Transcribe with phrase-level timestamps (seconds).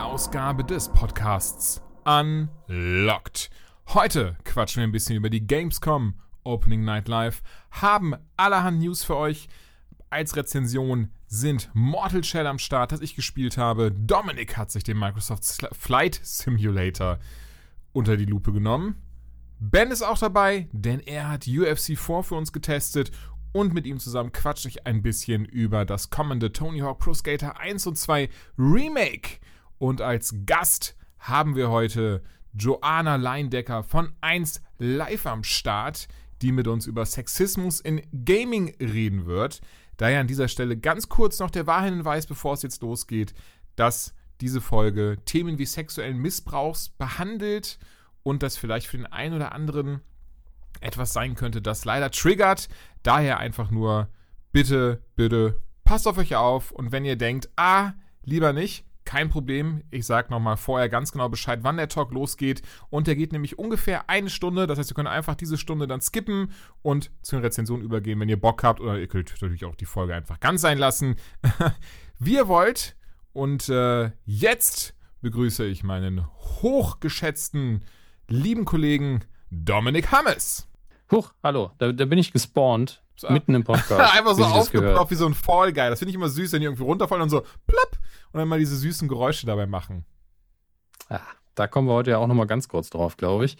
[0.00, 3.50] Ausgabe des Podcasts Unlocked.
[3.88, 9.16] Heute quatschen wir ein bisschen über die Gamescom Opening Night Live, haben allerhand News für
[9.16, 9.48] euch.
[10.08, 13.92] Als Rezension sind Mortal Shell am Start, das ich gespielt habe.
[13.92, 17.18] Dominik hat sich den Microsoft Flight Simulator
[17.92, 18.96] unter die Lupe genommen.
[19.58, 23.10] Ben ist auch dabei, denn er hat UFC 4 für uns getestet
[23.52, 27.58] und mit ihm zusammen quatsche ich ein bisschen über das kommende Tony Hawk Pro Skater
[27.60, 29.38] 1 und 2 Remake.
[29.80, 36.06] Und als Gast haben wir heute Joanna Leindecker von 1 Live am Start,
[36.42, 39.62] die mit uns über Sexismus in Gaming reden wird.
[39.96, 43.32] Daher an dieser Stelle ganz kurz noch der Wahrheitshinweis, bevor es jetzt losgeht,
[43.74, 47.78] dass diese Folge Themen wie sexuellen Missbrauchs behandelt
[48.22, 50.02] und das vielleicht für den einen oder anderen
[50.82, 52.68] etwas sein könnte, das leider triggert.
[53.02, 54.10] Daher einfach nur
[54.52, 59.82] bitte, bitte passt auf euch auf und wenn ihr denkt, ah, lieber nicht, kein Problem.
[59.90, 62.62] Ich sage nochmal vorher ganz genau Bescheid, wann der Talk losgeht.
[62.90, 64.68] Und der geht nämlich ungefähr eine Stunde.
[64.68, 66.52] Das heißt, ihr könnt einfach diese Stunde dann skippen
[66.82, 68.80] und zu den Rezensionen übergehen, wenn ihr Bock habt.
[68.80, 71.16] Oder ihr könnt natürlich auch die Folge einfach ganz sein lassen.
[72.20, 72.94] Wie ihr wollt.
[73.32, 76.24] Und äh, jetzt begrüße ich meinen
[76.62, 77.84] hochgeschätzten,
[78.28, 80.68] lieben Kollegen Dominik Hammes.
[81.10, 83.02] Huch, hallo, da, da bin ich gespawnt.
[83.28, 84.14] Mitten im Podcast.
[84.16, 85.90] Einfach so aufgeploppt wie so ein Fall Guy.
[85.90, 87.98] Das finde ich immer süß, wenn die irgendwie runterfallen und so plopp
[88.32, 90.04] und dann mal diese süßen Geräusche dabei machen.
[91.10, 91.20] Ja,
[91.56, 93.56] da kommen wir heute ja auch nochmal ganz kurz drauf, glaube ich.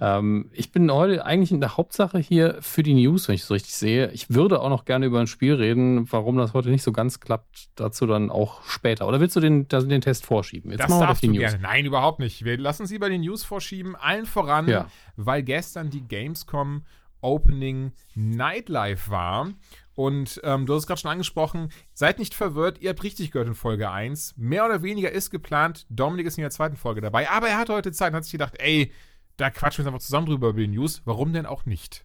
[0.00, 3.46] Ähm, ich bin heute eigentlich in der Hauptsache hier für die News, wenn ich es
[3.48, 4.10] so richtig sehe.
[4.12, 6.06] Ich würde auch noch gerne über ein Spiel reden.
[6.12, 9.08] Warum das heute nicht so ganz klappt, dazu dann auch später.
[9.08, 10.70] Oder willst du den, den Test vorschieben?
[10.70, 11.40] Jetzt das machen wir darfst die du News.
[11.40, 11.58] gerne.
[11.62, 12.44] Nein, überhaupt nicht.
[12.44, 13.96] Wir lassen sie bei den News vorschieben.
[13.96, 14.86] Allen voran, Ja.
[15.16, 16.84] weil gestern die Gamescom
[17.22, 19.48] Opening Nightlife war.
[19.94, 23.48] Und ähm, du hast es gerade schon angesprochen, seid nicht verwirrt, ihr habt richtig gehört
[23.48, 24.34] in Folge 1.
[24.36, 27.74] Mehr oder weniger ist geplant, Dominik ist in der zweiten Folge dabei, aber er hatte
[27.74, 28.92] heute Zeit und hat sich gedacht, ey,
[29.36, 31.02] da quatschen wir jetzt einfach zusammen drüber über die News.
[31.04, 32.04] Warum denn auch nicht?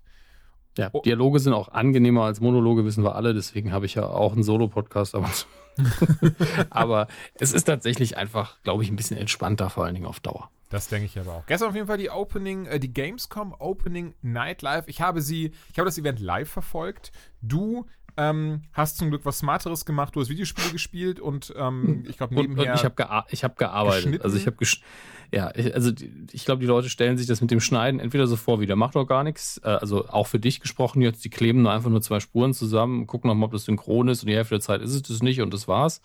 [0.78, 1.02] Ja, Oh.
[1.02, 3.34] Dialoge sind auch angenehmer als Monologe, wissen wir alle.
[3.34, 5.16] Deswegen habe ich ja auch einen Solo-Podcast.
[5.16, 5.30] Aber,
[6.70, 10.50] aber es ist tatsächlich einfach, glaube ich, ein bisschen entspannter, vor allen Dingen auf Dauer.
[10.70, 11.46] Das denke ich aber auch.
[11.46, 14.86] Gestern auf jeden Fall die Opening, äh, die Gamescom Opening Night Live.
[14.88, 17.12] Ich habe sie, ich habe das Event live verfolgt.
[17.42, 17.86] Du
[18.18, 20.16] ähm, hast zum Glück was Smarteres gemacht.
[20.16, 22.74] Du hast Videospiele gespielt und ähm, ich glaube Und, und nebenher.
[22.74, 24.22] ich habe gea ich hab gearbeitet.
[24.24, 24.58] Also ich habe
[25.34, 25.92] ja, ich, also
[26.32, 28.76] ich glaube, die Leute stellen sich das mit dem Schneiden entweder so vor, wie der
[28.76, 29.60] macht doch gar nichts.
[29.64, 33.08] Äh, also auch für dich gesprochen jetzt, die kleben nur einfach nur zwei Spuren zusammen,
[33.08, 35.42] gucken nochmal, ob das synchron ist und die Hälfte der Zeit ist es das nicht
[35.42, 36.02] und das war's.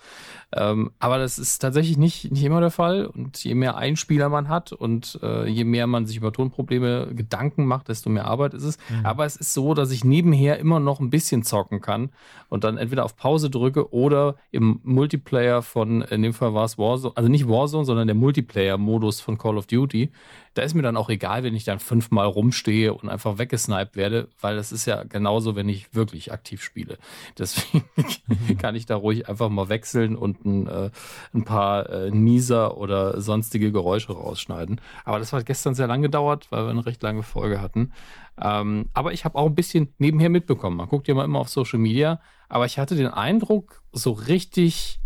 [0.53, 3.07] Ähm, aber das ist tatsächlich nicht, nicht immer der Fall.
[3.07, 7.67] Und je mehr Einspieler man hat und äh, je mehr man sich über Tonprobleme Gedanken
[7.67, 8.79] macht, desto mehr Arbeit ist es.
[9.05, 12.11] Aber es ist so, dass ich nebenher immer noch ein bisschen zocken kann
[12.49, 16.79] und dann entweder auf Pause drücke oder im Multiplayer von, in dem Fall war es
[16.79, 20.11] Warzone, also nicht Warzone, sondern der Multiplayer-Modus von Call of Duty.
[20.55, 24.29] Da ist mir dann auch egal, wenn ich dann fünfmal rumstehe und einfach weggesniped werde,
[24.41, 26.99] weil das ist ja genauso, wenn ich wirklich aktiv spiele.
[27.39, 27.85] Deswegen
[28.59, 30.91] kann ich da ruhig einfach mal wechseln und ein, äh,
[31.35, 34.81] ein paar äh, Nieser oder sonstige Geräusche rausschneiden.
[35.05, 37.93] Aber das hat gestern sehr lang gedauert, weil wir eine recht lange Folge hatten.
[38.41, 40.77] Ähm, aber ich habe auch ein bisschen nebenher mitbekommen.
[40.77, 45.02] Man guckt ja mal immer auf Social Media, aber ich hatte den Eindruck, so richtig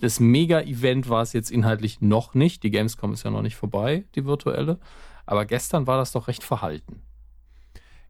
[0.00, 2.62] das Mega-Event war es jetzt inhaltlich noch nicht.
[2.62, 4.78] Die Gamescom ist ja noch nicht vorbei, die virtuelle.
[5.26, 7.02] Aber gestern war das doch recht verhalten.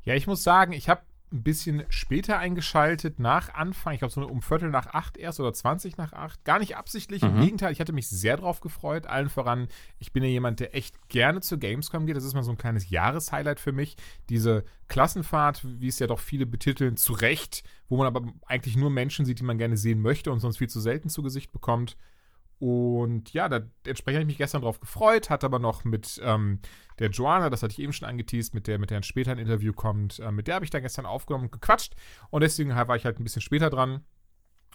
[0.04, 1.02] ja, ich muss sagen, ich habe
[1.32, 5.52] ein bisschen später eingeschaltet, nach Anfang, ich glaube so um Viertel nach acht erst oder
[5.52, 6.44] 20 nach acht.
[6.44, 7.40] Gar nicht absichtlich, im Mhm.
[7.40, 9.06] Gegenteil, ich hatte mich sehr drauf gefreut.
[9.06, 9.68] Allen voran,
[9.98, 12.16] ich bin ja jemand, der echt gerne zur Gamescom geht.
[12.16, 13.96] Das ist mal so ein kleines Jahreshighlight für mich.
[14.28, 18.90] Diese Klassenfahrt, wie es ja doch viele betiteln, zu Recht, wo man aber eigentlich nur
[18.90, 21.96] Menschen sieht, die man gerne sehen möchte und sonst viel zu selten zu Gesicht bekommt.
[22.58, 26.60] Und ja, da, entsprechend habe ich mich gestern drauf gefreut, hatte aber noch mit ähm,
[26.98, 29.38] der Joanna, das hatte ich eben schon angeteased, mit der, mit der ein später ein
[29.38, 31.94] Interview kommt, äh, mit der habe ich dann gestern aufgenommen und gequatscht
[32.30, 34.04] und deswegen war ich halt ein bisschen später dran.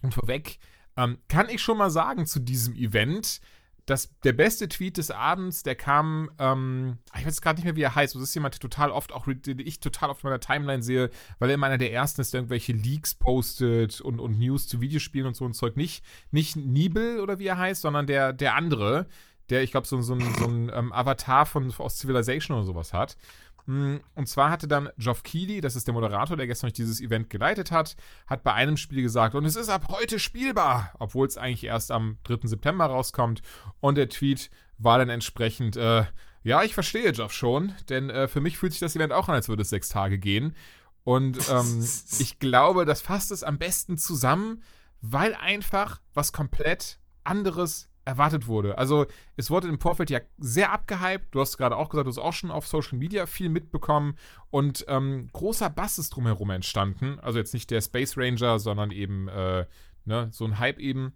[0.03, 0.59] Und vorweg
[0.97, 3.41] ähm, kann ich schon mal sagen zu diesem Event,
[3.85, 7.81] das, der beste Tweet des Abends, der kam, ähm, ich weiß gerade nicht mehr, wie
[7.81, 8.15] er heißt.
[8.15, 11.09] Das ist jemand, der total oft, auch den ich total oft in meiner Timeline sehe,
[11.39, 14.81] weil er immer einer der ersten ist, der irgendwelche Leaks postet und, und News zu
[14.81, 15.77] Videospielen und so ein Zeug.
[15.77, 19.07] Nicht, nicht Nibel oder wie er heißt, sondern der, der andere,
[19.49, 23.17] der, ich glaube, so, so, so ein ähm, Avatar von, aus Civilization oder sowas hat.
[23.65, 27.29] Mm, und zwar hatte dann Geoff Keighley, das ist der Moderator, der gestern dieses Event
[27.29, 27.95] geleitet hat,
[28.27, 31.91] hat bei einem Spiel gesagt, und es ist ab heute spielbar, obwohl es eigentlich erst
[31.91, 32.47] am 3.
[32.47, 33.41] September rauskommt.
[33.79, 36.05] Und der Tweet war dann entsprechend, äh,
[36.43, 39.35] ja, ich verstehe Geoff schon, denn äh, für mich fühlt sich das Event auch an,
[39.35, 40.55] als würde es sechs Tage gehen.
[41.03, 41.87] Und ähm,
[42.19, 44.63] ich glaube, das fasst es am besten zusammen,
[45.01, 48.77] weil einfach was komplett anderes erwartet wurde.
[48.77, 49.05] Also
[49.35, 51.33] es wurde im Vorfeld ja sehr abgehypt.
[51.33, 54.17] Du hast gerade auch gesagt, du hast auch schon auf Social Media viel mitbekommen
[54.49, 57.19] und ähm, großer Bass ist drumherum entstanden.
[57.19, 59.65] Also jetzt nicht der Space Ranger, sondern eben äh,
[60.05, 61.13] ne, so ein Hype eben.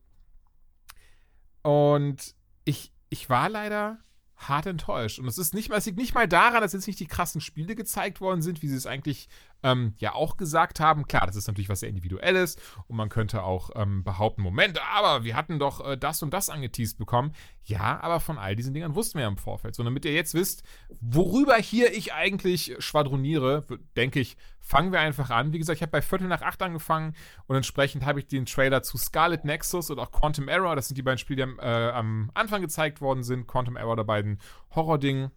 [1.63, 3.97] Und ich, ich war leider
[4.37, 5.19] hart enttäuscht.
[5.19, 7.75] Und es ist nicht, es liegt nicht mal daran, dass jetzt nicht die krassen Spiele
[7.75, 9.29] gezeigt worden sind, wie sie es eigentlich
[9.65, 11.07] ähm, ja auch gesagt haben.
[11.07, 12.55] Klar, das ist natürlich was sehr Individuelles
[12.87, 16.49] und man könnte auch ähm, behaupten, Moment, aber wir hatten doch äh, das und das
[16.51, 17.33] angeteased bekommen.
[17.63, 19.73] Ja, aber von all diesen Dingen wussten wir ja im Vorfeld.
[19.73, 20.63] So, damit ihr jetzt wisst,
[21.01, 23.65] worüber hier ich eigentlich schwadroniere,
[23.97, 25.51] denke ich, fangen wir einfach an.
[25.51, 27.15] Wie gesagt, ich habe bei Viertel nach acht angefangen
[27.47, 30.97] und entsprechend habe ich den Trailer zu Scarlet Nexus und auch Quantum Error, das sind
[30.97, 33.47] die beiden Spiele, die äh, am Anfang gezeigt worden sind.
[33.47, 34.39] Quantum Error, der beiden
[34.75, 35.31] Horror-Ding,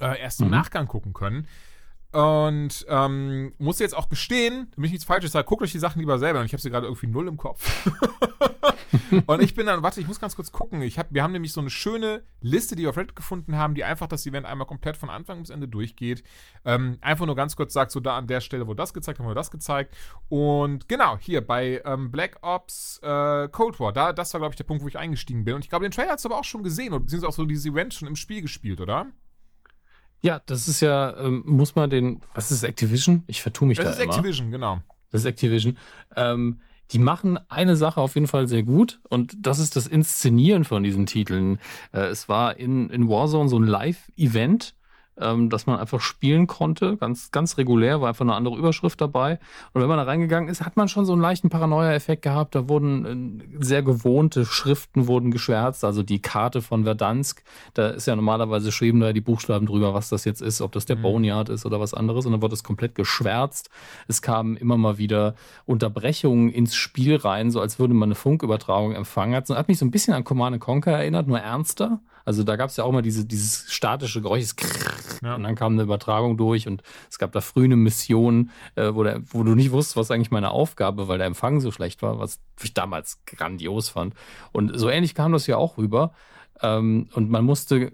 [0.00, 0.52] äh, erst im mhm.
[0.52, 1.46] Nachgang gucken können.
[2.16, 6.00] Und ähm, muss jetzt auch gestehen, damit ich nichts Falsches sage, guckt euch die Sachen
[6.00, 6.40] lieber selber.
[6.40, 7.90] Und ich habe sie gerade irgendwie null im Kopf.
[9.26, 10.80] und ich bin dann, warte, ich muss ganz kurz gucken.
[10.80, 13.74] Ich hab, wir haben nämlich so eine schöne Liste, die wir auf Reddit gefunden haben,
[13.74, 16.24] die einfach das Event einmal komplett von Anfang bis Ende durchgeht.
[16.64, 19.26] Ähm, einfach nur ganz kurz sagt, so da an der Stelle, wo das gezeigt haben,
[19.26, 19.94] wurde das gezeigt.
[20.30, 24.56] Und genau, hier bei ähm, Black Ops äh, Cold War, da, das war, glaube ich,
[24.56, 25.56] der Punkt, wo ich eingestiegen bin.
[25.56, 27.44] Und ich glaube, den Trailer hast du aber auch schon gesehen, oder beziehungsweise auch so
[27.44, 29.08] dieses Event schon im Spiel gespielt, oder?
[30.26, 33.22] Ja, das ist ja, ähm, muss man den, was ist Activision?
[33.28, 34.06] Ich vertue mich das da immer.
[34.06, 34.80] Das ist Activision, genau.
[35.12, 35.78] Das ist Activision.
[36.16, 40.64] Ähm, die machen eine Sache auf jeden Fall sehr gut und das ist das Inszenieren
[40.64, 41.58] von diesen Titeln.
[41.92, 44.74] Äh, es war in, in Warzone so ein Live-Event
[45.20, 49.38] ähm, dass man einfach spielen konnte, ganz, ganz regulär, war einfach eine andere Überschrift dabei.
[49.72, 52.54] Und wenn man da reingegangen ist, hat man schon so einen leichten Paranoia-Effekt gehabt.
[52.54, 57.42] Da wurden äh, sehr gewohnte Schriften wurden geschwärzt, also die Karte von Verdansk,
[57.74, 60.86] da ist ja normalerweise schreiben da die Buchstaben drüber, was das jetzt ist, ob das
[60.86, 61.02] der mhm.
[61.02, 62.26] Boneyard ist oder was anderes.
[62.26, 63.70] Und dann wurde es komplett geschwärzt.
[64.08, 65.34] Es kamen immer mal wieder
[65.64, 69.34] Unterbrechungen ins Spiel rein, so als würde man eine Funkübertragung empfangen.
[69.34, 72.00] Hat, hat mich so ein bisschen an Command Conquer erinnert, nur ernster.
[72.26, 74.50] Also da gab es ja auch mal diese, dieses statische Geräusch,
[75.22, 75.36] ja.
[75.36, 79.04] und dann kam eine Übertragung durch und es gab da früh eine Mission, äh, wo,
[79.04, 82.18] der, wo du nicht wusstest, was eigentlich meine Aufgabe, weil der Empfang so schlecht war,
[82.18, 84.14] was ich damals grandios fand.
[84.52, 86.12] Und so ähnlich kam das ja auch rüber.
[86.62, 87.92] Ähm, und man musste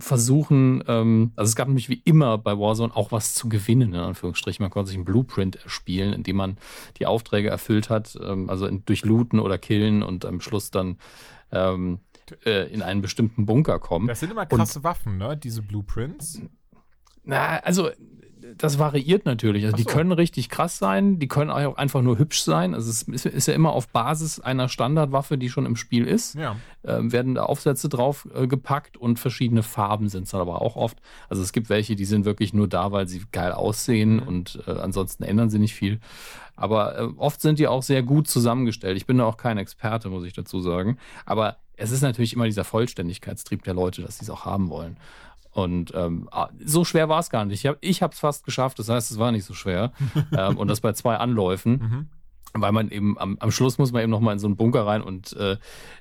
[0.00, 4.00] versuchen, ähm, also es gab nämlich wie immer bei Warzone auch was zu gewinnen, in
[4.00, 4.62] Anführungsstrichen.
[4.62, 6.58] Man konnte sich einen Blueprint erspielen, indem man
[6.98, 10.98] die Aufträge erfüllt hat, ähm, also in, durch Looten oder Killen und am Schluss dann
[11.52, 12.00] ähm,
[12.44, 14.06] äh, in einen bestimmten Bunker kommen.
[14.06, 15.36] Das sind immer krasse und, Waffen, ne?
[15.36, 16.40] Diese Blueprints.
[17.24, 17.90] Na, also
[18.56, 19.64] das variiert natürlich.
[19.64, 19.82] Also so.
[19.82, 22.74] die können richtig krass sein, die können auch einfach nur hübsch sein.
[22.74, 26.34] Also es ist, ist ja immer auf Basis einer Standardwaffe, die schon im Spiel ist.
[26.34, 26.56] Ja.
[26.84, 30.76] Ähm, werden da Aufsätze drauf äh, gepackt und verschiedene Farben sind es dann aber auch
[30.76, 30.98] oft.
[31.28, 34.22] Also es gibt welche, die sind wirklich nur da, weil sie geil aussehen mhm.
[34.22, 36.00] und äh, ansonsten ändern sie nicht viel.
[36.56, 38.96] Aber äh, oft sind die auch sehr gut zusammengestellt.
[38.96, 40.98] Ich bin da auch kein Experte, muss ich dazu sagen.
[41.24, 44.96] Aber es ist natürlich immer dieser Vollständigkeitstrieb der Leute, dass sie es auch haben wollen.
[45.52, 47.64] Und ähm, ah, so schwer war es gar nicht.
[47.80, 49.92] Ich habe es fast geschafft, das heißt, es war nicht so schwer.
[50.36, 51.72] ähm, und das bei zwei Anläufen.
[51.72, 52.08] Mhm.
[52.52, 55.02] Weil man eben am, am Schluss muss man eben nochmal in so einen Bunker rein
[55.02, 55.52] und äh,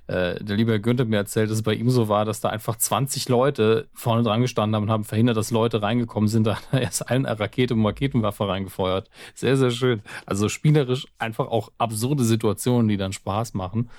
[0.07, 2.75] äh, der liebe Günther mir erzählt, dass es bei ihm so war, dass da einfach
[2.75, 6.47] 20 Leute vorne dran gestanden haben und haben verhindert, dass Leute reingekommen sind.
[6.47, 9.11] Da hat er erst eine Rakete und Raketenwaffe reingefeuert.
[9.35, 10.01] Sehr, sehr schön.
[10.25, 13.89] Also spielerisch einfach auch absurde Situationen, die dann Spaß machen.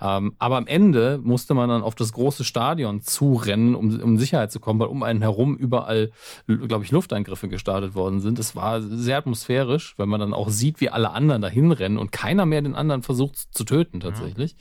[0.00, 4.52] Ähm, aber am Ende musste man dann auf das große Stadion zurennen, um, um Sicherheit
[4.52, 6.10] zu kommen, weil um einen herum überall,
[6.46, 8.38] glaube ich, Lufteingriffe gestartet worden sind.
[8.38, 12.12] Es war sehr atmosphärisch, wenn man dann auch sieht, wie alle anderen dahin rennen und
[12.12, 14.56] keiner mehr den anderen versucht zu töten tatsächlich.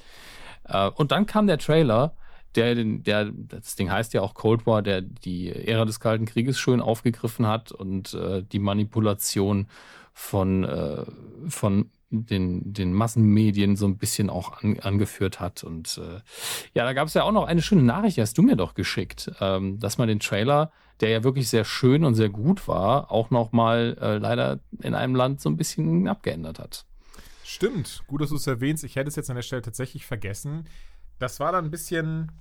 [0.67, 0.87] Ja.
[0.87, 2.15] Äh, und dann kam der Trailer,
[2.55, 6.57] der, der, das Ding heißt ja auch Cold War, der die Ära des Kalten Krieges
[6.57, 9.67] schön aufgegriffen hat und äh, die Manipulation
[10.13, 11.05] von, äh,
[11.47, 15.63] von den, den Massenmedien so ein bisschen auch an, angeführt hat.
[15.63, 16.21] Und äh,
[16.73, 18.73] ja, da gab es ja auch noch eine schöne Nachricht, die hast du mir doch
[18.75, 20.71] geschickt, ähm, dass man den Trailer,
[21.01, 25.15] der ja wirklich sehr schön und sehr gut war, auch nochmal äh, leider in einem
[25.15, 26.85] Land so ein bisschen abgeändert hat.
[27.43, 28.83] Stimmt, gut, dass du es erwähnst.
[28.83, 30.67] Ich hätte es jetzt an der Stelle tatsächlich vergessen.
[31.19, 32.31] Das war dann ein bisschen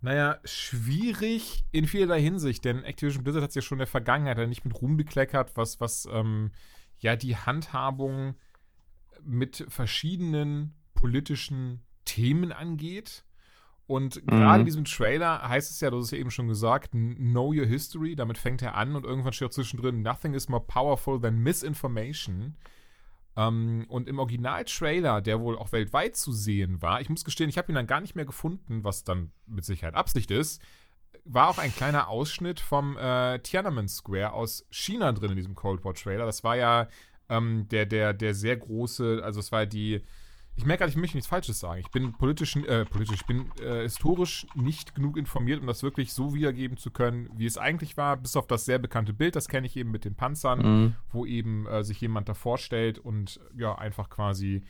[0.00, 4.48] Naja, schwierig in vielerlei Hinsicht, denn Activision Blizzard hat es ja schon in der Vergangenheit
[4.48, 6.50] nicht mit Ruhm bekleckert, was, was ähm,
[6.98, 8.34] ja die Handhabung
[9.26, 13.24] mit verschiedenen politischen Themen angeht.
[13.86, 14.26] Und mhm.
[14.26, 17.66] gerade in diesem Trailer heißt es ja, hast es ja eben schon gesagt, Know Your
[17.66, 21.38] History, damit fängt er an und irgendwann steht auch zwischendrin, Nothing is more powerful than
[21.38, 22.56] misinformation.
[23.36, 27.58] Ähm, und im Original-Trailer, der wohl auch weltweit zu sehen war, ich muss gestehen, ich
[27.58, 30.62] habe ihn dann gar nicht mehr gefunden, was dann mit Sicherheit Absicht ist,
[31.24, 35.84] war auch ein kleiner Ausschnitt vom äh, Tiananmen Square aus China drin in diesem Cold
[35.84, 36.26] War-Trailer.
[36.26, 36.88] Das war ja
[37.28, 40.02] ähm, der, der, der sehr große, also es war die
[40.56, 41.80] ich merke gerade, ich möchte nichts Falsches sagen.
[41.80, 46.12] Ich bin politisch, äh, politisch, ich bin äh, historisch nicht genug informiert, um das wirklich
[46.12, 49.48] so wiedergeben zu können, wie es eigentlich war, bis auf das sehr bekannte Bild, das
[49.48, 50.94] kenne ich eben mit den Panzern, mhm.
[51.10, 54.62] wo eben äh, sich jemand davor stellt und ja, einfach quasi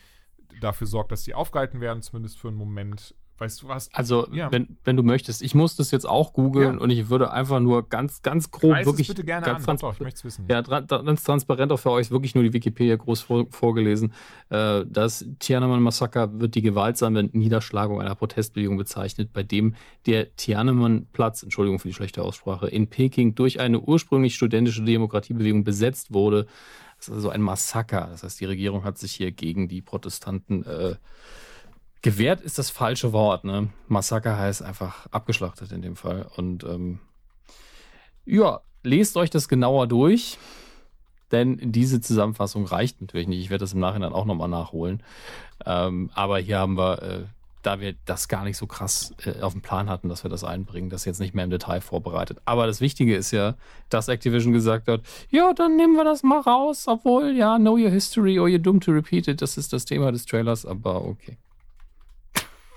[0.61, 3.15] dafür sorgt, dass sie aufgehalten werden, zumindest für einen Moment.
[3.37, 3.93] Weißt du was?
[3.93, 4.53] Also, ja.
[4.53, 6.81] wenn, wenn du möchtest, ich muss das jetzt auch googeln ja.
[6.81, 9.09] und ich würde einfach nur ganz, ganz grob Reiß wirklich.
[9.09, 10.47] bitte gerne ganz an, doch, ich möchte es wissen.
[10.49, 14.13] Ja, ganz transparent auch für euch, wirklich nur die Wikipedia groß vor, vorgelesen.
[14.51, 19.75] Äh, das Tiananmen-Massaker wird die gewaltsame Niederschlagung einer Protestbewegung bezeichnet, bei dem
[20.07, 26.13] der Tiananmen-Platz, Entschuldigung für die schlechte Aussprache, in Peking durch eine ursprünglich studentische Demokratiebewegung besetzt
[26.15, 26.47] wurde.
[26.99, 28.09] Das ist also ein Massaker.
[28.13, 30.95] Das heißt, die Regierung hat sich hier gegen die Protestanten äh,
[32.05, 33.71] Gewehrt ist das falsche Wort, ne?
[33.89, 36.27] Massaker heißt einfach abgeschlachtet in dem Fall.
[36.37, 36.99] Und ähm,
[38.27, 40.37] ja, lest euch das genauer durch,
[41.33, 43.41] denn diese Zusammenfassung reicht natürlich nicht.
[43.41, 45.03] Ich werde das im Nachhinein auch nochmal nachholen.
[45.65, 47.25] Ähm, aber hier haben wir, äh,
[47.63, 50.45] da wir das gar nicht so krass äh, auf dem Plan hatten, dass wir das
[50.45, 52.37] einbringen, das jetzt nicht mehr im Detail vorbereitet.
[52.45, 53.55] Aber das Wichtige ist ja,
[53.89, 57.89] dass Activision gesagt hat, ja, dann nehmen wir das mal raus, obwohl, ja, know your
[57.89, 61.39] history or you're doomed to repeat it, das ist das Thema des Trailers, aber okay.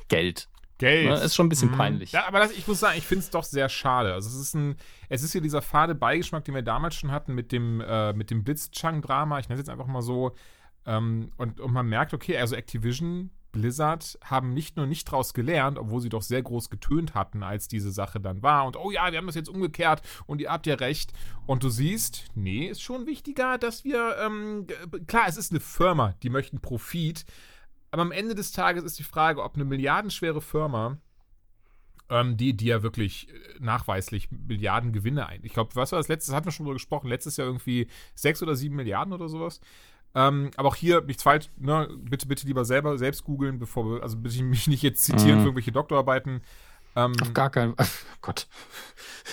[0.08, 0.50] Geld.
[0.78, 1.10] Geld.
[1.10, 1.16] Ne?
[1.16, 1.78] Ist schon ein bisschen mhm.
[1.78, 2.12] peinlich.
[2.12, 4.14] Ja, aber das, ich muss sagen, ich finde es doch sehr schade.
[4.14, 4.76] Also es ist ein,
[5.10, 8.30] es ist hier dieser fade Beigeschmack, den wir damals schon hatten mit dem, äh, mit
[8.30, 9.40] dem Blitzchung-Drama.
[9.40, 10.36] Ich nenne es jetzt einfach mal so.
[10.86, 15.80] Ähm, und, und man merkt, okay, also Activision, Blizzard haben nicht nur nicht draus gelernt,
[15.80, 18.66] obwohl sie doch sehr groß getönt hatten, als diese Sache dann war.
[18.66, 21.12] Und oh ja, wir haben das jetzt umgekehrt und ihr habt ja recht.
[21.48, 24.68] Und du siehst, nee, ist schon wichtiger, dass wir, ähm,
[25.08, 27.26] klar, es ist eine Firma, die möchten Profit.
[27.92, 30.98] Aber am Ende des Tages ist die Frage, ob eine milliardenschwere Firma,
[32.10, 35.42] ähm, die, die ja wirklich äh, nachweislich Milliarden Gewinne ein.
[35.44, 36.32] Ich glaube, was war das letzte?
[36.32, 37.08] Das hatten wir schon drüber gesprochen.
[37.08, 39.60] Letztes Jahr irgendwie sechs oder sieben Milliarden oder sowas.
[40.16, 41.90] Ähm, aber auch hier nichts falsch, ne?
[41.98, 45.36] bitte, bitte lieber selber selbst googeln, bevor wir, also bitte ich mich nicht jetzt zitieren
[45.36, 45.42] mhm.
[45.42, 46.42] für irgendwelche Doktorarbeiten.
[46.96, 47.86] Ähm, Auf gar keinen Fall.
[48.16, 48.48] Oh Gott.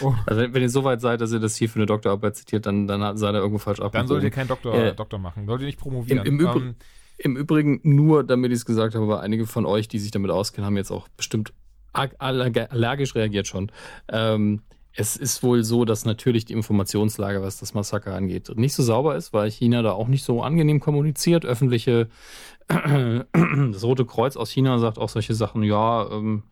[0.02, 0.14] Oh.
[0.26, 2.66] Also wenn, wenn, ihr so weit seid, dass ihr das hier für eine Doktorarbeit zitiert,
[2.66, 3.92] dann, dann seid ihr irgendwo falsch ab.
[3.92, 5.46] Dann solltet ihr keinen Doktor, äh, Doktor machen.
[5.46, 6.24] Solltet ihr nicht promovieren.
[6.26, 6.74] Im, im ähm,
[7.18, 10.30] im Übrigen, nur damit ich es gesagt habe, weil einige von euch, die sich damit
[10.30, 11.52] auskennen, haben jetzt auch bestimmt
[11.92, 13.70] allergisch reagiert schon.
[14.08, 14.62] Ähm,
[14.96, 19.16] es ist wohl so, dass natürlich die Informationslage, was das Massaker angeht, nicht so sauber
[19.16, 21.44] ist, weil China da auch nicht so angenehm kommuniziert.
[21.44, 22.08] Öffentliche,
[22.68, 26.44] das Rote Kreuz aus China sagt auch solche Sachen, ja, ähm,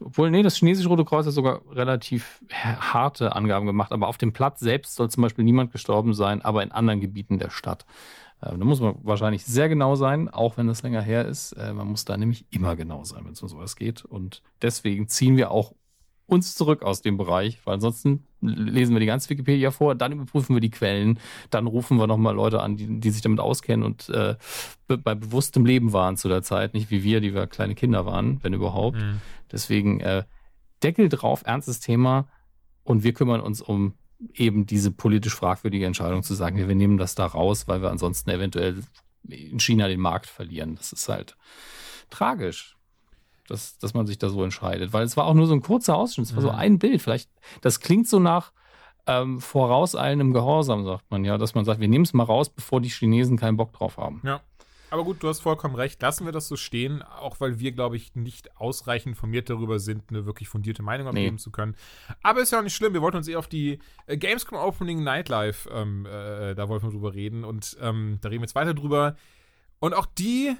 [0.00, 4.34] obwohl, nee, das chinesische Rote Kreuz hat sogar relativ harte Angaben gemacht, aber auf dem
[4.34, 7.86] Platz selbst soll zum Beispiel niemand gestorben sein, aber in anderen Gebieten der Stadt.
[8.44, 11.52] Äh, da muss man wahrscheinlich sehr genau sein, auch wenn das länger her ist.
[11.52, 14.04] Äh, man muss da nämlich immer genau sein, wenn es um sowas geht.
[14.04, 15.74] Und deswegen ziehen wir auch
[16.26, 20.56] uns zurück aus dem Bereich, weil ansonsten lesen wir die ganze Wikipedia vor, dann überprüfen
[20.56, 21.18] wir die Quellen,
[21.50, 24.36] dann rufen wir nochmal Leute an, die, die sich damit auskennen und äh,
[24.86, 28.06] be bei bewusstem Leben waren zu der Zeit, nicht wie wir, die wir kleine Kinder
[28.06, 28.96] waren, wenn überhaupt.
[28.96, 29.20] Mhm.
[29.52, 30.24] Deswegen äh,
[30.82, 32.26] Deckel drauf, ernstes Thema
[32.84, 33.94] und wir kümmern uns um
[34.32, 38.30] eben diese politisch fragwürdige Entscheidung zu sagen, wir nehmen das da raus, weil wir ansonsten
[38.30, 38.82] eventuell
[39.28, 40.76] in China den Markt verlieren.
[40.76, 41.36] Das ist halt
[42.10, 42.76] tragisch,
[43.48, 44.92] dass, dass man sich da so entscheidet.
[44.92, 46.58] Weil es war auch nur so ein kurzer Ausschnitt, es war so mhm.
[46.58, 47.02] ein Bild.
[47.02, 48.52] Vielleicht, das klingt so nach
[49.06, 52.80] ähm, vorauseilendem Gehorsam, sagt man ja, dass man sagt, wir nehmen es mal raus, bevor
[52.80, 54.22] die Chinesen keinen Bock drauf haben.
[54.24, 54.40] Ja.
[54.94, 56.00] Aber gut, du hast vollkommen recht.
[56.00, 60.04] Lassen wir das so stehen, auch weil wir, glaube ich, nicht ausreichend informiert darüber sind,
[60.08, 61.40] eine wirklich fundierte Meinung abgeben nee.
[61.40, 61.74] zu können.
[62.22, 62.92] Aber ist ja auch nicht schlimm.
[62.92, 66.92] Wir wollten uns eh auf die äh, Gamescom Opening Nightlife, ähm, äh, da wollten wir
[66.92, 67.42] drüber reden.
[67.42, 69.16] Und ähm, da reden wir jetzt weiter drüber.
[69.80, 70.54] Und auch die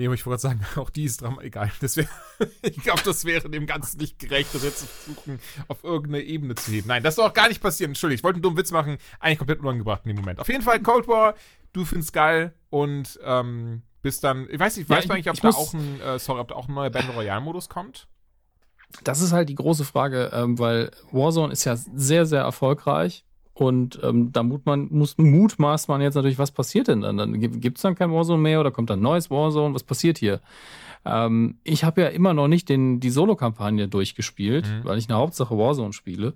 [0.00, 1.70] Nee, ich wollte sagen, auch die ist dran, egal.
[1.80, 2.06] Wär,
[2.62, 6.54] ich glaube, das wäre dem Ganzen nicht gerecht, das jetzt zu versuchen, auf irgendeine Ebene
[6.54, 6.88] zu heben.
[6.88, 7.90] Nein, das soll auch gar nicht passieren.
[7.90, 8.96] Entschuldigung, ich wollte einen dummen Witz machen.
[9.18, 10.40] Eigentlich komplett unangebracht in dem Moment.
[10.40, 11.34] Auf jeden Fall Cold War
[11.72, 15.40] du findest geil und ähm, bis dann, ich weiß nicht, ja, weiß man eigentlich, ob
[15.40, 18.08] da auch ein, äh, sorry, ob da auch ein neuer Battle Royale Modus kommt?
[19.04, 23.24] Das ist halt die große Frage, ähm, weil Warzone ist ja sehr, sehr erfolgreich
[23.60, 27.16] und ähm, da mut man, muss, mutmaßt man jetzt natürlich, was passiert denn dann?
[27.18, 29.74] dann Gibt es dann kein Warzone mehr oder kommt dann ein neues Warzone?
[29.74, 30.40] Was passiert hier?
[31.04, 34.84] Ähm, ich habe ja immer noch nicht den, die Solo-Kampagne durchgespielt, Mhm.
[34.84, 36.34] weil ich eine Hauptsache Warzone spiele.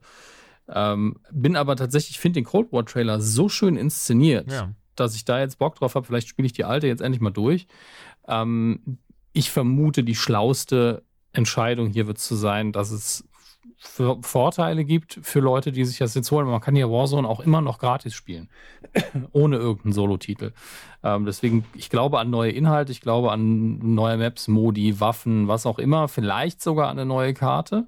[0.68, 4.70] Ähm, bin aber tatsächlich, finde den Cold War Trailer so schön inszeniert, Ja.
[4.96, 6.06] dass ich da jetzt Bock drauf habe.
[6.06, 7.66] Vielleicht spiele ich die alte jetzt endlich mal durch.
[8.28, 8.98] Ähm,
[9.32, 11.02] ich vermute, die schlauste
[11.32, 13.24] Entscheidung hier wird zu sein, dass es
[13.78, 16.46] Vorteile gibt für Leute, die sich das jetzt holen.
[16.46, 18.48] Man kann ja Warzone auch immer noch gratis spielen,
[19.32, 20.52] ohne irgendeinen Solo-Titel.
[21.02, 25.66] Ähm, deswegen, ich glaube an neue Inhalte, ich glaube an neue Maps, Modi, Waffen, was
[25.66, 27.86] auch immer, vielleicht sogar an eine neue Karte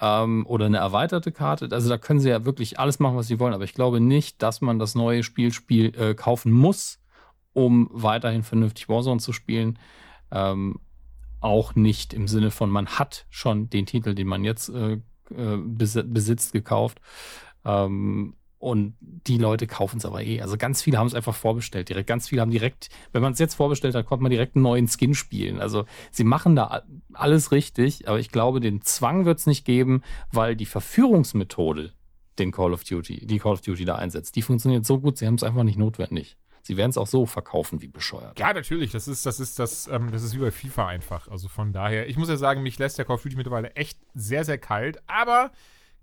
[0.00, 1.68] ähm, oder eine erweiterte Karte.
[1.70, 3.54] Also da können sie ja wirklich alles machen, was sie wollen.
[3.54, 7.00] Aber ich glaube nicht, dass man das neue Spiel, Spiel äh, kaufen muss,
[7.52, 9.78] um weiterhin vernünftig Warzone zu spielen.
[10.30, 10.76] Ähm,
[11.40, 14.98] auch nicht im Sinne von, man hat schon den Titel, den man jetzt äh,
[15.34, 17.00] äh, bes besitzt, gekauft.
[17.64, 20.42] Ähm, und die Leute kaufen es aber eh.
[20.42, 21.88] Also ganz viele haben es einfach vorbestellt.
[21.88, 24.64] Direkt, ganz viele haben direkt, wenn man es jetzt vorbestellt hat, konnte man direkt einen
[24.64, 25.60] neuen Skin spielen.
[25.60, 26.82] Also sie machen da
[27.14, 31.94] alles richtig, aber ich glaube, den Zwang wird es nicht geben, weil die Verführungsmethode,
[32.38, 35.26] den Call of Duty, die Call of Duty da einsetzt, die funktioniert so gut, sie
[35.26, 36.36] haben es einfach nicht notwendig.
[36.70, 38.38] Sie werden es auch so verkaufen wie bescheuert.
[38.38, 38.92] Ja, natürlich.
[38.92, 41.26] Das ist, das ist, das, ähm, das ist wie bei FIFA einfach.
[41.28, 43.98] Also von daher, ich muss ja sagen, mich lässt der Call of Duty mittlerweile echt
[44.14, 45.02] sehr, sehr kalt.
[45.08, 45.50] Aber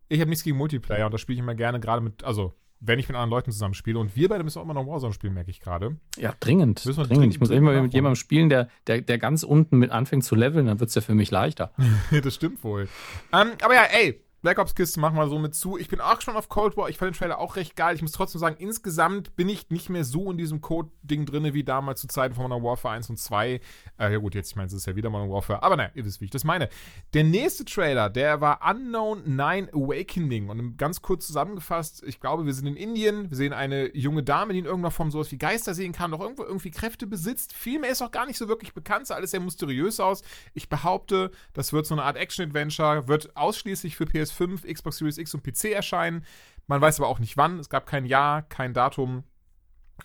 [0.10, 3.00] ich habe nichts gegen Multiplayer und das spiele ich immer gerne, gerade mit, also wenn
[3.00, 3.98] ich mit anderen Leuten zusammen spiele.
[3.98, 5.98] Und wir beide müssen auch immer noch Warzone spielen, merke ich gerade.
[6.18, 6.86] Ja, dringend.
[6.86, 7.10] Dringend.
[7.10, 10.36] dringend- Ich muss immer mit jemandem spielen, der, der, der ganz unten mit anfängt zu
[10.36, 11.72] leveln, dann wird es ja für mich leichter.
[12.24, 12.88] das stimmt wohl.
[13.34, 15.78] Ähm, aber ja, ey, Black Ops Kiste machen wir so mit zu.
[15.78, 16.88] Ich bin auch schon auf Cold War.
[16.88, 17.98] Ich fand den Trailer auch recht geil.
[17.98, 21.66] Ich muss trotzdem sagen, insgesamt bin ich nicht mehr so in diesem Code-Ding drin wie
[21.66, 23.56] damals zu Zeiten von Modern Warfare 1 und 2.
[23.56, 23.60] Äh,
[24.00, 25.64] ja gut, jetzt, ich meine, es ist ja wieder Modern Warfare.
[25.64, 26.70] Aber naja, ihr wisst, wie ich das meine.
[27.14, 30.48] Der nächste Trailer, der war Unknown Nine Awakening.
[30.48, 33.30] Und ganz kurz zusammengefasst, ich glaube, wir sind in Indien.
[33.30, 36.22] Wir sehen eine junge Dame, die in irgendeiner Form sowas wie Geister sehen kann, doch
[36.22, 37.52] irgendwo irgendwie Kräfte besitzt.
[37.52, 39.08] Viel mehr ist auch gar nicht so wirklich bekannt.
[39.08, 40.22] Sah alles sehr mysteriös aus.
[40.54, 44.06] Ich behaupte, das wird so eine Art Action-Adventure, wird ausschließlich für
[44.38, 46.24] PS5, Xbox Series X und PC erscheinen.
[46.68, 47.60] Man weiß aber auch nicht wann.
[47.60, 49.24] Es gab kein Jahr, kein Datum.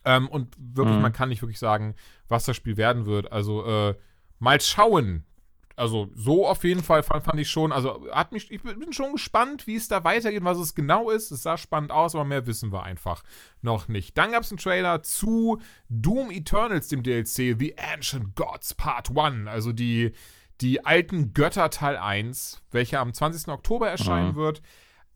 [0.04, 1.02] Ähm, und wirklich, Mhm.
[1.02, 1.94] man kann nicht wirklich sagen,
[2.28, 3.30] was das Spiel werden wird.
[3.30, 3.94] Also, äh,
[4.38, 5.24] mal schauen.
[5.74, 7.72] Also, so auf jeden Fall fand, fand ich schon.
[7.72, 11.30] Also, hat mich, ich bin schon gespannt, wie es da weitergeht, was es genau ist.
[11.30, 13.22] Es sah spannend aus, aber mehr wissen wir einfach
[13.62, 14.16] noch nicht.
[14.18, 19.48] Dann gab es einen Trailer zu Doom Eternals, dem DLC, The Ancient Gods Part 1.
[19.48, 20.12] Also, die,
[20.60, 23.48] die alten Götter Teil 1, welcher am 20.
[23.52, 24.36] Oktober erscheinen Mhm.
[24.36, 24.62] wird.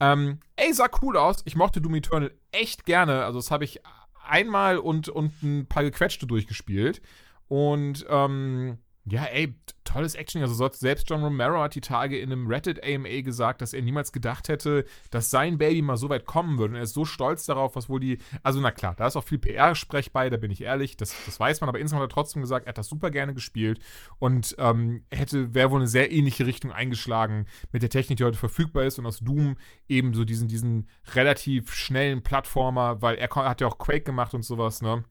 [0.01, 1.43] Ähm, ey, sah cool aus.
[1.45, 3.25] Ich mochte Doom Eternal echt gerne.
[3.25, 3.81] Also, das habe ich
[4.27, 7.01] einmal und, und ein paar gequetschte durchgespielt.
[7.49, 10.43] Und, ähm, ja, ey, tolles Action.
[10.43, 13.83] Also, so- selbst John Romero hat die Tage in einem Reddit AMA gesagt, dass er
[13.83, 16.73] niemals gedacht hätte, dass sein Baby mal so weit kommen würde.
[16.73, 18.19] Und er ist so stolz darauf, was wohl die.
[18.43, 20.97] Also, na klar, da ist auch viel PR-Sprech bei, da bin ich ehrlich.
[20.97, 21.69] Das, das weiß man.
[21.69, 23.79] Aber insgesamt hat er trotzdem gesagt, er hat das super gerne gespielt.
[24.19, 28.39] Und ähm, hätte, wäre wohl eine sehr ähnliche Richtung eingeschlagen mit der Technik, die heute
[28.39, 28.99] verfügbar ist.
[28.99, 29.57] Und aus Doom
[29.89, 34.43] eben so diesen, diesen relativ schnellen Plattformer, weil er hat ja auch Quake gemacht und
[34.45, 35.05] sowas, ne?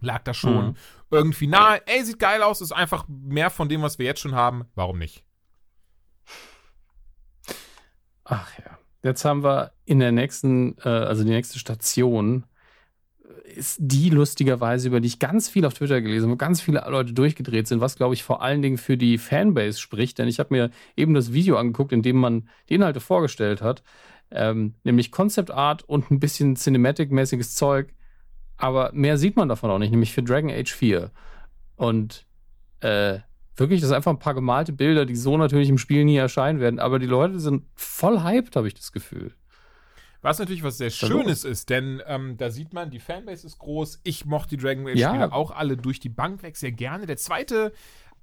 [0.00, 0.74] Lag da schon Mhm.
[1.10, 1.80] irgendwie nahe.
[1.86, 4.66] Ey, sieht geil aus, ist einfach mehr von dem, was wir jetzt schon haben.
[4.74, 5.24] Warum nicht?
[8.24, 8.78] Ach ja.
[9.02, 12.44] Jetzt haben wir in der nächsten, äh, also die nächste Station,
[13.24, 16.60] äh, ist die lustigerweise, über die ich ganz viel auf Twitter gelesen habe, wo ganz
[16.60, 20.18] viele Leute durchgedreht sind, was glaube ich vor allen Dingen für die Fanbase spricht.
[20.18, 23.84] Denn ich habe mir eben das Video angeguckt, in dem man die Inhalte vorgestellt hat,
[24.32, 27.92] ähm, nämlich Concept Art und ein bisschen Cinematic-mäßiges Zeug.
[28.56, 31.10] Aber mehr sieht man davon auch nicht, nämlich für Dragon Age 4.
[31.76, 32.26] Und
[32.80, 33.18] äh,
[33.56, 36.60] wirklich, das sind einfach ein paar gemalte Bilder, die so natürlich im Spiel nie erscheinen
[36.60, 36.78] werden.
[36.78, 39.34] Aber die Leute sind voll hyped, habe ich das Gefühl.
[40.22, 44.00] Was natürlich was sehr Schönes ist, denn ähm, da sieht man, die Fanbase ist groß.
[44.02, 45.10] Ich mochte die Dragon Age Ja.
[45.10, 47.06] Spiele auch alle durch die Bank weg sehr gerne.
[47.06, 47.72] Der zweite,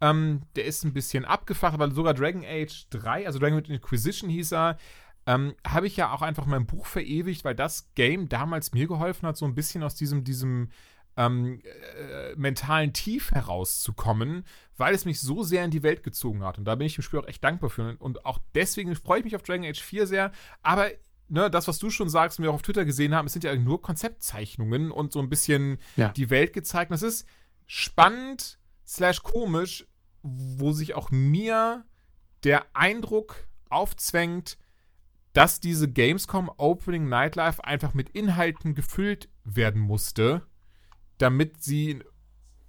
[0.02, 4.30] ähm, der ist ein bisschen abgefacht, aber sogar Dragon Age 3, also Dragon Age Inquisition
[4.30, 4.78] hieß er,
[5.26, 9.28] ähm, habe ich ja auch einfach mein Buch verewigt, weil das Game damals mir geholfen
[9.28, 10.70] hat, so ein bisschen aus diesem, diesem
[11.16, 14.46] ähm, äh, mentalen Tief herauszukommen,
[14.78, 16.58] weil es mich so sehr in die Welt gezogen hat.
[16.58, 17.96] Und da bin ich dem Spiel auch echt dankbar für.
[18.00, 20.32] Und auch deswegen freue ich mich auf Dragon Age 4 sehr.
[20.64, 20.88] Aber
[21.30, 23.44] ne, das, was du schon sagst und wir auch auf Twitter gesehen haben, es sind
[23.44, 26.10] ja nur Konzeptzeichnungen und so ein bisschen Ja.
[26.10, 26.90] die Welt gezeigt.
[26.92, 27.28] Und das ist
[27.68, 29.86] spannend slash komisch,
[30.22, 31.86] wo sich auch mir
[32.44, 34.58] der Eindruck aufzwängt,
[35.34, 40.46] dass diese Gamescom Opening Nightlife einfach mit Inhalten gefüllt werden musste,
[41.18, 42.04] damit sie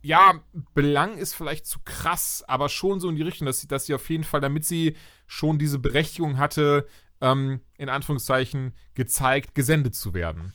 [0.04, 3.86] ja, Belang ist vielleicht zu krass, aber schon so in die Richtung, dass sie, dass
[3.86, 4.96] sie auf jeden Fall, damit sie
[5.26, 6.86] schon diese Berechtigung hatte,
[7.22, 10.52] ähm, in Anführungszeichen gezeigt, gesendet zu werden.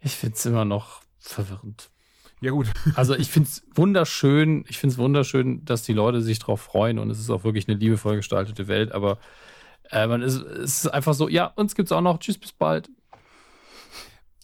[0.00, 1.90] Ich finde es immer noch verwirrend.
[2.44, 2.70] Ja, gut.
[2.94, 6.98] Also ich finde es wunderschön, ich finde es wunderschön, dass die Leute sich drauf freuen
[6.98, 9.18] und es ist auch wirklich eine liebevoll gestaltete Welt, aber
[9.90, 12.18] äh, man ist, es ist einfach so, ja, uns gibt's auch noch.
[12.18, 12.90] Tschüss, bis bald.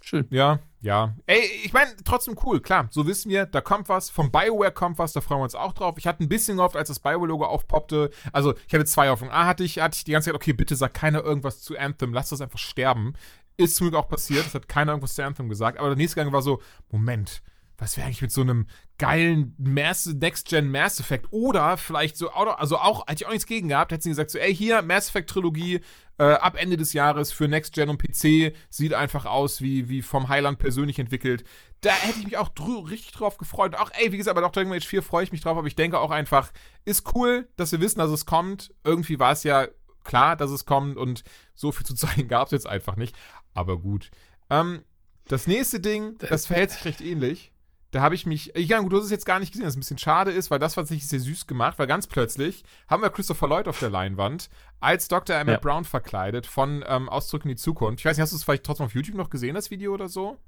[0.01, 0.27] Schön.
[0.31, 1.15] Ja, ja.
[1.27, 2.89] Ey, ich meine, trotzdem cool, klar.
[2.91, 4.09] So wissen wir, da kommt was.
[4.09, 5.97] Vom Bioware kommt was, da freuen wir uns auch drauf.
[5.99, 8.11] Ich hatte ein bisschen gehofft, als das Bioware-Logo aufpoppte.
[8.33, 9.35] Also, ich hatte zwei Hoffnungen.
[9.35, 12.15] A, hatte ich, hatte ich die ganze Zeit, okay, bitte sag keiner irgendwas zu Anthem,
[12.15, 13.13] lass das einfach sterben.
[13.57, 15.79] Ist zum Glück auch passiert, es hat keiner irgendwas zu Anthem gesagt.
[15.79, 16.61] Aber der nächste Gang war so,
[16.91, 17.43] Moment,
[17.81, 18.67] was wäre eigentlich mit so einem
[18.99, 23.69] geilen Mass, Next-Gen Mass Effect oder vielleicht so, also auch, hätte ich auch nichts gegen
[23.69, 25.81] gehabt, hätte sie gesagt so, ey, hier, Mass Effect Trilogie,
[26.19, 30.29] äh, ab Ende des Jahres für Next-Gen und PC, sieht einfach aus wie, wie vom
[30.29, 31.45] Highland persönlich entwickelt.
[31.81, 33.75] Da hätte ich mich auch drü richtig drauf gefreut.
[33.75, 34.71] Auch, ey, wie gesagt, bei Dr.
[34.71, 36.53] Age 4 freue ich mich drauf, aber ich denke auch einfach,
[36.85, 38.75] ist cool, dass wir wissen, dass es kommt.
[38.85, 39.69] Irgendwie war es ja
[40.05, 43.17] klar, dass es kommt und so viel zu zeigen gab es jetzt einfach nicht.
[43.55, 44.11] Aber gut.
[44.51, 44.83] Ähm,
[45.27, 47.53] das nächste Ding, das verhält sich recht ähnlich.
[47.91, 49.81] Da habe ich mich, ja gut, du hast es jetzt gar nicht gesehen, was ein
[49.81, 53.11] bisschen schade ist, weil das war tatsächlich sehr süß gemacht, weil ganz plötzlich haben wir
[53.11, 54.49] Christopher Lloyd auf der Leinwand
[54.79, 55.35] als Dr.
[55.35, 55.61] Emmett ja.
[55.61, 58.01] Brown verkleidet von ähm, Ausdruck in die Zukunft.
[58.01, 60.09] Ich weiß nicht, hast du es vielleicht trotzdem auf YouTube noch gesehen, das Video oder
[60.09, 60.39] so?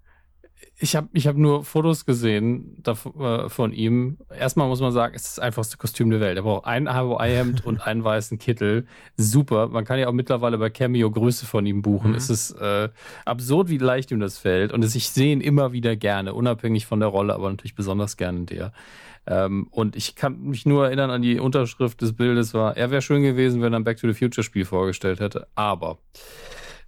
[0.83, 4.19] Ich habe ich hab nur Fotos gesehen davon, äh, von ihm.
[4.37, 6.37] Erstmal muss man sagen, es ist das einfachste Kostüm der Welt.
[6.37, 8.87] Er braucht ein Hawaii-Hemd und einen weißen Kittel.
[9.17, 9.69] Super.
[9.69, 12.11] Man kann ja auch mittlerweile bei Cameo Größe von ihm buchen.
[12.11, 12.17] Mhm.
[12.17, 12.89] Es ist äh,
[13.25, 14.73] absurd, wie leicht ihm das fällt.
[14.73, 18.17] Und es, ich sehe ihn immer wieder gerne, unabhängig von der Rolle, aber natürlich besonders
[18.17, 18.73] gerne in der.
[19.27, 23.03] Ähm, und ich kann mich nur erinnern an die Unterschrift des Bildes war, er wäre
[23.03, 25.47] schön gewesen, wenn er ein Back to the Future Spiel vorgestellt hätte.
[25.55, 25.99] Aber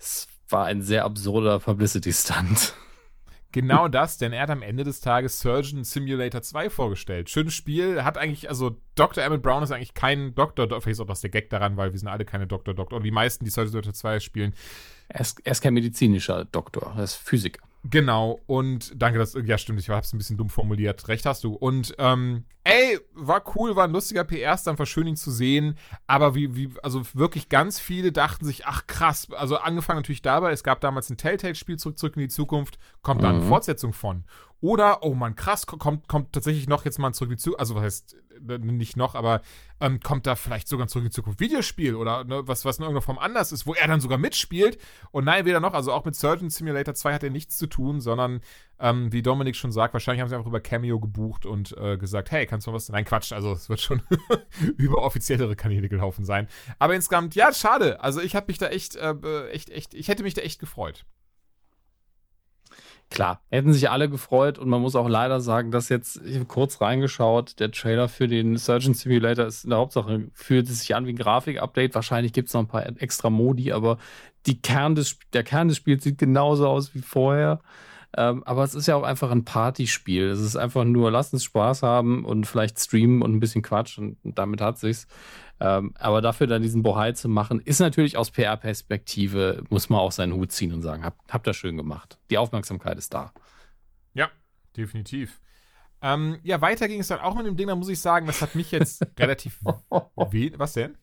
[0.01, 2.75] es war ein sehr absurder Publicity-Stunt.
[3.55, 7.31] Genau das, denn er hat am Ende des Tages Surgeon Simulator 2 vorgestellt.
[7.31, 9.23] Schönes Spiel, hat eigentlich, also Dr.
[9.23, 11.99] Emmett Brown ist eigentlich kein Doktor, vielleicht ist auch das der Gag daran, weil wir
[12.01, 14.55] sind alle keine Doktor, Doktor, und die meisten, die Surgeon Simulator 2 spielen.
[15.07, 17.65] Er ist, er ist kein medizinischer Doktor, er ist Physiker.
[17.87, 21.45] Genau, und danke, dass, ja stimmt, ich habe es ein bisschen dumm formuliert, recht hast
[21.45, 21.53] du.
[21.53, 26.35] Und, ähm, ey, war cool, war ein lustiger PR-Stand, war schön ihn zu sehen, aber
[26.35, 30.65] wie, wie, also wirklich ganz viele dachten sich, ach krass, also angefangen natürlich dabei, es
[30.65, 33.49] gab damals ein Telltale-Spiel zurück, zurück in die Zukunft, kommt da eine mhm.
[33.49, 34.25] Fortsetzung von.
[34.65, 37.75] Oder, oh man, krass, kommt, kommt tatsächlich noch jetzt mal zurück in die Zukunft, also
[37.75, 38.17] was heißt,
[38.49, 39.43] äh, nicht noch, aber
[39.79, 42.85] ähm, kommt da vielleicht sogar zurück in die Zukunft Videospiel oder ne, was, was in
[42.85, 44.79] irgendeiner Form anders ist, wo er dann sogar mitspielt.
[45.11, 48.01] Und nein, weder noch, also auch mit Surgeon Simulator 2 hat er nichts zu tun,
[48.01, 48.41] sondern,
[48.79, 52.31] ähm, wie Dominik schon sagt, wahrscheinlich haben sie einfach über Cameo gebucht und äh, gesagt,
[52.31, 52.89] hey, kannst du was?
[52.89, 54.01] Nein, Quatsch, also es wird schon
[54.79, 56.49] über offiziellere Kanäle gelaufen sein.
[56.79, 58.01] Aber insgesamt, ja, schade.
[58.01, 61.05] Also ich habe mich da echt, äh, echt, echt, ich hätte mich da echt gefreut.
[63.15, 66.47] Klar, hätten sich alle gefreut und man muss auch leider sagen, dass jetzt, ich habe
[66.47, 70.97] kurz reingeschaut, der Trailer für den Surgeon Simulator ist in der Hauptsache, fühlt es sich
[70.97, 71.95] an wie ein Grafik-Update.
[71.95, 73.99] Wahrscheinlich gibt es noch ein paar extra Modi, aber
[74.47, 77.61] die Kern des, der Kern des Spiels sieht genauso aus wie vorher.
[78.17, 80.29] Ähm, aber es ist ja auch einfach ein Partyspiel.
[80.29, 83.99] Es ist einfach nur, lass uns Spaß haben und vielleicht streamen und ein bisschen Quatsch
[83.99, 85.07] und, damit hat sich's.
[85.61, 90.13] Ähm, aber dafür dann diesen Bohai zu machen, ist natürlich aus PR-Perspektive, muss man auch
[90.13, 92.19] seinen Hut ziehen und sagen, habt hab das schön gemacht.
[92.31, 93.33] Die Aufmerksamkeit ist da.
[94.15, 94.29] Ja,
[94.77, 95.41] definitiv.
[96.03, 98.43] Ähm, ja, weiter ging es dann auch mit dem Ding, da muss ich sagen, das
[98.43, 99.59] hat mich jetzt relativ.
[99.91, 100.99] Was denn?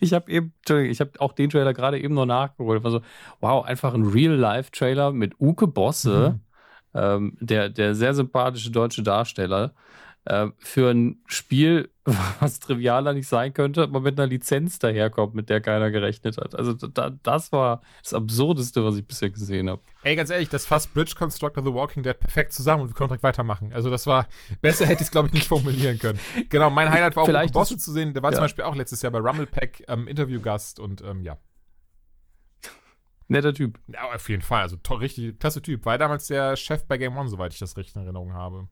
[0.00, 2.82] Ich habe eben, ich habe auch den Trailer gerade eben noch nachgeholt.
[2.82, 3.00] War so,
[3.40, 6.40] wow, einfach ein Real-Life-Trailer mit Uke Bosse,
[6.94, 7.00] mhm.
[7.00, 9.72] ähm, der, der sehr sympathische deutsche Darsteller,
[10.24, 11.90] äh, für ein Spiel,
[12.40, 16.54] was trivialer nicht sein könnte, aber mit einer Lizenz daherkommt, mit der keiner gerechnet hat.
[16.54, 19.82] Also da, das war das Absurdeste, was ich bisher gesehen habe.
[20.02, 23.08] Ey, ganz ehrlich, das fasst Bridge Constructor The Walking Dead perfekt zusammen und wir können
[23.08, 23.72] direkt weitermachen.
[23.72, 24.26] Also das war,
[24.60, 26.18] besser hätte ich es, glaube ich, nicht formulieren können.
[26.48, 28.14] Genau, mein Highlight war auch Vielleicht Bosse zu sehen.
[28.14, 28.36] Der war ja.
[28.36, 31.38] zum Beispiel auch letztes Jahr bei Rumblepack ähm, Interviewgast und ähm, ja.
[33.28, 33.78] Netter Typ.
[33.88, 34.62] Ja, auf jeden Fall.
[34.62, 35.84] Also richtig klasse Typ.
[35.84, 38.68] War damals der Chef bei Game One, soweit ich das recht in Erinnerung habe.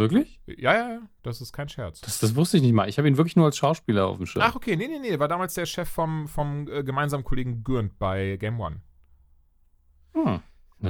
[0.00, 0.40] Wirklich?
[0.46, 1.00] Ja, ja, ja.
[1.22, 2.00] Das ist kein Scherz.
[2.00, 2.88] Das, das wusste ich nicht mal.
[2.88, 4.42] Ich habe ihn wirklich nur als Schauspieler auf dem Schirm.
[4.42, 4.74] Ach, okay.
[4.74, 5.18] Nee, nee, nee.
[5.18, 8.80] War damals der Chef vom, vom äh, gemeinsamen Kollegen Gürnt bei Game One.
[10.14, 10.40] Hm.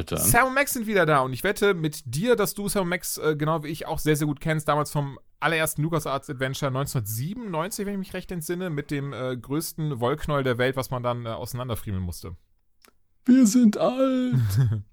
[0.06, 3.34] Sam Max sind wieder da und ich wette mit dir, dass du Sam Max äh,
[3.36, 4.68] genau wie ich auch sehr, sehr gut kennst.
[4.68, 9.98] Damals vom allerersten LucasArts Adventure 1997, wenn ich mich recht entsinne, mit dem äh, größten
[9.98, 12.36] Wollknäuel der Welt, was man dann äh, auseinanderfriemeln musste.
[13.24, 14.36] Wir sind alt.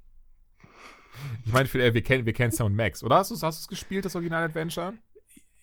[1.45, 3.17] Ich meine, wir kennen, wir kennen Sam Max, oder?
[3.17, 4.93] Hast du es gespielt, das Original-Adventure?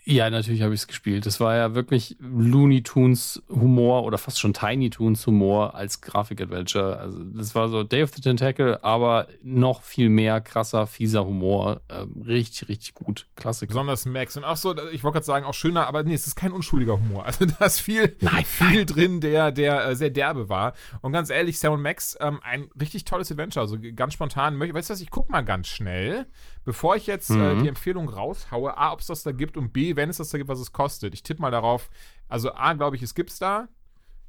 [0.07, 1.25] Ja, natürlich habe ich es gespielt.
[1.25, 6.99] Das war ja wirklich Looney Tunes Humor oder fast schon Tiny Tunes Humor als Grafik-Adventure.
[6.99, 11.81] Also das war so Day of the Tentacle, aber noch viel mehr krasser, fieser Humor.
[11.89, 13.27] Ähm, richtig, richtig gut.
[13.35, 13.69] Klassiker.
[13.69, 14.37] Besonders Max.
[14.37, 17.01] Und auch so, ich wollte gerade sagen, auch schöner, aber nee, es ist kein unschuldiger
[17.01, 17.25] Humor.
[17.25, 18.87] Also da ist viel, nein, viel nein.
[18.87, 20.75] drin, der, der äh, sehr derbe war.
[21.01, 23.63] Und ganz ehrlich, Sam Max, ähm, ein richtig tolles Adventure.
[23.63, 26.27] Also ganz spontan, weißt du was, ich guck mal ganz schnell
[26.65, 29.97] bevor ich jetzt äh, die Empfehlung raushaue, A, ob es das da gibt und B,
[29.97, 31.15] wenn es das da gibt, was es kostet.
[31.15, 31.91] Ich tippe mal darauf.
[32.29, 33.69] Also A, glaube ich, es gibt's da.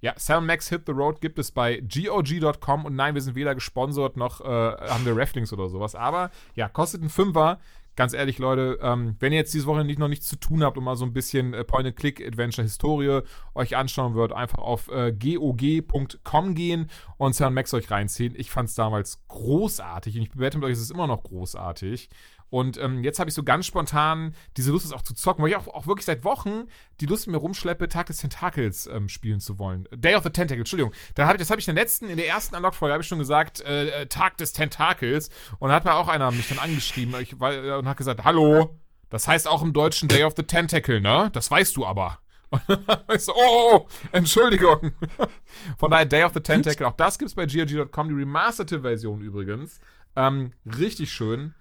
[0.01, 3.55] Ja, Sam Max Hit the Road gibt es bei GOG.com und nein, wir sind weder
[3.55, 5.95] gesponsert noch äh, haben wir Rafflings oder sowas.
[5.95, 7.59] Aber ja, kostet ein Fünfer.
[7.95, 10.77] Ganz ehrlich, Leute, ähm, wenn ihr jetzt diese Woche nicht, noch nichts zu tun habt
[10.77, 13.21] und mal so ein bisschen äh, Point-and-Click-Adventure-Historie
[13.53, 18.33] euch anschauen würdet, einfach auf äh, gog.com gehen und Sam Max euch reinziehen.
[18.35, 22.09] Ich fand es damals großartig und ich bewerte mit euch, es ist immer noch großartig.
[22.55, 25.49] Und ähm, jetzt habe ich so ganz spontan diese Lust, es auch zu zocken, weil
[25.49, 26.69] ich auch, auch wirklich seit Wochen
[27.01, 29.89] die Lust mir rumschleppe, Tag des Tentakels ähm, spielen zu wollen.
[29.91, 30.93] Day of the Tentacle, Entschuldigung.
[31.15, 33.09] Da hab ich, das habe ich in der letzten, in der ersten Unlock-Folge habe ich
[33.09, 35.31] schon gesagt, äh, äh, Tag des Tentakels.
[35.59, 38.23] Und da hat mir auch einer mich dann angeschrieben ich, weil, äh, und hat gesagt,
[38.23, 41.31] hallo, das heißt auch im Deutschen Day of the Tentacle, ne?
[41.33, 42.19] Das weißt du aber.
[43.13, 44.93] Ich so, oh, oh, Entschuldigung.
[45.77, 49.19] Von daher Day of the Tentacle, auch das gibt es bei GOG.com, die remasterte Version
[49.19, 49.81] übrigens.
[50.15, 51.53] Ähm, richtig schön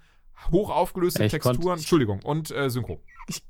[0.51, 3.01] hoch aufgelöste Ja, Texturen, konnt- Entschuldigung, und äh, Synchro.
[3.27, 3.43] Ich,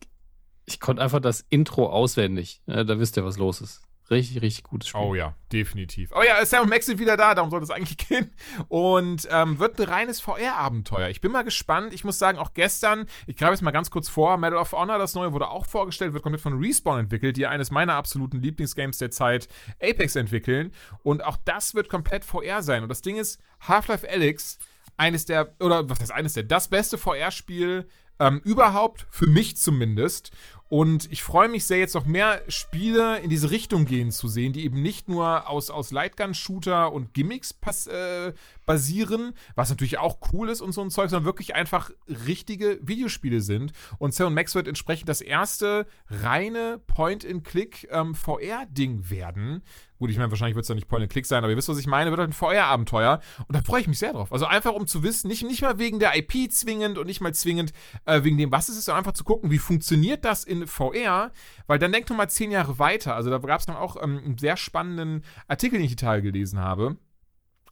[0.66, 2.62] ich konnte einfach das Intro auswendig.
[2.68, 3.82] Äh, da wisst ihr, was los ist.
[4.12, 5.02] Richtig, richtig gutes Spiel.
[5.02, 6.12] Oh ja, definitiv.
[6.16, 8.32] Oh ja, Sam und Max sind wieder da, darum soll es eigentlich gehen.
[8.68, 11.10] Und ähm, wird ein reines VR-Abenteuer.
[11.10, 11.92] Ich bin mal gespannt.
[11.92, 15.00] Ich muss sagen, auch gestern, ich greife jetzt mal ganz kurz vor, Medal of Honor,
[15.00, 19.00] das neue, wurde auch vorgestellt, wird komplett von Respawn entwickelt, die eines meiner absoluten Lieblingsgames
[19.00, 19.48] der Zeit,
[19.82, 20.72] Apex, entwickeln.
[21.02, 22.84] Und auch das wird komplett VR sein.
[22.84, 24.60] Und das Ding ist, Half-Life Alyx,
[24.98, 27.88] eines der, oder was heißt eines der, das beste VR-Spiel
[28.20, 30.32] ähm, überhaupt, für mich zumindest.
[30.68, 34.52] Und ich freue mich sehr, jetzt noch mehr Spiele in diese Richtung gehen zu sehen,
[34.52, 38.34] die eben nicht nur aus, aus Lightgun-Shooter und Gimmicks pass, äh,
[38.66, 43.42] basieren, was natürlich auch cool ist und so ein Zeug, sondern wirklich einfach richtige Videospiele
[43.42, 43.74] sind.
[44.00, 49.64] Und Sam Max wird entsprechend das erste reine Point-and-Click ähm, werden.
[49.98, 51.88] Gut, ich meine, wahrscheinlich wird es ja nicht Point-and-Click sein, aber ihr wisst, was ich
[51.88, 53.22] meine, wird halt ein VR-Abenteuer.
[53.48, 54.32] Und da freue ich mich sehr drauf.
[54.34, 57.34] Also einfach, um zu wissen, nicht, nicht mal wegen der IP zwingend und nicht mal
[57.34, 57.72] zwingend
[58.06, 61.32] äh, wegen dem, was es ist, sondern einfach zu gucken, wie funktioniert das in VR,
[61.68, 63.16] weil dann denkt man mal zehn Jahre weiter.
[63.16, 66.60] Also da gab es dann auch ähm, einen sehr spannenden Artikel, den ich total gelesen
[66.60, 66.98] habe.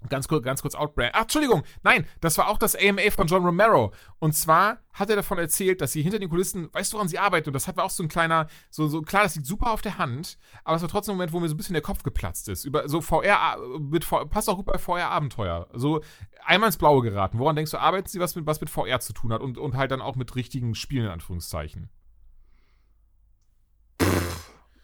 [0.09, 1.11] Ganz kurz, ganz kurz Outbrand.
[1.13, 3.93] Ach, Entschuldigung, nein, das war auch das AMA von John Romero.
[4.19, 7.17] Und zwar hat er davon erzählt, dass sie hinter den Kulissen, weißt du, woran sie
[7.19, 7.49] arbeiten?
[7.49, 9.97] Und das hat auch so ein kleiner, so, so klar, das liegt super auf der
[9.97, 12.49] Hand, aber es war trotzdem ein Moment, wo mir so ein bisschen der Kopf geplatzt
[12.49, 12.65] ist.
[12.65, 15.67] Über so VR, mit, V- passt auch gut bei VR-Abenteuer.
[15.73, 16.01] So
[16.45, 17.39] einmal ins Blaue geraten.
[17.39, 19.75] Woran denkst du, arbeiten sie, was mit, was mit VR zu tun hat und, und
[19.77, 21.89] halt dann auch mit richtigen Spielen, in Anführungszeichen?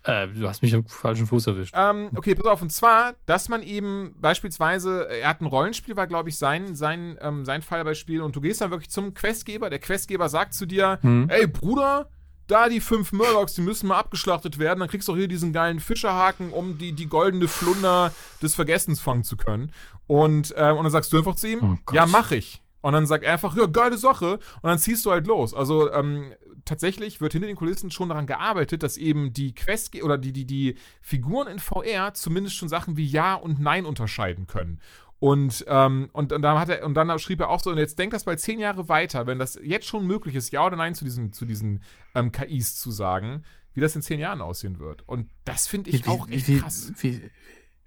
[0.03, 1.73] Äh, du hast mich am falschen Fuß erwischt.
[1.77, 6.07] Ähm, okay, pass auf, und zwar, dass man eben beispielsweise, er hat ein Rollenspiel, war
[6.07, 9.13] glaube ich sein, sein, ähm, sein Fall bei Spiel und du gehst dann wirklich zum
[9.13, 12.09] Questgeber, der Questgeber sagt zu dir, ey Bruder,
[12.47, 15.53] da die fünf Murlocs, die müssen mal abgeschlachtet werden, dann kriegst du auch hier diesen
[15.53, 19.71] geilen Fischerhaken, um die, die goldene Flunder des Vergessens fangen zu können.
[20.07, 22.61] Und, ähm, und dann sagst du einfach zu ihm, Oh ja, mach ich.
[22.81, 24.35] Und dann sagt er einfach, ja, geile Sache.
[24.35, 25.53] Und dann ziehst du halt los.
[25.53, 26.33] Also ähm,
[26.65, 30.45] tatsächlich wird hinter den Kulissen schon daran gearbeitet, dass eben die Quest oder die, die,
[30.45, 34.79] die Figuren in VR zumindest schon Sachen wie Ja und Nein unterscheiden können.
[35.19, 37.99] Und, ähm, und, und, dann hat er, und dann schrieb er auch so, und jetzt
[37.99, 40.95] denkt das mal zehn Jahre weiter, wenn das jetzt schon möglich ist, Ja oder Nein
[40.95, 41.83] zu diesen, zu diesen
[42.15, 45.05] ähm, KIs zu sagen, wie das in zehn Jahren aussehen wird.
[45.07, 46.93] Und das finde ich auch echt wie, krass.
[46.99, 47.21] Wie,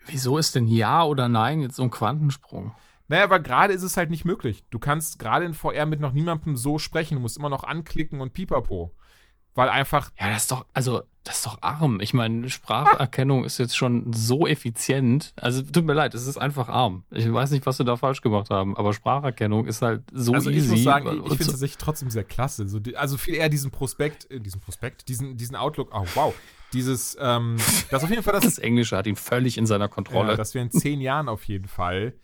[0.07, 2.74] wieso ist denn Ja oder Nein jetzt so ein Quantensprung?
[3.12, 4.64] Naja, aber gerade ist es halt nicht möglich.
[4.70, 7.16] Du kannst gerade in VR mit noch niemandem so sprechen.
[7.16, 8.90] Du musst immer noch anklicken und pipapo.
[9.55, 12.01] Weil einfach, Ja, das ist doch, also, das ist doch arm.
[12.01, 15.35] Ich meine, Spracherkennung ist jetzt schon so effizient.
[15.37, 17.05] Also, tut mir leid, es ist einfach arm.
[17.11, 20.48] Ich weiß nicht, was wir da falsch gemacht haben, aber Spracherkennung ist halt so also
[20.48, 20.64] easy.
[20.64, 22.66] ich muss sagen, ich, finde es tatsächlich trotzdem sehr klasse.
[22.66, 26.35] So, also viel eher diesen Prospekt, äh, diesen Prospekt, diesen, diesen Outlook, oh wow,
[26.72, 27.59] dieses, ähm,
[27.90, 30.31] das auf jeden Fall das, das Englische hat ihn völlig in seiner Kontrolle.
[30.31, 32.14] Ja, dass wir in zehn Jahren auf jeden Fall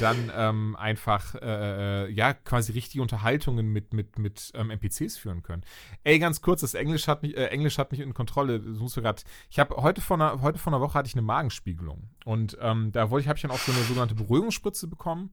[0.00, 5.42] dann ähm, einfach äh, äh, ja quasi richtige Unterhaltungen mit, mit, mit ähm, NPCs führen
[5.42, 5.62] können.
[6.04, 8.60] Ey, ganz kurz, das Englisch hat mich, äh, Englisch hat mich in Kontrolle.
[8.60, 12.08] Du grad, ich habe heute vor einer, heute vor einer Woche hatte ich eine Magenspiegelung
[12.24, 15.30] und ähm, da wollte ich, habe ich dann auch so eine sogenannte Beruhigungsspritze bekommen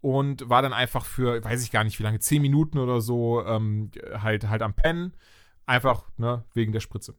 [0.00, 3.44] und war dann einfach für, weiß ich gar nicht wie lange, zehn Minuten oder so
[3.44, 5.12] ähm, halt halt am Pennen,
[5.66, 7.14] einfach ne wegen der Spritze.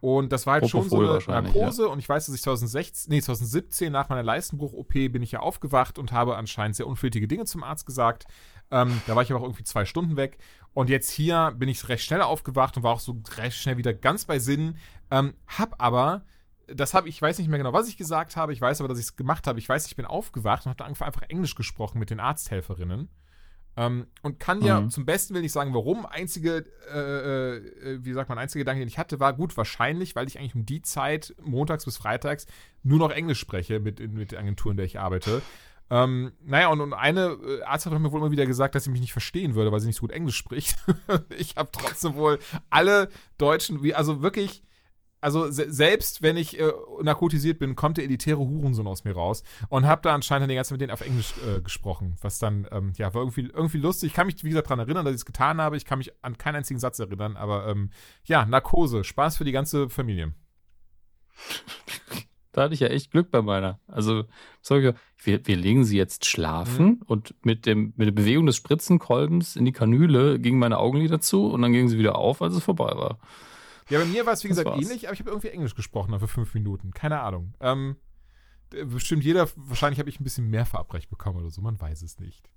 [0.00, 3.10] Und das war halt schon so Propofol eine Narkose und ich weiß, dass ich 2016,
[3.10, 7.44] nee, 2017 nach meiner Leistenbruch-OP bin ich ja aufgewacht und habe anscheinend sehr unflätige Dinge
[7.44, 8.26] zum Arzt gesagt.
[8.70, 10.38] Ähm, da war ich aber auch irgendwie zwei Stunden weg.
[10.74, 13.94] Und jetzt hier bin ich recht schnell aufgewacht und war auch so recht schnell wieder
[13.94, 14.76] ganz bei Sinn.
[15.10, 16.24] Ähm, hab aber,
[16.66, 18.52] das habe ich weiß nicht mehr genau, was ich gesagt habe.
[18.52, 19.58] Ich weiß aber, dass ich es gemacht habe.
[19.58, 23.08] Ich weiß, ich bin aufgewacht und habe einfach Englisch gesprochen mit den Arzthelferinnen.
[23.78, 24.90] Ähm, und kann ja Mhm.
[24.90, 26.04] zum besten will nicht sagen, warum.
[26.04, 30.26] Einzige, äh, äh, wie sagt man, einzige Gedanke, den ich hatte, war gut, wahrscheinlich, weil
[30.26, 32.46] ich eigentlich um die Zeit, montags bis freitags,
[32.82, 35.42] nur noch Englisch spreche mit, mit der Agentur, in der ich arbeite.
[35.90, 38.90] Ähm, naja, und, und eine äh, Arzt hat mir wohl immer wieder gesagt, dass sie
[38.90, 40.76] mich nicht verstehen würde, weil sie nicht so gut Englisch spricht.
[41.38, 44.64] ich habe trotzdem wohl alle Deutschen, wie, also wirklich,
[45.20, 49.42] also se selbst wenn ich äh, narkotisiert bin, kommt der elitäre Hurensohn aus mir raus
[49.68, 52.92] und habe da anscheinend den ganzen mit denen auf Englisch äh, gesprochen, was dann, ähm,
[52.96, 54.08] ja, war irgendwie, irgendwie lustig.
[54.08, 55.76] Ich kann mich, wie gesagt, daran erinnern, dass ich es getan habe.
[55.76, 57.90] Ich kann mich an keinen einzigen Satz erinnern, aber ähm,
[58.24, 60.34] ja, Narkose, Spaß für die ganze Familie.
[62.52, 63.78] Da hatte ich ja echt Glück bei meiner.
[63.86, 64.24] Also,
[64.68, 67.02] wir, wir legen sie jetzt schlafen mhm.
[67.06, 71.46] und mit, dem, mit der Bewegung des Spritzenkolbens in die Kanüle gingen meine Augenlider zu
[71.46, 73.20] und dann gingen sie wieder auf, als es vorbei war.
[73.90, 76.28] Ja, bei mir war es, wie gesagt, ähnlich, aber ich habe irgendwie Englisch gesprochen für
[76.28, 76.92] fünf Minuten.
[76.92, 77.54] Keine Ahnung.
[77.60, 77.96] Ähm,
[78.70, 82.18] bestimmt jeder, wahrscheinlich habe ich ein bisschen mehr verabreicht bekommen oder so, man weiß es
[82.18, 82.50] nicht.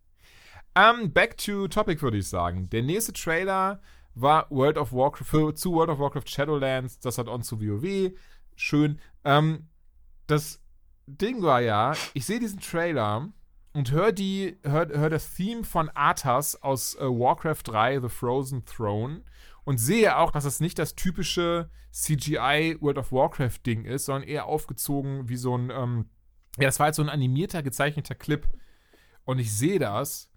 [0.75, 2.69] Ähm, back to topic, würde ich sagen.
[2.69, 3.81] Der nächste Trailer
[4.13, 8.11] war World of Warcraft, für, zu World of Warcraft Shadowlands, das hat on zu WoW.
[8.55, 8.99] Schön.
[9.23, 9.67] Ähm,
[10.27, 10.61] das
[11.07, 13.29] Ding war ja, ich sehe diesen Trailer
[13.73, 18.65] und höre die, hör, hör das Theme von Arthas aus äh, Warcraft 3, The Frozen
[18.65, 19.23] Throne
[19.63, 24.27] und sehe auch, dass es nicht das typische CGI World of Warcraft Ding ist, sondern
[24.27, 26.09] eher aufgezogen wie so ein, ähm,
[26.57, 28.47] ja, das war halt so ein animierter, gezeichneter Clip.
[29.23, 30.29] Und ich sehe das.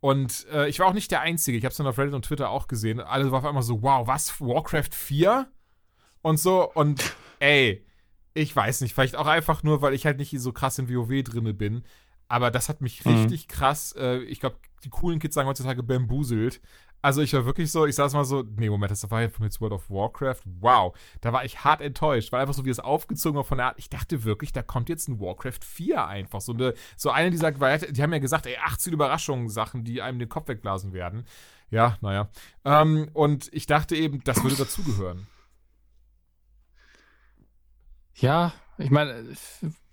[0.00, 1.58] Und äh, ich war auch nicht der Einzige.
[1.58, 3.00] Ich habe es dann auf Reddit und Twitter auch gesehen.
[3.00, 4.40] Alle waren auf einmal so, wow, was?
[4.40, 5.50] Warcraft 4?
[6.22, 6.72] Und so.
[6.72, 7.84] Und ey,
[8.32, 8.94] ich weiß nicht.
[8.94, 11.84] Vielleicht auch einfach nur, weil ich halt nicht so krass in WoW drinne bin.
[12.28, 13.12] Aber das hat mich mhm.
[13.12, 16.60] richtig krass, äh, ich glaube, die coolen Kids sagen heutzutage bambuselt.
[17.02, 19.72] Also ich war wirklich so, ich saß mal so, nee, Moment, das war jetzt World
[19.72, 20.42] of Warcraft.
[20.60, 23.68] Wow, da war ich hart enttäuscht, weil einfach so wie es aufgezogen war von der
[23.68, 26.40] Art, ich dachte wirklich, da kommt jetzt ein Warcraft 4 einfach.
[26.40, 30.18] So eine, so eine dieser, die haben ja gesagt, ey, 18 Überraschungen, Sachen, die einem
[30.18, 31.24] den Kopf wegblasen werden.
[31.70, 32.28] Ja, naja.
[32.64, 35.26] Ähm, und ich dachte eben, das würde dazugehören.
[38.16, 39.24] Ja, ich meine,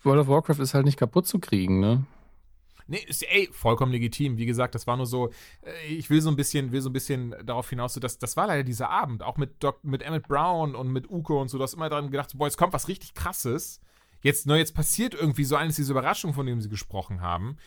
[0.03, 2.05] World of Warcraft ist halt nicht kaputt zu kriegen, ne?
[2.87, 4.37] Nee, ist, ey, vollkommen legitim.
[4.37, 5.29] Wie gesagt, das war nur so,
[5.61, 8.37] äh, ich will so ein bisschen, will so ein bisschen darauf hinaus, so, dass das
[8.37, 11.57] war leider dieser Abend, auch mit, Doc, mit Emmett Brown und mit Uko und so,
[11.57, 13.81] du hast immer daran gedacht, boah, jetzt kommt was richtig krasses.
[14.21, 17.57] Jetzt, ne, jetzt passiert irgendwie so eines dieser Überraschungen, von denen sie gesprochen haben.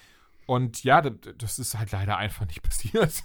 [0.47, 3.23] Und ja, das ist halt leider einfach nicht passiert.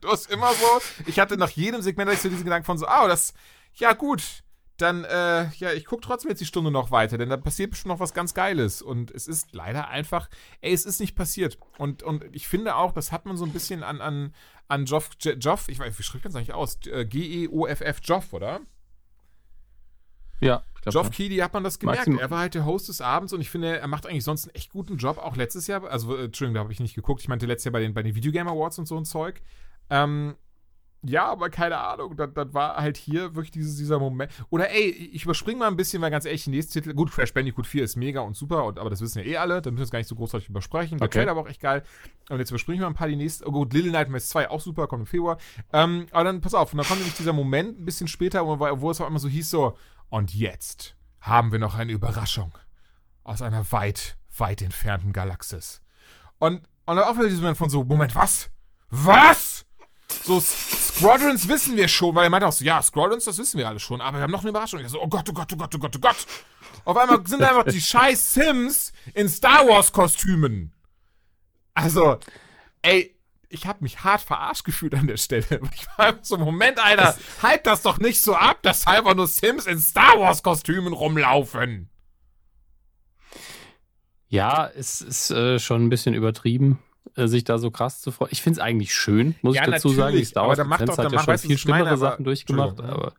[0.00, 0.66] du hast immer so,
[1.06, 3.34] ich hatte nach jedem Segment so diesen Gedanken von so, ah, oh, das,
[3.74, 4.44] ja gut,
[4.78, 7.92] dann, äh, ja, ich gucke trotzdem jetzt die Stunde noch weiter, denn da passiert bestimmt
[7.92, 8.80] noch was ganz Geiles.
[8.80, 10.28] Und es ist leider einfach,
[10.60, 11.58] ey, es ist nicht passiert.
[11.78, 14.34] Und, und ich finde auch, das hat man so ein bisschen an, an,
[14.68, 16.78] an Joff, Joff, ich weiß, wie schreibt man es eigentlich aus?
[16.86, 18.60] Äh, G-E-O-F-F, Joff, oder?
[20.40, 20.62] Ja.
[20.84, 22.00] Geoff Keighley hat man das gemerkt.
[22.00, 22.20] Maximum.
[22.20, 24.54] Er war halt der Host des Abends und ich finde, er macht eigentlich sonst einen
[24.54, 25.84] echt guten Job, auch letztes Jahr.
[25.84, 27.20] Also, äh, Entschuldigung, da habe ich nicht geguckt.
[27.20, 29.42] Ich meinte letztes Jahr bei den, bei den Videogame Awards und so ein Zeug.
[29.90, 30.36] Ähm,
[31.02, 32.16] ja, aber keine Ahnung.
[32.16, 34.32] Das, das war halt hier wirklich dieses, dieser Moment.
[34.50, 36.94] Oder ey, ich überspringe mal ein bisschen, weil ganz ehrlich, die nächste Titel.
[36.94, 39.62] Gut, Crash Bandicoot 4 ist mega und super, und, aber das wissen ja eh alle.
[39.62, 40.98] Da müssen wir jetzt gar nicht so großartig übersprechen.
[40.98, 41.18] Der okay.
[41.18, 41.84] Trailer war auch echt geil.
[42.28, 43.44] Und jetzt überspringen wir ein paar die nächsten.
[43.46, 45.38] Oh gut, Little Nightmares 2 auch super, kommt im Februar.
[45.72, 48.58] Ähm, aber dann, pass auf, und dann kommt nämlich dieser Moment ein bisschen später, wo,
[48.58, 49.76] wo es auch immer so hieß: so,
[50.08, 52.52] und jetzt haben wir noch eine Überraschung.
[53.22, 55.80] Aus einer weit, weit entfernten Galaxis.
[56.38, 58.50] Und, und dann auch wieder dieser Moment von so: Moment, was?
[58.90, 59.64] Was?
[60.10, 63.68] So, Squadrons wissen wir schon, weil er meinte auch so, ja, Squadrons, das wissen wir
[63.68, 64.80] alle schon, aber wir haben noch eine Überraschung.
[64.80, 66.26] Ich so, oh Gott, oh Gott, oh Gott, oh Gott, oh Gott.
[66.84, 70.72] Auf einmal sind einfach die scheiß Sims in Star Wars Kostümen.
[71.74, 72.18] Also,
[72.82, 73.14] ey,
[73.50, 75.46] ich habe mich hart verarscht gefühlt an der Stelle.
[75.74, 79.26] Ich war einfach so, Moment, Alter, halt das doch nicht so ab, dass einfach nur
[79.26, 81.88] Sims in Star Wars Kostümen rumlaufen.
[84.28, 86.78] Ja, es ist äh, schon ein bisschen übertrieben.
[87.18, 88.30] Äh, sich da so krass zu freuen.
[88.32, 90.16] Ich finde es eigentlich schön, muss ja, ich dazu sagen.
[90.16, 93.12] Die Star Wars macht hat ja schon viel schlimmere meine, Sachen durchgemacht, aber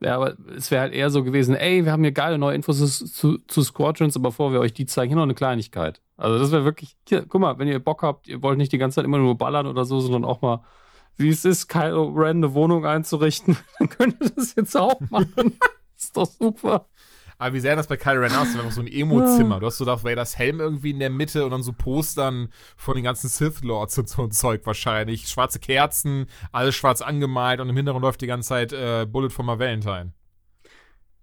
[0.00, 2.98] ja, aber es wäre halt eher so gewesen, ey, wir haben hier geile neue Infos
[3.12, 6.00] zu, zu Squadrons, aber bevor wir euch die zeigen, hier noch eine Kleinigkeit.
[6.16, 8.78] Also das wäre wirklich, hier, guck mal, wenn ihr Bock habt, ihr wollt nicht die
[8.78, 10.64] ganze Zeit immer nur ballern oder so, sondern auch mal,
[11.16, 15.58] wie es ist, Kylo Ren eine Wohnung einzurichten, dann könnt ihr das jetzt auch machen.
[15.96, 16.86] ist doch super.
[17.42, 18.54] Aber wie sähe das bei Kylo Ren aus?
[18.54, 19.58] Einfach so ein Emo-Zimmer.
[19.58, 22.94] Du hast so Darth Vaders Helm irgendwie in der Mitte und dann so Postern von
[22.94, 25.26] den ganzen Sith Lords und so ein Zeug wahrscheinlich.
[25.26, 29.44] Schwarze Kerzen, alles schwarz angemalt und im Hintergrund läuft die ganze Zeit äh, Bullet for
[29.44, 30.12] my Valentine.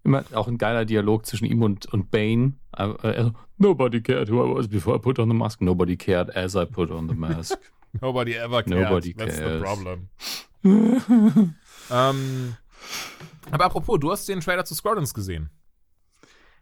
[0.03, 2.55] Immer auch ein geiler Dialog zwischen ihm und, und Bane.
[2.77, 5.61] Uh, Nobody cared who I was before I put on the mask.
[5.61, 7.57] Nobody cared as I put on the mask.
[8.01, 8.83] Nobody ever cared.
[8.83, 9.53] Nobody That's cares.
[9.53, 10.09] the problem.
[11.89, 12.57] ähm,
[13.51, 15.49] aber apropos, du hast den Trailer zu Squadrons gesehen.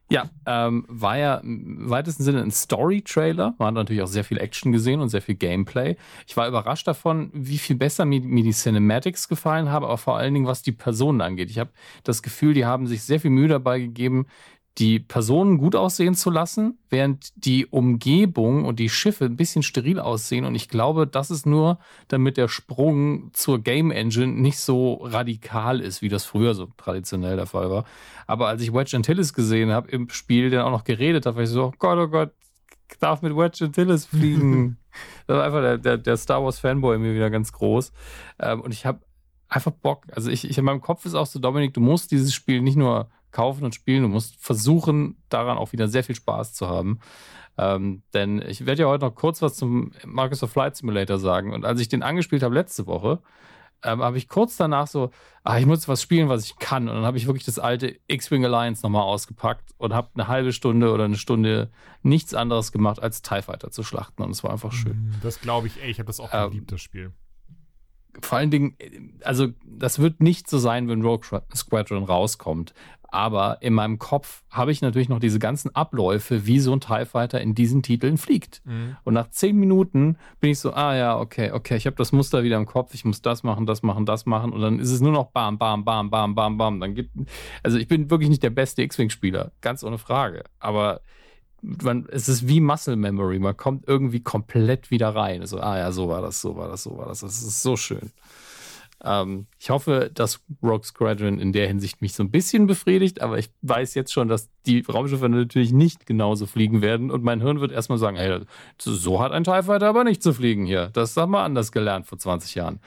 [0.09, 3.55] Ja, ähm, war ja im weitesten Sinne ein Story-Trailer.
[3.57, 5.97] Man hat natürlich auch sehr viel Action gesehen und sehr viel Gameplay.
[6.25, 10.17] Ich war überrascht davon, wie viel besser mir, mir die Cinematics gefallen haben, aber vor
[10.17, 11.49] allen Dingen, was die Personen angeht.
[11.49, 11.71] Ich habe
[12.05, 14.27] das Gefühl, die haben sich sehr viel Mühe dabei gegeben,
[14.77, 19.99] die Personen gut aussehen zu lassen, während die Umgebung und die Schiffe ein bisschen steril
[19.99, 20.45] aussehen.
[20.45, 25.79] Und ich glaube, das ist nur, damit der Sprung zur Game Engine nicht so radikal
[25.79, 27.85] ist, wie das früher so traditionell der Fall war.
[28.27, 31.43] Aber als ich Wedge Antilles gesehen habe im Spiel, der auch noch geredet hat, war
[31.43, 32.31] ich so, oh Gott, oh Gott,
[32.89, 34.77] ich darf mit Wedge Antilles fliegen.
[35.27, 37.91] das war einfach der, der, der Star Wars Fanboy mir wieder ganz groß.
[38.39, 38.99] Ähm, und ich habe
[39.49, 40.03] einfach Bock.
[40.11, 42.77] Also ich, ich in meinem Kopf ist auch so, Dominik, du musst dieses Spiel nicht
[42.77, 44.03] nur kaufen und spielen.
[44.03, 46.99] Du musst versuchen, daran auch wieder sehr viel Spaß zu haben.
[47.57, 51.53] Ähm, denn ich werde ja heute noch kurz was zum Microsoft Flight Simulator sagen.
[51.53, 53.21] Und als ich den angespielt habe letzte Woche,
[53.83, 55.11] ähm, habe ich kurz danach so,
[55.43, 56.87] ah, ich muss was spielen, was ich kann.
[56.87, 60.51] Und dann habe ich wirklich das alte X-Wing Alliance nochmal ausgepackt und habe eine halbe
[60.51, 61.71] Stunde oder eine Stunde
[62.03, 64.23] nichts anderes gemacht, als TIE Fighter zu schlachten.
[64.23, 65.15] Und es war einfach schön.
[65.21, 67.13] Das glaube ich, ey, ich habe das auch ähm, geliebt, das Spiel
[68.21, 68.75] vor allen Dingen,
[69.23, 72.73] also das wird nicht so sein, wenn Rogue Squadron rauskommt.
[73.09, 77.05] Aber in meinem Kopf habe ich natürlich noch diese ganzen Abläufe, wie so ein TIE
[77.05, 78.61] Fighter in diesen Titeln fliegt.
[78.65, 78.97] Mhm.
[79.03, 82.43] Und nach zehn Minuten bin ich so, ah ja, okay, okay, ich habe das Muster
[82.43, 84.51] wieder im Kopf, ich muss das machen, das machen, das machen.
[84.51, 86.79] Und dann ist es nur noch bam, bam, bam, bam, bam, bam.
[86.81, 87.11] Dann gibt,
[87.63, 90.43] also ich bin wirklich nicht der beste X-Wing-Spieler, ganz ohne Frage.
[90.59, 91.01] Aber
[91.61, 93.39] man, es ist wie Muscle Memory.
[93.39, 95.45] Man kommt irgendwie komplett wieder rein.
[95.45, 97.21] So, ah ja, so war das, so war das, so war das.
[97.21, 98.11] Das ist so schön.
[99.03, 103.37] Ähm, ich hoffe, dass Rogue Squadron in der Hinsicht mich so ein bisschen befriedigt, aber
[103.37, 107.59] ich weiß jetzt schon, dass die Raumschiffe natürlich nicht genauso fliegen werden und mein Hirn
[107.59, 108.39] wird erstmal sagen, hey,
[108.79, 110.89] so hat ein TIE Fighter aber nicht zu fliegen hier.
[110.93, 112.79] Das haben wir anders gelernt vor 20 Jahren.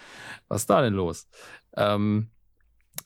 [0.49, 1.29] Was ist da denn los?
[1.77, 2.31] Ähm,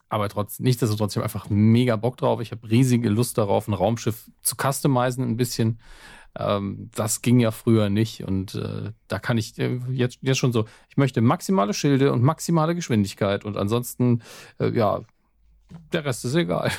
[0.09, 2.41] aber trotz, nichtsdestotrotz, ich habe einfach mega Bock drauf.
[2.41, 5.81] Ich habe riesige Lust darauf, ein Raumschiff zu customizen ein bisschen.
[6.37, 10.53] Ähm, das ging ja früher nicht und äh, da kann ich äh, jetzt, jetzt schon
[10.53, 14.23] so, ich möchte maximale Schilde und maximale Geschwindigkeit und ansonsten,
[14.59, 15.03] äh, ja,
[15.93, 16.73] der Rest ist egal.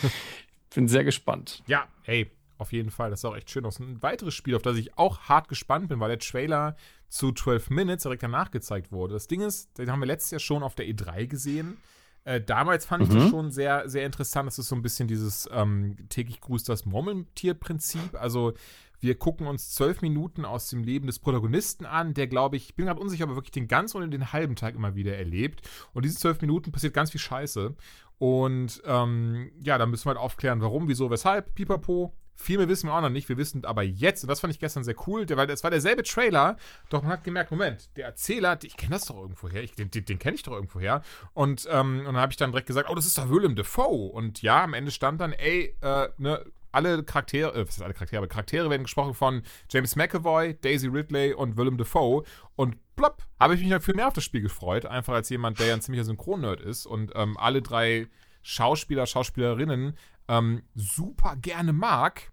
[0.74, 1.62] Bin sehr gespannt.
[1.66, 3.10] Ja, hey, auf jeden Fall.
[3.10, 3.78] Das ist auch echt schön aus.
[3.78, 6.76] Ein weiteres Spiel, auf das ich auch hart gespannt bin, weil der Trailer
[7.08, 9.14] zu 12 Minutes direkt danach gezeigt wurde.
[9.14, 11.78] Das Ding ist, den haben wir letztes Jahr schon auf der E3 gesehen.
[12.24, 13.30] Äh, damals fand ich das mhm.
[13.30, 14.46] schon sehr, sehr interessant.
[14.46, 18.14] Das ist so ein bisschen dieses ähm, täglich grüßt das Murmeltier-Prinzip.
[18.20, 18.52] Also
[19.00, 22.74] wir gucken uns zwölf Minuten aus dem Leben des Protagonisten an, der, glaube ich, ich
[22.74, 25.62] bin gerade unsicher, aber wirklich den ganzen und den halben Tag immer wieder erlebt.
[25.92, 27.74] Und diese zwölf Minuten passiert ganz viel Scheiße.
[28.18, 32.12] Und ähm, ja, da müssen wir halt aufklären, warum, wieso, weshalb, pipapo.
[32.40, 33.28] Viel mehr wissen wir auch noch nicht.
[33.28, 36.04] Wir wissen aber jetzt, und das fand ich gestern sehr cool, weil es war derselbe
[36.04, 36.56] Trailer,
[36.88, 39.90] doch man hat gemerkt, Moment, der Erzähler, ich kenne das doch irgendwo her, ich, den,
[39.90, 41.02] den kenne ich doch irgendwo her.
[41.34, 44.12] Und, ähm, und dann habe ich dann direkt gesagt, oh, das ist doch Willem Dafoe.
[44.12, 47.94] Und ja, am Ende stand dann, ey, äh, ne, alle Charaktere, äh, was ist alle
[47.94, 52.22] Charaktere, aber Charaktere werden gesprochen von James McAvoy, Daisy Ridley und Willem Dafoe.
[52.54, 55.58] Und plopp, habe ich mich halt viel mehr auf das Spiel gefreut, einfach als jemand,
[55.58, 58.06] der ja ein ziemlicher Synchron-Nerd ist und ähm, alle drei
[58.42, 59.96] Schauspieler, Schauspielerinnen
[60.28, 62.32] ähm, super gerne mag.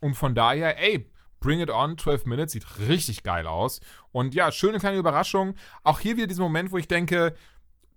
[0.00, 1.10] Und von daher, ey,
[1.40, 3.80] Bring It On, 12 Minutes, sieht richtig geil aus.
[4.12, 5.54] Und ja, schöne kleine Überraschung.
[5.84, 7.34] Auch hier wieder dieser Moment, wo ich denke,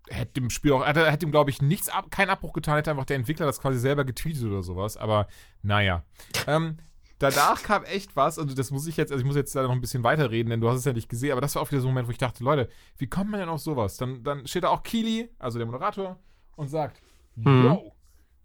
[0.08, 2.92] hätte dem Spiel auch, hätte, hätte ihm, glaube ich, nichts ab, keinen Abbruch getan, hätte
[2.92, 4.98] einfach der Entwickler das quasi selber getweetet oder sowas.
[4.98, 5.28] Aber
[5.62, 6.04] naja.
[6.48, 6.78] ähm,
[7.20, 9.72] danach kam echt was, also das muss ich jetzt, also ich muss jetzt da noch
[9.72, 11.82] ein bisschen weiterreden, denn du hast es ja nicht gesehen, aber das war auch wieder
[11.82, 13.98] so ein Moment, wo ich dachte, Leute, wie kommt man denn auf sowas?
[13.98, 16.20] Dann, dann steht da auch Kili, also der Moderator,
[16.56, 17.02] und sagt,
[17.36, 17.66] mhm.
[17.66, 17.94] yo,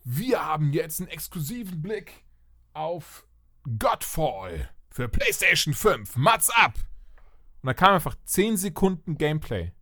[0.04, 2.24] wir haben jetzt einen exklusiven Blick
[2.74, 3.26] auf
[3.78, 6.16] Godfall für PlayStation 5.
[6.16, 6.74] Mats ab!
[7.62, 9.72] Und da kam einfach 10 Sekunden Gameplay.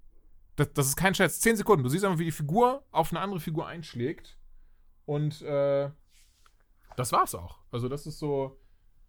[0.54, 1.40] Das, das, ist kein Scherz.
[1.40, 1.82] 10 Sekunden.
[1.82, 4.38] Du siehst einfach, wie die Figur auf eine andere Figur einschlägt.
[5.04, 5.90] Und äh,
[6.96, 7.58] das war's auch.
[7.72, 8.60] Also, das ist so.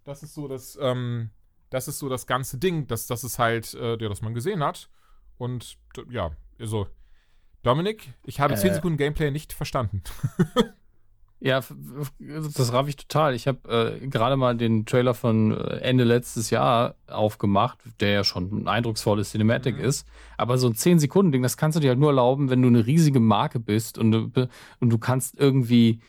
[0.03, 0.77] Das ist so das.
[0.81, 1.29] Ähm,
[1.69, 2.87] das ist so das ganze Ding.
[2.87, 4.89] Das, das ist halt, äh, ja, das man gesehen hat.
[5.37, 5.77] Und
[6.09, 6.87] ja, also.
[7.61, 8.57] Dominik, ich habe äh.
[8.57, 10.01] 10 Sekunden Gameplay nicht verstanden.
[11.45, 11.59] Ja,
[12.19, 13.35] das raff ich total.
[13.35, 18.23] Ich habe äh, gerade mal den Trailer von äh, Ende letztes Jahr aufgemacht, der ja
[18.23, 19.83] schon ein eindrucksvolles Cinematic mhm.
[19.83, 20.07] ist.
[20.37, 23.19] Aber so ein 10-Sekunden-Ding, das kannst du dir halt nur erlauben, wenn du eine riesige
[23.19, 25.99] Marke bist und du, und du kannst irgendwie,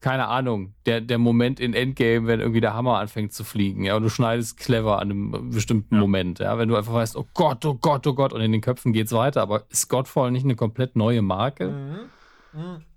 [0.00, 3.94] keine Ahnung, der, der Moment in Endgame, wenn irgendwie der Hammer anfängt zu fliegen, ja,
[3.94, 6.00] und du schneidest clever an einem bestimmten ja.
[6.00, 8.62] Moment, ja, wenn du einfach weißt, oh Gott, oh Gott, oh Gott, und in den
[8.62, 9.42] Köpfen geht's weiter.
[9.42, 11.68] Aber ist Godfall nicht eine komplett neue Marke?
[11.68, 12.58] Mhm.
[12.58, 12.87] Mhm.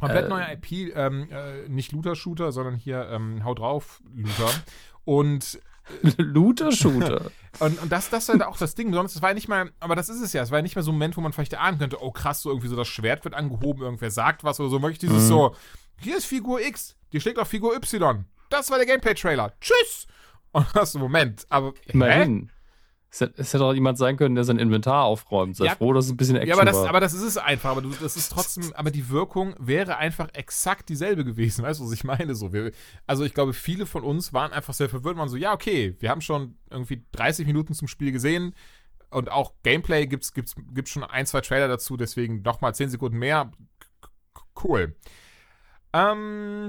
[0.00, 4.50] Komplett äh, neuer IP, ähm, äh, nicht Looter-Shooter, sondern hier ähm, Hau drauf Looter.
[5.04, 5.60] Und
[6.18, 7.30] Looter-Shooter.
[7.58, 8.92] und, und das, das ist halt auch das Ding.
[8.92, 10.42] Sonst, das war ja nicht mal, aber das ist es ja.
[10.42, 12.42] Es war ja nicht mal so ein Moment, wo man vielleicht ahnen könnte, oh krass,
[12.42, 14.82] so irgendwie so das Schwert wird angehoben, irgendwer sagt was oder so.
[14.82, 15.28] Wirklich dieses mhm.
[15.28, 15.56] so,
[15.98, 18.24] hier ist Figur X, die schlägt auf Figur Y.
[18.48, 19.52] Das war der Gameplay-Trailer.
[19.60, 20.06] Tschüss!
[20.52, 21.46] Und das ist ein Moment.
[21.48, 21.74] Aber.
[21.86, 22.50] Immerhin.
[23.12, 25.56] Es hätte, es hätte auch jemand sein können, der sein Inventar aufräumt.
[25.56, 25.74] Sei Ja.
[25.74, 26.88] froh, dass es ein bisschen Action Ja, aber das, war.
[26.88, 27.70] aber das ist es einfach.
[27.70, 31.64] Aber du, das ist trotzdem, aber die Wirkung wäre einfach exakt dieselbe gewesen.
[31.64, 32.34] Weißt du, was ich meine?
[32.36, 32.70] So, wir,
[33.08, 35.16] also ich glaube, viele von uns waren einfach sehr verwirrt.
[35.16, 38.54] Waren so, ja, okay, wir haben schon irgendwie 30 Minuten zum Spiel gesehen.
[39.10, 43.18] Und auch Gameplay gibt's, gibt's, gibt's schon ein, zwei Trailer dazu, deswegen nochmal 10 Sekunden
[43.18, 43.50] mehr.
[44.62, 44.94] Cool.
[45.92, 46.68] Ähm,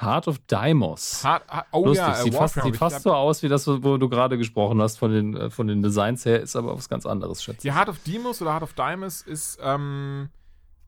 [0.00, 1.24] Heart of Deimos.
[1.24, 3.96] hart, hart, oh Lustig, ja, äh, sieht fast, sieht fast so aus wie das, wo
[3.98, 7.06] du gerade gesprochen hast, von den, äh, von den Designs her, ist aber was ganz
[7.06, 7.74] anderes, schätze Die ich.
[7.74, 10.30] Heart of Demos oder Heart of Diamonds ist ähm,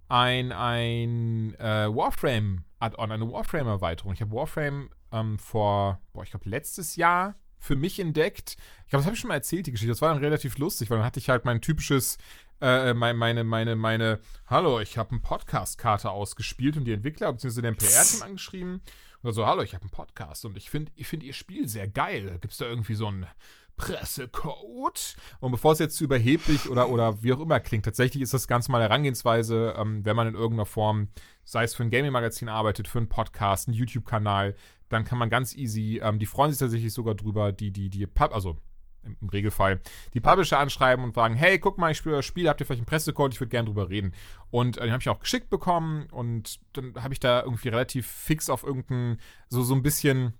[0.09, 4.13] ein, ein äh, Warframe-Add-on, eine Warframe-Erweiterung.
[4.13, 8.57] Ich habe Warframe ähm, vor, boah, ich glaube, letztes Jahr für mich entdeckt.
[8.85, 9.93] Ich glaube, das habe ich schon mal erzählt, die Geschichte.
[9.93, 12.19] Das war dann relativ lustig, weil dann hatte ich halt mein typisches,
[12.63, 17.61] äh, meine, meine, meine, meine, hallo, ich habe eine Podcast-Karte ausgespielt und die Entwickler bzw.
[17.61, 18.83] den PR-Team angeschrieben.
[19.23, 21.89] Und so, hallo, ich habe einen Podcast und ich finde ich find ihr Spiel sehr
[21.89, 22.39] geil.
[22.41, 23.27] Gibt es da irgendwie so einen
[23.77, 25.17] Pressecode?
[25.41, 28.47] Und bevor es jetzt zu überheblich oder, oder wie auch immer klingt, tatsächlich ist das
[28.47, 31.09] ganz mal Herangehensweise, ähm, wenn man in irgendeiner Form,
[31.45, 34.55] sei es für ein Gaming-Magazin arbeitet, für einen Podcast, einen YouTube-Kanal,
[34.89, 38.07] dann kann man ganz easy, ähm, die freuen sich tatsächlich sogar drüber, die, die, die,
[38.07, 38.57] Pub, also
[39.05, 39.81] im, Regelfall,
[40.15, 42.81] die Publisher anschreiben und sagen, hey, guck mal, ich spiele das Spiel, habt ihr vielleicht
[42.81, 44.13] einen Pressecode, ich würde gerne drüber reden.
[44.51, 48.07] Und äh, den habe ich auch geschickt bekommen und dann habe ich da irgendwie relativ
[48.07, 50.35] fix auf irgendein, so, so ein bisschen,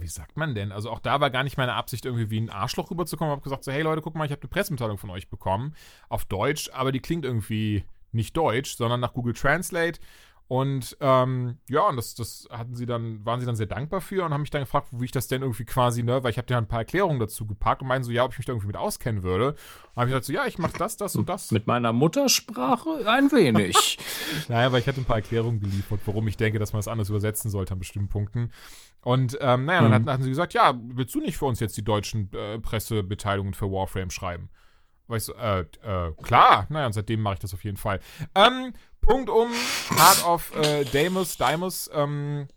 [0.00, 0.72] wie sagt man denn?
[0.72, 3.30] Also auch da war gar nicht meine Absicht, irgendwie wie ein Arschloch rüberzukommen.
[3.30, 5.74] Ich habe gesagt, so, hey Leute, guck mal, ich habe eine Pressemitteilung von euch bekommen,
[6.08, 10.00] auf Deutsch, aber die klingt irgendwie nicht deutsch, sondern nach Google Translate.
[10.48, 14.24] Und ähm, ja, und das, das hatten sie dann, waren sie dann sehr dankbar für
[14.26, 16.46] und haben mich dann gefragt, wie ich das denn irgendwie quasi, ne, weil ich habe
[16.46, 18.66] dir ein paar Erklärungen dazu gepackt und meinen so, ja, ob ich mich da irgendwie
[18.66, 19.52] mit auskennen würde.
[19.52, 21.52] Und habe ich gesagt, so, ja, ich mache das, das und das.
[21.52, 23.98] Mit meiner Muttersprache ein wenig.
[24.48, 27.08] Naja, weil ich hatte ein paar Erklärungen geliefert, warum ich denke, dass man das anders
[27.08, 28.52] übersetzen sollte an bestimmten Punkten.
[29.02, 30.08] Und ähm, naja, dann Mhm.
[30.08, 33.70] hatten, sie gesagt, ja, willst du nicht für uns jetzt die deutschen äh, Pressemitteilungen für
[33.70, 34.50] Warframe schreiben?
[35.06, 36.66] War ich so, äh, äh, klar.
[36.70, 38.00] Naja, und seitdem mache ich das auf jeden Fall.
[38.34, 38.72] Ähm,
[39.02, 39.50] Punkt um,
[39.90, 42.48] Heart of äh, Damus, Damus, ähm,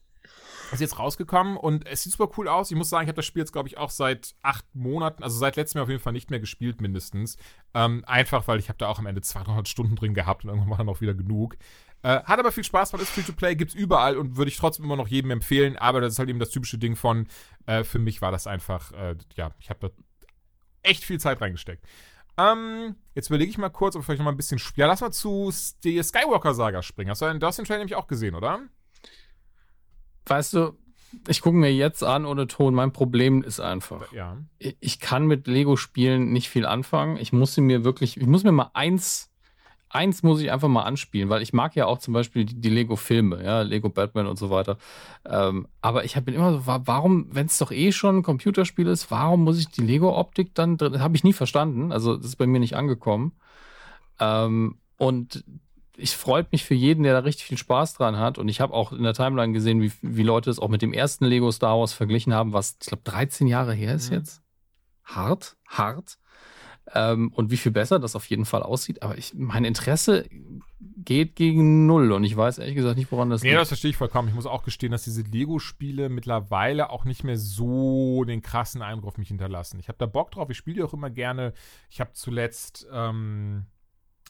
[0.71, 2.71] ist jetzt rausgekommen und es sieht super cool aus.
[2.71, 5.37] Ich muss sagen, ich habe das Spiel jetzt, glaube ich, auch seit acht Monaten, also
[5.37, 7.37] seit letztem Jahr auf jeden Fall nicht mehr gespielt, mindestens.
[7.73, 10.69] Ähm, einfach, weil ich habe da auch am Ende 200 Stunden drin gehabt und irgendwann
[10.69, 11.57] war dann auch wieder genug.
[12.03, 14.95] Äh, hat aber viel Spaß, man ist Free-to-Play, gibt's überall und würde ich trotzdem immer
[14.95, 17.27] noch jedem empfehlen, aber das ist halt eben das typische Ding von,
[17.65, 19.89] äh, für mich war das einfach, äh, ja, ich habe da
[20.83, 21.83] echt viel Zeit reingesteckt.
[22.37, 24.59] Ähm, jetzt überlege ich mal kurz, ob ich vielleicht noch mal ein bisschen.
[24.75, 25.51] Ja, lass mal zu
[25.83, 27.09] der Skywalker-Saga springen.
[27.11, 28.59] Hast du, den- du hast den Trailer nämlich auch gesehen, oder?
[30.27, 30.77] weißt du,
[31.27, 32.73] ich gucke mir jetzt an ohne Ton.
[32.73, 34.37] Mein Problem ist einfach, Ja.
[34.57, 37.17] ich ich kann mit Lego-Spielen nicht viel anfangen.
[37.17, 39.29] Ich muss sie mir wirklich, ich muss mir mal eins,
[39.89, 42.69] eins muss ich einfach mal anspielen, weil ich mag ja auch zum Beispiel die, die
[42.69, 44.77] Lego-Filme, ja, Lego Batman und so weiter.
[45.25, 48.87] Ähm, aber ich bin immer so, wa- warum, wenn es doch eh schon ein Computerspiel
[48.87, 50.93] ist, warum muss ich die Lego-Optik dann drin?
[50.93, 51.91] Das habe ich nie verstanden.
[51.91, 53.33] Also, das ist bei mir nicht angekommen.
[54.19, 55.43] Ähm, und
[55.97, 58.37] ich freut mich für jeden, der da richtig viel Spaß dran hat.
[58.37, 60.91] Und ich habe auch in der Timeline gesehen, wie, wie Leute es auch mit dem
[60.93, 64.17] ersten Lego Star Wars verglichen haben, was, ich glaube, 13 Jahre her ist Mhm.
[64.17, 64.41] jetzt.
[65.05, 66.17] Hart, hart.
[66.93, 69.01] Ähm, und wie viel besser das auf jeden Fall aussieht.
[69.01, 70.25] Aber ich, mein Interesse
[70.97, 72.11] geht gegen null.
[72.11, 73.61] Und ich weiß ehrlich gesagt nicht, woran das Nee, liegt.
[73.61, 74.27] das verstehe ich vollkommen.
[74.29, 79.07] Ich muss auch gestehen, dass diese Lego-Spiele mittlerweile auch nicht mehr so den krassen Eindruck
[79.07, 79.79] auf mich hinterlassen.
[79.79, 81.53] Ich habe da Bock drauf, ich spiele die auch immer gerne.
[81.89, 83.65] Ich habe zuletzt, ähm,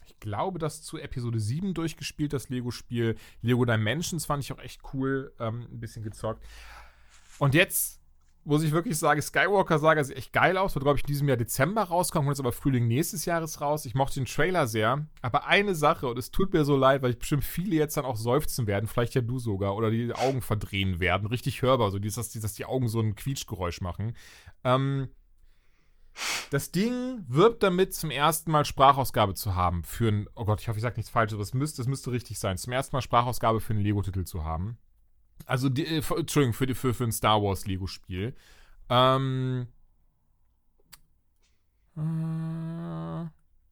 [0.05, 3.15] ich glaube, das zu Episode 7 durchgespielt, das Lego-Spiel.
[3.41, 6.43] Lego Dimensions fand ich auch echt cool, ähm, ein bisschen gezockt.
[7.37, 7.99] Und jetzt
[8.45, 10.75] muss ich wirklich sagen, Skywalker-Saga sieht echt geil aus.
[10.75, 13.85] Wird, glaube ich, in diesem Jahr Dezember rauskommen, kommt jetzt aber Frühling nächstes Jahres raus.
[13.85, 15.07] Ich mochte den Trailer sehr.
[15.21, 18.05] Aber eine Sache, und es tut mir so leid, weil ich bestimmt viele jetzt dann
[18.05, 21.97] auch seufzen werden, vielleicht ja du sogar, oder die Augen verdrehen werden, richtig hörbar, so
[21.97, 24.15] dieses, dass die Augen so ein Quietschgeräusch machen.
[24.63, 25.09] Ähm,
[26.51, 30.67] das Ding wirbt damit, zum ersten Mal Sprachausgabe zu haben für ein, oh Gott, ich
[30.67, 33.01] hoffe, ich sage nichts Falsches, aber das müsste, das müsste richtig sein, zum ersten Mal
[33.01, 34.77] Sprachausgabe für einen Lego-Titel zu haben.
[35.45, 38.35] Also, die, äh, für- Entschuldigung, für, für, für ein Star Wars Lego-Spiel.
[38.89, 39.67] Ähm.
[41.97, 42.01] Äh,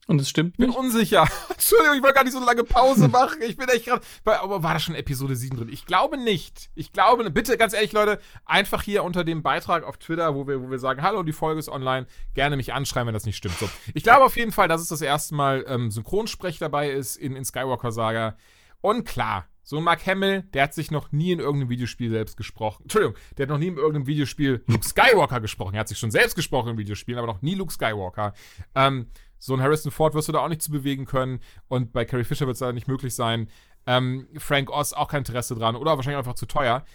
[0.07, 0.77] Und es stimmt ich bin nicht.
[0.77, 1.27] unsicher.
[1.49, 3.41] Entschuldigung, ich wollte gar nicht so eine lange Pause machen.
[3.41, 4.01] Ich bin echt gerade.
[4.25, 5.69] Aber war da schon Episode 7 drin?
[5.71, 6.69] Ich glaube nicht.
[6.75, 10.61] Ich glaube, bitte, ganz ehrlich, Leute, einfach hier unter dem Beitrag auf Twitter, wo wir,
[10.61, 13.57] wo wir sagen, hallo, die Folge ist online, gerne mich anschreiben, wenn das nicht stimmt.
[13.57, 13.69] So.
[13.93, 17.35] Ich glaube auf jeden Fall, dass es das erste Mal ähm, Synchronsprech dabei ist in,
[17.35, 18.37] in Skywalker Saga.
[18.81, 22.35] Und klar, so ein Mark Hamill, der hat sich noch nie in irgendeinem Videospiel selbst
[22.37, 22.83] gesprochen.
[22.83, 25.75] Entschuldigung, der hat noch nie in irgendeinem Videospiel Luke Skywalker gesprochen.
[25.75, 28.33] Er hat sich schon selbst gesprochen in Videospielen, aber noch nie Luke Skywalker.
[28.75, 29.07] Ähm,
[29.39, 31.39] so ein Harrison Ford wirst du da auch nicht zu bewegen können.
[31.67, 33.49] Und bei Carrie Fisher wird es leider nicht möglich sein.
[33.85, 36.85] Ähm, Frank Oz auch kein Interesse dran oder wahrscheinlich einfach zu teuer.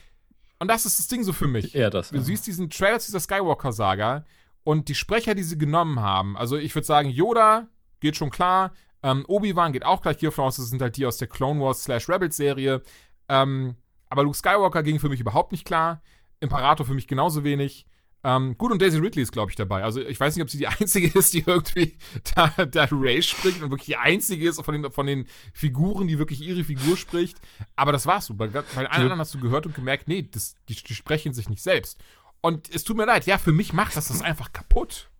[0.58, 1.74] Und das ist das Ding so für mich.
[1.74, 2.10] Eher das.
[2.10, 4.24] Du siehst diesen Trailer zu dieser Skywalker-Saga
[4.64, 7.68] Und die Sprecher, die sie genommen haben, also ich würde sagen, Yoda
[8.00, 8.72] geht schon klar,
[9.02, 11.84] ähm, Obi-Wan geht auch gleich hier voraus, das sind halt die aus der Clone Wars
[11.84, 12.82] slash Rebels Serie.
[13.28, 13.76] Ähm,
[14.08, 16.02] aber Luke Skywalker ging für mich überhaupt nicht klar.
[16.40, 17.86] Imperator für mich genauso wenig.
[18.24, 19.84] Ähm, gut, und Daisy Ridley ist, glaube ich, dabei.
[19.84, 21.96] Also ich weiß nicht, ob sie die einzige ist, die irgendwie
[22.34, 26.18] da, da Ray spricht und wirklich die einzige ist von den, von den Figuren, die
[26.18, 27.38] wirklich ihre Figur spricht.
[27.76, 28.34] Aber das war's so.
[28.34, 31.48] Bei, bei allen anderen hast du gehört und gemerkt, nee, das, die, die sprechen sich
[31.48, 32.00] nicht selbst.
[32.40, 35.10] Und es tut mir leid, ja, für mich macht das das einfach kaputt.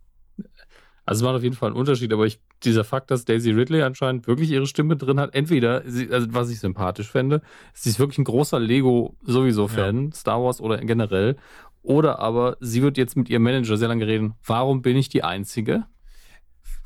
[1.09, 3.80] Also es macht auf jeden Fall einen Unterschied, aber ich, dieser Fakt, dass Daisy Ridley
[3.80, 7.40] anscheinend wirklich ihre Stimme drin hat, entweder, sie, also was ich sympathisch fände,
[7.72, 10.14] sie ist wirklich ein großer Lego sowieso Fan, ja.
[10.14, 11.36] Star Wars oder generell,
[11.80, 15.24] oder aber sie wird jetzt mit ihrem Manager sehr lange reden, warum bin ich die
[15.24, 15.86] Einzige?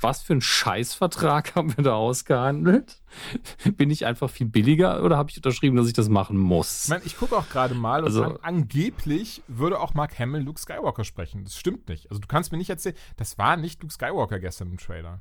[0.02, 3.00] Was für einen Scheißvertrag haben wir da ausgehandelt?
[3.76, 6.84] Bin ich einfach viel billiger oder habe ich unterschrieben, dass ich das machen muss?
[6.84, 10.42] Ich, mein, ich gucke auch gerade mal also, und an, angeblich würde auch Mark Hamill
[10.42, 11.44] Luke Skywalker sprechen.
[11.44, 12.10] Das stimmt nicht.
[12.10, 15.20] Also du kannst mir nicht erzählen, das war nicht Luke Skywalker gestern im Trailer.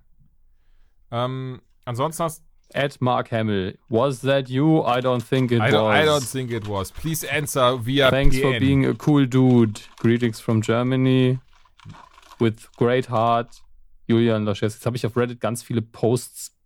[1.12, 3.78] Ähm, ansonsten hast At Mark Hamill.
[3.90, 4.82] Was that you?
[4.82, 5.94] I don't think it I was.
[5.94, 6.92] I don't think it was.
[6.92, 8.42] Please answer via Thanks PN.
[8.42, 9.82] for being a cool dude.
[9.98, 11.40] Greetings from Germany.
[12.40, 13.62] With great heart.
[14.12, 14.72] Julian Laschet.
[14.72, 16.58] Jetzt habe ich auf Reddit ganz viele Posts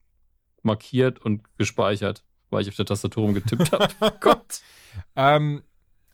[0.64, 3.88] markiert und gespeichert, weil ich auf der Tastatur rumgetippt habe.
[4.02, 4.62] oh Gott.
[5.16, 5.64] Ähm,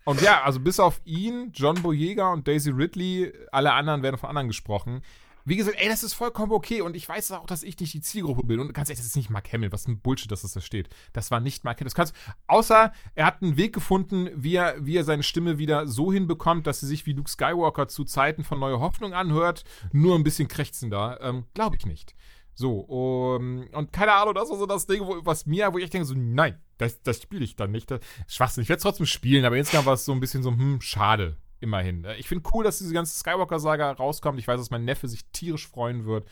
[0.06, 4.30] und ja, also bis auf ihn, John Boyega und Daisy Ridley, alle anderen werden von
[4.30, 5.04] anderen gesprochen.
[5.46, 8.02] Wie gesagt, ey, das ist vollkommen okay und ich weiß auch, dass ich nicht die
[8.02, 8.60] Zielgruppe bin.
[8.60, 9.72] Und ganz ehrlich, das ist nicht Mark Hamill.
[9.72, 10.90] Was ein Bullshit, dass das da steht.
[11.14, 11.86] Das war nicht Mark Hamill.
[11.86, 12.16] Das kannst,
[12.48, 16.68] außer er hat einen Weg gefunden, wie er, wie er seine Stimme wieder so hinbekommt,
[16.68, 19.64] dass sie sich wie Luke Skywalker zu Zeiten von Neue Hoffnung anhört.
[19.92, 21.20] Nur ein bisschen krächzender.
[21.22, 22.16] Ähm, Glaube ich nicht.
[22.54, 25.90] So, um, und keine Ahnung, das war so das Ding, wo, was mir, wo ich
[25.90, 27.90] denke, so, nein, das, das spiele ich dann nicht.
[27.90, 30.52] Das, Schwachsinn, ich werde es trotzdem spielen, aber insgesamt war es so ein bisschen so,
[30.52, 32.04] hm, schade immerhin.
[32.04, 34.40] Äh, ich finde cool, dass diese ganze Skywalker-Saga rauskommt.
[34.40, 36.26] Ich weiß, dass mein Neffe sich tierisch freuen wird.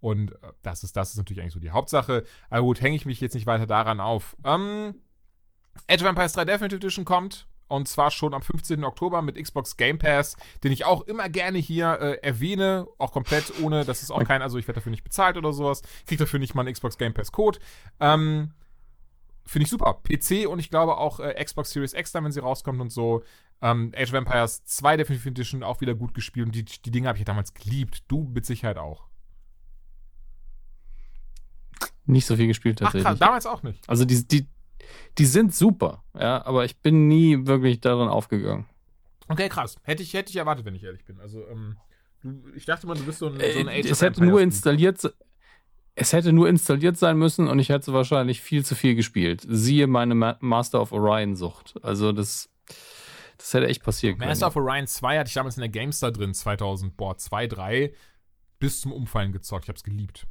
[0.00, 2.24] Und äh, das ist, das ist natürlich eigentlich so die Hauptsache.
[2.50, 4.36] Aber gut, hänge ich mich jetzt nicht weiter daran auf.
[4.44, 4.94] Ähm,
[5.86, 7.46] Edge Vampires 3 Definitive Edition kommt.
[7.68, 8.84] Und zwar schon am 15.
[8.84, 13.62] Oktober mit Xbox Game Pass, den ich auch immer gerne hier äh, erwähne, auch komplett
[13.62, 16.38] ohne, das ist auch kein, also ich werde dafür nicht bezahlt oder sowas, kriege dafür
[16.38, 17.60] nicht mal einen Xbox Game Pass Code.
[17.98, 18.50] Ähm,
[19.44, 20.00] Finde ich super.
[20.02, 23.22] PC und ich glaube auch äh, Xbox Series X dann, wenn sie rauskommt und so.
[23.60, 27.08] Ähm, Age of Empires 2 Definitive Edition auch wieder gut gespielt und die, die Dinge
[27.08, 28.04] habe ich ja damals geliebt.
[28.08, 29.06] Du mit Sicherheit auch.
[32.06, 33.06] Nicht so viel gespielt tatsächlich.
[33.06, 33.88] Ach, damals auch nicht.
[33.88, 34.48] Also die, die,
[35.18, 38.66] die sind super, ja, aber ich bin nie wirklich darin aufgegangen.
[39.28, 39.76] Okay, krass.
[39.82, 41.20] Hätte ich, hätte ich erwartet, wenn ich ehrlich bin.
[41.20, 41.76] Also, ähm,
[42.54, 45.12] ich dachte mal, du bist so ein, so ein äh, Age Es hätte nur installiert,
[45.94, 49.44] es hätte nur installiert sein müssen und ich hätte wahrscheinlich viel zu viel gespielt.
[49.46, 51.74] Siehe meine Ma Master of Orion Sucht.
[51.82, 52.50] Also das
[53.42, 54.28] das hätte echt passieren können.
[54.28, 57.92] Master of Orion 2 hatte ich damals in der GameStar drin, 2000, boah, 2, 3,
[58.60, 59.64] bis zum Umfallen gezockt.
[59.64, 60.28] Ich hab's geliebt.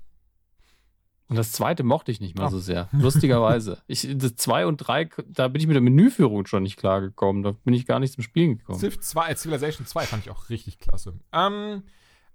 [1.27, 2.49] Und das zweite mochte ich nicht mal oh.
[2.49, 2.89] so sehr.
[2.91, 3.81] Lustigerweise.
[3.87, 7.43] Ich, das 2 und 3, da bin ich mit der Menüführung schon nicht klargekommen.
[7.43, 8.79] Da bin ich gar nicht zum Spielen gekommen.
[8.79, 11.19] Civ 2, Civilization 2 fand ich auch richtig klasse.
[11.33, 11.83] Ähm,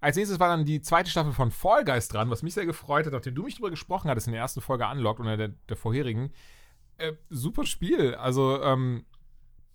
[0.06, 3.06] als nächstes war dann die zweite Staffel von Fall Guys dran, was mich sehr gefreut
[3.06, 5.76] hat, nachdem du mich darüber gesprochen hattest in der ersten Folge Unlocked oder der, der
[5.76, 6.32] vorherigen.
[6.96, 8.14] Äh, super Spiel.
[8.14, 9.04] Also, ähm,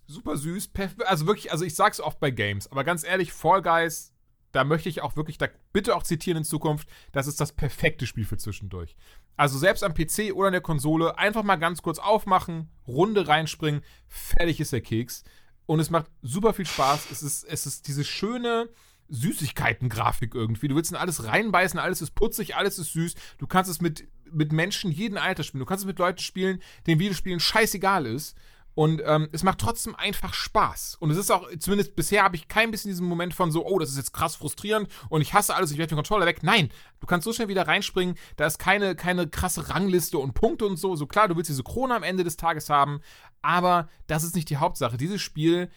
[0.06, 0.70] super süß.
[1.04, 4.14] Also wirklich, also ich sag's oft bei Games, aber ganz ehrlich, Fall Guys,
[4.52, 8.06] da möchte ich auch wirklich, da bitte auch zitieren in Zukunft, das ist das perfekte
[8.06, 8.96] Spiel für zwischendurch.
[9.36, 13.82] Also selbst am PC oder an der Konsole einfach mal ganz kurz aufmachen, Runde reinspringen,
[14.08, 15.24] fertig ist der Keks.
[15.66, 17.10] Und es macht super viel Spaß.
[17.10, 18.70] Es ist, es ist diese schöne,
[19.12, 20.68] Süßigkeiten-Grafik irgendwie.
[20.68, 23.14] Du willst in alles reinbeißen, alles ist putzig, alles ist süß.
[23.38, 25.60] Du kannst es mit, mit Menschen jeden Alter spielen.
[25.60, 28.36] Du kannst es mit Leuten spielen, denen Videospielen scheißegal ist.
[28.74, 30.96] Und ähm, es macht trotzdem einfach Spaß.
[30.98, 33.78] Und es ist auch, zumindest bisher habe ich kein bisschen diesen Moment von so, oh,
[33.78, 36.42] das ist jetzt krass frustrierend und ich hasse alles, ich werde den Controller weg.
[36.42, 40.64] Nein, du kannst so schnell wieder reinspringen, da ist keine, keine krasse Rangliste und Punkte
[40.64, 40.96] und so.
[40.96, 43.00] So klar, du willst diese Krone am Ende des Tages haben,
[43.42, 44.96] aber das ist nicht die Hauptsache.
[44.96, 45.68] Dieses Spiel,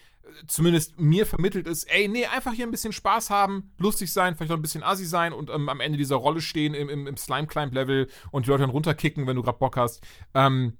[0.47, 4.51] zumindest mir vermittelt ist, ey, nee, einfach hier ein bisschen Spaß haben, lustig sein, vielleicht
[4.51, 7.17] auch ein bisschen assi sein und ähm, am Ende dieser Rolle stehen im, im, im
[7.17, 10.03] Slime-Climb-Level und die Leute dann runterkicken, wenn du gerade Bock hast.
[10.34, 10.78] Ähm,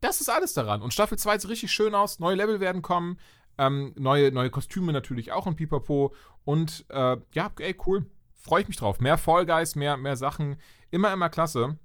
[0.00, 0.82] das ist alles daran.
[0.82, 2.18] Und Staffel 2 sieht richtig schön aus.
[2.20, 3.18] Neue Level werden kommen.
[3.58, 6.14] Ähm, neue, neue Kostüme natürlich auch in Pipapo.
[6.44, 8.06] Und äh, ja, ey, cool.
[8.34, 9.00] Freue ich mich drauf.
[9.00, 10.56] Mehr Fall Guys, mehr, mehr Sachen.
[10.90, 11.78] Immer, immer klasse.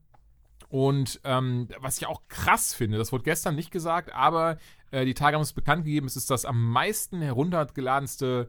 [0.69, 4.57] Und ähm, was ich auch krass finde, das wurde gestern nicht gesagt, aber
[4.93, 8.47] äh, die Tage haben es bekannt gegeben, es ist das am meisten heruntergeladenste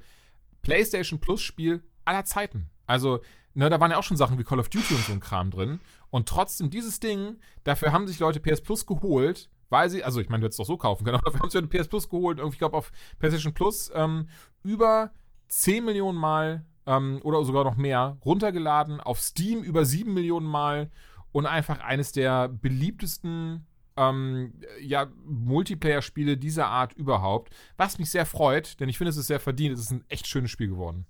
[0.62, 2.70] PlayStation Plus Spiel aller Zeiten.
[2.86, 3.20] Also,
[3.54, 5.50] ne, da waren ja auch schon Sachen wie Call of Duty und so ein Kram
[5.50, 5.80] drin.
[6.10, 10.28] Und trotzdem dieses Ding, dafür haben sich Leute PS Plus geholt, weil sie, also ich
[10.28, 12.38] meine, du hättest es doch so kaufen können, aber wir haben ja PS Plus geholt,
[12.38, 14.28] irgendwie, ich glaube, auf PlayStation Plus ähm,
[14.62, 15.12] über
[15.48, 20.90] 10 Millionen Mal ähm, oder sogar noch mehr runtergeladen, auf Steam über 7 Millionen Mal
[21.32, 23.66] und einfach eines der beliebtesten
[23.96, 27.54] ähm, ja, Multiplayer-Spiele dieser Art überhaupt.
[27.76, 29.74] Was mich sehr freut, denn ich finde, es ist sehr verdient.
[29.74, 31.06] Es ist ein echt schönes Spiel geworden.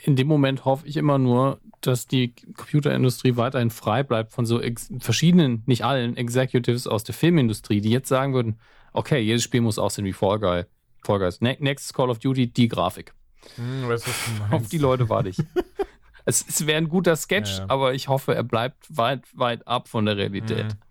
[0.00, 4.60] In dem Moment hoffe ich immer nur, dass die Computerindustrie weiterhin frei bleibt von so
[5.00, 8.60] verschiedenen, nicht allen Executives aus der Filmindustrie, die jetzt sagen würden,
[8.92, 10.64] okay, jedes Spiel muss aussehen wie Fall Guy.
[11.04, 11.40] Fall Guys.
[11.40, 13.12] Ne Next Call of Duty, die Grafik.
[13.56, 13.90] Hm,
[14.50, 15.38] Auf die Leute warte ich.
[16.24, 17.64] es, es wäre ein guter Sketch, ja, ja.
[17.68, 20.74] aber ich hoffe, er bleibt weit, weit ab von der Realität.
[20.74, 20.87] Mhm.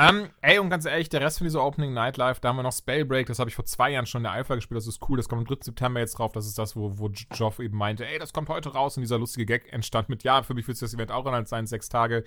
[0.00, 2.72] Um, ey, und ganz ehrlich, der Rest von dieser Opening Nightlife, da haben wir noch
[2.72, 5.18] Spellbreak, das habe ich vor zwei Jahren schon in der Alpha gespielt, das ist cool,
[5.18, 5.62] das kommt am 3.
[5.62, 8.70] September jetzt drauf, das ist das, wo, wo Joff eben meinte, ey, das kommt heute
[8.70, 11.26] raus und dieser lustige Gag entstand mit, ja, für mich fühlt sich das Event auch
[11.26, 12.24] als sein, sechs Tage.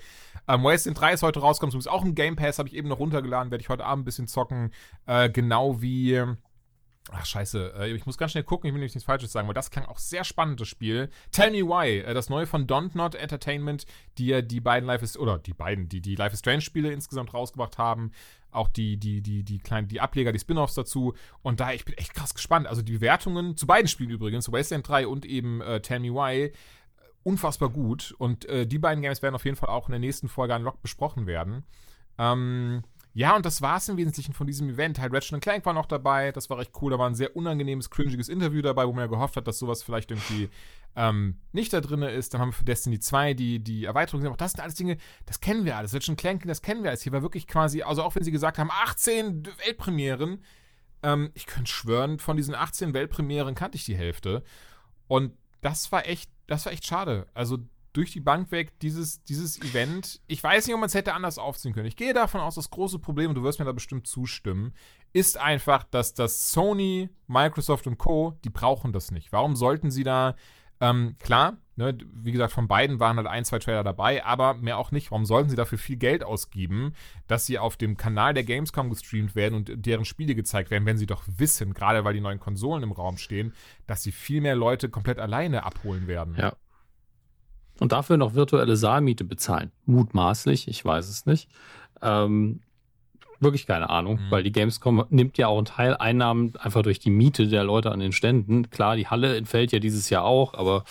[0.48, 3.00] Ähm, Wasteland 3 ist heute rausgekommen, ist auch ein Game Pass, habe ich eben noch
[3.00, 4.72] runtergeladen, werde ich heute Abend ein bisschen zocken,
[5.08, 6.22] äh, genau wie
[7.12, 7.74] Ach, scheiße.
[7.78, 9.86] Äh, ich muss ganz schnell gucken, ich will nicht nichts Falsches sagen, weil das klang
[9.86, 11.10] auch sehr spannend, das Spiel.
[11.32, 13.86] Tell Me Why, äh, das neue von Don't Not Entertainment,
[14.18, 16.92] die ja die beiden Life is, oder die beiden, die die Life is Strange Spiele
[16.92, 18.12] insgesamt rausgebracht haben.
[18.52, 21.14] Auch die, die, die, die kleinen, die Ableger, die Spin-Offs dazu.
[21.42, 22.68] Und da, ich bin echt krass gespannt.
[22.68, 26.44] Also die Wertungen zu beiden Spielen übrigens, Wasteland 3 und eben äh, Tell Me Why,
[26.46, 26.52] äh,
[27.24, 28.14] unfassbar gut.
[28.18, 30.64] Und äh, die beiden Games werden auf jeden Fall auch in der nächsten Folge an
[30.64, 31.64] Lock besprochen werden.
[32.18, 32.84] Ähm,
[33.16, 35.00] ja, und das war es im Wesentlichen von diesem Event.
[35.00, 36.92] Halt Ratchet Clank war noch dabei, das war recht cool.
[36.92, 39.84] Da war ein sehr unangenehmes, cringiges Interview dabei, wo man ja gehofft hat, dass sowas
[39.84, 40.50] vielleicht irgendwie
[40.96, 42.34] ähm, nicht da drin ist.
[42.34, 44.26] Dann haben wir für Destiny 2 die, die Erweiterung.
[44.28, 44.98] Auch das sind alles Dinge,
[45.28, 45.94] das kennen wir alles.
[45.94, 47.04] Ratchet Clank, das kennen wir alles.
[47.04, 50.44] Hier war wirklich quasi, also auch wenn sie gesagt haben, 18 Weltpremieren,
[51.04, 54.44] ähm, ich könnte schwören, von diesen 18 Weltpremieren kannte ich die Hälfte.
[55.08, 57.28] Und das war echt, das war echt schade.
[57.36, 57.60] Also
[57.94, 60.20] durch die Bank weg dieses, dieses Event.
[60.28, 61.88] Ich weiß nicht, ob man es hätte anders aufziehen können.
[61.88, 64.74] Ich gehe davon aus, das große Problem, und du wirst mir da bestimmt zustimmen,
[65.14, 69.32] ist einfach, dass das Sony, Microsoft und Co., die brauchen das nicht.
[69.32, 70.36] Warum sollten sie da,
[70.82, 74.80] ähm, klar, ne, wie gesagt, von beiden waren halt ein, zwei Trailer dabei, aber mehr
[74.80, 75.12] auch nicht.
[75.12, 76.94] Warum sollten sie dafür viel Geld ausgeben,
[77.28, 80.98] dass sie auf dem Kanal der Gamescom gestreamt werden und deren Spiele gezeigt werden, wenn
[80.98, 83.54] sie doch wissen, gerade weil die neuen Konsolen im Raum stehen,
[83.86, 86.36] dass sie viel mehr Leute komplett alleine abholen werden.
[86.38, 86.54] Ja
[87.80, 89.72] und dafür noch virtuelle Saalmiete bezahlen.
[89.86, 91.50] Mutmaßlich, ich weiß es nicht.
[92.02, 92.60] Ähm,
[93.40, 94.32] wirklich keine Ahnung, mhm.
[94.32, 97.92] weil die Gamescom nimmt ja auch einen Teil Einnahmen einfach durch die Miete der Leute
[97.92, 98.70] an den Ständen.
[98.70, 100.84] Klar, die Halle entfällt ja dieses Jahr auch, aber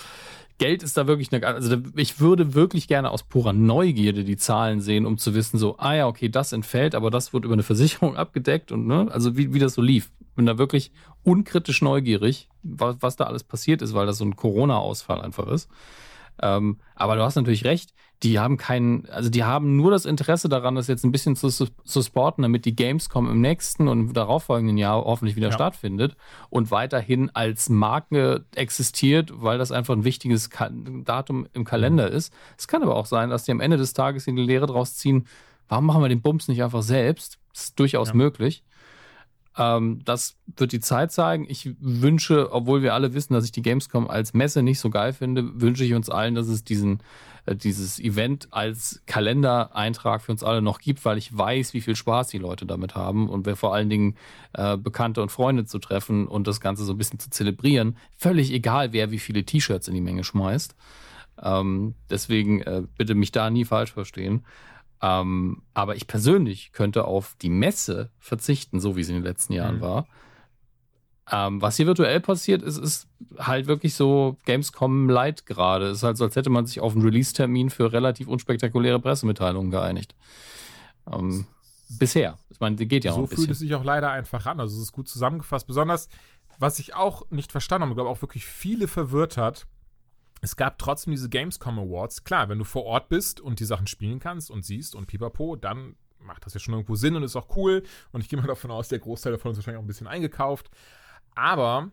[0.58, 4.80] Geld ist da wirklich eine, also ich würde wirklich gerne aus purer Neugierde die Zahlen
[4.80, 7.64] sehen, um zu wissen, so, ah ja, okay, das entfällt, aber das wird über eine
[7.64, 10.12] Versicherung abgedeckt und ne, also wie, wie das so lief.
[10.36, 10.92] Bin da wirklich
[11.24, 15.68] unkritisch neugierig, was, was da alles passiert ist, weil das so ein Corona-Ausfall einfach ist.
[16.40, 20.48] Ähm, aber du hast natürlich recht, die haben keinen, also die haben nur das Interesse
[20.48, 24.78] daran, das jetzt ein bisschen zu, zu sporten, damit die Gamescom im nächsten und darauffolgenden
[24.78, 25.52] Jahr hoffentlich wieder ja.
[25.52, 26.16] stattfindet
[26.48, 32.16] und weiterhin als Marke existiert, weil das einfach ein wichtiges Ka Datum im Kalender mhm.
[32.16, 32.32] ist.
[32.56, 35.26] Es kann aber auch sein, dass die am Ende des Tages die Lehre draus ziehen,
[35.68, 37.38] warum machen wir den Bums nicht einfach selbst?
[37.52, 38.14] Das ist durchaus ja.
[38.14, 38.62] möglich.
[39.58, 41.46] Ähm, das wird die Zeit zeigen.
[41.48, 45.12] Ich wünsche, obwohl wir alle wissen, dass ich die Gamescom als Messe nicht so geil
[45.12, 47.02] finde, wünsche ich uns allen, dass es diesen,
[47.44, 51.96] äh, dieses Event als Kalendereintrag für uns alle noch gibt, weil ich weiß, wie viel
[51.96, 54.16] Spaß die Leute damit haben und wir vor allen Dingen
[54.54, 57.96] äh, Bekannte und Freunde zu treffen und das Ganze so ein bisschen zu zelebrieren.
[58.16, 60.74] Völlig egal, wer wie viele T-Shirts in die Menge schmeißt.
[61.42, 64.44] Ähm, deswegen äh, bitte mich da nie falsch verstehen.
[65.02, 69.52] Ähm, aber ich persönlich könnte auf die Messe verzichten, so wie es in den letzten
[69.52, 69.80] Jahren mhm.
[69.80, 70.06] war.
[71.30, 75.86] Ähm, was hier virtuell passiert ist, ist halt wirklich so Gamescom Light gerade.
[75.86, 79.70] Es ist halt so, als hätte man sich auf einen Release-Termin für relativ unspektakuläre Pressemitteilungen
[79.70, 80.14] geeinigt.
[81.10, 81.46] Ähm,
[81.98, 82.38] bisher.
[82.50, 83.36] Ich meine, die geht ja so auch ein bisschen.
[83.36, 84.60] So fühlt es sich auch leider einfach an.
[84.60, 85.66] Also es ist gut zusammengefasst.
[85.66, 86.08] Besonders,
[86.58, 89.66] was ich auch nicht verstanden habe, glaube auch wirklich viele verwirrt hat,
[90.42, 92.24] es gab trotzdem diese Gamescom Awards.
[92.24, 95.54] Klar, wenn du vor Ort bist und die Sachen spielen kannst und siehst und pipapo,
[95.54, 97.84] dann macht das ja schon irgendwo Sinn und ist auch cool.
[98.10, 100.68] Und ich gehe mal davon aus, der Großteil davon ist wahrscheinlich auch ein bisschen eingekauft.
[101.36, 101.92] Aber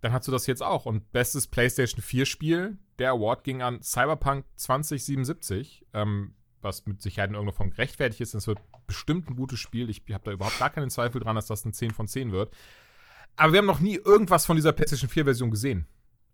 [0.00, 0.84] dann hast du das jetzt auch.
[0.84, 7.30] Und bestes PlayStation 4 Spiel, der Award ging an Cyberpunk 2077, ähm, was mit Sicherheit
[7.30, 8.34] in irgendeiner Form gerechtfertigt ist.
[8.34, 8.58] Das wird
[8.88, 9.88] bestimmt ein gutes Spiel.
[9.90, 12.52] Ich habe da überhaupt gar keinen Zweifel dran, dass das ein 10 von 10 wird.
[13.36, 15.86] Aber wir haben noch nie irgendwas von dieser PlayStation 4 Version gesehen.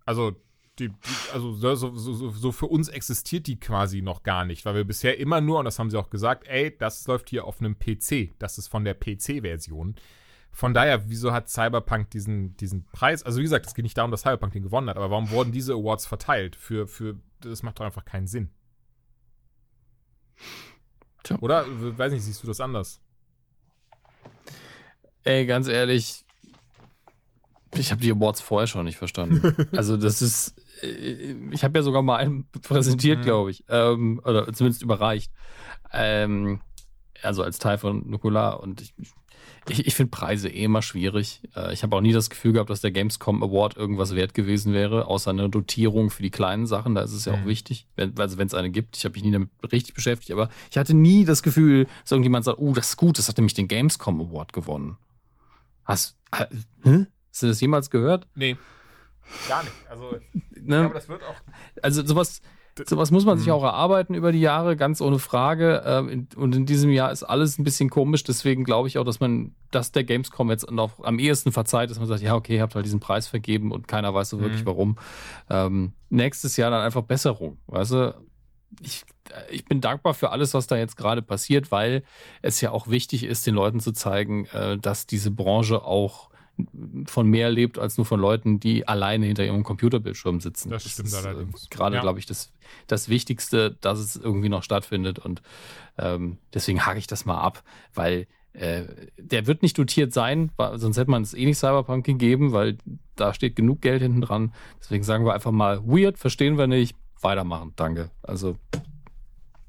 [0.06, 0.34] Also
[0.78, 0.90] die,
[1.32, 5.18] also so, so, so, für uns existiert die quasi noch gar nicht, weil wir bisher
[5.18, 8.32] immer nur, und das haben sie auch gesagt, ey, das läuft hier auf einem PC.
[8.38, 9.96] Das ist von der PC-Version.
[10.50, 13.22] Von daher, wieso hat Cyberpunk diesen, diesen Preis?
[13.22, 15.52] Also, wie gesagt, es geht nicht darum, dass Cyberpunk den gewonnen hat, aber warum wurden
[15.52, 16.56] diese Awards verteilt?
[16.56, 18.50] Für, für, das macht doch einfach keinen Sinn.
[21.22, 21.38] Tja.
[21.40, 21.66] Oder?
[21.98, 23.00] Weiß nicht, siehst du das anders?
[25.24, 26.24] Ey, ganz ehrlich,
[27.74, 29.68] Ich habe die Awards vorher schon nicht verstanden.
[29.76, 33.22] also das ist, ich habe ja sogar mal einen präsentiert, mhm.
[33.22, 35.32] glaube ich, ähm, oder zumindest überreicht.
[35.92, 36.60] Ähm,
[37.22, 38.94] also als Teil von Nukular und ich,
[39.68, 41.40] ich, ich finde Preise eh immer schwierig.
[41.54, 44.72] Äh, ich habe auch nie das Gefühl gehabt, dass der Gamescom Award irgendwas wert gewesen
[44.72, 46.94] wäre, außer eine Dotierung für die kleinen Sachen.
[46.94, 47.42] Da ist es ja mhm.
[47.42, 48.96] auch wichtig, wenn, also wenn es eine gibt.
[48.96, 52.44] Ich habe mich nie damit richtig beschäftigt, aber ich hatte nie das Gefühl, dass irgendjemand
[52.44, 54.96] sagt, oh, das ist gut, das hat nämlich den Gamescom Award gewonnen.
[55.84, 56.46] Hast, äh,
[56.82, 57.06] hm?
[57.30, 58.26] Hast du das jemals gehört?
[58.34, 58.56] Nee.
[59.48, 59.74] Gar nicht.
[59.88, 60.80] Also, ich ne?
[60.80, 61.34] glaube, das wird auch.
[61.82, 62.42] Also, sowas,
[62.86, 63.54] sowas muss man sich mhm.
[63.54, 65.82] auch erarbeiten über die Jahre, ganz ohne Frage.
[65.84, 68.24] Ähm, und in diesem Jahr ist alles ein bisschen komisch.
[68.24, 71.98] Deswegen glaube ich auch, dass man das der Gamescom jetzt noch am ehesten verzeiht, dass
[71.98, 74.62] man sagt, ja, okay, ihr habt halt diesen Preis vergeben und keiner weiß so wirklich
[74.62, 74.66] mhm.
[74.66, 74.98] warum.
[75.50, 77.58] Ähm, nächstes Jahr dann einfach Besserung.
[77.66, 78.14] Weißt du?
[78.80, 79.04] Ich,
[79.50, 82.04] ich bin dankbar für alles, was da jetzt gerade passiert, weil
[82.40, 86.31] es ja auch wichtig ist, den Leuten zu zeigen, äh, dass diese Branche auch
[87.06, 90.70] von mehr lebt als nur von Leuten, die alleine hinter ihrem Computerbildschirm sitzen.
[90.70, 91.70] Das, das stimmt ist, äh, allerdings.
[91.70, 92.02] Gerade, ja.
[92.02, 92.52] glaube ich, das,
[92.86, 95.18] das Wichtigste, dass es irgendwie noch stattfindet.
[95.18, 95.42] Und
[95.98, 97.62] ähm, deswegen hake ich das mal ab,
[97.94, 98.84] weil äh,
[99.16, 102.76] der wird nicht dotiert sein, sonst hätte man es eh nicht Cyberpunk gegeben, weil
[103.16, 104.52] da steht genug Geld hinten dran.
[104.78, 108.10] Deswegen sagen wir einfach mal, weird, verstehen wir nicht, weitermachen, danke.
[108.22, 108.56] Also,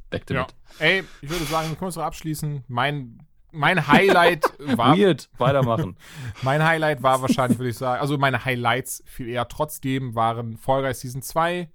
[0.09, 0.53] weg damit.
[0.79, 0.85] Ja.
[0.85, 2.63] Ey, ich würde sagen, wir können es abschließen.
[2.67, 3.19] Mein
[3.53, 4.97] mein Highlight war.
[4.97, 5.95] Weird, weitermachen.
[6.41, 10.81] mein Highlight war wahrscheinlich, würde ich sagen, also meine Highlights viel eher trotzdem waren Fall
[10.81, 11.69] Guys Season 2,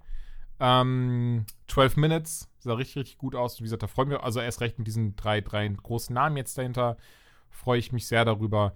[0.59, 3.59] ähm, 12 Minutes, sah richtig, richtig gut aus.
[3.59, 6.57] Wie gesagt, da freuen wir, also erst recht mit diesen drei, drei großen Namen jetzt
[6.57, 6.97] dahinter,
[7.49, 8.73] freue ich mich sehr darüber.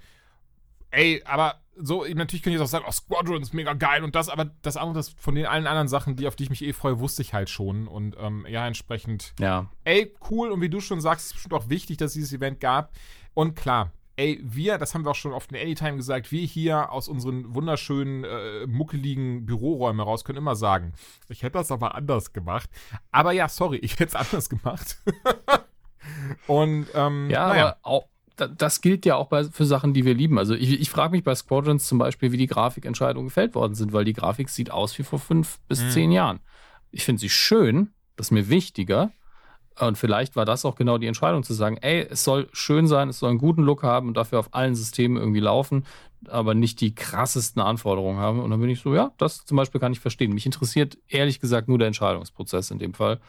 [0.89, 4.16] Ey, aber so, natürlich könnte ich jetzt auch sagen, oh, Squadron ist mega geil und
[4.16, 6.64] das, aber das andere, das von den allen anderen Sachen, die, auf die ich mich
[6.64, 7.88] eh freue, wusste ich halt schon.
[7.88, 9.70] Und ähm, ja, entsprechend, ja.
[9.84, 10.52] ey, cool.
[10.52, 12.92] Und wie du schon sagst, ist es bestimmt auch wichtig, dass es dieses Event gab.
[13.34, 16.92] Und klar, ey, wir, das haben wir auch schon oft in Anytime gesagt, wir hier
[16.92, 20.94] aus unseren wunderschönen, äh, muckeligen Büroräumen heraus können immer sagen,
[21.30, 22.70] ich hätte das aber anders gemacht.
[23.12, 24.98] Aber ja, sorry, ich hätte es anders gemacht.
[26.48, 27.64] und, ähm, ja, naja.
[27.64, 30.40] aber auch das gilt ja auch bei, für Sachen, die wir lieben.
[30.40, 33.94] Also ich, ich frage mich bei Squadrons zum Beispiel, wie die Grafikentscheidungen gefällt worden sind,
[33.94, 35.90] weil die Grafik sieht aus wie vor fünf bis mhm.
[35.90, 36.40] zehn Jahren.
[36.92, 39.12] Ich finde sie schön, das ist mir wichtiger.
[39.80, 43.10] Und vielleicht war das auch genau die Entscheidung zu sagen, ey, es soll schön sein,
[43.10, 45.86] es soll einen guten Look haben und dafür auf allen Systemen irgendwie laufen,
[46.28, 48.40] aber nicht die krassesten Anforderungen haben.
[48.40, 50.34] Und dann bin ich so, ja, das zum Beispiel kann ich verstehen.
[50.34, 53.20] Mich interessiert ehrlich gesagt nur der Entscheidungsprozess in dem Fall.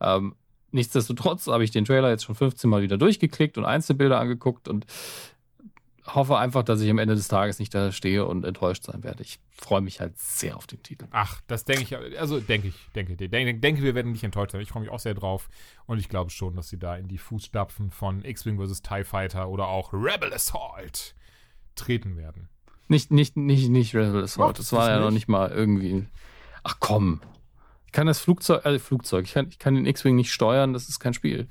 [0.00, 0.34] Ähm,
[0.74, 4.86] Nichtsdestotrotz habe ich den Trailer jetzt schon 15 Mal wieder durchgeklickt und Einzelbilder angeguckt und
[6.04, 9.22] hoffe einfach, dass ich am Ende des Tages nicht da stehe und enttäuscht sein werde.
[9.22, 11.06] Ich freue mich halt sehr auf den Titel.
[11.12, 14.60] Ach, das denke ich, also denke ich, denke, denke, denke, wir werden nicht enttäuscht sein.
[14.62, 15.48] Ich freue mich auch sehr drauf
[15.86, 18.82] und ich glaube schon, dass sie da in die Fußstapfen von X-Wing vs.
[18.82, 21.14] TIE Fighter oder auch Rebel Assault
[21.76, 22.48] treten werden.
[22.88, 24.58] Nicht, nicht, nicht, nicht Rebel Assault.
[24.58, 25.04] das war ja nicht.
[25.04, 26.06] noch nicht mal irgendwie.
[26.64, 27.20] Ach komm,
[27.94, 30.98] kann das Flugzeug, äh, Flugzeug, ich kann, ich kann den X-Wing nicht steuern, das ist
[30.98, 31.46] kein Spiel.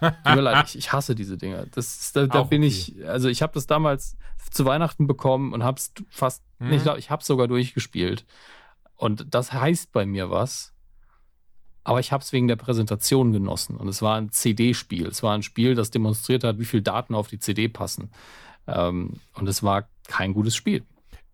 [0.00, 1.66] Tut mir leid, ich, ich, hasse diese Dinger.
[1.70, 2.68] Das ist, da, da bin okay.
[2.68, 4.16] ich, also ich habe das damals
[4.50, 6.72] zu Weihnachten bekommen und hab's fast, mhm.
[6.72, 8.24] ich glaube, ich habe sogar durchgespielt.
[8.96, 10.72] Und das heißt bei mir was.
[11.84, 13.76] Aber ich habe es wegen der Präsentation genossen.
[13.76, 15.06] Und es war ein CD-Spiel.
[15.06, 18.10] Es war ein Spiel, das demonstriert hat, wie viel Daten auf die CD passen.
[18.66, 20.84] Ähm, und es war kein gutes Spiel.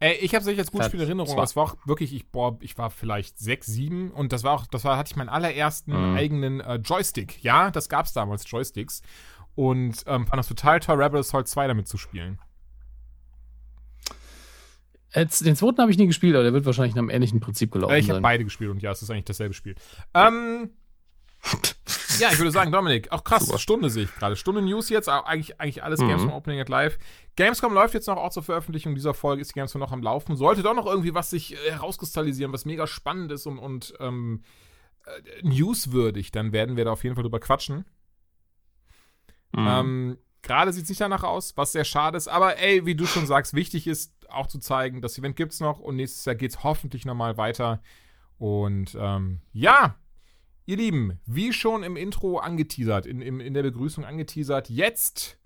[0.00, 2.78] Ey, ich habe sicher jetzt gute Spielerinnerung, aber es war auch wirklich, ich, boah, ich
[2.78, 6.16] war vielleicht sechs, sieben und das war auch, das war, hatte ich meinen allerersten mhm.
[6.16, 7.42] eigenen äh, Joystick.
[7.42, 9.02] Ja, das gab es damals, Joysticks.
[9.56, 12.38] Und ähm, fand das total toll, Rebel Assault 2 damit zu spielen.
[15.12, 17.72] Jetzt, den zweiten habe ich nie gespielt, aber der wird wahrscheinlich nach einem ähnlichen Prinzip
[17.72, 17.92] gelaufen.
[17.92, 19.74] Äh, ich habe beide gespielt und ja, es ist eigentlich dasselbe Spiel.
[20.14, 20.70] Ähm,
[22.20, 23.58] ja, ich würde sagen, Dominik, auch krass, Super.
[23.58, 24.36] Stunde sehe ich gerade.
[24.36, 26.08] Stunde News jetzt, eigentlich, eigentlich alles mhm.
[26.08, 26.98] Gamescom Opening at Live.
[27.36, 30.36] Gamescom läuft jetzt noch auch zur Veröffentlichung dieser Folge, ist die Gamescom noch am Laufen.
[30.36, 34.42] Sollte doch noch irgendwie was sich äh, herauskristallisieren, was mega spannend ist und, und ähm,
[35.06, 37.84] äh, newswürdig, dann werden wir da auf jeden Fall drüber quatschen.
[39.52, 39.66] Mhm.
[39.66, 42.28] Ähm, Gerade sieht es nicht danach aus, was sehr schade ist.
[42.28, 45.60] Aber ey, wie du schon sagst, wichtig ist auch zu zeigen, das Event gibt es
[45.60, 47.82] noch und nächstes Jahr geht es hoffentlich nochmal weiter.
[48.38, 49.96] Und ähm, ja,
[50.68, 55.38] Ihr Lieben, wie schon im Intro angeteasert, in, in, in der Begrüßung angeteasert, jetzt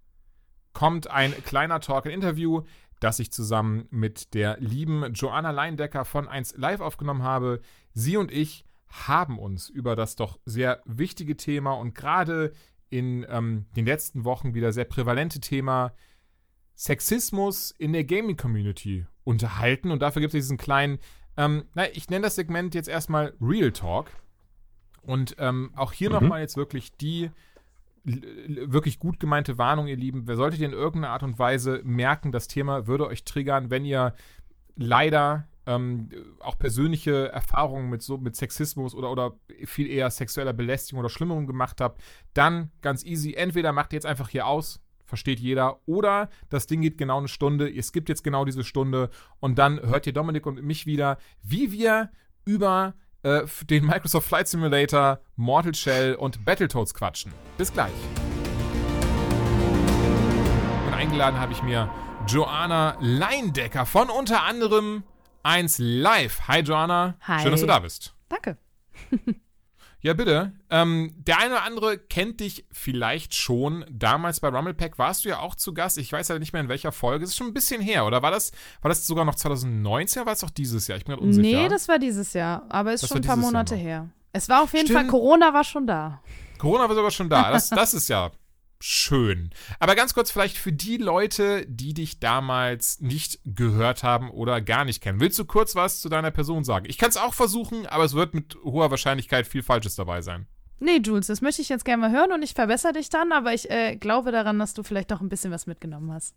[0.73, 2.63] kommt ein kleiner Talk, ein Interview,
[2.99, 7.61] das ich zusammen mit der lieben Joanna Leindecker von 1 Live aufgenommen habe.
[7.95, 12.53] Sie und ich haben uns über das doch sehr wichtige Thema und gerade
[12.91, 15.93] in ähm, den letzten Wochen wieder sehr prävalente Thema
[16.75, 19.93] Sexismus in der Gaming-Community unterhalten.
[19.93, 20.99] Und dafür gibt es diesen kleinen,
[21.37, 24.11] ähm, na, ich nenne das Segment jetzt erstmal Real Talk.
[25.03, 26.15] Und ähm, auch hier mhm.
[26.15, 27.31] nochmal jetzt wirklich die
[28.05, 30.27] wirklich gut gemeinte Warnung, ihr Lieben.
[30.27, 33.85] Wer solltet ihr in irgendeiner Art und Weise merken, das Thema würde euch triggern, wenn
[33.85, 34.15] ihr
[34.75, 36.09] leider ähm,
[36.41, 41.47] auch persönliche Erfahrungen mit so mit Sexismus oder, oder viel eher sexueller Belästigung oder Schlimmerung
[41.47, 42.03] gemacht habt,
[42.35, 43.35] dann ganz easy.
[43.35, 47.29] Entweder macht ihr jetzt einfach hier aus, versteht jeder, oder das Ding geht genau eine
[47.29, 51.19] Stunde, ihr skippt jetzt genau diese Stunde und dann hört ihr Dominik und mich wieder,
[51.43, 52.11] wie wir
[52.45, 57.33] über äh, den Microsoft Flight Simulator, Mortal Shell und Battletoads quatschen.
[57.59, 57.93] Bis gleich.
[60.87, 61.89] Und eingeladen habe ich mir
[62.27, 65.05] Joanna Leindecker von unter anderem
[65.43, 66.49] 1 Live.
[66.49, 67.17] Hi Joanna.
[67.23, 67.43] Hi.
[67.43, 68.15] Schön, dass du da bist.
[68.29, 68.57] Danke.
[70.03, 70.53] Ja, bitte.
[70.69, 73.85] Ähm, der eine oder andere kennt dich vielleicht schon.
[73.89, 75.97] Damals bei Rumblepack warst du ja auch zu Gast.
[75.97, 77.25] Ich weiß ja nicht mehr in welcher Folge.
[77.25, 78.51] Es ist schon ein bisschen her, oder war das,
[78.81, 80.99] war das sogar noch 2019 oder war es auch dieses Jahr?
[80.99, 81.63] Ich bin gerade unsicher.
[81.63, 84.09] Nee, das war dieses Jahr, aber ist Das schon ein paar Monate her.
[84.33, 85.01] Es war auf jeden Stimmt.
[85.03, 86.21] Fall, Corona war schon da.
[86.59, 87.53] Corona war sogar schon da.
[87.53, 88.33] Das, das ist ja
[88.83, 89.51] schön.
[89.79, 94.85] Aber ganz kurz vielleicht für die Leute, die dich damals nicht gehört haben oder gar
[94.85, 95.21] nicht kennen.
[95.21, 96.87] Willst du kurz was zu deiner Person sagen?
[96.89, 100.47] Ich kann es auch versuchen, aber es wird mit hoher Wahrscheinlichkeit viel Falsches dabei sein.
[100.81, 103.55] Nee, Jules, das möchte ich jetzt gerne mal hören und ich verbessere dich dann, aber
[103.55, 106.35] ich äh, glaube daran, dass du vielleicht doch ein bisschen was mitgenommen hast.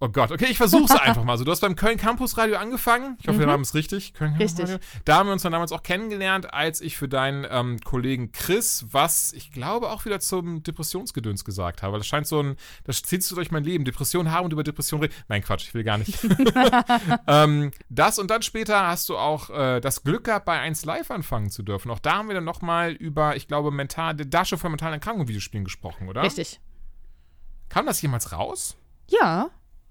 [0.00, 1.36] Oh Gott, okay, ich versuch's einfach mal.
[1.38, 3.16] So, du hast beim Köln Campus Radio angefangen.
[3.20, 3.52] Ich hoffe, der Mhm.
[3.52, 4.14] Name ist richtig.
[4.14, 4.64] Köln Campus Richtig.
[4.66, 4.78] Radio.
[5.04, 8.86] Da haben wir uns dann damals auch kennengelernt, als ich für deinen ähm, Kollegen Chris,
[8.92, 11.98] was ich glaube auch wieder zum Depressionsgedöns gesagt habe.
[11.98, 13.84] Das scheint so ein, das ziehst du durch mein Leben.
[13.84, 15.14] Depression haben und über Depression reden.
[15.26, 16.16] Nein, Quatsch, ich will gar nicht.
[17.26, 21.10] ähm, das und dann später hast du auch äh, das Glück gehabt, bei 1 Live
[21.10, 21.90] anfangen zu dürfen.
[21.90, 25.26] Auch da haben wir dann nochmal über, ich glaube, mental, da schon von mentalen Erkrankungen
[25.26, 26.22] Videospielen gesprochen, oder?
[26.22, 26.60] Richtig.
[27.68, 28.76] Kam das jemals raus?
[29.08, 29.50] Ja.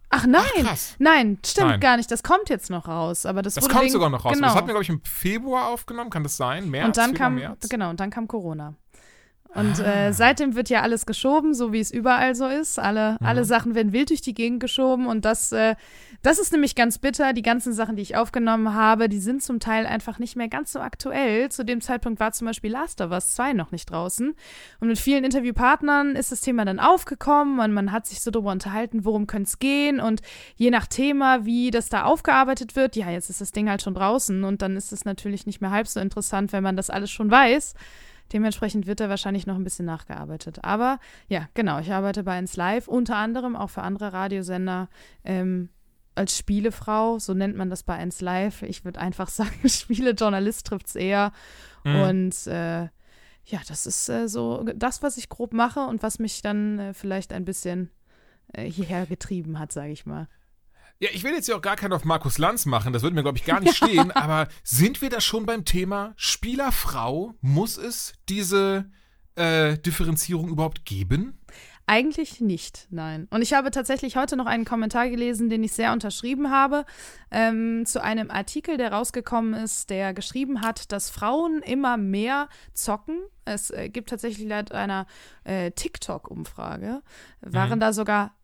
[0.10, 0.96] Ach nein, krass.
[1.00, 1.80] nein, stimmt Nein.
[1.82, 2.10] gar nicht.
[2.10, 4.34] Das kommt jetzt noch raus, aber das, Das wurde kommt wegen, sogar noch raus.
[4.34, 4.48] Genau.
[4.48, 6.10] Das hatten wir, glaube ich, im Februar aufgenommen.
[6.10, 6.70] Kann das sein?
[6.70, 6.86] März?
[6.88, 7.70] und dann Februar, kam März?
[7.70, 8.74] genau und dann kam Corona.
[9.56, 10.08] Und Ah.
[10.08, 12.78] äh, seitdem wird ja alles geschoben, so wie es überall so ist.
[12.80, 13.26] Alle, Mhm.
[13.26, 15.76] alle Sachen werden wild durch die Gegend geschoben und das, äh,
[16.22, 17.34] das ist nämlich ganz bitter.
[17.34, 20.74] Die ganzen Sachen, die ich aufgenommen habe, die sind zum Teil einfach nicht mehr ganz
[20.74, 21.50] so aktuell.
[21.50, 24.34] Zu dem Zeitpunkt war zum Beispiel Last of Us 2 noch nicht draußen.
[24.80, 28.52] Und mit vielen Interviewpartnern ist das Thema dann aufgekommen und man hat sich so darüber
[28.52, 30.22] unterhalten, worum könnte es gehen und
[30.56, 33.94] je nach Thema, wie das da aufgearbeitet wird, ja, jetzt ist das Ding halt schon
[33.96, 37.10] draußen und dann ist es natürlich nicht mehr halb so interessant, wenn man das alles
[37.12, 37.74] schon weiß.
[38.34, 40.64] Dementsprechend wird da wahrscheinlich noch ein bisschen nachgearbeitet.
[40.64, 44.90] Aber ja, genau, ich arbeite bei 1 Live, unter anderem auch für andere Radiosender
[45.24, 45.70] ähm,
[46.16, 48.64] als Spielefrau, so nennt man das bei 1 Live.
[48.64, 51.32] Ich würde einfach sagen, Spielejournalist trifft es eher.
[51.84, 51.96] Mhm.
[52.02, 52.90] Und äh,
[53.46, 56.94] ja, das ist äh, so das, was ich grob mache und was mich dann äh,
[56.94, 57.90] vielleicht ein bisschen
[58.54, 60.28] äh, hierher getrieben hat, sage ich mal.
[61.00, 63.22] Ja, ich will jetzt ja auch gar keinen auf Markus Lanz machen, das würde mir,
[63.24, 67.34] glaube ich, gar nicht stehen, aber sind wir da schon beim Thema Spielerfrau?
[67.42, 68.90] Muss es diese
[69.36, 71.40] äh, Differenzierung überhaupt geben?
[71.90, 73.28] Eigentlich nicht, nein.
[73.30, 76.84] Und ich habe tatsächlich heute noch einen Kommentar gelesen, den ich sehr unterschrieben habe,
[77.32, 83.20] ähm, zu einem Artikel, der rausgekommen ist, der geschrieben hat, dass Frauen immer mehr zocken.
[83.46, 85.06] Es äh, gibt tatsächlich laut einer
[85.46, 87.04] äh, TikTok-Umfrage,
[87.40, 87.80] waren Mhm.
[87.80, 88.36] da sogar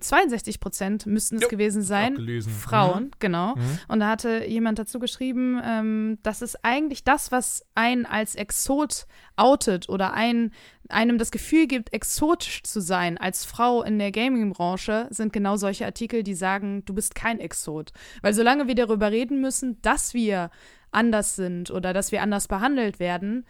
[0.00, 2.16] 62 Prozent müssten es Jo, gewesen sein.
[2.42, 3.56] Frauen, genau.
[3.56, 3.78] Mhm.
[3.88, 9.06] Und da hatte jemand dazu geschrieben, ähm, dass es eigentlich das, was einen als Exot
[9.36, 10.52] outet oder ein,
[10.88, 15.86] einem das Gefühl gibt, exotisch zu sein als Frau in der Gaming-Branche, sind genau solche
[15.86, 17.92] Artikel, die sagen, du bist kein Exot.
[18.20, 20.50] Weil solange wir darüber reden müssen, dass wir
[20.90, 23.46] anders sind oder dass wir anders behandelt werden,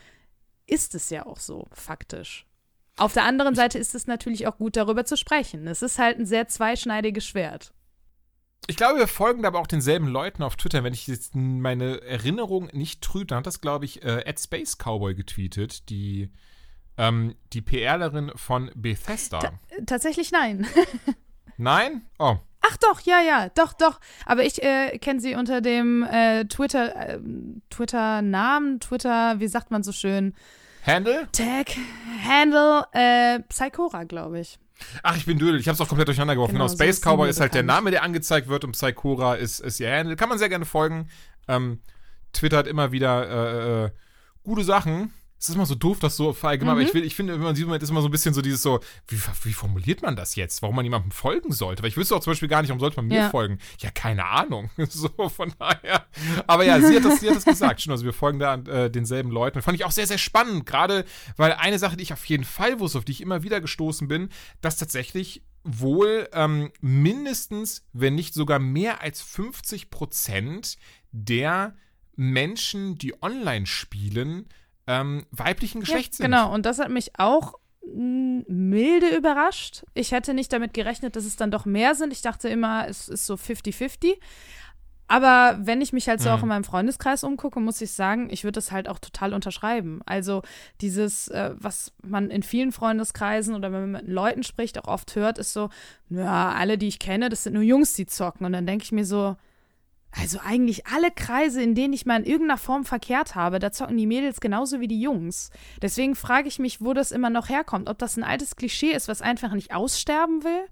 [0.66, 2.46] ist es ja auch so, faktisch.
[2.98, 5.66] Auf der anderen Seite ist es natürlich auch gut, darüber zu sprechen.
[5.66, 7.72] Es ist halt ein sehr zweischneidiges Schwert.
[8.68, 10.84] Ich glaube, wir folgen da aber auch denselben Leuten auf Twitter.
[10.84, 14.76] Wenn ich jetzt meine Erinnerung nicht trübe, dann hat das, glaube ich, äh, at Space
[14.78, 16.30] Cowboy getweetet, die,
[16.96, 19.40] ähm, die PRlerin von Bethesda.
[19.40, 19.52] Ta-
[19.86, 20.66] Tatsächlich nein.
[21.58, 22.02] Nein?
[22.18, 22.36] Oh.
[22.60, 24.00] Ach doch, ja, ja, doch, doch.
[24.24, 27.18] Aber ich äh, kenne sie unter dem äh, Twitter, äh,
[27.70, 30.34] Twitter-Namen, Twitter, wie sagt man so schön?
[30.84, 31.28] Handle?
[31.32, 31.76] Tag,
[32.26, 34.58] Handle, äh, Psychora, glaube ich.
[35.02, 35.60] Ach, ich bin dödel.
[35.60, 36.54] Ich habe es auch komplett durcheinander geworfen.
[36.54, 37.78] Genau, Genau, so Space sie Cowboy ist halt der bekannt.
[37.78, 40.16] Name, der angezeigt wird und Psychora ist, ist ihr Handle.
[40.16, 41.08] Kann man sehr gerne folgen.
[41.46, 41.80] Ähm,
[42.32, 43.90] Twitter hat immer wieder äh, äh,
[44.42, 45.12] gute Sachen.
[45.42, 46.80] Es ist immer so doof, das so verallgemeinern, Mhm.
[46.82, 48.62] aber ich, will, ich finde, wenn man sieht, ist immer so ein bisschen so dieses
[48.62, 48.78] so,
[49.08, 50.62] wie, wie formuliert man das jetzt?
[50.62, 51.82] Warum man jemandem folgen sollte?
[51.82, 53.30] Weil ich wüsste auch zum Beispiel gar nicht, warum sollte man mir Ja.
[53.30, 53.58] folgen?
[53.80, 54.70] Ja, keine Ahnung.
[54.88, 56.06] so, von daher.
[56.46, 57.80] Aber ja, sie hat das, sie hat das gesagt.
[57.80, 59.60] Stimmt, also wir folgen da äh, denselben Leuten.
[59.62, 60.64] Fand ich auch sehr, sehr spannend.
[60.64, 61.04] Gerade,
[61.36, 64.06] weil eine Sache, die ich auf jeden Fall wusste, auf die ich immer wieder gestoßen
[64.06, 64.28] bin,
[64.60, 70.76] dass tatsächlich wohl ähm, mindestens, wenn nicht sogar mehr als 50 Prozent
[71.10, 71.74] der
[72.14, 74.46] Menschen, die online spielen,
[74.86, 76.32] ähm, weiblichen Geschlechts ja, sind.
[76.32, 77.54] Genau, und das hat mich auch
[77.84, 79.84] mh, milde überrascht.
[79.94, 82.12] Ich hätte nicht damit gerechnet, dass es dann doch mehr sind.
[82.12, 84.16] Ich dachte immer, es ist so 50-50.
[85.08, 86.34] Aber wenn ich mich halt so mhm.
[86.34, 90.00] auch in meinem Freundeskreis umgucke, muss ich sagen, ich würde das halt auch total unterschreiben.
[90.06, 90.42] Also
[90.80, 95.14] dieses, äh, was man in vielen Freundeskreisen oder wenn man mit Leuten spricht, auch oft
[95.14, 95.68] hört, ist so,
[96.08, 98.46] ja, alle, die ich kenne, das sind nur Jungs, die zocken.
[98.46, 99.36] Und dann denke ich mir so,
[100.14, 103.96] also eigentlich alle Kreise, in denen ich mal in irgendeiner Form verkehrt habe, da zocken
[103.96, 105.50] die Mädels genauso wie die Jungs.
[105.80, 107.88] Deswegen frage ich mich, wo das immer noch herkommt.
[107.88, 110.66] Ob das ein altes Klischee ist, was einfach nicht aussterben will?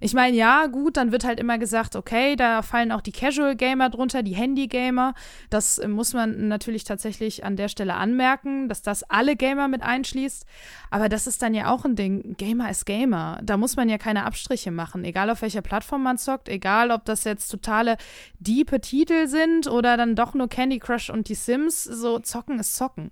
[0.00, 3.56] Ich meine, ja, gut, dann wird halt immer gesagt, okay, da fallen auch die Casual
[3.56, 5.14] Gamer drunter, die Handy Gamer.
[5.50, 9.82] Das äh, muss man natürlich tatsächlich an der Stelle anmerken, dass das alle Gamer mit
[9.82, 10.44] einschließt.
[10.90, 12.36] Aber das ist dann ja auch ein Ding.
[12.36, 13.40] Gamer ist Gamer.
[13.42, 15.04] Da muss man ja keine Abstriche machen.
[15.04, 17.96] Egal auf welcher Plattform man zockt, egal ob das jetzt totale
[18.38, 21.84] diepe Titel sind oder dann doch nur Candy Crush und die Sims.
[21.84, 23.10] So, zocken ist zocken.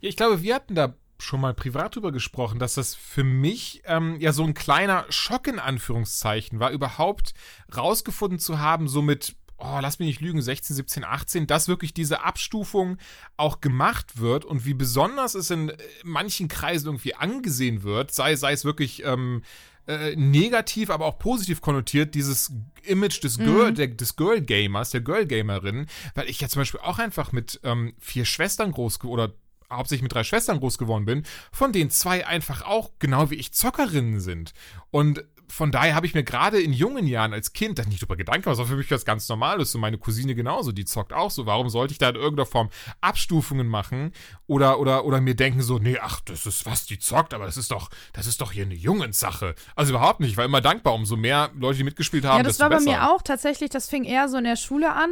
[0.00, 3.82] Ja, ich glaube, wir hatten da schon mal privat drüber gesprochen, dass das für mich
[3.86, 7.34] ähm, ja so ein kleiner Schock in Anführungszeichen war, überhaupt
[7.74, 11.94] rausgefunden zu haben, so mit oh, lass mich nicht lügen, 16, 17, 18, dass wirklich
[11.94, 12.98] diese Abstufung
[13.36, 18.34] auch gemacht wird und wie besonders es in äh, manchen Kreisen irgendwie angesehen wird, sei,
[18.34, 19.42] sei es wirklich ähm,
[19.86, 22.52] äh, negativ, aber auch positiv konnotiert, dieses
[22.82, 23.74] Image des Girl, mhm.
[23.76, 27.60] der, des Girl Gamers, der Girl Gamerin, weil ich ja zum Beispiel auch einfach mit
[27.62, 29.32] ähm, vier Schwestern groß oder
[29.76, 33.52] hauptsächlich mit drei Schwestern groß geworden bin, von denen zwei einfach auch, genau wie ich,
[33.52, 34.52] Zockerinnen sind.
[34.90, 38.16] Und von daher habe ich mir gerade in jungen Jahren als Kind da nicht drüber
[38.16, 39.70] Gedanken gemacht, was für mich was ganz Normales.
[39.70, 41.44] So meine Cousine genauso, die zockt auch so.
[41.44, 42.70] Warum sollte ich da in irgendeiner Form
[43.02, 44.12] Abstufungen machen
[44.46, 47.58] oder, oder, oder mir denken so, nee, ach, das ist was, die zockt, aber das
[47.58, 49.54] ist doch, das ist doch hier eine Jungenssache.
[49.76, 50.30] Also überhaupt nicht.
[50.30, 52.38] Ich war immer dankbar, umso mehr Leute, die mitgespielt haben.
[52.38, 55.10] Ja, das war bei mir auch tatsächlich, das fing eher so in der Schule an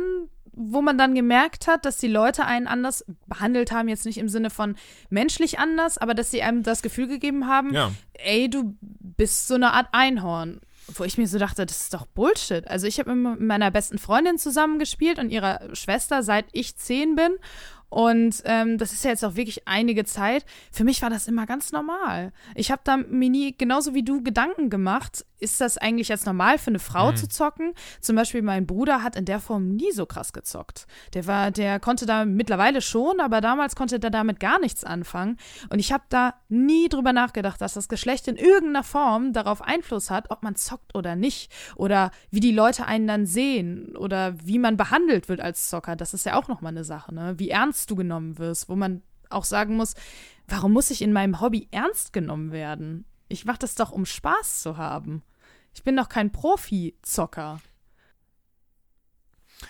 [0.52, 4.28] wo man dann gemerkt hat, dass die Leute einen anders behandelt haben, jetzt nicht im
[4.28, 4.76] Sinne von
[5.08, 7.92] menschlich anders, aber dass sie einem das Gefühl gegeben haben, ja.
[8.14, 10.60] ey, du bist so eine Art Einhorn.
[10.94, 12.66] Wo ich mir so dachte, das ist doch Bullshit.
[12.66, 17.36] Also ich habe mit meiner besten Freundin zusammengespielt und ihrer Schwester, seit ich zehn bin.
[17.90, 20.46] Und ähm, das ist ja jetzt auch wirklich einige Zeit.
[20.70, 22.32] Für mich war das immer ganz normal.
[22.54, 26.58] Ich habe da mir nie, genauso wie du, Gedanken gemacht, ist das eigentlich jetzt normal
[26.58, 27.16] für eine Frau mhm.
[27.16, 27.72] zu zocken?
[28.00, 30.86] Zum Beispiel mein Bruder hat in der Form nie so krass gezockt.
[31.14, 35.38] Der war, der konnte da mittlerweile schon, aber damals konnte der damit gar nichts anfangen.
[35.70, 40.10] Und ich habe da nie drüber nachgedacht, dass das Geschlecht in irgendeiner Form darauf Einfluss
[40.10, 41.50] hat, ob man zockt oder nicht.
[41.74, 45.96] Oder wie die Leute einen dann sehen oder wie man behandelt wird als Zocker.
[45.96, 47.34] Das ist ja auch nochmal eine Sache, ne?
[47.38, 49.94] Wie ernst du genommen wirst, wo man auch sagen muss,
[50.48, 53.04] warum muss ich in meinem Hobby ernst genommen werden?
[53.28, 55.22] Ich mache das doch, um Spaß zu haben.
[55.72, 57.60] Ich bin doch kein Profi-Zocker.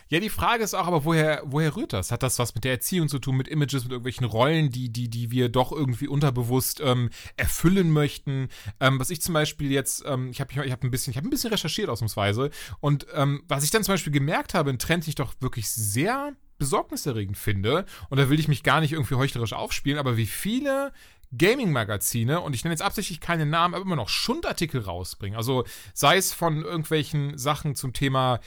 [0.09, 2.11] Ja, die Frage ist auch, aber woher, woher rührt das?
[2.11, 5.09] Hat das was mit der Erziehung zu tun, mit Images, mit irgendwelchen Rollen, die, die,
[5.09, 8.49] die wir doch irgendwie unterbewusst ähm, erfüllen möchten?
[8.79, 11.31] Ähm, was ich zum Beispiel jetzt, ähm, ich habe ich hab ein bisschen, habe ein
[11.31, 12.51] bisschen recherchiert ausnahmsweise
[12.81, 15.69] und ähm, was ich dann zum Beispiel gemerkt habe, ein Trend, den ich doch wirklich
[15.71, 20.27] sehr besorgniserregend finde, und da will ich mich gar nicht irgendwie heuchlerisch aufspielen, aber wie
[20.27, 20.93] viele
[21.37, 25.37] Gaming-Magazine, und ich nenne jetzt absichtlich keine Namen, aber immer noch Schundartikel rausbringen.
[25.37, 28.41] Also sei es von irgendwelchen Sachen zum Thema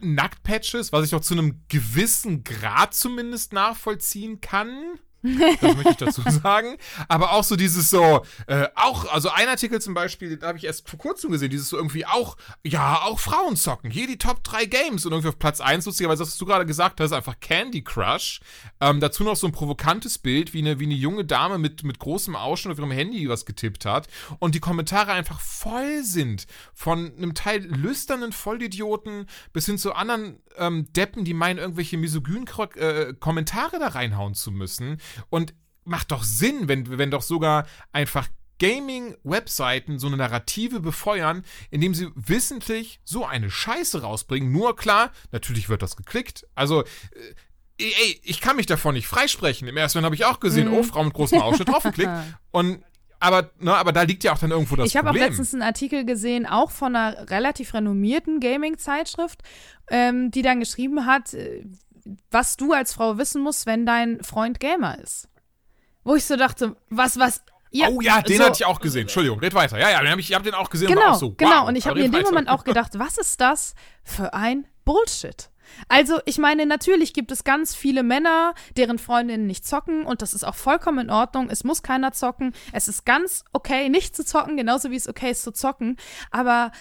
[0.00, 4.98] Nacktpatches, was ich auch zu einem gewissen Grad zumindest nachvollziehen kann.
[5.22, 6.76] Das möchte ich dazu sagen.
[7.08, 10.64] Aber auch so dieses so, äh, auch, also ein Artikel zum Beispiel, da habe ich
[10.64, 13.90] erst vor kurzem gesehen, dieses so irgendwie auch, ja, auch Frauen zocken.
[13.90, 17.00] Hier die Top 3 Games und irgendwie auf Platz 1, lustigerweise, was du gerade gesagt
[17.00, 18.40] hast, einfach Candy Crush.
[18.80, 21.98] Ähm, dazu noch so ein provokantes Bild, wie eine, wie eine junge Dame mit, mit
[21.98, 24.08] großem Ausschnitt auf ihrem Handy was getippt hat.
[24.38, 30.40] Und die Kommentare einfach voll sind von einem Teil lüsternen Vollidioten bis hin zu anderen
[30.56, 32.46] ähm, Deppen, die meinen, irgendwelche misogynen
[32.76, 34.98] äh, Kommentare da reinhauen zu müssen.
[35.30, 35.54] Und
[35.84, 42.10] macht doch Sinn, wenn, wenn doch sogar einfach Gaming-Webseiten so eine Narrative befeuern, indem sie
[42.14, 44.52] wissentlich so eine Scheiße rausbringen.
[44.52, 46.46] Nur klar, natürlich wird das geklickt.
[46.54, 46.86] Also, äh,
[47.80, 49.66] ey, ich kann mich davon nicht freisprechen.
[49.66, 50.74] Im ersten habe ich auch gesehen, mm.
[50.74, 52.12] oh, Frau mit großem Ausschnitt draufgeklickt.
[52.52, 52.84] Und
[53.18, 55.14] aber, ne, aber da liegt ja auch dann irgendwo das ich Problem.
[55.14, 59.42] Ich habe auch letztens einen Artikel gesehen, auch von einer relativ renommierten Gaming-Zeitschrift,
[59.90, 61.64] ähm, die dann geschrieben hat, äh,
[62.30, 65.28] was du als Frau wissen musst, wenn dein Freund Gamer ist.
[66.04, 67.42] Wo ich so dachte, was, was.
[67.70, 69.02] Ja, oh ja, den so, hatte ich auch gesehen.
[69.02, 69.78] Entschuldigung, red weiter.
[69.78, 70.88] Ja, ja, den hab ich, ich habe den auch gesehen.
[70.88, 71.66] Genau, auch so, genau.
[71.66, 73.74] Und ich habe mir in dem Moment auch gedacht, was ist das
[74.04, 75.48] für ein Bullshit?
[75.88, 80.34] Also, ich meine, natürlich gibt es ganz viele Männer, deren Freundinnen nicht zocken und das
[80.34, 81.48] ist auch vollkommen in Ordnung.
[81.50, 82.52] Es muss keiner zocken.
[82.72, 85.96] Es ist ganz okay, nicht zu zocken, genauso wie es okay ist zu zocken.
[86.30, 86.72] Aber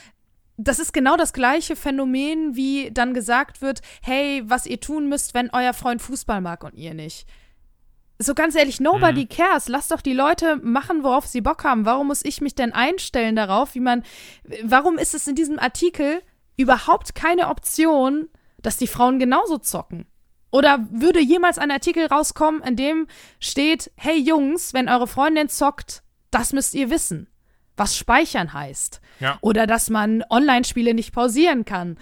[0.64, 5.34] das ist genau das gleiche Phänomen, wie dann gesagt wird, hey, was ihr tun müsst,
[5.34, 7.28] wenn euer Freund Fußball mag und ihr nicht.
[8.20, 9.30] So ganz ehrlich, nobody mhm.
[9.30, 9.68] cares.
[9.68, 11.86] Lasst doch die Leute machen, worauf sie Bock haben.
[11.86, 14.04] Warum muss ich mich denn einstellen darauf, wie man,
[14.64, 16.22] warum ist es in diesem Artikel
[16.56, 18.30] überhaupt keine Option,
[18.62, 20.06] dass die Frauen genauso zocken.
[20.52, 23.08] Oder würde jemals ein Artikel rauskommen, in dem
[23.40, 27.28] steht, hey Jungs, wenn eure Freundin zockt, das müsst ihr wissen,
[27.82, 29.02] was speichern heißt.
[29.20, 29.40] Ja.
[29.42, 31.98] Oder dass man Online-Spiele nicht pausieren kann.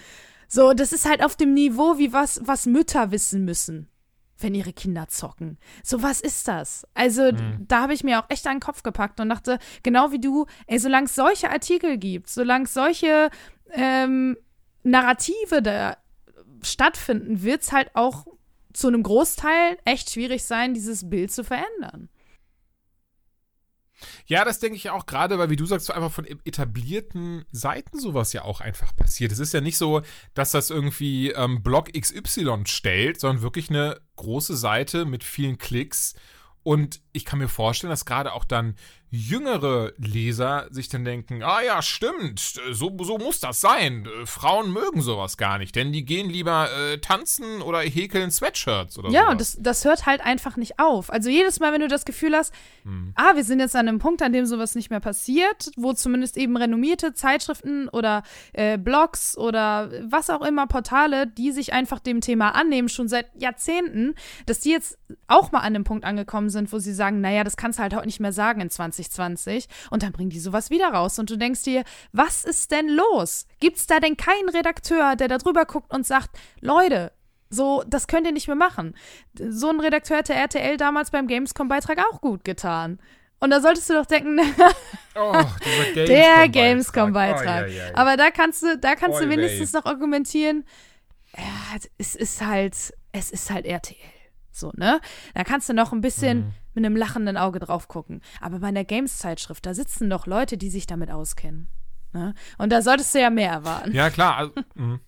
[0.49, 3.87] So, das ist halt auf dem Niveau wie was, was Mütter wissen müssen,
[4.37, 5.57] wenn ihre Kinder zocken.
[5.81, 6.85] So, was ist das?
[6.95, 10.47] Also, da habe ich mir auch echt den Kopf gepackt und dachte, genau wie du,
[10.67, 13.29] ey, solange es solche Artikel gibt, solange es solche
[13.71, 14.35] ähm,
[14.83, 15.97] Narrative da
[16.61, 18.27] stattfinden, wird es halt auch
[18.73, 22.09] zu einem Großteil echt schwierig sein, dieses Bild zu verändern.
[24.25, 28.33] Ja, das denke ich auch gerade, weil wie du sagst, einfach von etablierten Seiten sowas
[28.33, 29.31] ja auch einfach passiert.
[29.31, 30.01] Es ist ja nicht so,
[30.33, 36.15] dass das irgendwie ähm, Blog XY stellt, sondern wirklich eine große Seite mit vielen Klicks.
[36.63, 38.75] Und ich kann mir vorstellen, dass gerade auch dann
[39.11, 42.39] jüngere Leser sich dann denken, ah ja, stimmt,
[42.71, 44.07] so, so muss das sein.
[44.25, 49.09] Frauen mögen sowas gar nicht, denn die gehen lieber äh, tanzen oder häkeln Sweatshirts oder
[49.09, 49.15] so.
[49.15, 51.11] Ja, und das, das hört halt einfach nicht auf.
[51.11, 52.53] Also jedes Mal, wenn du das Gefühl hast,
[53.15, 56.37] ah, wir sind jetzt an einem Punkt, an dem sowas nicht mehr passiert, wo zumindest
[56.37, 58.23] eben renommierte Zeitschriften oder
[58.53, 63.27] äh, Blogs oder was auch immer, Portale, die sich einfach dem Thema annehmen, schon seit
[63.39, 64.15] Jahrzehnten,
[64.45, 67.57] dass die jetzt auch mal an dem Punkt angekommen sind, wo sie sagen, naja, das
[67.57, 68.69] kannst du halt heute nicht mehr sagen in
[69.05, 72.87] 2020 und dann bringen die sowas wieder raus und du denkst dir, was ist denn
[72.89, 73.45] los?
[73.59, 76.29] Gibt's da denn keinen Redakteur, der da drüber guckt und sagt,
[76.61, 77.11] Leute,
[77.49, 78.95] so, das könnt ihr nicht mehr machen.
[79.33, 82.99] So ein Redakteur hätte RTL damals beim Gamescom-Beitrag auch gut getan.
[83.39, 84.39] Und da solltest du doch denken,
[85.15, 85.31] Oh,
[85.95, 86.51] der Gamescom-Beitrag.
[86.51, 87.63] Gamescom-Beitrag.
[87.63, 87.91] Oi, oi, oi.
[87.93, 89.79] Aber da kannst du, da kannst du Oi, wenigstens wei.
[89.79, 90.65] noch argumentieren,
[91.37, 92.75] ja, es ist halt,
[93.11, 93.95] es ist halt RTL.
[94.51, 94.99] So, ne?
[95.33, 96.53] Da kannst du noch ein bisschen Mhm.
[96.79, 98.21] Mit einem lachenden Auge drauf gucken.
[98.41, 101.67] Aber bei einer Games-Zeitschrift, da sitzen doch Leute, die sich damit auskennen.
[102.13, 102.33] Ne?
[102.57, 103.93] Und da solltest du ja mehr erwarten.
[103.93, 104.37] Ja, klar.
[104.37, 104.99] Also, mhm.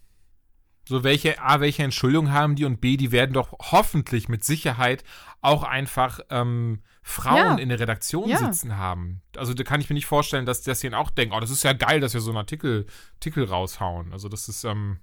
[0.87, 5.03] so, welche, A, welche Entschuldigung haben die und B, die werden doch hoffentlich mit Sicherheit
[5.41, 7.55] auch einfach ähm, Frauen Ja.
[7.55, 8.37] in der Redaktion Ja.
[8.37, 9.21] sitzen haben.
[9.35, 11.63] Also da kann ich mir nicht vorstellen, dass, sie dann auch denken, oh, das ist
[11.63, 12.85] ja geil, dass wir so einen Artikel,
[13.15, 14.11] Artikel raushauen.
[14.13, 14.99] Also das ist, ähm,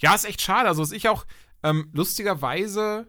[0.00, 0.68] ja, ist echt schade.
[0.68, 1.26] Also was ich auch
[1.62, 3.06] ähm, lustigerweise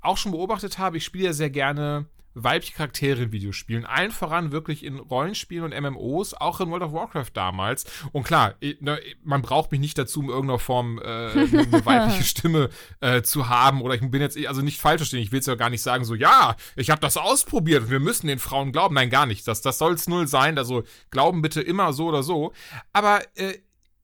[0.00, 3.84] auch schon beobachtet habe, ich spiele ja sehr gerne weibliche Charaktere in Videospielen.
[3.84, 7.84] Allen voran wirklich in Rollenspielen und MMOs, auch in World of Warcraft damals.
[8.12, 12.70] Und klar, ne, man braucht mich nicht dazu, in irgendeiner Form äh, eine weibliche Stimme
[13.00, 13.82] äh, zu haben.
[13.82, 16.04] Oder ich bin jetzt, also nicht falsch verstehen, ich will es ja gar nicht sagen,
[16.04, 18.94] so, ja, ich habe das ausprobiert und wir müssen den Frauen glauben.
[18.94, 19.46] Nein, gar nicht.
[19.48, 20.58] Das, das soll es null sein.
[20.58, 22.52] Also glauben bitte immer so oder so.
[22.92, 23.54] Aber äh,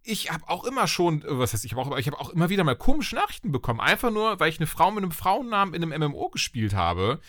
[0.02, 2.48] ich habe auch immer schon, äh, was heißt ich habe auch, ich habe auch immer
[2.48, 5.82] wieder mal komische Nachrichten bekommen, einfach nur, weil ich eine Frau mit einem Frauennamen in
[5.82, 7.20] einem MMO gespielt habe.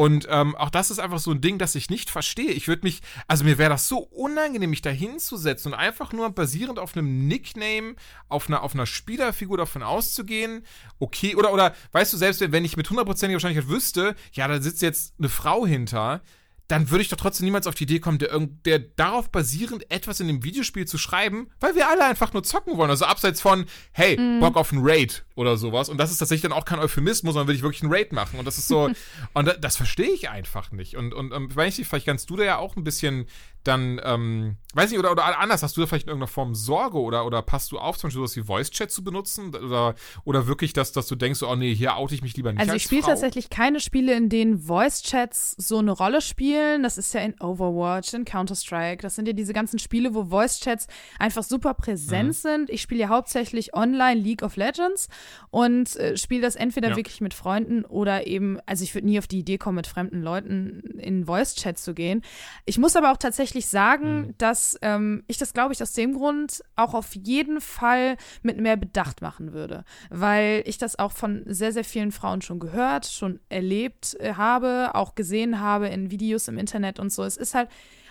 [0.00, 2.52] Und ähm, auch das ist einfach so ein Ding, das ich nicht verstehe.
[2.52, 6.30] Ich würde mich, also mir wäre das so unangenehm, mich da hinzusetzen und einfach nur
[6.30, 7.96] basierend auf einem Nickname,
[8.30, 10.64] auf einer, auf einer Spielerfigur davon auszugehen,
[11.00, 14.80] okay, oder, oder, weißt du, selbst wenn ich mit hundertprozentiger Wahrscheinlichkeit wüsste, ja, da sitzt
[14.80, 16.22] jetzt eine Frau hinter,
[16.70, 20.20] dann würde ich doch trotzdem niemals auf die Idee kommen, der, der darauf basierend etwas
[20.20, 22.90] in dem Videospiel zu schreiben, weil wir alle einfach nur zocken wollen.
[22.90, 25.88] Also abseits von, hey, Bock auf einen Raid oder sowas.
[25.88, 28.38] Und das ist tatsächlich dann auch kein Euphemismus, sondern will ich wirklich einen Raid machen.
[28.38, 28.88] Und das ist so,
[29.34, 30.96] und da, das verstehe ich einfach nicht.
[30.96, 33.26] Und, und ähm, weiß nicht, vielleicht kannst du da ja auch ein bisschen
[33.64, 36.98] dann, ähm, weiß nicht, oder, oder anders, hast du da vielleicht in irgendeiner Form Sorge
[36.98, 39.54] oder, oder passt du auf, zum Beispiel sowas wie Voice-Chat zu benutzen?
[39.54, 42.60] Oder, oder wirklich, dass, dass du denkst, oh nee, hier oute ich mich lieber nicht
[42.60, 46.82] Also als ich spiele tatsächlich keine Spiele, in denen Voice-Chats so eine Rolle spielen.
[46.82, 49.02] Das ist ja in Overwatch, in Counter-Strike.
[49.02, 50.86] Das sind ja diese ganzen Spiele, wo Voice-Chats
[51.18, 52.32] einfach super präsent Mhm.
[52.32, 52.70] sind.
[52.70, 55.08] Ich spiele ja hauptsächlich online League of Legends
[55.50, 56.96] und äh, spiele das entweder Ja.
[56.96, 60.22] wirklich mit Freunden oder eben, also ich würde nie auf die Idee kommen, mit fremden
[60.22, 62.22] Leuten in Voice-Chat zu gehen.
[62.64, 64.34] Ich muss aber auch tatsächlich sagen, Mhm.
[64.38, 68.76] dass ähm, ich das, glaube ich, aus dem Grund auch auf jeden Fall mit mehr
[68.76, 73.40] Bedacht machen würde, weil ich das auch von sehr, sehr vielen Frauen schon gehört, schon
[73.48, 77.24] erlebt äh, habe, auch gesehen habe in Videos im Internet und so.
[77.24, 77.68] Es ist halt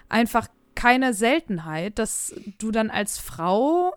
[0.09, 3.93] einfach keine Seltenheit, dass du dann als Frau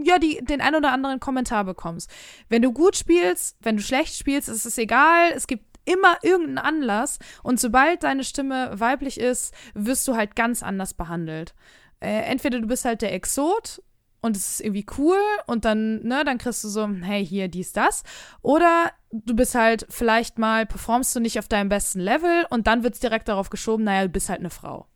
[0.00, 2.08] ja, die, den ein oder anderen Kommentar bekommst.
[2.48, 5.32] Wenn du gut spielst, wenn du schlecht spielst, ist es egal.
[5.34, 7.18] Es gibt immer irgendeinen Anlass.
[7.42, 11.54] Und sobald deine Stimme weiblich ist, wirst du halt ganz anders behandelt.
[12.00, 13.82] Äh, entweder du bist halt der Exot
[14.20, 17.72] und es ist irgendwie cool und dann, ne, dann kriegst du so, hey, hier, dies,
[17.72, 18.02] das.
[18.42, 22.82] Oder du bist halt vielleicht mal, performst du nicht auf deinem besten Level und dann
[22.82, 24.86] wird es direkt darauf geschoben, naja, du bist halt eine Frau.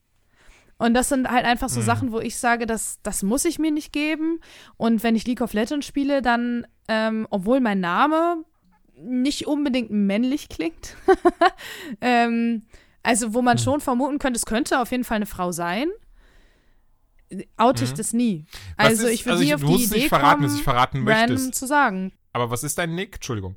[0.79, 3.71] Und das sind halt einfach so Sachen, wo ich sage, das, das muss ich mir
[3.71, 4.41] nicht geben.
[4.77, 8.45] Und wenn ich League of Legends spiele, dann, ähm, obwohl mein Name
[8.97, 10.97] nicht unbedingt männlich klingt,
[12.01, 12.63] ähm,
[13.03, 15.89] also wo man schon vermuten könnte, es könnte auf jeden Fall eine Frau sein,
[17.57, 17.97] oute ich Mhm.
[17.97, 18.45] das nie.
[18.77, 20.51] Was Also ist- ich würde also nie auf du die musst Idee nicht verraten, kommen,
[20.51, 21.55] was ich verraten random möchtest.
[21.55, 22.13] zu sagen.
[22.33, 23.17] Aber was ist dein Nick?
[23.17, 23.57] Entschuldigung.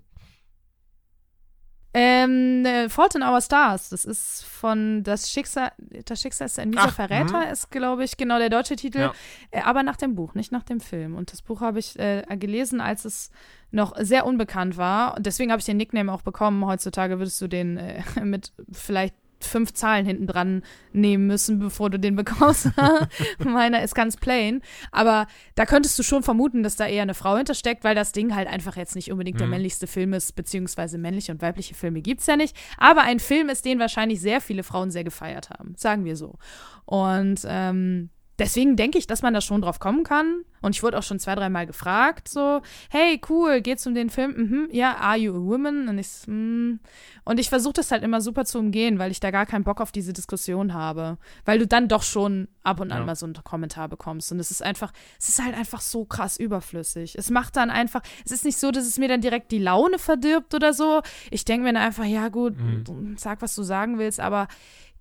[1.98, 5.72] Ähm, äh, Fault in Our Stars, das ist von Das Schicksal,
[6.04, 9.00] das Schicksal ist ein mieser Ach, Verräter, ist, glaube ich, genau der deutsche Titel.
[9.00, 9.14] Ja.
[9.52, 11.16] Äh, aber nach dem Buch, nicht nach dem Film.
[11.16, 13.32] Und das Buch habe ich äh, gelesen, als es
[13.72, 15.16] noch sehr unbekannt war.
[15.16, 16.66] Und deswegen habe ich den Nickname auch bekommen.
[16.66, 19.16] Heutzutage würdest du den äh, mit vielleicht
[19.46, 22.70] fünf Zahlen hinten dran nehmen müssen, bevor du den bekommst.
[23.40, 24.62] Meiner ist ganz plain.
[24.92, 28.36] Aber da könntest du schon vermuten, dass da eher eine Frau hintersteckt, weil das Ding
[28.36, 29.52] halt einfach jetzt nicht unbedingt der Mhm.
[29.52, 32.56] männlichste Film ist, beziehungsweise männliche und weibliche Filme gibt's ja nicht.
[32.78, 36.38] Aber ein Film ist, den wahrscheinlich sehr viele Frauen sehr gefeiert haben, sagen wir so.
[36.86, 38.10] Und ähm,
[38.40, 40.42] deswegen denke ich, dass man da schon drauf kommen kann.
[40.62, 44.32] Und ich wurde auch schon zwei, dreimal gefragt, so, hey, cool, geht's um den Film?
[44.36, 45.88] Mhm, ja, Are You a Woman?
[45.88, 46.80] Und ich, hm.
[47.24, 49.80] und ich versuche das halt immer super zu umgehen, weil ich da gar keinen Bock
[49.80, 51.20] auf diese Diskussion habe.
[51.46, 53.06] Weil du dann doch schon ab und an Ja.
[53.06, 54.32] mal so einen Kommentar bekommst.
[54.32, 57.16] Und es ist einfach, es ist halt einfach so krass überflüssig.
[57.16, 60.00] Es macht dann einfach, es ist nicht so, dass es mir dann direkt die Laune
[60.00, 61.02] verdirbt oder so.
[61.30, 63.16] Ich denke mir dann einfach, ja gut, Mhm.
[63.18, 64.48] sag, was du sagen willst, aber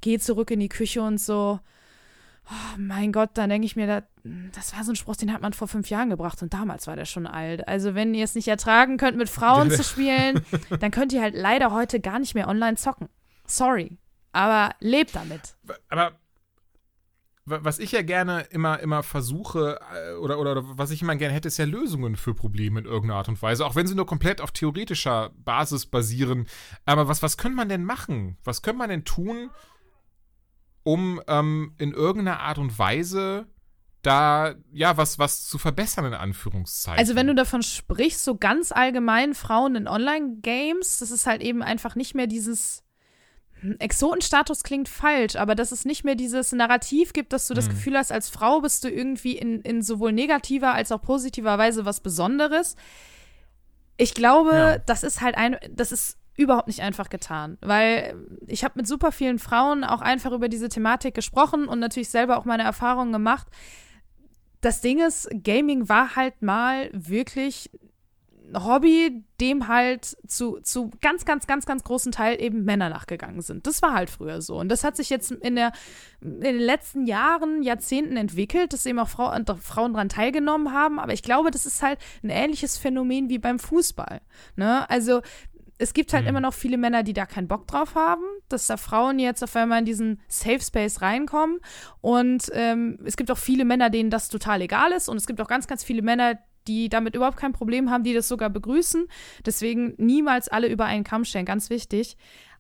[0.03, 1.59] geh zurück in die Küche und so.
[2.51, 4.03] Oh, mein Gott, dann denke ich mir, da,
[4.53, 6.95] das war so ein Spruch, den hat man vor fünf Jahren gebracht und damals war
[6.95, 7.67] der schon alt.
[7.67, 10.45] Also wenn ihr es nicht ertragen könnt, mit Frauen zu spielen,
[10.81, 13.09] dann könnt ihr halt leider heute gar nicht mehr online zocken.
[13.47, 13.97] Sorry.
[14.33, 15.57] Aber lebt damit.
[15.89, 16.13] Aber
[17.47, 21.17] wa- was ich ja gerne immer, immer versuche, äh, oder, oder, oder was ich immer
[21.17, 23.95] gerne hätte, ist ja Lösungen für Probleme in irgendeiner Art und Weise, auch wenn sie
[23.95, 26.47] nur komplett auf theoretischer Basis basieren.
[26.85, 28.37] Aber was, was könnte man denn machen?
[28.45, 29.51] Was könnte man denn tun,
[30.85, 33.47] um ähm, in irgendeiner Art und Weise
[34.03, 36.99] da, ja, was, was zu verbessern, in Anführungszeichen?
[36.99, 41.63] Also wenn du davon sprichst, so ganz allgemein Frauen in Online-Games, das ist halt eben
[41.63, 42.83] einfach nicht mehr dieses
[43.61, 47.67] hm, Exotenstatus klingt falsch, aber dass es nicht mehr dieses Narrativ gibt, dass du das
[47.69, 47.73] Hm.
[47.75, 51.87] Gefühl hast, als Frau bist du irgendwie in, in sowohl negativer als auch positiver Weise
[51.87, 52.77] was Besonderes.
[53.97, 54.79] Ich glaube, Ja.
[54.79, 58.17] das ist halt ein, das ist überhaupt nicht einfach getan, weil
[58.47, 62.37] ich habe mit super vielen Frauen auch einfach über diese Thematik gesprochen und natürlich selber
[62.37, 63.47] auch meine Erfahrungen gemacht.
[64.61, 67.71] Das Ding ist, Gaming war halt mal wirklich
[68.53, 73.41] ein Hobby, dem halt zu, zu ganz, ganz, ganz, ganz großen Teil eben Männer nachgegangen
[73.41, 73.67] sind.
[73.67, 74.59] Das war halt früher so.
[74.59, 75.73] Und das hat sich jetzt in, der,
[76.21, 80.99] in den letzten Jahren, Jahrzehnten entwickelt, dass eben auch Frau, Frauen daran teilgenommen haben.
[80.99, 84.21] Aber ich glaube, das ist halt ein ähnliches Phänomen wie beim Fußball.
[84.57, 84.89] Ne?
[84.91, 85.23] Also
[85.79, 86.29] es gibt halt Mhm.
[86.29, 89.55] immer noch viele Männer, die da keinen Bock drauf haben, dass da Frauen jetzt auf
[89.57, 91.61] einmal in diesen Safe Space reinkommen.
[92.01, 95.09] Und ähm, es gibt auch viele Männer, denen das total egal ist.
[95.09, 96.39] Und es gibt auch ganz, ganz viele Männer,
[96.69, 99.07] die damit überhaupt kein Problem haben, die das sogar begrüßen.
[99.45, 102.17] Deswegen niemals alle über einen Kamm stellen, ganz wichtig.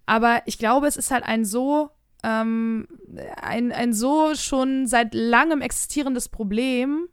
[0.06, 1.90] Aber ich glaube, es ist halt ein so
[2.22, 2.88] ähm,
[3.40, 7.08] ein, ein so schon seit langem existierendes Problem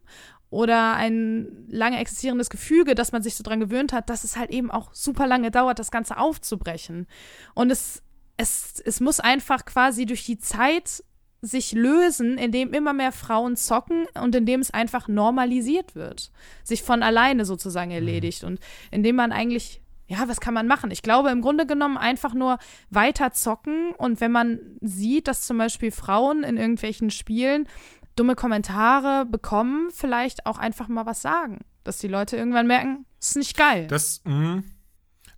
[0.52, 4.50] oder ein lange existierendes Gefüge, dass man sich so dran gewöhnt hat, dass es halt
[4.50, 7.06] eben auch super lange dauert, das Ganze aufzubrechen.
[7.54, 8.02] Und es,
[8.36, 11.02] es, es muss einfach quasi durch die Zeit
[11.40, 16.30] sich lösen, indem immer mehr Frauen zocken und indem es einfach normalisiert wird,
[16.64, 18.60] sich von alleine sozusagen erledigt und
[18.90, 20.90] indem man eigentlich ja, was kann man machen?
[20.90, 22.58] Ich glaube im Grunde genommen einfach nur
[22.90, 27.66] weiter zocken und wenn man sieht, dass zum Beispiel Frauen in irgendwelchen Spielen
[28.16, 33.36] dumme Kommentare bekommen, vielleicht auch einfach mal was sagen, dass die Leute irgendwann merken, ist
[33.36, 33.86] nicht geil.
[33.86, 34.62] Das, mh,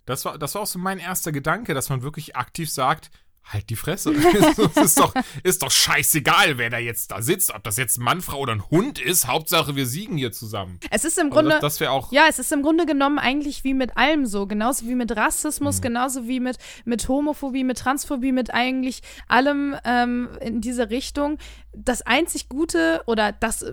[0.05, 3.09] das, war, das war auch so mein erster Gedanke, dass man wirklich aktiv sagt,
[3.45, 4.11] halt die Fresse.
[4.75, 5.13] es ist doch,
[5.43, 8.69] ist doch scheißegal, wer da jetzt da sitzt, ob das jetzt Mann, Frau oder ein
[8.69, 9.27] Hund ist.
[9.27, 10.79] Hauptsache, wir siegen hier zusammen.
[10.89, 12.11] es ist im Also Grunde das das wäre auch.
[12.11, 14.47] Ja, es ist im Grunde genommen eigentlich wie mit allem so.
[14.47, 20.29] Genauso wie mit Rassismus, genauso wie mit, mit Homophobie, mit Transphobie, mit eigentlich allem ähm,
[20.41, 21.37] in diese Richtung.
[21.73, 23.65] Das einzig Gute oder das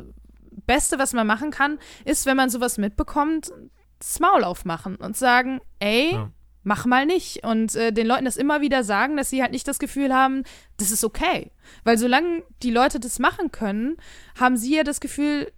[0.67, 3.53] Beste, was man machen kann, ist, wenn man sowas mitbekommt,
[3.99, 6.31] das Maul aufmachen und sagen, ey, Ja.
[6.63, 7.45] Mach mal nicht.
[7.45, 10.45] Und äh, den Leuten das immer wieder sagen, dass sie halt nicht das Gefühl haben,
[10.79, 11.51] das ist okay.
[11.85, 13.97] Weil solange die Leute das machen können,
[14.39, 15.51] haben sie ja das Gefühl,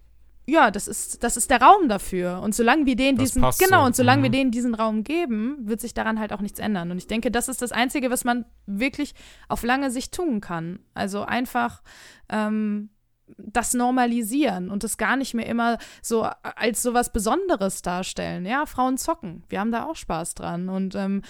[0.47, 2.39] ja, das ist, das ist der Raum dafür.
[2.43, 3.85] Und solange wir denen Das diesen, genau, so.
[3.87, 4.23] und solange Mhm.
[4.23, 6.91] wir denen diesen Raum geben, wird sich daran halt auch nichts ändern.
[6.91, 9.15] Und ich denke, das ist das Einzige, was man wirklich
[9.47, 10.79] auf lange Sicht tun kann.
[10.93, 11.81] Also einfach
[12.29, 12.89] ähm,
[13.37, 18.45] das normalisieren und das gar nicht mehr immer so als so was Besonderes darstellen.
[18.45, 19.43] Ja, Frauen zocken.
[19.49, 20.69] Wir haben da auch Spaß dran.
[20.69, 21.21] Und ähm,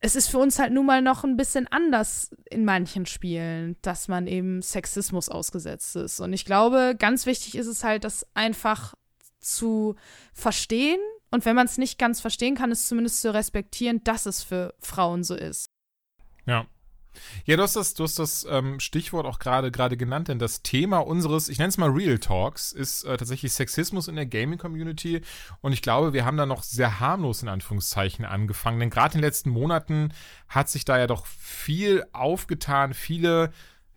[0.00, 4.08] es ist für uns halt nun mal noch ein bisschen anders in manchen Spielen, dass
[4.08, 6.20] man eben Sexismus ausgesetzt ist.
[6.20, 8.94] Und ich glaube, ganz wichtig ist es halt, das einfach
[9.40, 9.96] zu
[10.32, 11.00] verstehen.
[11.30, 14.74] Und wenn man es nicht ganz verstehen kann, es zumindest zu respektieren, dass es für
[14.80, 15.66] Frauen so ist.
[16.46, 16.66] Ja.
[17.44, 20.62] Ja, du hast das, du hast das ähm, Stichwort auch gerade gerade genannt, denn das
[20.62, 25.22] Thema unseres, ich nenne es mal Real Talks, ist äh, tatsächlich Sexismus in der Gaming-Community.
[25.60, 29.20] Und ich glaube, wir haben da noch sehr harmlos in Anführungszeichen angefangen, denn gerade in
[29.20, 30.12] den letzten Monaten
[30.48, 33.52] hat sich da ja doch viel aufgetan, viele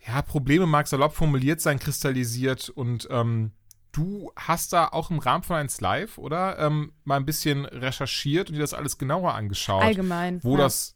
[0.08, 3.52] ja, Probleme mag salopp formuliert sein, kristallisiert und ähm,
[3.92, 6.58] du hast da auch im Rahmen von 1 Live, oder?
[6.60, 9.84] Ähm, mal ein bisschen recherchiert und dir das alles genauer angeschaut.
[9.84, 10.44] Allgemein.
[10.44, 10.64] Wo ja.
[10.64, 10.96] das,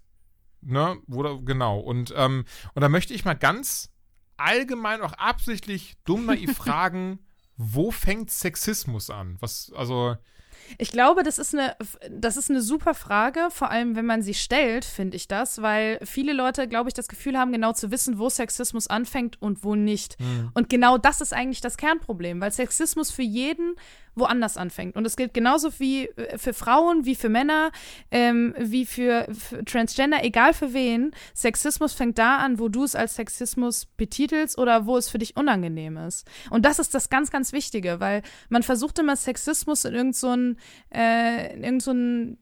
[0.65, 1.79] ne, wo genau.
[1.79, 3.91] Und, ähm, und da möchte ich mal ganz
[4.37, 7.19] allgemein auch absichtlich dumm naiv fragen,
[7.57, 9.37] wo fängt Sexismus an?
[9.39, 10.17] Was, also.
[10.79, 11.75] Ich glaube, das ist eine,
[12.09, 15.99] das ist eine super Frage, vor allem wenn man sie stellt, finde ich das, weil
[16.03, 19.75] viele Leute, glaube ich, das Gefühl haben, genau zu wissen, wo Sexismus anfängt und wo
[19.75, 20.19] nicht.
[20.19, 20.49] Mhm.
[20.55, 23.75] Und genau das ist eigentlich das Kernproblem, weil Sexismus für jeden
[24.15, 24.95] woanders anfängt.
[24.95, 27.71] Und es gilt genauso wie äh, für Frauen, wie für Männer,
[28.11, 31.11] ähm, wie für, für Transgender, egal für wen.
[31.33, 35.35] Sexismus fängt da an, wo du es als Sexismus betitelst oder wo es für dich
[35.35, 36.27] unangenehm ist.
[36.49, 40.35] Und das ist das ganz, ganz Wichtige, weil man versucht immer Sexismus in irgendein so
[40.93, 42.37] äh, in irgend so ein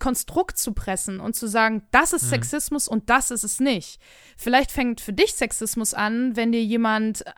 [0.00, 2.28] Konstrukt zu pressen und zu sagen, das ist Mhm.
[2.28, 4.00] Sexismus und das ist es nicht.
[4.36, 7.30] Vielleicht fängt für dich Sexismus an, wenn dir jemand äh,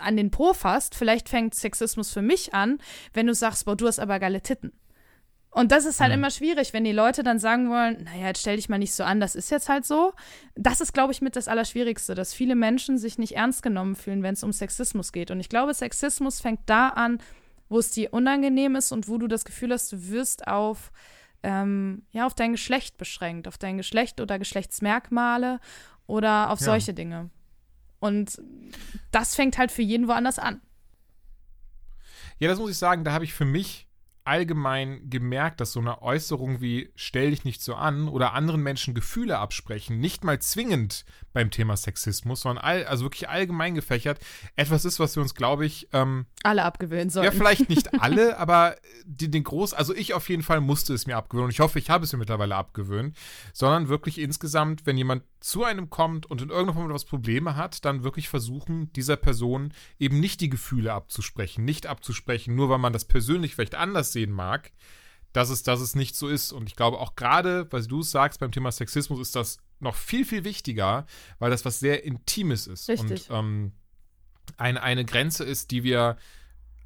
[0.00, 0.94] an den Po fasst.
[0.94, 2.78] Vielleicht fängt Sexismus für mich an,
[3.12, 4.72] wenn du sagst, boah, du hast aber geile Titten.
[5.52, 6.18] Und das ist halt Mhm.
[6.20, 9.02] immer schwierig, wenn die Leute dann sagen wollen, naja, jetzt stell dich mal nicht so
[9.02, 10.12] an, das ist jetzt halt so.
[10.54, 14.22] Das ist, glaube ich, mit das Allerschwierigste, dass viele Menschen sich nicht ernst genommen fühlen,
[14.22, 15.32] wenn es um Sexismus geht.
[15.32, 17.18] Und ich glaube, Sexismus fängt da an,
[17.68, 20.92] wo es dir unangenehm ist und wo du das Gefühl hast, du wirst auf,
[21.42, 25.58] ähm, ja, auf dein Geschlecht beschränkt, auf dein Geschlecht oder Geschlechtsmerkmale
[26.06, 26.66] oder auf Ja.
[26.66, 27.30] solche Dinge.
[28.00, 28.40] Und
[29.12, 30.60] das fängt halt für jeden woanders an.
[32.38, 33.86] Ja, das muss ich sagen, da habe ich für mich
[34.24, 38.94] allgemein gemerkt, dass so eine Äußerung wie stell dich nicht so an oder anderen Menschen
[38.94, 44.18] Gefühle absprechen nicht mal zwingend beim Thema Sexismus, sondern all, also wirklich allgemein gefächert
[44.56, 47.36] etwas ist, was wir uns, glaube ich, ähm, Alle abgewöhnen ja, sollten.
[47.36, 51.16] vielleicht nicht alle, aber die, den Groß, also ich auf jeden Fall musste es mir
[51.16, 53.16] abgewöhnen und ich hoffe, ich habe es mir mittlerweile abgewöhnt,
[53.52, 57.84] sondern wirklich insgesamt, wenn jemand zu einem kommt und in irgendeiner Form etwas Probleme hat,
[57.84, 62.92] dann wirklich versuchen, dieser Person eben nicht die Gefühle abzusprechen, nicht abzusprechen, nur weil man
[62.92, 64.72] das persönlich vielleicht anders sehen mag,
[65.32, 66.52] dass es, dass es nicht so ist.
[66.52, 69.94] Und ich glaube auch gerade, weil du es sagst, beim Thema Sexismus ist das noch
[69.94, 71.06] viel, viel wichtiger,
[71.38, 72.88] weil das was sehr Intimes ist.
[72.88, 73.30] Richtig.
[73.30, 73.72] Und ähm,
[74.56, 76.16] eine, eine Grenze ist, die wir,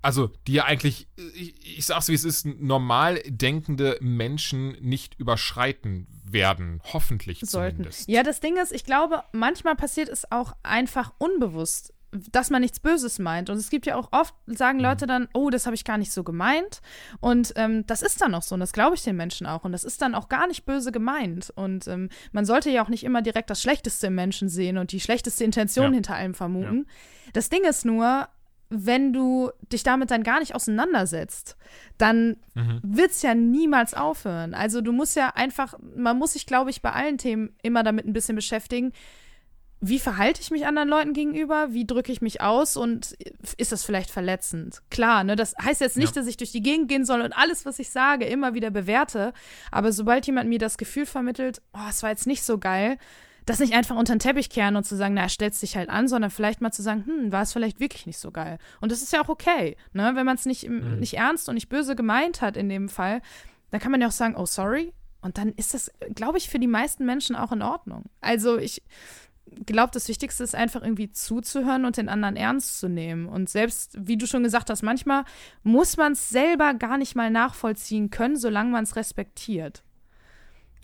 [0.02, 6.06] also die ja eigentlich, ich, ich sag's wie es ist, normal denkende Menschen nicht überschreiten
[6.24, 6.80] werden.
[6.92, 7.76] Hoffentlich sollten.
[7.76, 8.08] zumindest.
[8.08, 11.93] Ja, das Ding ist, ich glaube, manchmal passiert es auch einfach unbewusst,
[12.30, 13.50] dass man nichts Böses meint.
[13.50, 14.84] Und es gibt ja auch oft, sagen Mhm.
[14.84, 16.80] Leute dann, oh, das habe ich gar nicht so gemeint.
[17.20, 18.54] Und ähm, das ist dann auch so.
[18.54, 19.64] Und das glaube ich den Menschen auch.
[19.64, 21.52] Und das ist dann auch gar nicht böse gemeint.
[21.56, 24.92] Und ähm, man sollte ja auch nicht immer direkt das Schlechteste im Menschen sehen und
[24.92, 25.92] die schlechteste Intention Ja.
[25.94, 26.86] hinter allem vermuten.
[27.32, 28.28] Das Ding ist nur,
[28.70, 31.56] wenn du dich damit dann gar nicht auseinandersetzt,
[31.98, 32.80] dann Mhm.
[32.82, 34.54] wird es ja niemals aufhören.
[34.54, 38.06] Also du musst ja einfach, man muss sich, glaube ich, bei allen Themen immer damit
[38.06, 38.92] ein bisschen beschäftigen.
[39.86, 41.68] Wie verhalte ich mich anderen Leuten gegenüber?
[41.72, 42.76] Wie drücke ich mich aus?
[42.76, 43.14] Und
[43.58, 44.80] ist das vielleicht verletzend?
[44.90, 45.36] Klar, ne?
[45.36, 46.20] Das heißt jetzt nicht, Ja.
[46.22, 49.32] dass ich durch die Gegend gehen soll und alles, was ich sage, immer wieder bewerte.
[49.70, 52.96] Aber sobald jemand mir das Gefühl vermittelt, oh, es war jetzt nicht so geil,
[53.46, 56.08] das nicht einfach unter den Teppich kehren und zu sagen, na, stellst dich halt an,
[56.08, 58.58] sondern vielleicht mal zu sagen, hm, war es vielleicht wirklich nicht so geil.
[58.80, 60.12] Und das ist ja auch okay, ne?
[60.14, 63.20] Wenn man es nicht, im- nicht ernst und nicht böse gemeint hat in dem Fall,
[63.70, 64.94] dann kann man ja auch sagen, oh, sorry.
[65.20, 68.04] Und dann ist das, glaube ich, für die meisten Menschen auch in Ordnung.
[68.22, 68.82] Also ich
[69.66, 73.26] glaube, das Wichtigste ist einfach irgendwie zuzuhören und den anderen ernst zu nehmen.
[73.26, 75.24] Und selbst, wie du schon gesagt hast, manchmal
[75.62, 79.82] muss man es selber gar nicht mal nachvollziehen können, solange man es respektiert.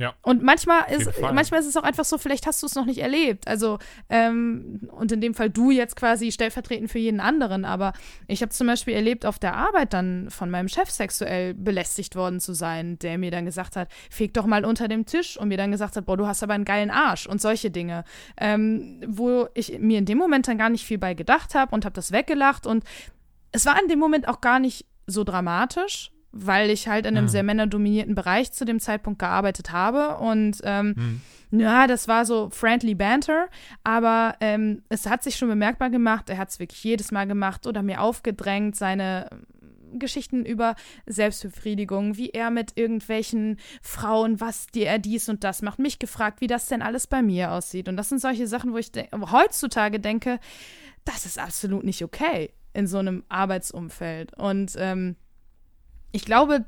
[0.00, 0.14] Ja.
[0.22, 3.02] Und manchmal ist, manchmal ist es auch einfach so, vielleicht hast du es noch nicht
[3.02, 3.46] erlebt.
[3.46, 3.78] Also,
[4.08, 7.66] ähm, und in dem Fall du jetzt quasi stellvertretend für jeden anderen.
[7.66, 7.92] Aber
[8.26, 12.40] ich habe zum Beispiel erlebt, auf der Arbeit dann von meinem Chef sexuell belästigt worden
[12.40, 15.58] zu sein, der mir dann gesagt hat, feg doch mal unter dem Tisch und mir
[15.58, 18.04] dann gesagt hat, boah, du hast aber einen geilen Arsch und solche Dinge.
[18.38, 21.84] Ähm, wo ich mir in dem Moment dann gar nicht viel bei gedacht habe und
[21.84, 22.66] habe das weggelacht.
[22.66, 22.84] Und
[23.52, 27.24] es war in dem Moment auch gar nicht so dramatisch, weil ich halt in einem
[27.26, 27.30] Mhm.
[27.30, 30.94] sehr männerdominierten Bereich zu dem Zeitpunkt gearbeitet habe und ähm,
[31.50, 31.60] Mhm.
[31.60, 33.48] ja, das war so friendly Banter,
[33.84, 36.30] aber ähm, es hat sich schon bemerkbar gemacht.
[36.30, 39.46] Er hat es wirklich jedes Mal gemacht oder mir aufgedrängt, seine ähm,
[39.98, 40.76] Geschichten über
[41.06, 46.40] Selbstbefriedigung, wie er mit irgendwelchen Frauen, was die er dies und das macht, mich gefragt,
[46.40, 47.88] wie das denn alles bei mir aussieht.
[47.88, 50.38] Und das sind solche Sachen, wo ich de heutzutage denke,
[51.04, 54.36] das ist absolut nicht okay in so einem Arbeitsumfeld.
[54.38, 55.16] Und ähm,
[56.12, 56.64] ich glaube,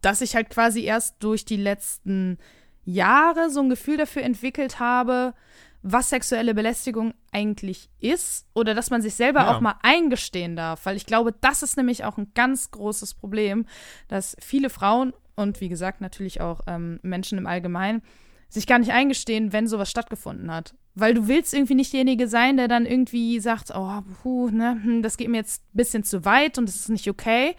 [0.00, 2.38] dass ich halt quasi erst durch die letzten
[2.84, 5.34] Jahre so ein Gefühl dafür entwickelt habe,
[5.82, 9.56] was sexuelle Belästigung eigentlich ist oder dass man sich selber Ja.
[9.56, 10.84] auch mal eingestehen darf.
[10.86, 13.66] Weil ich glaube, das ist nämlich auch ein ganz großes Problem,
[14.08, 18.02] dass viele Frauen und wie gesagt natürlich auch ähm, Menschen im Allgemeinen
[18.48, 20.74] sich gar nicht eingestehen, wenn sowas stattgefunden hat.
[20.96, 25.02] Weil du willst irgendwie nicht derjenige sein, der dann irgendwie sagt, oh, puh, ne, hm,
[25.02, 27.54] das geht mir jetzt ein bisschen zu weit und das ist nicht okay.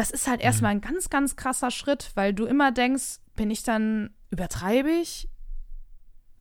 [0.00, 3.64] Das ist halt erstmal ein ganz, ganz krasser Schritt, weil du immer denkst, bin ich
[3.64, 5.28] dann, übertreibe ich?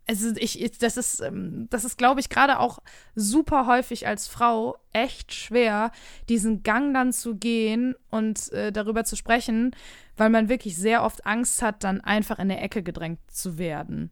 [0.07, 2.79] Also ich, ich das ist, ähm, das ist, glaube ich, gerade auch
[3.15, 5.91] super häufig als Frau echt schwer,
[6.29, 9.75] diesen Gang dann zu gehen und äh, darüber zu sprechen,
[10.15, 14.09] weil man wirklich sehr oft Angst hat, dann einfach in der Ecke gedrängt zu werden.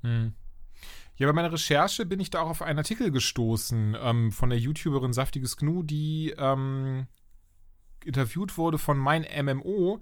[0.00, 0.32] Hm.
[1.18, 4.58] Ja, bei meiner Recherche bin ich da auch auf einen Artikel gestoßen ähm, von der
[4.58, 7.06] YouTuberin Saftiges Gnu, die ähm,
[8.06, 10.00] interviewt wurde von mein MMO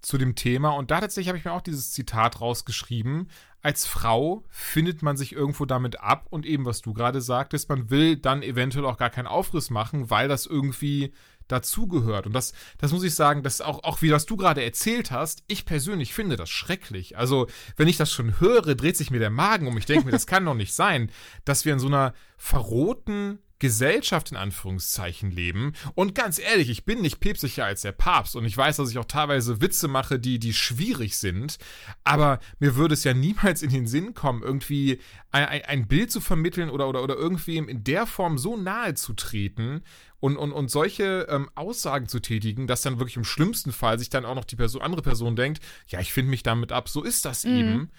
[0.00, 0.70] zu dem Thema.
[0.70, 3.28] Und da tatsächlich habe ich mir auch dieses Zitat rausgeschrieben.
[3.60, 7.90] Als Frau findet man sich irgendwo damit ab und eben, was du gerade sagtest, man
[7.90, 11.12] will dann eventuell auch gar keinen Aufriss machen, weil das irgendwie
[11.48, 12.26] dazugehört.
[12.26, 15.44] Und das, das muss ich sagen, das auch, auch wie das du gerade erzählt hast,
[15.46, 17.16] ich persönlich finde das schrecklich.
[17.16, 17.46] Also,
[17.76, 19.76] wenn ich das schon höre, dreht sich mir der Magen um.
[19.78, 21.10] Ich denke mir, das kann doch nicht sein,
[21.44, 25.72] dass wir in so einer verrohten Gesellschaft in Anführungszeichen leben.
[25.94, 28.98] Und ganz ehrlich, ich bin nicht päpstlicher als der Papst und ich weiß, dass ich
[28.98, 31.58] auch teilweise Witze mache, die, die schwierig sind.
[32.04, 35.00] Aber mir würde es ja niemals in den Sinn kommen, irgendwie
[35.30, 39.14] ein, ein, Bild zu vermitteln oder, oder, oder irgendwem in der Form so nahe zu
[39.14, 39.82] treten
[40.20, 44.10] und, und, und solche ähm, Aussagen zu tätigen, dass dann wirklich im schlimmsten Fall sich
[44.10, 47.02] dann auch noch die Person, andere Person denkt, ja, ich finde mich damit ab, so
[47.02, 47.56] ist das Mhm.
[47.56, 47.90] eben.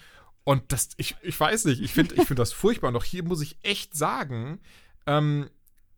[0.44, 2.88] Und das, ich, ich weiß nicht, ich finde ich find das furchtbar.
[2.88, 4.60] Und auch hier muss ich echt sagen,
[5.08, 5.50] ähm,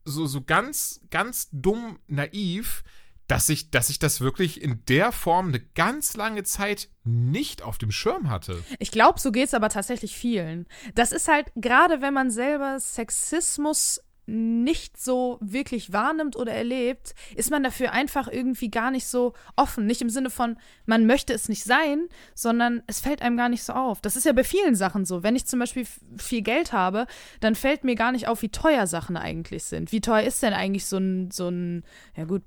[0.05, 2.83] so, so ganz, ganz dumm naiv,
[3.27, 7.79] dass ich, dass ich das wirklich in der Form eine ganz lange Zeit nicht auf
[7.79, 8.63] dem Schirm hatte.
[8.79, 10.67] Ich glaube, so geht es aber tatsächlich vielen.
[10.95, 17.51] Das ist halt, gerade wenn man selber Sexismus nicht so wirklich wahrnimmt oder erlebt, ist
[17.51, 19.87] man dafür einfach irgendwie gar nicht so offen.
[19.87, 20.57] Nicht im Sinne von,
[20.87, 24.01] man möchte es nicht sein, sondern es fällt einem gar nicht so auf.
[24.01, 25.23] Das ist ja bei vielen Sachen so.
[25.23, 25.87] Wenn ich zum Beispiel
[26.17, 27.07] viel Geld habe,
[27.41, 29.93] dann fällt mir gar nicht auf, wie teuer Sachen eigentlich sind.
[29.93, 31.85] Wie teuer ist denn eigentlich so ein, so ein,
[32.17, 32.43] ja gut,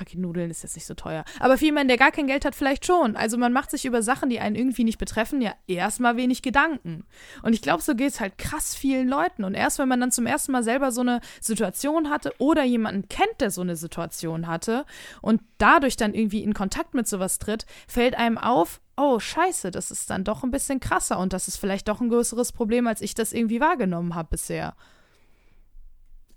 [0.00, 1.24] Paket Nudeln ist jetzt nicht so teuer.
[1.40, 3.16] Aber für jemanden, der gar kein Geld hat, vielleicht schon.
[3.16, 7.04] Also man macht sich über Sachen, die einen irgendwie nicht betreffen, ja erstmal wenig Gedanken.
[7.42, 9.44] Und ich glaube, so geht es halt krass vielen Leuten.
[9.44, 13.08] Und erst wenn man dann zum ersten Mal selber so eine Situation hatte oder jemanden
[13.08, 14.86] kennt, der so eine Situation hatte
[15.20, 19.90] und dadurch dann irgendwie in Kontakt mit sowas tritt, fällt einem auf, oh scheiße, das
[19.90, 23.02] ist dann doch ein bisschen krasser und das ist vielleicht doch ein größeres Problem, als
[23.02, 24.74] ich das irgendwie wahrgenommen habe bisher.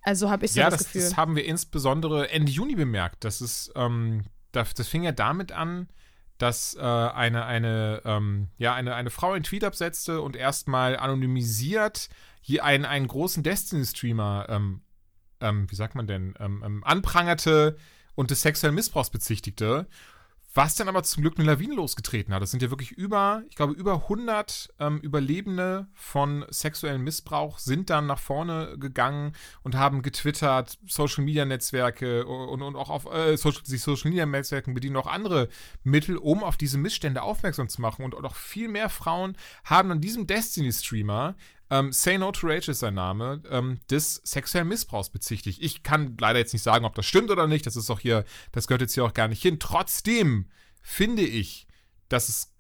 [0.04, 1.02] Also habe ich so ja, das, das, Gefühl.
[1.02, 3.24] das haben wir insbesondere Ende Juni bemerkt.
[3.24, 5.88] Das ist, ähm, das, das fing ja damit an,
[6.38, 12.10] dass äh, eine, eine, ähm, ja, eine, eine Frau einen Tweet absetzte und erstmal anonymisiert
[12.42, 14.82] hier einen, einen großen Destiny-Streamer, ähm,
[15.40, 17.78] ähm, wie sagt man denn, ähm, ähm, anprangerte
[18.16, 19.88] und des sexuellen Missbrauchs bezichtigte.
[20.56, 22.44] Was dann aber zum Glück eine Lawine losgetreten hat.
[22.44, 27.90] Es sind ja wirklich über, ich glaube, über 100 ähm, Überlebende von sexuellem Missbrauch sind
[27.90, 33.36] dann nach vorne gegangen und haben getwittert, Social Media Netzwerke und, und auch auf äh,
[33.36, 35.50] Social, sich Social Media Netzwerken bedienen auch andere
[35.84, 38.06] Mittel, um auf diese Missstände aufmerksam zu machen.
[38.06, 41.34] Und auch viel mehr Frauen haben an diesem Destiny-Streamer
[41.74, 45.60] ähm, Say No to Rage ist sein Name, ähm, des sexuellen Missbrauchs bezichtigt.
[45.60, 47.66] Ich kann leider jetzt nicht sagen, ob das stimmt oder nicht.
[47.66, 49.60] Das ist auch hier, das gehört jetzt hier auch gar nicht hin.
[49.60, 50.52] Trotzdem
[50.84, 51.66] finde ich,
[52.10, 52.54] dass es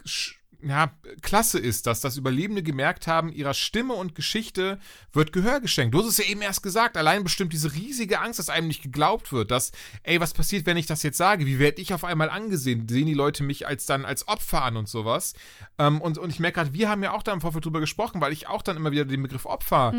[0.65, 0.91] ja,
[1.21, 4.79] klasse ist, dass das Überlebende gemerkt haben, ihrer Stimme und Geschichte
[5.11, 5.93] wird Gehör geschenkt.
[5.93, 8.81] Du hast es ja eben erst gesagt, allein bestimmt diese riesige Angst, dass einem nicht
[8.81, 9.71] geglaubt wird, dass,
[10.03, 11.45] ey, was passiert, wenn ich das jetzt sage?
[11.45, 12.87] Wie werde ich auf einmal angesehen?
[12.87, 15.33] Sehen die Leute mich als dann als Opfer an und sowas?
[15.77, 18.21] Ähm, und, und ich merke gerade, wir haben ja auch da im Vorfeld drüber gesprochen,
[18.21, 19.93] weil ich auch dann immer wieder den Begriff Opfer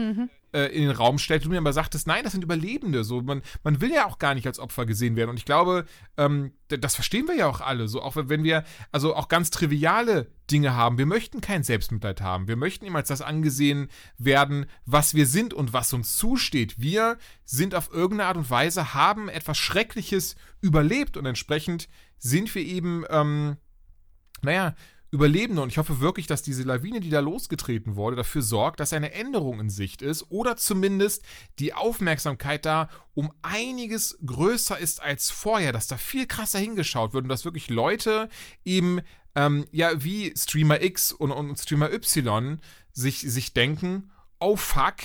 [0.54, 3.04] äh, in den Raum stellte, du mir aber sagtest, nein, das sind Überlebende.
[3.04, 5.30] So, man, man will ja auch gar nicht als Opfer gesehen werden.
[5.30, 5.84] Und ich glaube,
[6.16, 7.88] ähm, das verstehen wir ja auch alle.
[7.88, 10.96] So, auch wenn- wenn wir also auch ganz triviale Dinge haben.
[10.98, 12.48] Wir möchten kein Selbstmitleid haben.
[12.48, 16.78] Wir möchten ihm als das angesehen werden, was wir sind und was uns zusteht.
[16.78, 22.62] Wir sind auf irgendeine Art und Weise, haben etwas Schreckliches überlebt und entsprechend sind wir
[22.62, 23.56] eben, ähm,
[24.42, 24.74] naja,
[25.14, 25.62] Überlebende.
[25.62, 29.12] Und ich hoffe wirklich, dass diese Lawine, die da losgetreten wurde, dafür sorgt, dass eine
[29.12, 31.22] Änderung in Sicht ist oder zumindest
[31.60, 37.22] die Aufmerksamkeit da um einiges größer ist als vorher, dass da viel krasser hingeschaut wird
[37.22, 38.28] und dass wirklich Leute
[38.64, 39.00] eben,
[39.36, 42.58] ähm, ja, wie Streamer X und, und Streamer Y
[42.92, 44.10] sich, sich denken,
[44.40, 44.96] oh fuck,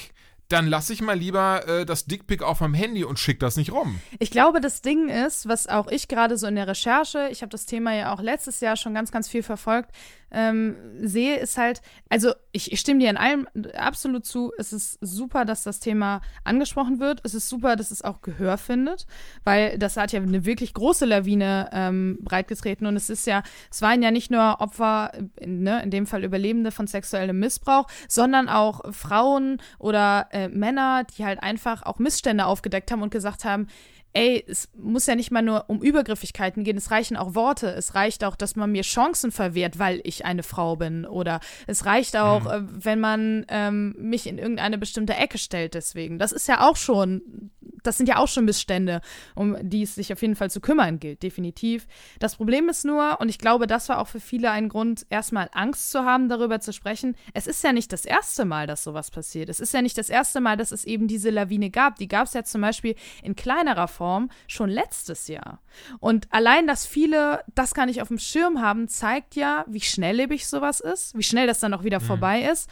[0.49, 3.71] dann lasse ich mal lieber äh, das Dickpick auf meinem Handy und schick das nicht
[3.71, 3.99] rum.
[4.17, 7.51] Ich glaube, das Ding ist, was auch ich gerade so in der Recherche, ich habe
[7.51, 9.91] das Thema ja auch letztes Jahr schon ganz, ganz viel verfolgt,
[10.31, 14.51] ähm, sehe, ist halt, also ich, ich, stimme dir in allem absolut zu.
[14.57, 17.21] Es ist super, dass das Thema angesprochen wird.
[17.23, 19.07] Es ist super, dass es auch Gehör findet,
[19.43, 23.81] weil das hat ja eine wirklich große Lawine ähm, breitgetreten und es ist ja, es
[23.81, 25.11] waren ja nicht nur Opfer,
[25.45, 31.25] ne, in dem Fall Überlebende von sexuellem Missbrauch, sondern auch Frauen oder äh, Männer, die
[31.25, 33.67] halt einfach auch Missstände aufgedeckt haben und gesagt haben,
[34.13, 37.93] ey, es muss ja nicht mal nur um Übergriffigkeiten gehen, es reichen auch Worte, es
[37.93, 42.17] reicht auch, dass man mir Chancen verwehrt, weil ich eine Frau bin oder es reicht
[42.17, 42.47] auch, mhm.
[42.47, 46.17] äh, wenn man ähm, mich in irgendeine bestimmte Ecke stellt deswegen.
[46.17, 47.51] Das ist ja auch schon,
[47.83, 49.01] das sind ja auch schon Missstände,
[49.35, 51.85] um die es sich auf jeden Fall zu kümmern gilt, definitiv.
[52.19, 55.49] Das Problem ist nur, und ich glaube, das war auch für viele ein Grund, erstmal
[55.53, 59.11] Angst zu haben, darüber zu sprechen, es ist ja nicht das erste Mal, dass sowas
[59.11, 59.49] passiert.
[59.49, 61.97] Es ist ja nicht das erste Mal, dass es eben diese Lawine gab.
[61.97, 65.59] Die gab es ja zum Beispiel in kleinerer Form Form schon letztes Jahr.
[65.99, 70.47] Und allein, dass viele das gar nicht auf dem Schirm haben, zeigt ja, wie schnelllebig
[70.47, 72.05] sowas ist, wie schnell das dann auch wieder mhm.
[72.05, 72.69] vorbei ist.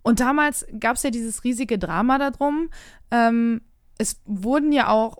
[0.00, 2.70] Und damals gab es ja dieses riesige Drama darum.
[3.10, 3.60] Ähm,
[3.98, 5.18] es wurden ja auch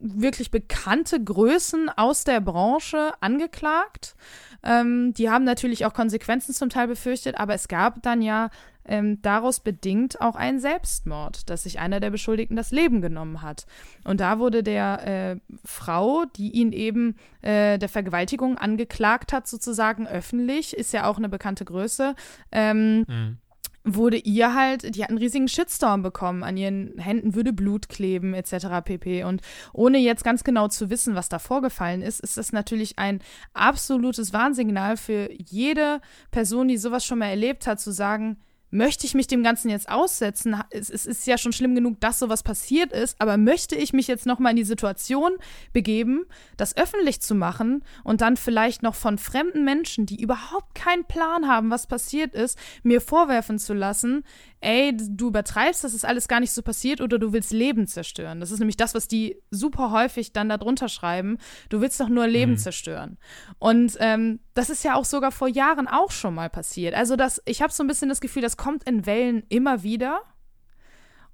[0.00, 4.16] wirklich bekannte Größen aus der Branche angeklagt.
[4.64, 8.50] Ähm, die haben natürlich auch Konsequenzen zum Teil befürchtet, aber es gab dann ja
[8.84, 13.66] ähm, daraus bedingt auch ein Selbstmord, dass sich einer der Beschuldigten das Leben genommen hat.
[14.04, 20.06] Und da wurde der äh, Frau, die ihn eben äh, der Vergewaltigung angeklagt hat, sozusagen
[20.06, 22.14] öffentlich, ist ja auch eine bekannte Größe,
[22.50, 23.38] ähm, mhm
[23.84, 28.34] wurde ihr halt, die hat einen riesigen Shitstorm bekommen, an ihren Händen würde Blut kleben,
[28.34, 28.66] etc.
[28.84, 29.24] pp.
[29.24, 29.42] Und
[29.72, 33.20] ohne jetzt ganz genau zu wissen, was da vorgefallen ist, ist das natürlich ein
[33.54, 36.00] absolutes Warnsignal für jede
[36.30, 38.36] Person, die sowas schon mal erlebt hat, zu sagen,
[38.72, 40.56] möchte ich mich dem Ganzen jetzt aussetzen?
[40.70, 44.08] Es, es, ist ja schon schlimm genug, dass sowas passiert ist, aber möchte ich mich
[44.08, 45.32] jetzt nochmal in die Situation
[45.72, 46.24] begeben,
[46.56, 51.46] das öffentlich zu machen und dann vielleicht noch von fremden Menschen, die überhaupt keinen Plan
[51.46, 54.24] haben, was passiert ist, mir vorwerfen zu lassen,
[54.62, 58.40] ey, du übertreibst, das ist alles gar nicht so passiert oder du willst Leben zerstören.
[58.40, 61.38] Das ist nämlich das, was die super häufig dann da drunter schreiben.
[61.68, 62.58] Du willst doch nur Leben mhm.
[62.58, 63.18] zerstören.
[63.58, 66.94] Und ähm, das ist ja auch sogar vor Jahren auch schon mal passiert.
[66.94, 70.22] Also das, ich habe so ein bisschen das Gefühl, das kommt in Wellen immer wieder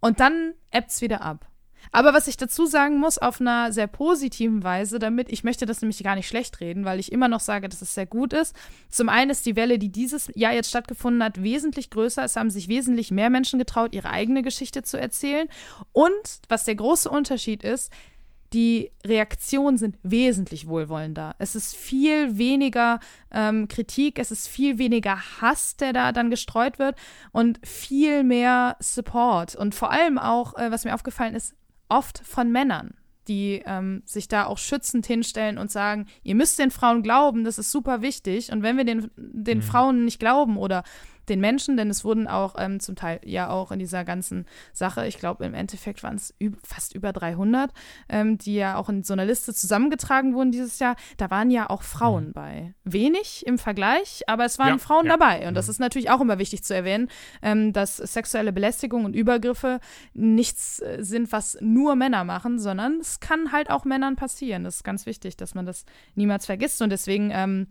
[0.00, 1.46] und dann ebbt es wieder ab.
[1.93, 5.81] Aber was ich dazu sagen muss, auf einer sehr positiven Weise, damit, ich möchte das
[5.81, 8.55] nämlich gar nicht schlecht reden, weil ich immer noch sage, dass es sehr gut ist.
[8.89, 12.24] Zum einen ist die Welle, die dieses Jahr jetzt stattgefunden hat, wesentlich größer.
[12.24, 15.48] Es haben sich wesentlich mehr Menschen getraut, ihre eigene Geschichte zu erzählen.
[15.93, 16.10] Und
[16.48, 17.93] was der große Unterschied ist,
[18.52, 21.35] die Reaktionen sind wesentlich wohlwollender.
[21.39, 22.98] Es ist viel weniger
[23.31, 26.97] ähm, Kritik, es ist viel weniger Hass, der da dann gestreut wird
[27.32, 29.55] und viel mehr Support.
[29.55, 31.55] Und vor allem auch, äh, was mir aufgefallen ist,
[31.89, 32.94] oft von Männern,
[33.28, 37.59] die ähm, sich da auch schützend hinstellen und sagen, ihr müsst den Frauen glauben, das
[37.59, 38.52] ist super wichtig.
[38.52, 39.62] Und wenn wir den, den mhm.
[39.62, 40.82] Frauen nicht glauben oder
[41.28, 45.06] den Menschen, denn es wurden auch ähm, zum Teil ja auch in dieser ganzen Sache,
[45.06, 47.72] ich glaube im Endeffekt waren es fast über 300,
[48.09, 51.70] ähm, die ja auch in so einer Liste zusammengetragen wurden dieses Jahr, da waren ja
[51.70, 52.32] auch Frauen mhm.
[52.32, 52.74] bei.
[52.84, 55.16] Wenig im Vergleich, aber es waren ja, Frauen ja.
[55.16, 55.46] dabei.
[55.46, 55.56] Und mhm.
[55.56, 57.09] das ist natürlich auch immer wichtig zu erwähnen,
[57.42, 59.80] ähm, dass sexuelle Belästigung und Übergriffe
[60.14, 64.64] nichts äh, sind, was nur Männer machen, sondern es kann halt auch Männern passieren.
[64.64, 65.84] Das ist ganz wichtig, dass man das
[66.14, 66.82] niemals vergisst.
[66.82, 67.68] Und deswegen ähm,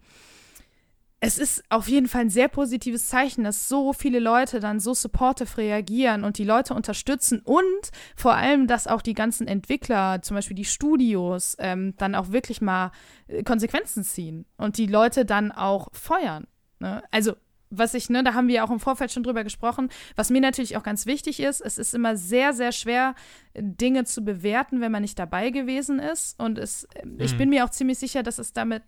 [1.19, 4.94] es ist auf jeden Fall ein sehr positives Zeichen, dass so viele Leute dann so
[4.94, 10.35] supportive reagieren und die Leute unterstützen und vor allem, dass auch die ganzen Entwickler, zum
[10.35, 12.91] Beispiel die Studios, ähm, dann auch wirklich mal
[13.27, 16.45] äh, Konsequenzen ziehen und die Leute dann auch feuern.
[16.80, 17.02] Ne?
[17.10, 17.34] Also
[17.69, 20.77] was ich, ne, da haben wir auch im Vorfeld schon drüber gesprochen, was mir natürlich
[20.77, 23.14] auch ganz wichtig ist, es ist immer sehr, sehr schwer,
[23.56, 26.39] Dinge zu bewerten, wenn man nicht dabei gewesen ist.
[26.39, 27.19] Und es, mhm.
[27.19, 28.84] ich bin mir auch ziemlich sicher, dass es damit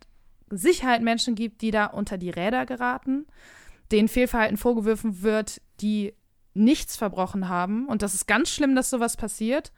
[0.51, 3.25] Sicherheit Menschen gibt, die da unter die Räder geraten,
[3.91, 6.13] denen Fehlverhalten vorgeworfen wird, die
[6.53, 7.87] nichts verbrochen haben.
[7.87, 9.71] Und das ist ganz schlimm, dass sowas passiert.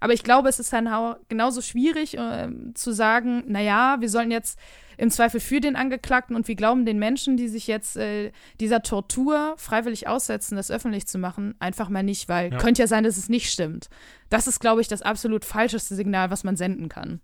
[0.00, 4.58] Aber ich glaube, es ist dann genauso schwierig äh, zu sagen, naja, wir sollen jetzt
[4.96, 8.30] im Zweifel für den Angeklagten und wir glauben den Menschen, die sich jetzt äh,
[8.60, 12.58] dieser Tortur freiwillig aussetzen, das öffentlich zu machen, einfach mal nicht, weil ja.
[12.58, 13.88] könnte ja sein, dass es nicht stimmt.
[14.28, 17.20] Das ist, glaube ich, das absolut falscheste Signal, was man senden kann.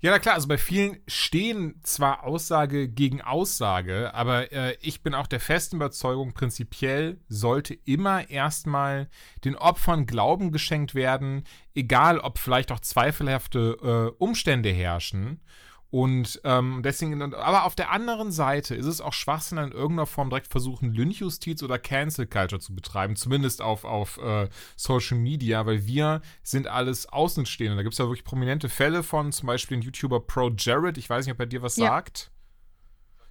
[0.00, 5.14] Ja, na klar, also bei vielen stehen zwar Aussage gegen Aussage, aber äh, ich bin
[5.14, 9.08] auch der festen Überzeugung, prinzipiell sollte immer erstmal
[9.44, 11.44] den Opfern Glauben geschenkt werden,
[11.74, 15.40] egal ob vielleicht auch zweifelhafte äh, Umstände herrschen.
[15.96, 20.28] Und ähm, deswegen, aber auf der anderen Seite ist es auch Schwachsinn, in irgendeiner Form
[20.28, 25.86] direkt versuchen, Lynchjustiz oder Cancel Culture zu betreiben, zumindest auf, auf äh, Social Media, weil
[25.86, 27.76] wir sind alles Außenstehende.
[27.76, 31.08] Da gibt es ja wirklich prominente Fälle von, zum Beispiel den YouTuber Pro Jared, ich
[31.08, 31.86] weiß nicht, ob er dir was ja.
[31.86, 32.30] sagt.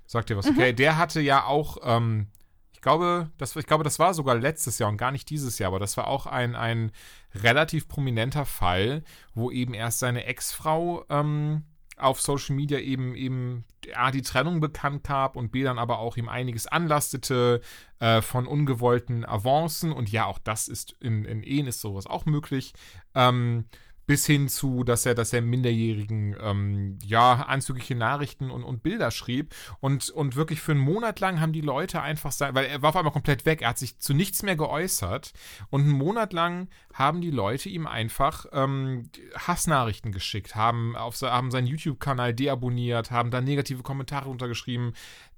[0.08, 0.74] Sagt dir was, okay?
[0.74, 2.30] Der hatte ja auch, ähm,
[2.74, 5.68] ich glaube, das, ich glaube, das war sogar letztes Jahr und gar nicht dieses Jahr,
[5.68, 6.92] aber das war auch ein, ein
[7.36, 9.04] relativ prominenter Fall,
[9.36, 11.64] wo eben erst seine Ex-Frau ähm,
[11.98, 16.18] auf Social Media eben eben A, die Trennung bekannt gab und B, dann aber auch
[16.18, 17.62] ihm einiges anlastete
[18.00, 22.26] äh, von ungewollten Avancen und ja, auch das ist in, in Ehen ist sowas auch
[22.26, 22.74] möglich.
[23.14, 23.66] Ähm,
[24.06, 29.12] bis hin zu, dass er, dass er Minderjährigen ähm, ja anzügliche Nachrichten und, und Bilder
[29.12, 32.82] schrieb und und wirklich für einen Monat lang haben die Leute einfach sein, weil er
[32.82, 35.34] war auf einmal komplett weg, er hat sich zu nichts mehr geäußert
[35.70, 41.52] und einen Monat lang haben die Leute ihm einfach ähm, Hassnachrichten geschickt, haben auf haben
[41.52, 44.94] seinen YouTube-Kanal deabonniert, haben da negative Kommentare untergeschrieben,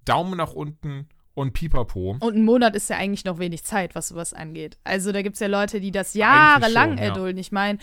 [0.05, 1.07] Daumen nach unten
[1.37, 2.17] und Pipapo.
[2.19, 4.79] Und ein Monat ist ja eigentlich noch wenig Zeit, was sowas angeht.
[4.83, 7.37] Also da gibt es ja Leute, die das jahrelang schon, erdulden.
[7.37, 7.41] Ja.
[7.41, 7.77] Ich meine,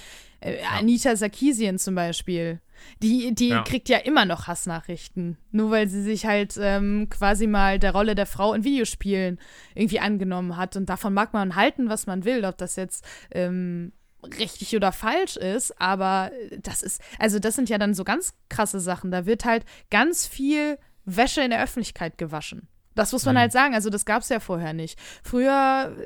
[0.44, 0.70] äh, ja.
[0.78, 2.60] Anita Sarkeesian zum Beispiel.
[3.02, 3.62] Die, die ja.
[3.62, 5.38] kriegt ja immer noch Hassnachrichten.
[5.50, 9.38] Nur weil sie sich halt ähm, quasi mal der Rolle der Frau in Videospielen
[9.74, 10.76] irgendwie angenommen hat.
[10.76, 12.44] Und davon mag man halten, was man will.
[12.44, 13.92] Ob das jetzt ähm,
[14.38, 18.80] richtig oder falsch ist, aber das ist, also das sind ja dann so ganz krasse
[18.80, 19.10] Sachen.
[19.10, 22.68] Da wird halt ganz viel Wäsche in der Öffentlichkeit gewaschen.
[22.94, 23.40] Das muss man mhm.
[23.40, 23.74] halt sagen.
[23.74, 24.98] Also, das gab es ja vorher nicht.
[25.22, 25.96] Früher,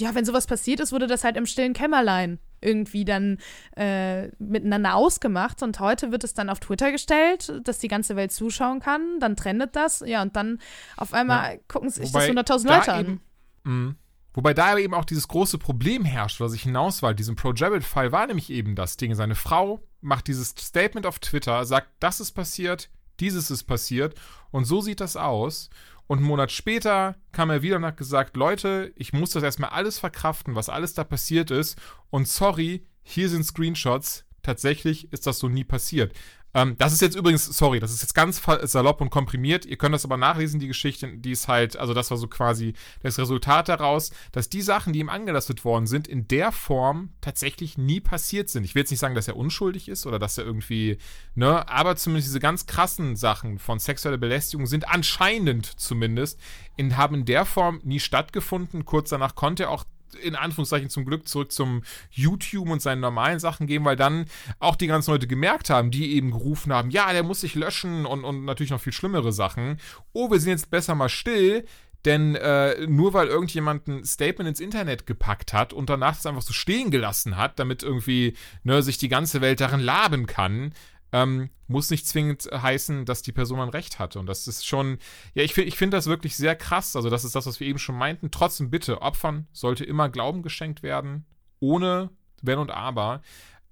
[0.00, 3.38] ja, wenn sowas passiert ist, wurde das halt im stillen Kämmerlein irgendwie dann
[3.76, 5.62] äh, miteinander ausgemacht.
[5.62, 9.20] Und heute wird es dann auf Twitter gestellt, dass die ganze Welt zuschauen kann.
[9.20, 10.02] Dann trendet das.
[10.04, 10.58] Ja, und dann
[10.96, 11.60] auf einmal ja.
[11.68, 13.20] gucken sich Wobei das 100.000 Leute an.
[13.64, 13.94] mh.
[14.36, 17.14] Wobei da eben auch dieses große Problem herrscht, was ich hinaus war.
[17.14, 19.14] Diesem Pro Jared-Fall war nämlich eben das Ding.
[19.14, 24.14] Seine Frau macht dieses Statement auf Twitter, sagt, das ist passiert, dieses ist passiert
[24.50, 25.70] und so sieht das aus.
[26.06, 29.70] Und einen Monat später kam er wieder und hat gesagt, Leute, ich muss das erstmal
[29.70, 31.78] alles verkraften, was alles da passiert ist.
[32.10, 34.24] Und sorry, hier sind Screenshots.
[34.42, 36.16] Tatsächlich ist das so nie passiert.
[36.56, 39.66] Ähm, das ist jetzt übrigens, sorry, das ist jetzt ganz salopp und komprimiert.
[39.66, 42.72] Ihr könnt das aber nachlesen, die Geschichte, die ist halt, also das war so quasi
[43.02, 47.76] das Resultat daraus, dass die Sachen, die ihm angelastet worden sind, in der Form tatsächlich
[47.76, 48.64] nie passiert sind.
[48.64, 50.96] Ich will jetzt nicht sagen, dass er unschuldig ist oder dass er irgendwie,
[51.34, 56.40] ne, aber zumindest diese ganz krassen Sachen von sexueller Belästigung sind anscheinend zumindest
[56.76, 58.86] in, haben in der Form nie stattgefunden.
[58.86, 59.84] Kurz danach konnte er auch
[60.22, 64.26] in Anführungszeichen zum Glück zurück zum YouTube und seinen normalen Sachen gehen, weil dann
[64.58, 68.06] auch die ganzen Leute gemerkt haben, die eben gerufen haben, ja, der muss sich löschen
[68.06, 69.78] und, und natürlich noch viel schlimmere Sachen.
[70.12, 71.64] Oh, wir sind jetzt besser mal still,
[72.06, 76.42] denn äh, nur weil irgendjemand ein Statement ins Internet gepackt hat und danach das einfach
[76.42, 80.72] so stehen gelassen hat, damit irgendwie ne, sich die ganze Welt darin laben kann,
[81.16, 84.18] ähm, muss nicht zwingend heißen, dass die Person ein Recht hatte.
[84.20, 84.98] Und das ist schon,
[85.34, 86.94] ja, ich, ich finde das wirklich sehr krass.
[86.94, 88.30] Also, das ist das, was wir eben schon meinten.
[88.30, 91.24] Trotzdem bitte, Opfern sollte immer Glauben geschenkt werden,
[91.58, 92.10] ohne
[92.42, 93.22] Wenn und Aber.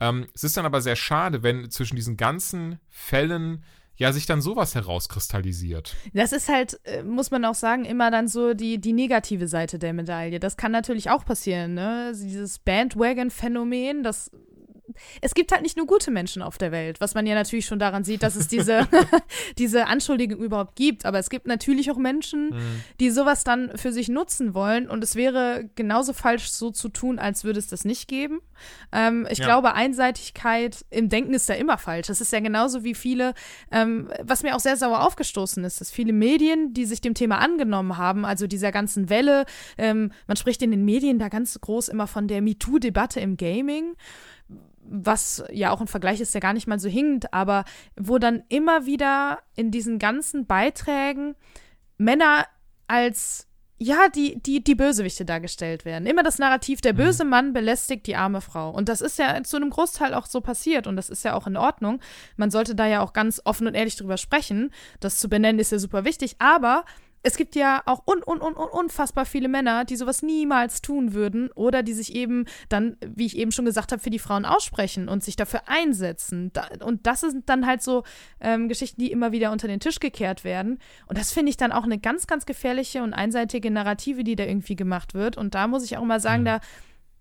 [0.00, 3.62] Ähm, es ist dann aber sehr schade, wenn zwischen diesen ganzen Fällen
[3.96, 5.94] ja sich dann sowas herauskristallisiert.
[6.14, 9.78] Das ist halt, äh, muss man auch sagen, immer dann so die, die negative Seite
[9.78, 10.40] der Medaille.
[10.40, 12.12] Das kann natürlich auch passieren, ne?
[12.12, 14.30] Dieses Bandwagon-Phänomen, das
[15.20, 17.78] es gibt halt nicht nur gute Menschen auf der Welt, was man ja natürlich schon
[17.78, 18.88] daran sieht, dass es diese,
[19.58, 21.04] diese Anschuldigung überhaupt gibt.
[21.06, 22.80] Aber es gibt natürlich auch Menschen, mhm.
[23.00, 24.88] die sowas dann für sich nutzen wollen.
[24.88, 28.40] Und es wäre genauso falsch, so zu tun, als würde es das nicht geben.
[28.92, 29.46] Ähm, ich ja.
[29.46, 32.06] glaube, Einseitigkeit im Denken ist ja immer falsch.
[32.06, 33.34] Das ist ja genauso wie viele,
[33.70, 37.38] ähm, was mir auch sehr sauer aufgestoßen ist, dass viele Medien, die sich dem Thema
[37.38, 39.44] angenommen haben, also dieser ganzen Welle,
[39.78, 43.94] ähm, man spricht in den Medien da ganz groß immer von der MeToo-Debatte im Gaming
[44.86, 47.64] was ja auch ein Vergleich ist, der gar nicht mal so hinkt, aber
[47.96, 51.34] wo dann immer wieder in diesen ganzen Beiträgen
[51.96, 52.46] Männer
[52.86, 56.06] als ja, die, die, die Bösewichte dargestellt werden.
[56.06, 56.98] Immer das Narrativ, der mhm.
[56.98, 58.70] böse Mann belästigt die arme Frau.
[58.70, 61.46] Und das ist ja zu einem Großteil auch so passiert und das ist ja auch
[61.46, 62.00] in Ordnung.
[62.36, 64.70] Man sollte da ja auch ganz offen und ehrlich drüber sprechen.
[65.00, 66.84] Das zu benennen ist ja super wichtig, aber
[67.26, 71.50] es gibt ja auch un, un, un, unfassbar viele Männer, die sowas niemals tun würden
[71.52, 75.08] oder die sich eben dann, wie ich eben schon gesagt habe, für die Frauen aussprechen
[75.08, 76.52] und sich dafür einsetzen.
[76.84, 78.04] Und das sind dann halt so
[78.40, 80.78] ähm, Geschichten, die immer wieder unter den Tisch gekehrt werden.
[81.06, 84.44] Und das finde ich dann auch eine ganz, ganz gefährliche und einseitige Narrative, die da
[84.44, 85.38] irgendwie gemacht wird.
[85.38, 86.46] Und da muss ich auch mal sagen, mhm.
[86.46, 86.60] da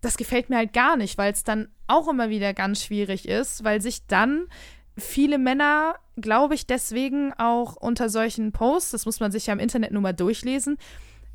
[0.02, 3.64] das gefällt mir halt gar nicht, weil es dann auch immer wieder ganz schwierig ist,
[3.64, 4.48] weil sich dann
[4.96, 9.58] viele Männer, glaube ich, deswegen auch unter solchen Posts, das muss man sich ja im
[9.58, 10.78] Internet nur mal durchlesen,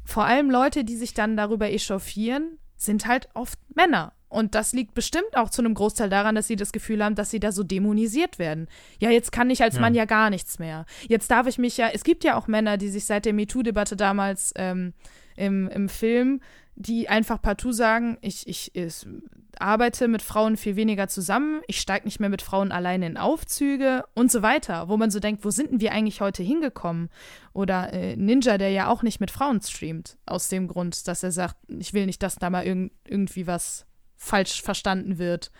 [0.05, 4.13] vor allem Leute, die sich dann darüber echauffieren, sind halt oft Männer.
[4.29, 7.31] Und das liegt bestimmt auch zu einem Großteil daran, dass sie das Gefühl haben, dass
[7.31, 8.67] sie da so dämonisiert werden.
[8.99, 9.81] Ja, jetzt kann ich als ja.
[9.81, 10.85] Mann ja gar nichts mehr.
[11.07, 13.95] Jetzt darf ich mich ja, es gibt ja auch Männer, die sich seit der MeToo-Debatte
[13.95, 14.93] damals ähm,
[15.35, 16.41] im, im Film
[16.79, 19.05] die einfach partout sagen, ich, ich, ich
[19.59, 24.05] arbeite mit Frauen viel weniger zusammen, ich steige nicht mehr mit Frauen alleine in Aufzüge
[24.15, 27.09] und so weiter, wo man so denkt, wo sind denn wir eigentlich heute hingekommen?
[27.53, 31.31] Oder äh, Ninja, der ja auch nicht mit Frauen streamt, aus dem Grund, dass er
[31.31, 35.51] sagt, ich will nicht, dass da mal irg irgendwie was falsch verstanden wird.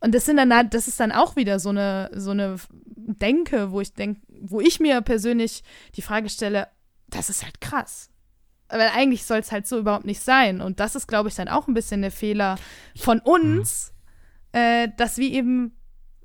[0.00, 3.72] Und das sind dann halt, das ist dann auch wieder so eine, so eine Denke,
[3.72, 5.62] wo ich denke, wo ich mir persönlich
[5.96, 6.68] die Frage stelle,
[7.08, 8.10] das ist halt krass.
[8.68, 10.60] Weil eigentlich soll es halt so überhaupt nicht sein.
[10.60, 12.56] Und das ist, glaube ich, dann auch ein bisschen der Fehler
[12.96, 13.92] von uns,
[14.52, 14.58] mhm.
[14.58, 15.76] äh, dass wir eben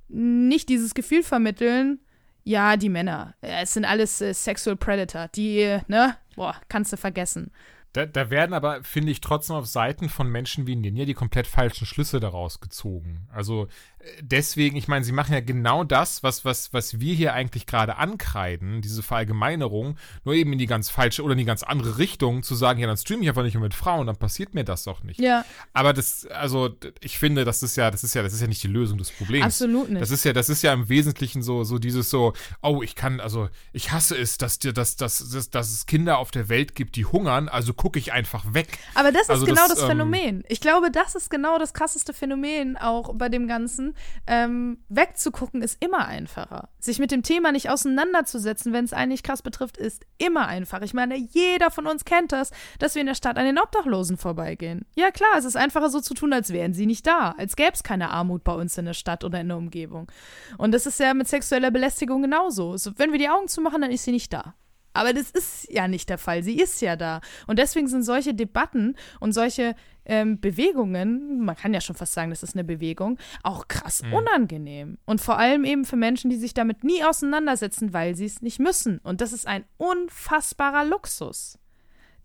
[0.09, 1.99] nicht dieses Gefühl vermitteln,
[2.43, 7.51] ja, die Männer, es sind alles äh, Sexual Predator, die, ne, boah, kannst du vergessen.
[7.93, 11.45] Da, da, werden aber, finde ich, trotzdem auf Seiten von Menschen wie Ninja die komplett
[11.45, 13.27] falschen Schlüsse daraus gezogen.
[13.31, 13.67] Also äh,
[14.19, 17.97] deswegen, ich meine, sie machen ja genau das, was, was, was wir hier eigentlich gerade
[17.97, 22.43] ankreiden, diese Verallgemeinerung, nur eben in die ganz falsche oder in die ganz andere Richtung,
[22.43, 24.83] zu sagen, ja, dann streame ich einfach nicht mehr mit Frauen, dann passiert mir das
[24.83, 25.19] doch nicht.
[25.19, 25.45] Ja.
[25.73, 28.63] Aber das, also ich finde, das ist ja, das ist ja, das ist ja nicht
[28.63, 29.45] die Lösung des Problems.
[29.45, 30.01] Absolut nicht.
[30.01, 33.19] Das ist ja, das ist ja im Wesentlichen so, so dieses so, oh, ich kann,
[33.19, 36.75] also ich hasse es, dass dir, dass, dass, dass, dass es Kinder auf der Welt
[36.75, 38.79] gibt, die hungern, also gucke ich einfach weg.
[38.95, 40.37] Aber das ist also genau das, das Phänomen.
[40.37, 43.92] Ähm, ich glaube, das ist genau das krasseste Phänomen auch bei dem Ganzen.
[44.27, 46.69] Ähm, wegzugucken ist immer einfacher.
[46.79, 50.83] Sich mit dem Thema nicht auseinanderzusetzen, wenn es einen nicht krass betrifft, ist immer einfacher.
[50.83, 54.17] Ich meine, jeder von uns kennt das, dass wir in der Stadt an den Obdachlosen
[54.17, 54.85] vorbeigehen.
[54.95, 57.73] Ja, klar, es ist einfacher so zu tun, als wären sie nicht da, als gäbe
[57.73, 60.11] es keine Armut bei uns in der Stadt oder in der Umgebung.
[60.57, 62.77] Und das ist ja mit sexueller Belästigung genauso.
[62.77, 64.55] So, wenn wir die Augen zumachen, dann ist sie nicht da.
[64.93, 66.43] Aber das ist ja nicht der Fall.
[66.43, 67.21] Sie ist ja da.
[67.47, 69.75] Und deswegen sind solche Debatten und solche
[70.05, 74.13] ähm, Bewegungen, man kann ja schon fast sagen, das ist eine Bewegung, auch krass mhm.
[74.13, 74.97] unangenehm.
[75.05, 78.59] Und vor allem eben für Menschen, die sich damit nie auseinandersetzen, weil sie es nicht
[78.59, 78.99] müssen.
[78.99, 81.57] Und das ist ein unfassbarer Luxus,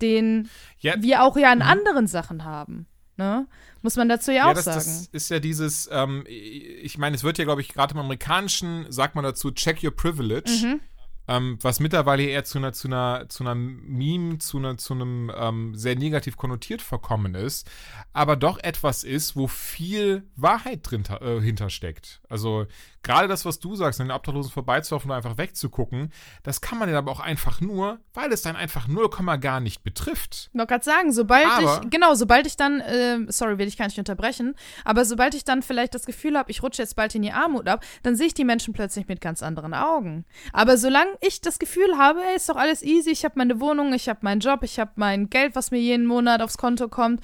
[0.00, 0.48] den
[0.78, 0.94] ja.
[0.98, 1.64] wir auch ja in mhm.
[1.66, 2.86] anderen Sachen haben.
[3.16, 3.46] Ne?
[3.82, 4.76] Muss man dazu ja, ja auch das, sagen.
[4.76, 8.86] Das ist ja dieses, ähm, ich meine, es wird ja, glaube ich, gerade im Amerikanischen,
[8.90, 10.50] sagt man dazu, check your privilege.
[10.50, 10.80] Mhm
[11.28, 15.30] ähm, was mittlerweile eher zu einer, zu einer, zu einer Meme, zu, einer, zu einem
[15.36, 17.70] ähm, sehr negativ konnotiert verkommen ist,
[18.12, 22.22] aber doch etwas ist, wo viel Wahrheit drin äh, hintersteckt.
[22.28, 22.66] Also
[23.02, 26.12] gerade das, was du sagst, an den Obdachlosen vorbeizulaufen und einfach wegzugucken,
[26.42, 29.08] das kann man ja aber auch einfach nur, weil es dann einfach 0,
[29.40, 30.50] gar nicht betrifft.
[30.52, 33.76] Ich wollte gerade sagen, sobald aber, ich, genau, sobald ich dann, äh, sorry, will ich
[33.76, 34.54] gar nicht unterbrechen,
[34.84, 37.68] aber sobald ich dann vielleicht das Gefühl habe, ich rutsche jetzt bald in die Armut
[37.68, 40.24] ab, dann sehe ich die Menschen plötzlich mit ganz anderen Augen.
[40.52, 43.92] Aber solange ich das Gefühl habe, ey, ist doch alles easy, ich habe meine Wohnung,
[43.92, 47.20] ich habe meinen Job, ich habe mein Geld, was mir jeden Monat aufs Konto kommt,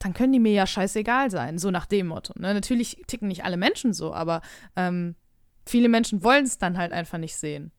[0.00, 2.32] dann können die mir ja scheißegal sein, so nach dem Motto.
[2.36, 2.52] Ne?
[2.54, 4.40] Natürlich ticken nicht alle Menschen so, aber
[4.74, 5.14] ähm,
[5.66, 7.70] viele Menschen wollen es dann halt einfach nicht sehen.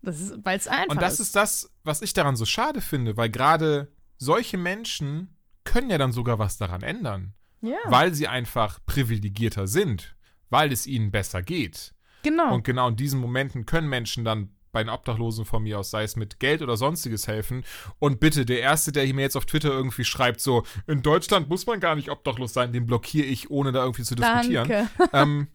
[0.00, 0.88] Das ist, weil es einfach.
[0.88, 1.20] Und das ist.
[1.20, 6.12] ist das, was ich daran so schade finde, weil gerade solche Menschen können ja dann
[6.12, 7.34] sogar was daran ändern.
[7.60, 7.76] Ja.
[7.86, 10.16] Weil sie einfach privilegierter sind,
[10.48, 11.94] weil es ihnen besser geht.
[12.22, 12.54] Genau.
[12.54, 16.02] Und genau in diesen Momenten können Menschen dann bei den Obdachlosen von mir aus, sei
[16.02, 17.64] es mit Geld oder sonstiges helfen.
[17.98, 21.66] Und bitte, der Erste, der mir jetzt auf Twitter irgendwie schreibt, so, in Deutschland muss
[21.66, 24.68] man gar nicht obdachlos sein, den blockiere ich, ohne da irgendwie zu diskutieren.
[24.68, 24.88] Danke.
[25.12, 25.48] Ähm,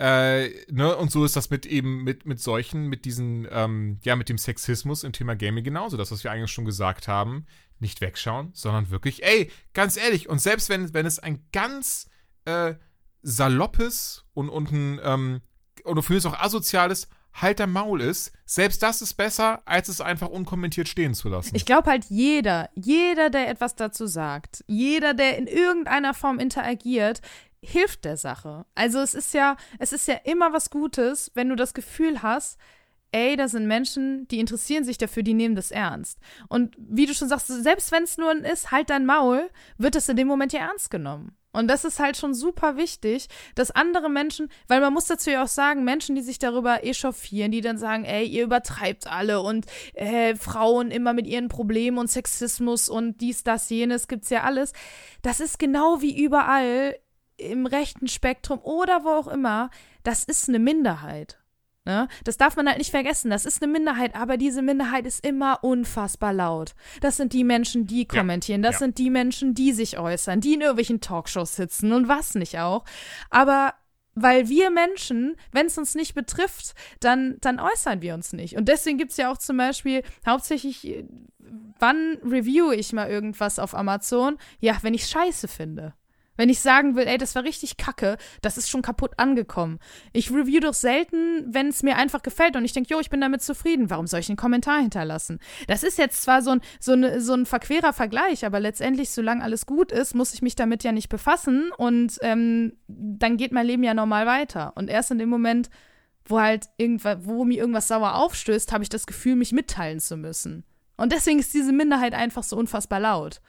[0.00, 4.16] äh, ne, und so ist das mit eben mit, mit solchen, mit diesen, ähm, ja,
[4.16, 5.98] mit dem Sexismus im Thema Gaming genauso.
[5.98, 7.44] Das, was wir eigentlich schon gesagt haben,
[7.80, 12.08] nicht wegschauen, sondern wirklich, ey, ganz ehrlich, und selbst wenn, wenn es ein ganz
[12.46, 12.74] äh,
[13.22, 15.40] saloppes und, und ein, ähm,
[15.84, 20.00] oder für mich auch asoziales halt der Maul ist, selbst das ist besser, als es
[20.00, 21.54] einfach unkommentiert stehen zu lassen.
[21.54, 27.20] Ich glaube halt jeder, jeder, der etwas dazu sagt, jeder, der in irgendeiner Form interagiert,
[27.62, 28.64] hilft der Sache.
[28.74, 32.58] Also es ist ja, es ist ja immer was Gutes, wenn du das Gefühl hast,
[33.12, 36.18] ey, da sind Menschen, die interessieren sich dafür, die nehmen das ernst.
[36.48, 39.96] Und wie du schon sagst, selbst wenn es nur ein ist, halt dein Maul, wird
[39.96, 41.36] es in dem Moment ja ernst genommen.
[41.52, 45.42] Und das ist halt schon super wichtig, dass andere Menschen, weil man muss dazu ja
[45.42, 49.66] auch sagen, Menschen, die sich darüber echauffieren, die dann sagen, ey, ihr übertreibt alle und
[49.94, 54.72] äh, Frauen immer mit ihren Problemen und Sexismus und dies, das, jenes, gibt's ja alles.
[55.22, 56.96] Das ist genau wie überall
[57.36, 59.70] im rechten Spektrum oder wo auch immer,
[60.04, 61.38] das ist eine Minderheit.
[61.86, 62.08] Ne?
[62.24, 63.30] Das darf man halt nicht vergessen.
[63.30, 66.74] Das ist eine Minderheit, aber diese Minderheit ist immer unfassbar laut.
[67.00, 68.62] Das sind die Menschen, die kommentieren.
[68.62, 68.78] Das ja.
[68.80, 72.84] sind die Menschen, die sich äußern, die in irgendwelchen Talkshows sitzen und was nicht auch.
[73.30, 73.74] Aber
[74.14, 78.56] weil wir Menschen, wenn es uns nicht betrifft, dann, dann äußern wir uns nicht.
[78.56, 81.04] Und deswegen gibt es ja auch zum Beispiel hauptsächlich,
[81.78, 84.36] wann review ich mal irgendwas auf Amazon?
[84.58, 85.94] Ja, wenn ich scheiße finde.
[86.36, 89.78] Wenn ich sagen will, ey, das war richtig kacke, das ist schon kaputt angekommen.
[90.12, 93.20] Ich review doch selten, wenn es mir einfach gefällt und ich denke, jo, ich bin
[93.20, 93.90] damit zufrieden.
[93.90, 95.38] Warum soll ich einen Kommentar hinterlassen?
[95.66, 99.42] Das ist jetzt zwar so ein, so, ein, so ein verquerer Vergleich, aber letztendlich, solange
[99.42, 103.66] alles gut ist, muss ich mich damit ja nicht befassen und ähm, dann geht mein
[103.66, 104.72] Leben ja normal weiter.
[104.76, 105.68] Und erst in dem Moment,
[106.24, 110.16] wo halt irgendwas, wo mir irgendwas sauer aufstößt, habe ich das Gefühl, mich mitteilen zu
[110.16, 110.64] müssen.
[110.96, 113.40] Und deswegen ist diese Minderheit einfach so unfassbar laut.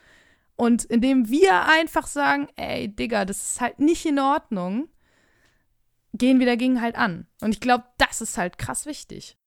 [0.62, 4.90] Und indem wir einfach sagen, ey, Digga, das ist halt nicht in Ordnung,
[6.14, 7.26] gehen wir dagegen halt an.
[7.42, 9.40] Und ich glaube, das ist halt krass wichtig.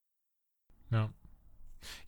[0.90, 1.10] Ja.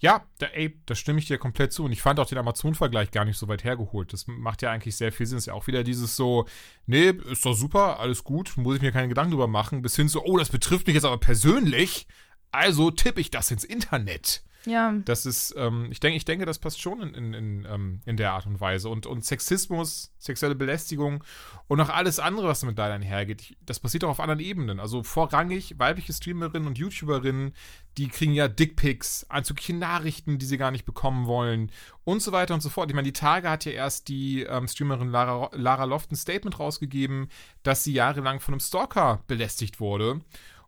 [0.01, 1.85] Ja, da, ey, da stimme ich dir komplett zu.
[1.85, 4.13] Und ich fand auch den Amazon-Vergleich gar nicht so weit hergeholt.
[4.13, 5.39] Das macht ja eigentlich sehr viel Sinn.
[5.39, 6.47] ist ja auch wieder dieses so,
[6.87, 10.09] nee, ist doch super, alles gut, muss ich mir keine Gedanken drüber machen, bis hin
[10.09, 12.09] zu, oh, das betrifft mich jetzt aber persönlich,
[12.51, 14.43] also tippe ich das ins Internet.
[14.67, 14.93] Ja.
[15.05, 18.17] Das ist, ähm, ich denke, ich denke, das passt schon in, in, in, ähm, in
[18.17, 18.89] der Art und Weise.
[18.89, 21.25] Und, und Sexismus, sexuelle Belästigung
[21.69, 24.81] und auch alles andere, was damit leider einhergeht, das passiert auch auf anderen Ebenen.
[24.81, 27.53] Also vorrangig weibliche Streamerinnen und YouTuberinnen,
[27.97, 31.71] die kriegen ja Dickpics, anzügliche Nachrichten, die sie gar nicht bekommen wollen
[32.05, 32.91] und so weiter und so fort.
[32.91, 36.59] Ich meine, die Tage hat ja erst die ähm, Streamerin Lara, Lara Loft ein Statement
[36.59, 37.29] rausgegeben,
[37.63, 40.21] dass sie jahrelang von einem Stalker belästigt wurde.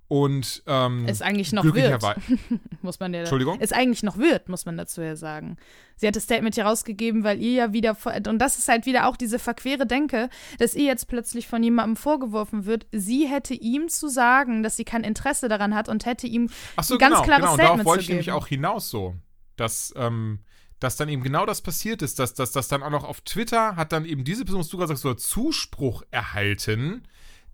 [0.08, 2.02] Und ähm, es eigentlich noch wird,
[2.82, 3.20] muss man ja.
[3.20, 3.58] Entschuldigung?
[3.60, 5.58] Es eigentlich noch wird, muss man dazu ja sagen.
[5.96, 7.94] Sie hat das Statement hier rausgegeben, weil ihr ja wieder
[8.26, 11.96] und das ist halt wieder auch diese verquere Denke, dass ihr jetzt plötzlich von jemandem
[11.96, 16.26] vorgeworfen wird, sie hätte ihm zu sagen, dass sie kein Interesse daran hat und hätte
[16.26, 17.54] ihm Ach so, ein ganz genau, klares genau.
[17.54, 19.14] Statement Und darauf wollte ich nämlich auch hinaus so,
[19.56, 20.38] dass ähm,
[20.80, 23.76] dass dann eben genau das passiert ist, dass, dass, dass dann auch noch auf Twitter
[23.76, 27.02] hat dann eben diese Person, was du gerade sagst, so Zuspruch erhalten,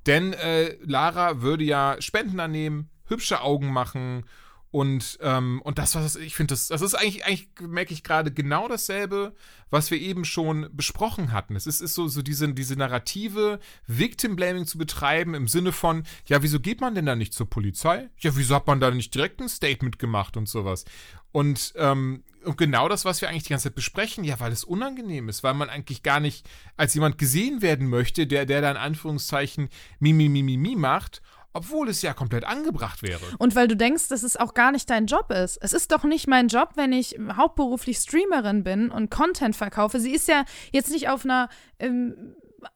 [0.06, 4.24] denn äh, Lara würde ja Spenden annehmen, hübsche Augen machen
[4.74, 8.32] und, ähm, und das, was ich finde, das, das ist eigentlich, eigentlich merke ich gerade
[8.32, 9.36] genau dasselbe,
[9.70, 11.54] was wir eben schon besprochen hatten.
[11.54, 16.42] Es ist, ist so, so diese, diese Narrative, Victim-Blaming zu betreiben im Sinne von, ja,
[16.42, 18.10] wieso geht man denn da nicht zur Polizei?
[18.18, 20.84] Ja, wieso hat man da nicht direkt ein Statement gemacht und sowas?
[21.30, 24.64] Und, ähm, und genau das, was wir eigentlich die ganze Zeit besprechen, ja, weil es
[24.64, 28.70] unangenehm ist, weil man eigentlich gar nicht als jemand gesehen werden möchte, der, der da
[28.70, 29.68] in Anführungszeichen
[29.98, 31.22] Mimi, Mimi, Mimi macht,
[31.54, 33.24] obwohl es ja komplett angebracht wäre.
[33.38, 35.56] Und weil du denkst, dass es auch gar nicht dein Job ist.
[35.62, 40.00] Es ist doch nicht mein Job, wenn ich hauptberuflich Streamerin bin und Content verkaufe.
[40.00, 41.48] Sie ist ja jetzt nicht auf einer
[41.78, 42.34] ähm,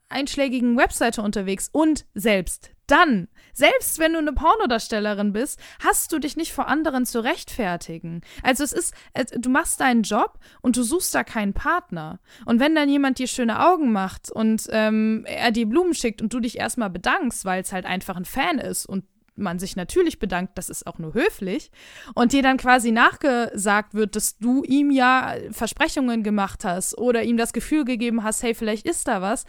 [0.08, 3.28] einschlägigen Webseite unterwegs und selbst dann,
[3.58, 8.22] selbst wenn du eine Pornodarstellerin bist, hast du dich nicht vor anderen zu rechtfertigen.
[8.42, 8.94] Also es ist,
[9.36, 12.20] du machst deinen Job und du suchst da keinen Partner.
[12.46, 16.32] Und wenn dann jemand dir schöne Augen macht und ähm, er dir Blumen schickt und
[16.32, 19.04] du dich erstmal bedankst, weil es halt einfach ein Fan ist und
[19.38, 21.70] man sich natürlich bedankt, das ist auch nur höflich,
[22.14, 27.36] und dir dann quasi nachgesagt wird, dass du ihm ja Versprechungen gemacht hast oder ihm
[27.36, 29.44] das Gefühl gegeben hast, hey, vielleicht ist da was,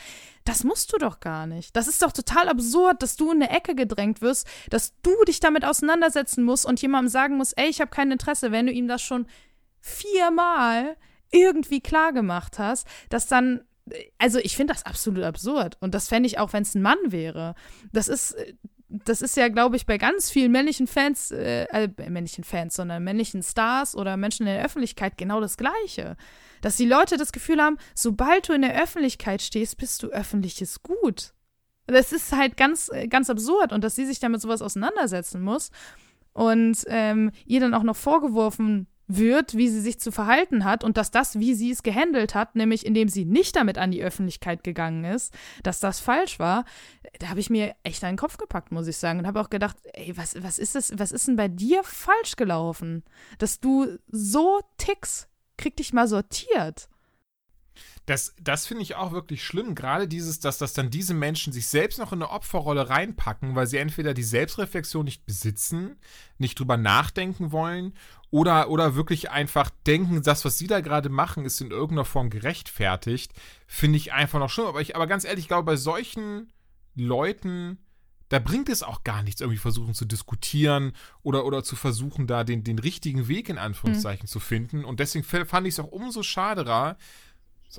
[0.46, 1.76] das musst du doch gar nicht.
[1.76, 5.40] Das ist doch total absurd, dass du in eine Ecke gedrängt wirst, dass du dich
[5.40, 8.88] damit auseinandersetzen musst und jemandem sagen musst, ey, ich habe kein Interesse, wenn du ihm
[8.88, 9.28] das schon
[9.82, 10.98] viermal
[11.32, 13.62] irgendwie klar gemacht hast, dass dann
[14.18, 15.78] also ich finde das absolut absurd.
[15.80, 17.56] Und das fände ich auch, wenn es ein Mann wäre.
[17.92, 18.36] Das ist,
[18.90, 23.04] das ist ja, glaube ich, bei ganz vielen männlichen Fans, äh, äh, männlichen Fans, sondern
[23.04, 26.18] männlichen Stars oder Menschen in der Öffentlichkeit genau das Gleiche.
[26.62, 30.82] Dass die Leute das Gefühl haben, sobald du in der Öffentlichkeit stehst, bist du öffentliches
[30.82, 31.34] Gut.
[31.86, 35.72] Das ist halt ganz, ganz absurd und dass sie sich damit sowas auseinandersetzen muss
[36.34, 40.96] und ähm, ihr dann auch noch vorgeworfen wird, wie sie sich zu verhalten hat und
[40.96, 44.64] dass das, wie sie es gehandelt hat, nämlich indem sie nicht damit an die Öffentlichkeit
[44.64, 45.34] gegangen ist,
[45.64, 46.64] dass das falsch war,
[47.18, 49.78] da habe ich mir echt einen Kopf gepackt, muss ich sagen, und habe auch gedacht,
[49.94, 53.04] ey, was, was ist das, was ist denn bei dir falsch gelaufen,
[53.40, 55.28] dass du so tickst,
[55.58, 56.88] krieg dich mal sortiert.
[58.10, 59.76] Das, das finde ich auch wirklich schlimm.
[59.76, 63.68] Gerade dieses, dass, dass dann diese Menschen sich selbst noch in eine Opferrolle reinpacken, weil
[63.68, 65.96] sie entweder die Selbstreflexion nicht besitzen,
[66.40, 67.94] nicht drüber nachdenken wollen
[68.32, 72.32] oder, oder wirklich einfach denken, das, was sie da gerade machen, ist in irgendeiner Form
[72.32, 73.32] gerechtfertigt,
[73.68, 74.66] finde ich einfach noch schlimm.
[74.66, 76.52] Aber, ich, aber ganz ehrlich, ich glaube, bei solchen
[76.96, 77.78] Leuten,
[78.30, 82.44] da bringt es auch gar nichts, irgendwie versuchen zu diskutieren oder, oder zu versuchen, da
[82.44, 84.32] den, den richtigen Weg in Anführungszeichen mhm.
[84.32, 84.84] zu finden.
[84.84, 86.98] Und deswegen fand ich es auch umso schaderer,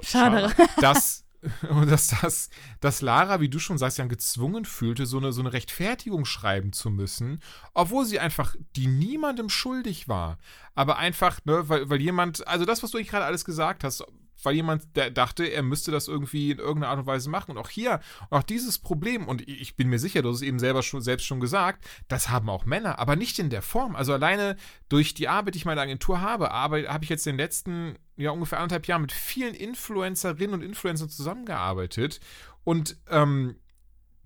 [0.02, 0.52] Schade.
[0.80, 1.24] dass,
[1.62, 2.50] dass, dass,
[2.80, 6.72] dass Lara, wie du schon sagst, ja gezwungen fühlte, so eine, so eine Rechtfertigung schreiben
[6.72, 7.40] zu müssen,
[7.74, 10.38] obwohl sie einfach die niemandem schuldig war.
[10.74, 14.04] Aber einfach, ne, weil, weil jemand, also das, was du gerade alles gesagt hast,
[14.44, 17.52] weil jemand der dachte, er müsste das irgendwie in irgendeiner Art und Weise machen.
[17.52, 18.00] Und auch hier,
[18.30, 21.26] auch dieses Problem, und ich bin mir sicher, du hast es eben selber schon, selbst
[21.26, 23.96] schon gesagt, das haben auch Männer, aber nicht in der Form.
[23.96, 24.56] Also alleine
[24.88, 28.30] durch die Arbeit, die ich meine Agentur habe, habe ich jetzt in den letzten ja,
[28.30, 32.20] ungefähr anderthalb Jahren mit vielen Influencerinnen und Influencern zusammengearbeitet.
[32.64, 33.56] Und ähm,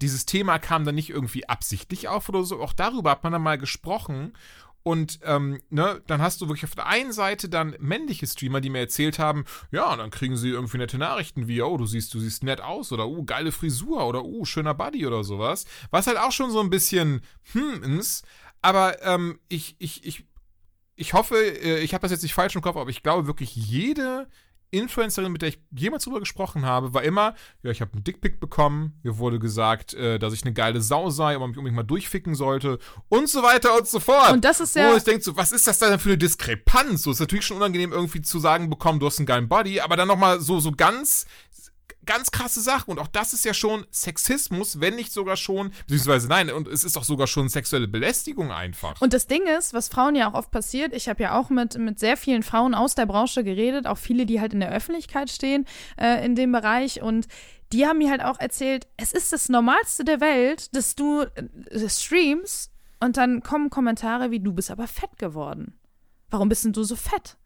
[0.03, 2.61] dieses Thema kam dann nicht irgendwie absichtlich auf oder so.
[2.61, 4.33] Auch darüber hat man dann mal gesprochen.
[4.85, 8.69] Und ähm, ne, dann hast du wirklich auf der einen Seite dann männliche Streamer, die
[8.69, 12.21] mir erzählt haben, ja, dann kriegen sie irgendwie nette Nachrichten wie, oh, du siehst, du
[12.21, 15.65] siehst nett aus oder oh, geile Frisur oder oh, schöner Buddy oder sowas.
[15.91, 18.27] Was halt auch schon so ein bisschen hm ist.
[18.61, 20.27] Aber ähm, ich, ich, ich,
[20.97, 23.57] ich hoffe, äh, ich habe das jetzt nicht falsch im Kopf, aber ich glaube wirklich,
[23.57, 24.29] jede
[24.79, 28.41] Influencerin, mit der ich jemals drüber gesprochen habe, war immer, ja, ich habe einen Dickpick
[28.41, 31.83] bekommen, mir wurde gesagt, äh, dass ich eine geile Sau sei, aber mich unbedingt mal
[31.83, 32.79] durchficken sollte
[33.09, 34.33] und so weiter und so fort.
[34.33, 34.93] Und das ist ja.
[34.93, 37.03] Wo ich denke, so, was ist das denn für eine Diskrepanz?
[37.03, 39.97] So ist natürlich schon unangenehm, irgendwie zu sagen bekommen, du hast einen geilen Body, aber
[39.97, 41.27] dann nochmal so, so ganz
[42.05, 42.91] ganz krasse Sache.
[42.91, 46.85] Und auch das ist ja schon Sexismus, wenn nicht sogar schon, beziehungsweise nein, und es
[46.85, 49.01] ist auch sogar schon sexuelle Belästigung einfach.
[49.01, 51.79] Und das Ding ist, was Frauen ja auch oft passiert, ich habe ja auch mit,
[51.79, 55.31] mit sehr vielen Frauen aus der Branche geredet, auch viele, die halt in der Öffentlichkeit
[55.31, 55.67] stehen
[55.97, 57.27] äh, in dem Bereich und
[57.73, 61.89] die haben mir halt auch erzählt, es ist das Normalste der Welt, dass du äh,
[61.89, 62.71] streamst
[63.01, 65.79] und dann kommen Kommentare wie, du bist aber fett geworden.
[66.31, 67.37] Warum bist denn du so fett?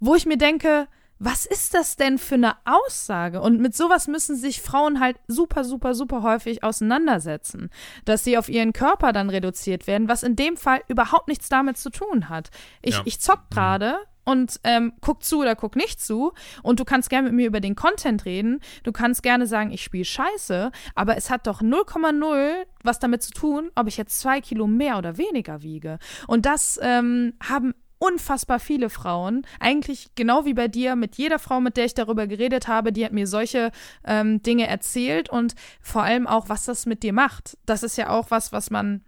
[0.00, 0.88] Wo ich mir denke,
[1.24, 3.40] was ist das denn für eine Aussage?
[3.40, 7.70] Und mit sowas müssen sich Frauen halt super, super, super häufig auseinandersetzen,
[8.04, 11.76] dass sie auf ihren Körper dann reduziert werden, was in dem Fall überhaupt nichts damit
[11.76, 12.50] zu tun hat.
[12.82, 13.02] Ich, ja.
[13.04, 16.32] ich zock gerade und ähm, guck zu oder guck nicht zu.
[16.62, 18.60] Und du kannst gerne mit mir über den Content reden.
[18.82, 23.30] Du kannst gerne sagen, ich spiele scheiße, aber es hat doch 0,0 was damit zu
[23.30, 25.98] tun, ob ich jetzt zwei Kilo mehr oder weniger wiege.
[26.26, 31.60] Und das ähm, haben unfassbar viele Frauen, eigentlich genau wie bei dir, mit jeder Frau,
[31.60, 33.70] mit der ich darüber geredet habe, die hat mir solche
[34.04, 37.56] ähm, Dinge erzählt und vor allem auch, was das mit dir macht.
[37.64, 39.04] Das ist ja auch was, was man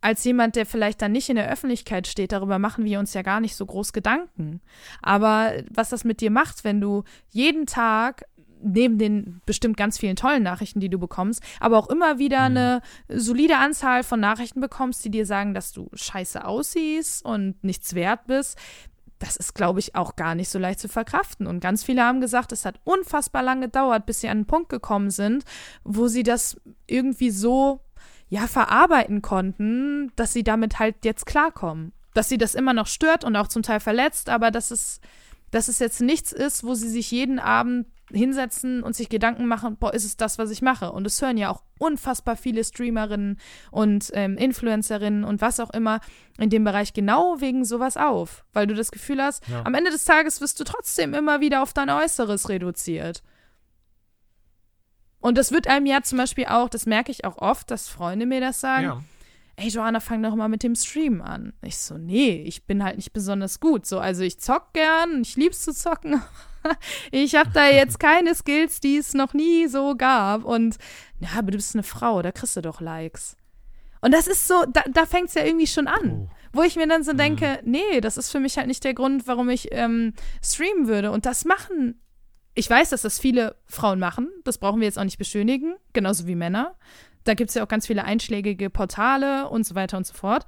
[0.00, 3.22] als jemand, der vielleicht dann nicht in der Öffentlichkeit steht, darüber machen wir uns ja
[3.22, 4.60] gar nicht so groß Gedanken.
[5.02, 8.24] Aber was das mit dir macht, wenn du jeden Tag
[8.62, 12.56] neben den bestimmt ganz vielen tollen Nachrichten, die du bekommst, aber auch immer wieder mhm.
[12.56, 17.94] eine solide Anzahl von Nachrichten bekommst, die dir sagen, dass du scheiße aussiehst und nichts
[17.94, 18.58] wert bist.
[19.18, 21.46] Das ist, glaube ich, auch gar nicht so leicht zu verkraften.
[21.46, 24.68] Und ganz viele haben gesagt, es hat unfassbar lange gedauert, bis sie an einen Punkt
[24.68, 25.44] gekommen sind,
[25.84, 27.80] wo sie das irgendwie so,
[28.28, 31.92] ja, verarbeiten konnten, dass sie damit halt jetzt klarkommen.
[32.12, 35.00] Dass sie das immer noch stört und auch zum Teil verletzt, aber dass es,
[35.50, 39.76] dass es jetzt nichts ist, wo sie sich jeden Abend hinsetzen und sich Gedanken machen,
[39.76, 40.92] boah, ist es das, was ich mache?
[40.92, 43.38] Und es hören ja auch unfassbar viele Streamerinnen
[43.70, 46.00] und ähm, Influencerinnen und was auch immer
[46.38, 49.64] in dem Bereich genau wegen sowas auf, weil du das Gefühl hast, ja.
[49.64, 53.22] am Ende des Tages wirst du trotzdem immer wieder auf dein Äußeres reduziert.
[55.18, 58.26] Und das wird einem ja zum Beispiel auch, das merke ich auch oft, dass Freunde
[58.26, 58.84] mir das sagen.
[58.84, 59.02] Ja.
[59.56, 61.54] Ey, Joanna, fang doch mal mit dem Stream an.
[61.62, 63.86] Ich so, nee, ich bin halt nicht besonders gut.
[63.86, 66.22] So, also ich zock gern, ich lieb's zu zocken,
[67.10, 70.44] ich habe da jetzt keine Skills, die es noch nie so gab.
[70.44, 70.76] Und
[71.20, 73.36] ja, aber du bist eine Frau, da kriegst du doch Likes.
[74.00, 76.10] Und das ist so, da, da fängt es ja irgendwie schon an.
[76.10, 76.30] Oh.
[76.52, 77.18] Wo ich mir dann so mhm.
[77.18, 81.10] denke, nee, das ist für mich halt nicht der Grund, warum ich ähm, streamen würde.
[81.10, 82.00] Und das machen,
[82.54, 86.26] ich weiß, dass das viele Frauen machen, das brauchen wir jetzt auch nicht beschönigen, genauso
[86.26, 86.76] wie Männer.
[87.24, 90.46] Da gibt es ja auch ganz viele einschlägige Portale und so weiter und so fort.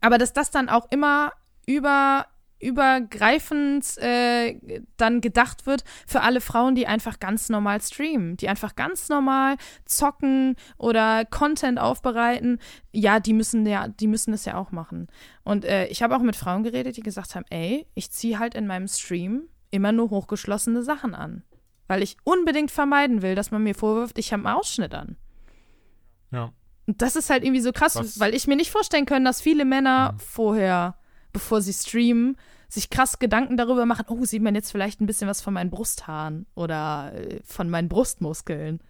[0.00, 1.32] Aber dass das dann auch immer
[1.66, 2.26] über
[2.60, 4.58] übergreifend äh,
[4.96, 9.56] dann gedacht wird für alle Frauen, die einfach ganz normal streamen, die einfach ganz normal
[9.84, 12.58] zocken oder Content aufbereiten.
[12.92, 15.08] Ja, die müssen ja, die müssen das ja auch machen.
[15.44, 18.54] Und äh, ich habe auch mit Frauen geredet, die gesagt haben, ey, ich ziehe halt
[18.54, 21.44] in meinem Stream immer nur hochgeschlossene Sachen an,
[21.86, 25.16] weil ich unbedingt vermeiden will, dass man mir vorwirft, ich habe einen Ausschnitt an.
[26.30, 26.52] Ja.
[26.86, 28.18] Und das ist halt irgendwie so krass, Was?
[28.18, 30.18] weil ich mir nicht vorstellen kann, dass viele Männer mhm.
[30.18, 30.97] vorher
[31.32, 32.36] bevor sie streamen,
[32.68, 35.70] sich krass Gedanken darüber machen, oh, sieht man jetzt vielleicht ein bisschen was von meinen
[35.70, 38.80] Brusthaaren oder äh, von meinen Brustmuskeln.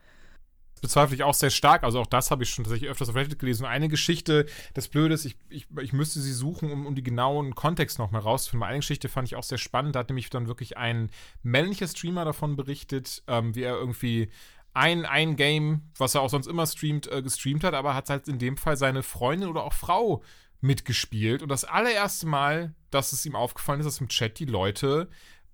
[0.74, 1.82] Das bezweifle ich auch sehr stark.
[1.82, 3.66] Also auch das habe ich schon tatsächlich öfters auf Reddit gelesen.
[3.66, 7.56] Eine Geschichte, das Blöde ist, ich, ich, ich müsste sie suchen, um, um die genauen
[7.56, 8.69] Kontext nochmal rauszufinden.
[8.69, 9.97] Eine Geschichte fand ich auch sehr spannend.
[9.97, 11.10] Da hat nämlich dann wirklich ein
[11.43, 14.31] männlicher Streamer davon berichtet, ähm, wie er irgendwie
[14.73, 18.28] ein, ein Game, was er auch sonst immer streamt, äh, gestreamt hat, aber hat halt
[18.28, 20.23] in dem Fall seine Freundin oder auch Frau
[20.61, 21.43] mitgespielt.
[21.43, 25.09] Und das allererste Mal, dass es ihm aufgefallen ist, dass im Chat die Leute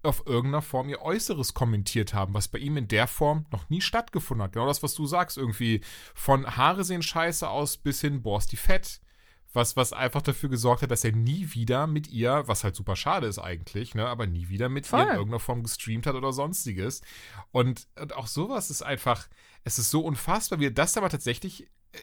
[0.04, 3.80] auf irgendeiner Form ihr Äußeres kommentiert haben, was bei ihm in der Form noch nie
[3.80, 4.52] stattgefunden hat.
[4.52, 5.80] Genau das, was du sagst, irgendwie
[6.14, 9.00] von Haare sehen scheiße aus bis hin, boah, ist die fett.
[9.52, 12.96] Was, was einfach dafür gesorgt hat, dass er nie wieder mit ihr, was halt super
[12.96, 14.98] schade ist eigentlich, ne, aber nie wieder mit Voll.
[14.98, 17.02] ihr in irgendeiner Form gestreamt hat oder sonstiges.
[17.52, 19.28] Und, und auch sowas ist einfach,
[19.62, 21.98] es ist so unfassbar, wie das aber tatsächlich äh,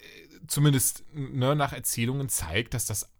[0.48, 3.12] zumindest ne, nach Erzählungen zeigt, dass das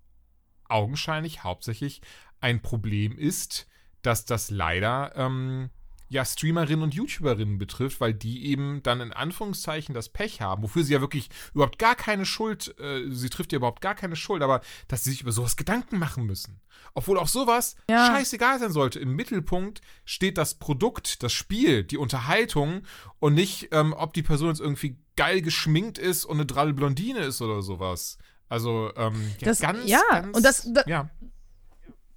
[0.68, 2.02] augenscheinlich hauptsächlich
[2.40, 3.68] ein Problem ist,
[4.02, 5.70] dass das leider ähm,
[6.10, 10.84] ja, Streamerinnen und YouTuberinnen betrifft, weil die eben dann in Anführungszeichen das Pech haben, wofür
[10.84, 14.44] sie ja wirklich überhaupt gar keine Schuld, äh, sie trifft ja überhaupt gar keine Schuld,
[14.44, 16.60] aber dass sie sich über sowas Gedanken machen müssen.
[16.96, 18.08] Obwohl auch sowas Ja.
[18.08, 19.00] scheißegal sein sollte.
[19.00, 22.82] Im Mittelpunkt steht das Produkt, das Spiel, die Unterhaltung
[23.20, 27.20] und nicht, ähm, ob die Person jetzt irgendwie geil geschminkt ist und eine dralle Blondine
[27.20, 28.18] ist oder sowas.
[28.50, 31.10] Also, ähm, ja, Das- ganz, ja, ganz, und das- da- ja.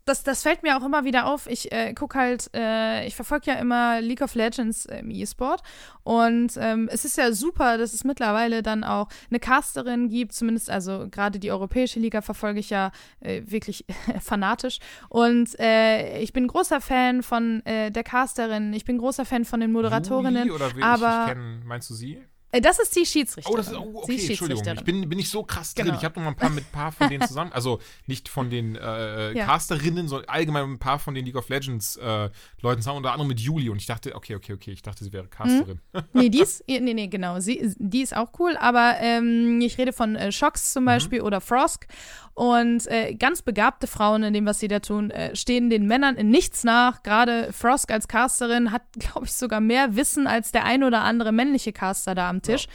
[0.06, 1.46] das, das fällt mir auch immer wieder auf.
[1.46, 5.62] Ich äh, gucke halt, äh, ich verfolge ja immer League of Legends im E-Sport.
[6.02, 10.68] Und ähm, es ist ja super, dass es mittlerweile dann auch eine Casterin gibt, zumindest,
[10.68, 12.90] also gerade die europäische Liga verfolge ich ja
[13.20, 13.86] äh, wirklich
[14.20, 14.78] fanatisch.
[15.08, 19.60] Und äh, ich bin großer Fan von äh, der Casterin, ich bin großer Fan von
[19.60, 20.48] den Moderatorinnen.
[20.48, 22.20] Juli oder will aber- ich, ich kennen, meinst du sie?
[22.54, 23.52] Äh, das ist die Schiedsrichterin.
[23.52, 24.64] Oh, das ist, oh, okay, Entschuldigung.
[24.74, 25.86] Ich bin, bin ich so krass drin.
[25.86, 25.98] Genau.
[25.98, 28.48] Ich habe noch mal ein paar mit ein paar von denen zusammen, also nicht von
[28.48, 29.46] den äh, Ja.
[29.46, 33.12] Casterinnen, sondern allgemein mit ein paar von den League of Legends äh, Leuten zusammen, unter
[33.12, 33.68] anderem mit Juli.
[33.70, 35.80] Und ich dachte, okay, okay, okay, ich dachte, sie wäre Casterin.
[36.12, 39.92] Nee, die ist, nee, nee, genau, sie, die ist auch cool, aber ähm, ich rede
[39.92, 41.86] von äh, Shox zum Beispiel oder Frosk.
[42.34, 46.16] Und äh, ganz begabte Frauen in dem, was sie da tun, äh, stehen den Männern
[46.16, 47.04] in nichts nach.
[47.04, 51.32] Gerade Frosk als Casterin hat, glaube ich, sogar mehr Wissen als der ein oder andere
[51.32, 52.66] männliche Caster da am Tisch.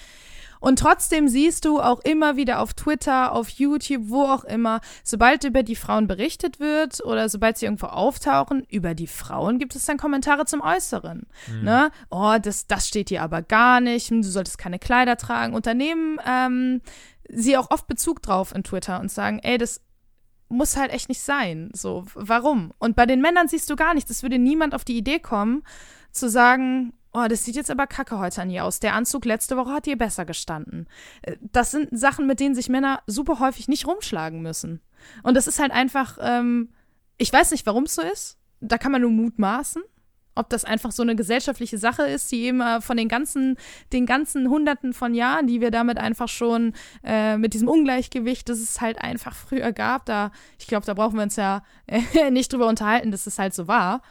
[0.61, 5.43] Und trotzdem siehst du auch immer wieder auf Twitter, auf YouTube, wo auch immer, sobald
[5.45, 9.85] über die Frauen berichtet wird oder sobald sie irgendwo auftauchen, über die Frauen gibt es
[9.85, 11.27] dann Kommentare zum Äußeren.
[11.61, 11.91] Ne?
[12.09, 15.53] Oh, das, das steht dir aber gar nicht, du solltest keine Kleider tragen.
[15.53, 16.81] Unternehmen ähm,
[17.29, 19.81] sie auch oft Bezug drauf in Twitter und sagen, ey, das
[20.49, 21.69] muss halt echt nicht sein.
[21.73, 22.73] So, warum?
[22.79, 24.09] Und bei den Männern siehst du gar nichts.
[24.09, 25.63] Es würde niemand auf die Idee kommen,
[26.11, 28.79] zu sagen, oh, das sieht jetzt aber kacke heute an ihr aus.
[28.79, 30.87] Der Anzug letzte Woche hat ihr besser gestanden.
[31.21, 34.81] Äh, Das sind Sachen, mit denen sich Männer super häufig nicht rumschlagen müssen.
[35.23, 36.69] Und das ist halt einfach, ähm,
[37.17, 38.37] ich weiß nicht, warum es so ist.
[38.59, 39.83] Da kann man nur mutmaßen.
[40.39, 43.57] Ob das einfach so eine gesellschaftliche Sache ist, die eben von den ganzen,
[43.91, 48.59] den ganzen Hunderten von Jahren, die wir damit einfach schon äh, mit diesem Ungleichgewicht, das
[48.59, 52.53] es halt einfach früher gab, da, ich glaube, da brauchen wir uns ja äh, nicht
[52.53, 54.01] drüber unterhalten, dass es halt so war.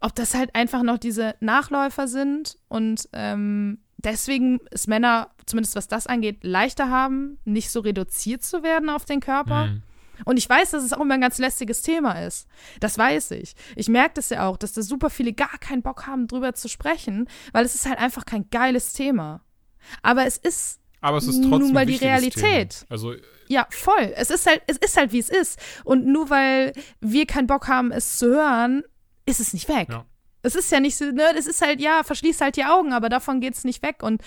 [0.00, 5.88] Ob das halt einfach noch diese Nachläufer sind und ähm, deswegen es Männer, zumindest was
[5.88, 9.66] das angeht, leichter haben, nicht so reduziert zu werden auf den Körper.
[9.68, 9.82] Mhm.
[10.24, 12.46] Und ich weiß, dass es auch immer ein ganz lästiges Thema ist.
[12.80, 13.54] Das weiß ich.
[13.76, 16.68] Ich merke das ja auch, dass da super viele gar keinen Bock haben, drüber zu
[16.68, 19.40] sprechen, weil es ist halt einfach kein geiles Thema.
[20.02, 22.70] Aber es ist, Aber es ist Nun mal die Realität.
[22.70, 22.90] Thema.
[22.90, 23.14] Also,
[23.48, 24.12] ja, voll.
[24.16, 25.58] Es ist halt, es ist halt, wie es ist.
[25.84, 28.82] Und nur weil wir keinen Bock haben, es zu hören,
[29.26, 29.88] ist es nicht weg.
[29.90, 30.06] Ja.
[30.42, 33.08] Es ist ja nicht so, ne, es ist halt, ja, verschließ halt die Augen, aber
[33.08, 34.02] davon geht's nicht weg.
[34.02, 34.22] Und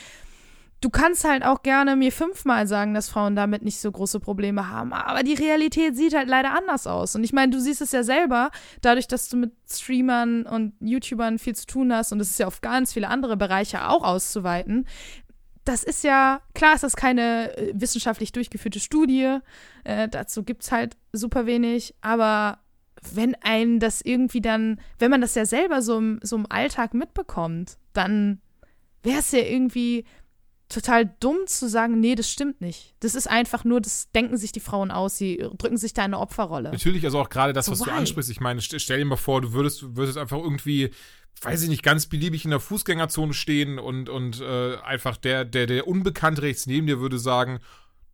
[0.81, 4.69] du kannst halt auch gerne mir fünfmal sagen, dass Frauen damit nicht so große Probleme
[4.69, 4.93] haben.
[4.93, 7.15] Aber die Realität sieht halt leider anders aus.
[7.15, 8.51] Und ich meine, du siehst es ja selber,
[8.81, 12.47] dadurch, dass du mit Streamern und YouTubern viel zu tun hast, und es ist ja
[12.47, 14.85] auf ganz viele andere Bereiche auch auszuweiten.
[15.65, 19.39] Das ist ja, klar ist das keine äh, wissenschaftlich durchgeführte Studie.
[19.83, 21.95] Äh, dazu gibt's halt super wenig.
[22.01, 22.59] Aber
[23.13, 26.93] wenn einen das irgendwie dann, wenn man das ja selber so im, so im Alltag
[26.93, 28.39] mitbekommt, dann
[29.03, 30.05] wäre es ja irgendwie
[30.69, 32.93] total dumm zu sagen, nee, das stimmt nicht.
[32.99, 36.13] Das ist einfach nur, das denken sich die Frauen aus, sie drücken sich da in
[36.13, 36.71] eine Opferrolle.
[36.71, 37.91] natürlich, also auch gerade das, was du why?
[37.91, 38.29] ansprichst.
[38.31, 40.91] Ich meine, st stell dir mal vor, du würdest, du würdest einfach irgendwie,
[41.41, 45.67] weiß ich nicht, ganz beliebig in der Fußgängerzone stehen und, und äh, einfach der, der,
[45.67, 47.59] der Unbekannte rechts neben dir würde sagen,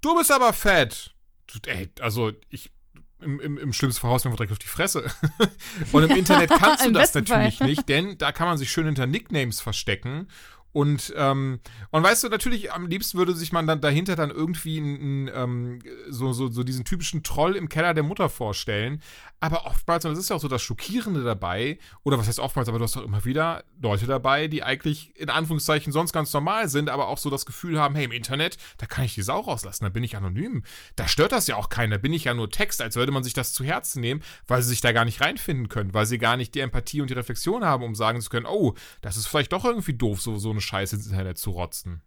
[0.01, 1.15] du bist aber fett.
[1.47, 2.71] Du, ey, also ich.
[3.19, 5.09] Im, im, Im schlimmsten Fall haust du direkt auf die Fresse.
[5.93, 7.67] Und im Internet kannst du das natürlich Fall.
[7.67, 10.27] nicht, denn da kann man sich schön hinter Nicknames verstecken.
[10.73, 11.59] Und, ähm,
[11.91, 15.79] und weißt du, natürlich, am liebsten würde sich man dann dahinter dann irgendwie einen, ähm,
[16.09, 19.01] so, so, so diesen typischen Troll im Keller der Mutter vorstellen.
[19.39, 22.69] Aber oftmals, und das ist ja auch so das Schockierende dabei, oder was heißt oftmals,
[22.69, 26.69] aber du hast doch immer wieder Leute dabei, die eigentlich in Anführungszeichen sonst ganz normal
[26.69, 29.41] sind, aber auch so das Gefühl haben, hey, im Internet, da kann ich die Sau
[29.41, 30.63] rauslassen, da bin ich anonym.
[30.95, 33.23] Da stört das ja auch keiner, da bin ich ja nur Text, als würde man
[33.23, 36.17] sich das zu Herzen nehmen, weil sie sich da gar nicht reinfinden können, weil sie
[36.17, 39.27] gar nicht die Empathie und die Reflexion haben, um sagen zu können, oh, das ist
[39.27, 42.01] vielleicht doch irgendwie doof, so, so eine Scheiße ins Internet zu rotzen.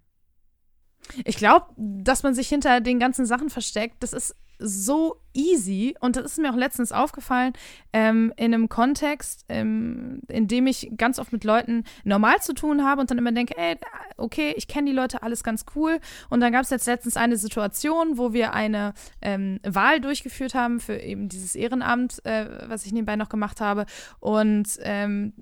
[1.25, 6.17] Ich glaube, dass man sich hinter den ganzen Sachen versteckt, das ist so easy und
[6.17, 7.53] das ist mir auch letztens aufgefallen
[7.93, 12.83] ähm, in einem Kontext, ähm, in dem ich ganz oft mit Leuten normal zu tun
[12.85, 13.77] habe und dann immer denke, ey,
[14.17, 16.01] okay, ich kenne die Leute, alles ganz cool.
[16.31, 20.81] Und dann gab es jetzt letztens eine Situation, wo wir eine ähm, Wahl durchgeführt haben
[20.81, 23.85] für eben dieses Ehrenamt, äh, was ich nebenbei noch gemacht habe.
[24.21, 25.35] Und ähm,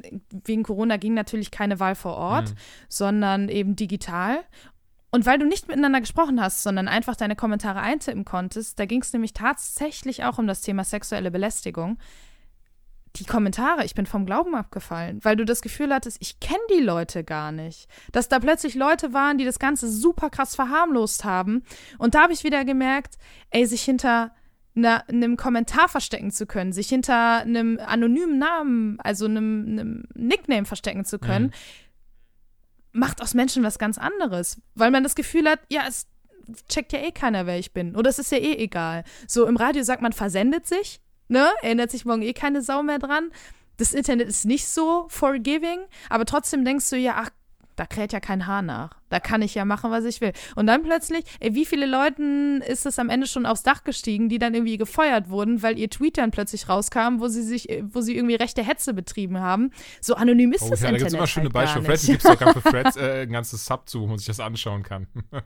[0.45, 2.55] wegen Corona ging natürlich keine Wahl vor Ort, Mhm.
[2.89, 4.39] sondern eben digital.
[5.15, 9.01] Und weil du nicht miteinander gesprochen hast, sondern einfach deine Kommentare eintippen konntest, da ging
[9.01, 11.99] es nämlich tatsächlich auch um das Thema sexuelle Belästigung.
[13.15, 16.83] die Kommentare, ich bin vom Glauben abgefallen, weil du das Gefühl hattest, ich kenne die
[16.83, 17.89] Leute gar nicht.
[18.11, 21.63] Dass da plötzlich Leute waren, die das Ganze super krass verharmlost haben.
[21.99, 23.15] Und da habe ich wieder gemerkt,
[23.51, 24.33] ey, sich hinter
[24.75, 31.05] einem Kommentar verstecken zu können, sich hinter einem anonymen Namen, also einem, einem Nickname verstecken
[31.05, 31.53] zu können, mhm.
[32.95, 34.63] Macht aus Menschen was ganz anderes.
[34.75, 36.07] Weil man das Gefühl hat, ja, es
[36.69, 37.95] checkt ja eh keiner, wer ich bin.
[37.95, 39.05] Oder es ist ja eh egal.
[39.29, 41.49] So im Radio sagt man, versendet sich ne?
[41.63, 43.31] Erinnert sich morgen eh keine Sau mehr dran.
[43.77, 47.31] Das Internet ist nicht so forgiving, aber trotzdem denkst du ja, ach,
[47.77, 48.91] da kräht ja kein Haar nach.
[49.09, 50.33] Da kann ich ja machen, was ich will.
[50.57, 54.29] Und dann plötzlich, ey, wie viele Leuten ist es am Ende schon aufs Dach gestiegen,
[54.29, 58.01] die dann irgendwie gefeuert wurden, weil ihr Tweet dann plötzlich rauskam, wo sie sich, wo
[58.01, 59.71] sie irgendwie rechte Hetze betrieben haben.
[60.01, 61.01] So anonym ist oh, das ja, Internet.
[61.01, 61.85] Da gibt es immer schöne halt Beispiele.
[61.85, 64.41] Vielleicht gibt es sogar für Threads äh, ein ganzes Sub zu, wo man sich das
[64.41, 65.07] anschauen kann.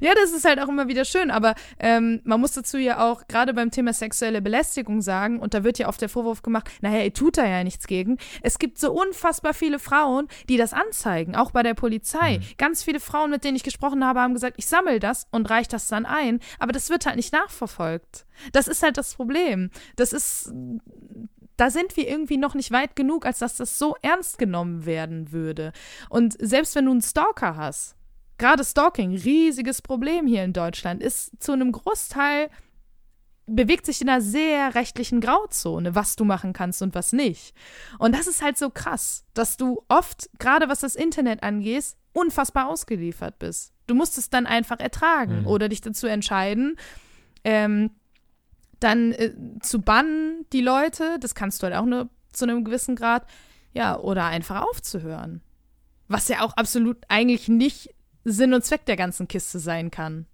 [0.00, 3.26] Ja, das ist halt auch immer wieder schön, aber ähm, man muss dazu ja auch
[3.28, 7.02] gerade beim Thema sexuelle Belästigung sagen, und da wird ja oft der Vorwurf gemacht, naja,
[7.02, 8.18] ihr tut da ja nichts gegen.
[8.42, 12.38] Es gibt so unfassbar viele Frauen, die das anzeigen, auch bei der Polizei.
[12.38, 12.44] Mhm.
[12.58, 15.70] Ganz viele Frauen, mit denen ich gesprochen habe, haben gesagt, ich sammle das und reiche
[15.70, 18.26] das dann ein, aber das wird halt nicht nachverfolgt.
[18.52, 19.70] Das ist halt das Problem.
[19.96, 20.52] Das ist
[21.56, 25.32] da sind wir irgendwie noch nicht weit genug, als dass das so ernst genommen werden
[25.32, 25.72] würde.
[26.08, 27.96] Und selbst wenn du einen Stalker hast,
[28.38, 32.50] gerade Stalking, riesiges Problem hier in Deutschland, ist zu einem Großteil
[33.46, 37.54] bewegt sich in einer sehr rechtlichen Grauzone, was du machen kannst und was nicht.
[37.98, 42.68] Und das ist halt so krass, dass du oft, gerade was das Internet angeht, unfassbar
[42.68, 43.72] ausgeliefert bist.
[43.86, 45.46] Du musst es dann einfach ertragen mhm.
[45.46, 46.76] oder dich dazu entscheiden,
[47.44, 47.90] ähm,
[48.80, 52.96] dann äh, zu bannen, die Leute, das kannst du halt auch nur zu einem gewissen
[52.96, 53.26] Grad,
[53.72, 55.42] ja, oder einfach aufzuhören.
[56.08, 57.94] Was ja auch absolut eigentlich nicht
[58.24, 60.26] Sinn und Zweck der ganzen Kiste sein kann.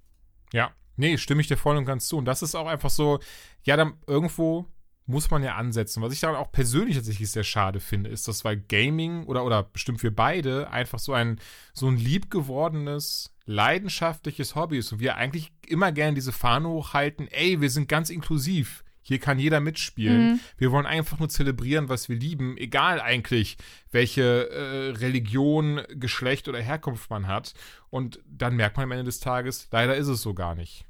[0.53, 2.17] Ja, nee, stimme ich dir voll und ganz zu.
[2.17, 3.19] Und das ist auch einfach so,
[3.62, 4.67] ja, dann irgendwo
[5.07, 6.03] muss man ja ansetzen.
[6.03, 9.65] Was ich dann auch persönlich tatsächlich sehr schade finde, ist, dass weil Gaming oder, oder
[9.65, 11.41] bestimmt für beide einfach so ein,
[11.75, 17.61] so ein liebgewordenes, leidenschaftliches Hobby ist und wir eigentlich immer gerne diese Fahne hochhalten, ey,
[17.61, 18.85] wir sind ganz inklusiv.
[19.03, 20.33] Hier kann jeder mitspielen.
[20.33, 20.41] Mhm.
[20.59, 23.57] Wir wollen einfach nur zelebrieren, was wir lieben, egal eigentlich,
[23.91, 27.55] welche äh, Religion, Geschlecht oder Herkunft man hat.
[27.89, 30.85] Und dann merkt man am Ende des Tages, leider ist es so gar nicht.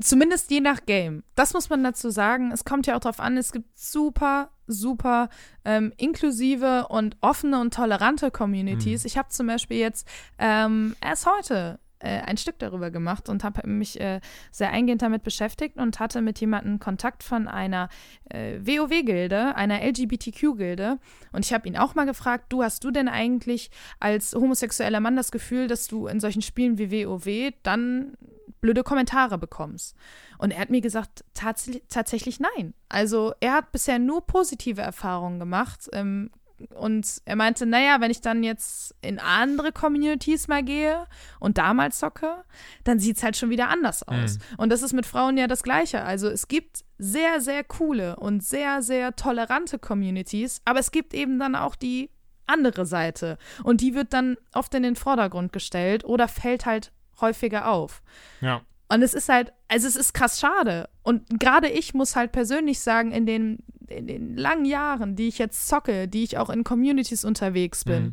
[0.00, 1.22] Zumindest je nach Game.
[1.34, 2.50] Das muss man dazu sagen.
[2.50, 5.28] Es kommt ja auch darauf an, es gibt super, super
[5.64, 9.02] ähm, inklusive und offene und tolerante Communities.
[9.02, 9.06] Mhm.
[9.06, 13.66] Ich habe zum Beispiel jetzt ähm, erst heute äh, ein Stück darüber gemacht und habe
[13.68, 14.20] mich äh,
[14.50, 17.88] sehr eingehend damit beschäftigt und hatte mit jemandem Kontakt von einer
[18.30, 20.98] äh, WoW-Gilde, einer LGBTQ-Gilde.
[21.32, 23.70] Und ich habe ihn auch mal gefragt, du hast du denn eigentlich
[24.00, 28.16] als homosexueller Mann das Gefühl, dass du in solchen Spielen wie WoW dann
[28.60, 29.96] blöde Kommentare bekommst.
[30.38, 32.74] Und er hat mir gesagt, tats tatsächlich nein.
[32.88, 35.88] Also er hat bisher nur positive Erfahrungen gemacht.
[35.92, 36.30] Ähm,
[36.74, 41.06] und er meinte, naja, wenn ich dann jetzt in andere Communities mal gehe
[41.40, 42.44] und da mal zocke,
[42.84, 44.38] dann sieht es halt schon wieder anders aus.
[44.38, 44.58] Mhm.
[44.58, 46.02] Und das ist mit Frauen ja das Gleiche.
[46.02, 51.38] Also es gibt sehr, sehr coole und sehr, sehr tolerante Communities, aber es gibt eben
[51.38, 52.10] dann auch die
[52.46, 53.38] andere Seite.
[53.64, 58.02] Und die wird dann oft in den Vordergrund gestellt oder fällt halt häufiger auf.
[58.40, 58.62] Ja.
[58.92, 60.88] Und es ist halt, also es ist krass schade.
[61.02, 65.38] Und gerade ich muss halt persönlich sagen, in den, in den langen Jahren, die ich
[65.38, 68.12] jetzt zocke, die ich auch in Communities unterwegs bin, mhm.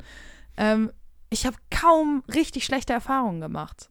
[0.55, 0.91] ähm,
[1.29, 3.89] ich habe kaum richtig schlechte Erfahrungen gemacht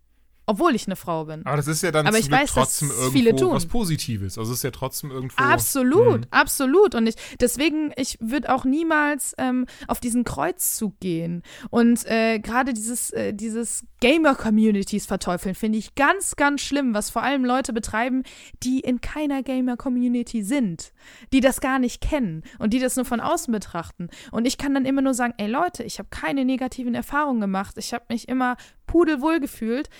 [0.48, 1.44] obwohl ich eine Frau bin.
[1.44, 4.38] Aber das ist ja dann Aber ich weiß, trotzdem irgendwo was Positives.
[4.38, 5.36] Also es ist ja trotzdem irgendwo.
[5.36, 6.26] Absolut, mh.
[6.30, 6.94] absolut.
[6.94, 11.42] Und ich, deswegen, ich würde auch niemals ähm, auf diesen Kreuzzug gehen.
[11.68, 17.22] Und äh, gerade dieses, äh, dieses Gamer-Communities verteufeln, finde ich ganz, ganz schlimm, was vor
[17.22, 18.22] allem Leute betreiben,
[18.62, 20.94] die in keiner Gamer-Community sind,
[21.30, 24.08] die das gar nicht kennen und die das nur von außen betrachten.
[24.30, 27.76] Und ich kann dann immer nur sagen, ey Leute, ich habe keine negativen Erfahrungen gemacht.
[27.76, 28.56] Ich habe mich immer
[28.86, 29.90] pudelwohl gefühlt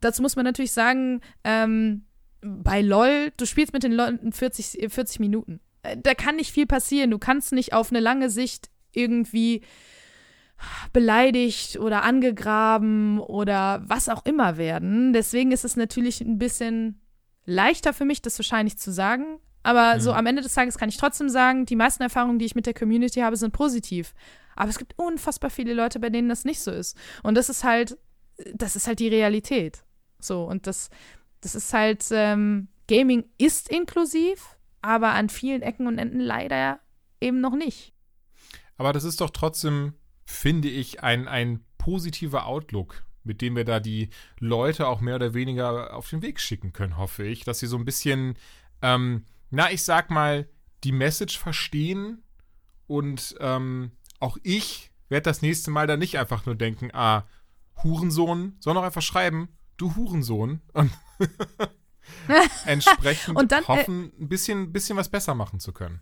[0.00, 2.06] dazu muss man natürlich sagen, ähm,
[2.40, 5.60] bei LOL, du spielst mit den Leuten 40, 40 Minuten.
[5.82, 7.10] Äh, da kann nicht viel passieren.
[7.10, 9.62] Du kannst nicht auf eine lange Sicht irgendwie
[10.92, 15.12] beleidigt oder angegraben oder was auch immer werden.
[15.12, 17.00] Deswegen ist es natürlich ein bisschen
[17.46, 19.38] leichter für mich, das wahrscheinlich zu sagen.
[19.62, 20.00] Aber mhm.
[20.00, 22.66] so am Ende des Tages kann ich trotzdem sagen, die meisten Erfahrungen, die ich mit
[22.66, 24.14] der Community habe, sind positiv.
[24.56, 26.96] Aber es gibt unfassbar viele Leute, bei denen das nicht so ist.
[27.22, 27.98] Und das ist halt,
[28.54, 29.82] das ist halt die Realität.
[30.24, 30.90] So, und das,
[31.40, 36.80] das ist halt, ähm, Gaming ist inklusiv, aber an vielen Ecken und Enden leider
[37.20, 37.92] eben noch nicht.
[38.76, 39.94] Aber das ist doch trotzdem,
[40.24, 45.34] finde ich, ein, ein positiver Outlook, mit dem wir da die Leute auch mehr oder
[45.34, 48.36] weniger auf den Weg schicken können, hoffe ich, dass sie so ein bisschen,
[48.82, 50.48] ähm, na, ich sag mal,
[50.82, 52.22] die Message verstehen
[52.86, 57.26] und ähm, auch ich werde das nächste Mal dann nicht einfach nur denken, ah,
[57.82, 59.48] Hurensohn, sondern auch einfach schreiben,
[59.80, 60.60] du Hurensohn.
[60.72, 60.90] Und
[62.66, 66.00] entsprechend Und dann, äh, hoffen, ein bisschen, bisschen was besser machen zu können.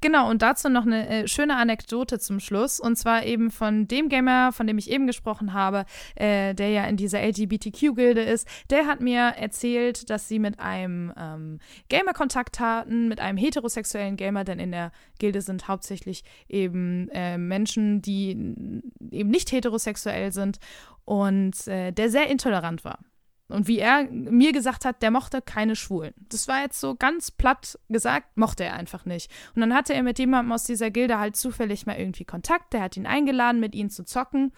[0.00, 2.78] Genau, und dazu noch eine äh, schöne Anekdote zum Schluss.
[2.78, 6.84] Und zwar eben von dem Gamer, von dem ich eben gesprochen habe, äh, der ja
[6.84, 8.46] in dieser LGBTQ-Gilde ist.
[8.70, 11.58] Der hat mir erzählt, dass sie mit einem ähm,
[11.88, 17.36] Gamer Kontakt hatten, mit einem heterosexuellen Gamer, denn in der Gilde sind hauptsächlich eben äh,
[17.36, 20.58] Menschen, die eben nicht heterosexuell sind
[21.04, 23.00] und äh, der sehr intolerant war.
[23.48, 26.12] Und wie er mir gesagt hat, der mochte keine Schwulen.
[26.28, 29.30] Das war jetzt so ganz platt gesagt, mochte er einfach nicht.
[29.54, 32.74] Und dann hatte er mit jemandem aus dieser Gilde halt zufällig mal irgendwie Kontakt.
[32.74, 34.52] Der hat ihn eingeladen, mit ihnen zu zocken.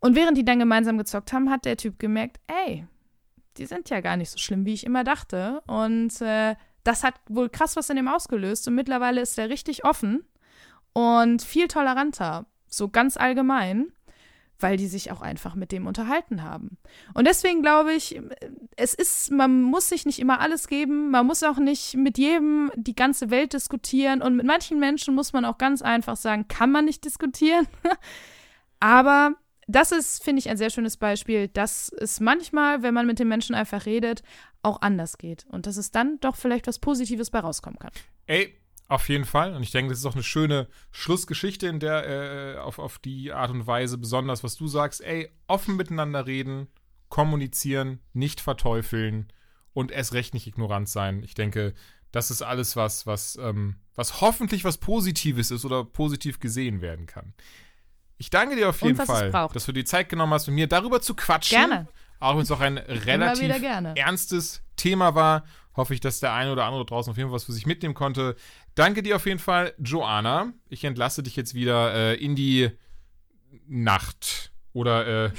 [0.00, 2.86] Und während die dann gemeinsam gezockt haben, hat der Typ gemerkt, ey,
[3.56, 5.62] die sind ja gar nicht so schlimm, wie ich immer dachte.
[5.66, 8.66] Und äh, das hat wohl krass was in ihm ausgelöst.
[8.66, 10.24] Und mittlerweile ist er richtig offen
[10.92, 12.46] und viel toleranter.
[12.66, 13.92] So ganz allgemein
[14.60, 16.78] weil die sich auch einfach mit dem unterhalten haben.
[17.14, 18.20] Und deswegen glaube ich,
[18.76, 22.70] es ist, man muss sich nicht immer alles geben, man muss auch nicht mit jedem
[22.74, 26.70] die ganze Welt diskutieren und mit manchen Menschen muss man auch ganz einfach sagen, kann
[26.70, 27.66] man nicht diskutieren.
[28.80, 29.34] Aber
[29.68, 33.28] das ist, finde ich, ein sehr schönes Beispiel, dass es manchmal, wenn man mit den
[33.28, 34.22] Menschen einfach redet,
[34.62, 37.92] auch anders geht und dass es dann doch vielleicht was Positives bei rauskommen kann.
[38.26, 38.54] Ey,
[38.88, 39.54] auf jeden Fall.
[39.54, 43.32] Und ich denke, das ist auch eine schöne Schlussgeschichte, in der äh, auf, auf die
[43.32, 46.68] Art und Weise, besonders was du sagst, ey, offen miteinander reden,
[47.10, 49.32] kommunizieren, nicht verteufeln
[49.74, 51.22] und erst recht nicht ignorant sein.
[51.22, 51.74] Ich denke,
[52.12, 57.06] das ist alles was, was, ähm, was hoffentlich was Positives ist oder positiv gesehen werden
[57.06, 57.34] kann.
[58.16, 61.00] Ich danke dir auf jeden Fall, dass du die Zeit genommen hast, mit mir darüber
[61.00, 61.58] zu quatschen.
[61.58, 61.88] Gerne.
[62.20, 63.48] Auch wenn es auch ein relativ
[63.94, 65.44] ernstes Thema war,
[65.76, 67.94] hoffe ich, dass der eine oder andere draußen auf jeden Fall was für sich mitnehmen
[67.94, 68.34] konnte.
[68.78, 70.52] Danke dir auf jeden Fall, Joanna.
[70.68, 72.70] Ich entlasse dich jetzt wieder äh, in die
[73.66, 75.30] Nacht oder äh,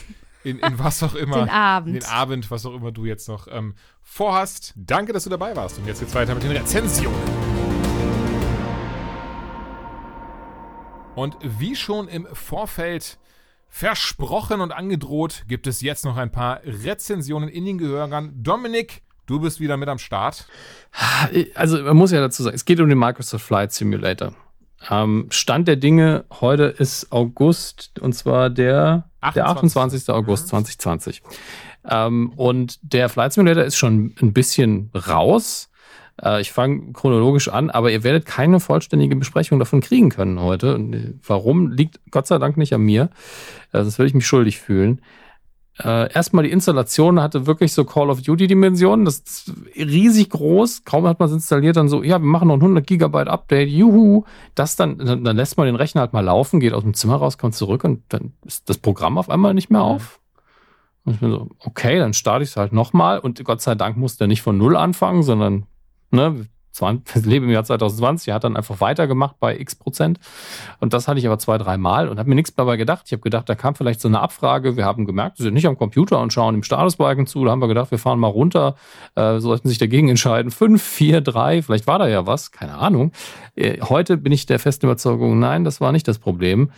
[0.43, 1.45] in, in, was auch immer.
[1.45, 1.95] Den Abend.
[1.95, 4.73] Den Abend, was auch immer du jetzt noch ähm, vorhast.
[4.75, 5.77] Danke, dass du dabei warst.
[5.77, 7.17] Und jetzt geht's weiter mit den Rezensionen.
[11.15, 13.19] Und wie schon im Vorfeld
[13.69, 18.33] versprochen und angedroht, gibt es jetzt noch ein paar Rezensionen in den Gehörgern.
[18.43, 20.47] Dominik, du bist wieder mit am Start.
[21.53, 24.33] Also man muss ja dazu sagen, es geht um den Microsoft Flight Simulator.
[24.89, 30.09] Ähm, Stand der Dinge heute ist August und zwar der 28, der 28.
[30.09, 31.21] August 2020.
[31.21, 31.29] Mhm.
[31.89, 35.69] Ähm, und der Flight Simulator ist schon ein bisschen raus.
[36.23, 40.73] Äh, ich fange chronologisch an, aber ihr werdet keine vollständige Besprechung davon kriegen können heute.
[40.75, 43.09] Und äh, warum liegt Gott sei Dank nicht an mir?
[43.73, 45.01] Äh, sonst würde ich mich schuldig fühlen.
[45.81, 49.05] Äh, erstmal die Installation hatte wirklich so Call of Duty Dimensionen.
[49.05, 50.83] Das ist riesig groß.
[50.83, 53.69] Kaum hat man es installiert, dann so, ja, wir machen noch ein 100 Gigabyte Update.
[53.69, 54.25] Juhu.
[54.55, 57.15] Das dann, dann, dann lässt man den Rechner halt mal laufen, geht aus dem Zimmer
[57.15, 60.19] raus, kommt zurück und dann ist das Programm auf einmal nicht mehr auf.
[61.05, 63.95] Und ich bin so, okay, dann starte ich es halt nochmal und Gott sei Dank
[63.95, 65.65] musste er nicht von Null anfangen, sondern
[66.11, 70.19] ne, ich lebe im Jahr 2020, er hat dann einfach weitergemacht bei x Prozent.
[70.79, 73.03] Und das hatte ich aber zwei, drei Mal und habe mir nichts dabei gedacht.
[73.05, 74.77] Ich habe gedacht, da kam vielleicht so eine Abfrage.
[74.77, 77.43] Wir haben gemerkt, wir sind nicht am Computer und schauen im Statusbalken zu.
[77.45, 78.75] Da haben wir gedacht, wir fahren mal runter,
[79.15, 80.51] äh, sollten sich dagegen entscheiden.
[80.51, 83.11] Fünf, vier, drei, vielleicht war da ja was, keine Ahnung.
[83.55, 86.71] Äh, heute bin ich der festen Überzeugung, nein, das war nicht das Problem.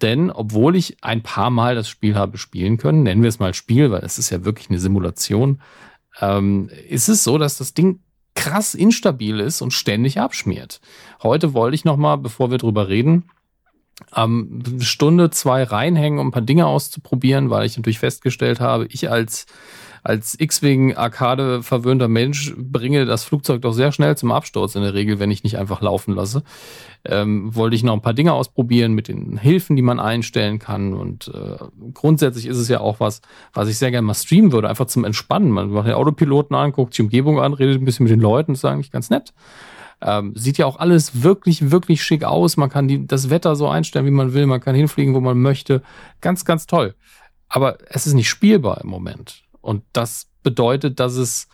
[0.00, 3.54] Denn obwohl ich ein paar Mal das Spiel habe spielen können, nennen wir es mal
[3.54, 5.60] Spiel, weil es ist ja wirklich eine Simulation,
[6.20, 8.00] ähm, ist es so, dass das Ding
[8.34, 10.80] krass instabil ist und ständig abschmiert.
[11.22, 13.24] Heute wollte ich noch mal, bevor wir drüber reden,
[14.16, 19.10] ähm, Stunde, zwei reinhängen, um ein paar Dinge auszuprobieren, weil ich natürlich festgestellt habe, ich
[19.10, 19.46] als
[20.02, 25.20] als X-Wing-Arcade verwöhnter Mensch bringe das Flugzeug doch sehr schnell zum Absturz in der Regel,
[25.20, 26.42] wenn ich nicht einfach laufen lasse.
[27.04, 30.92] Ähm, wollte ich noch ein paar Dinge ausprobieren mit den Hilfen, die man einstellen kann.
[30.94, 31.64] Und äh,
[31.94, 33.20] grundsätzlich ist es ja auch was,
[33.52, 35.50] was ich sehr gerne mal streamen würde, einfach zum Entspannen.
[35.50, 38.54] Man macht den Autopiloten an, guckt die Umgebung an, redet ein bisschen mit den Leuten,
[38.54, 39.32] ist eigentlich ganz nett.
[40.00, 42.56] Ähm, sieht ja auch alles wirklich, wirklich schick aus.
[42.56, 44.46] Man kann die, das Wetter so einstellen, wie man will.
[44.46, 45.82] Man kann hinfliegen, wo man möchte.
[46.20, 46.96] Ganz, ganz toll.
[47.48, 49.44] Aber es ist nicht spielbar im Moment.
[49.62, 51.48] Und das bedeutet, dass es,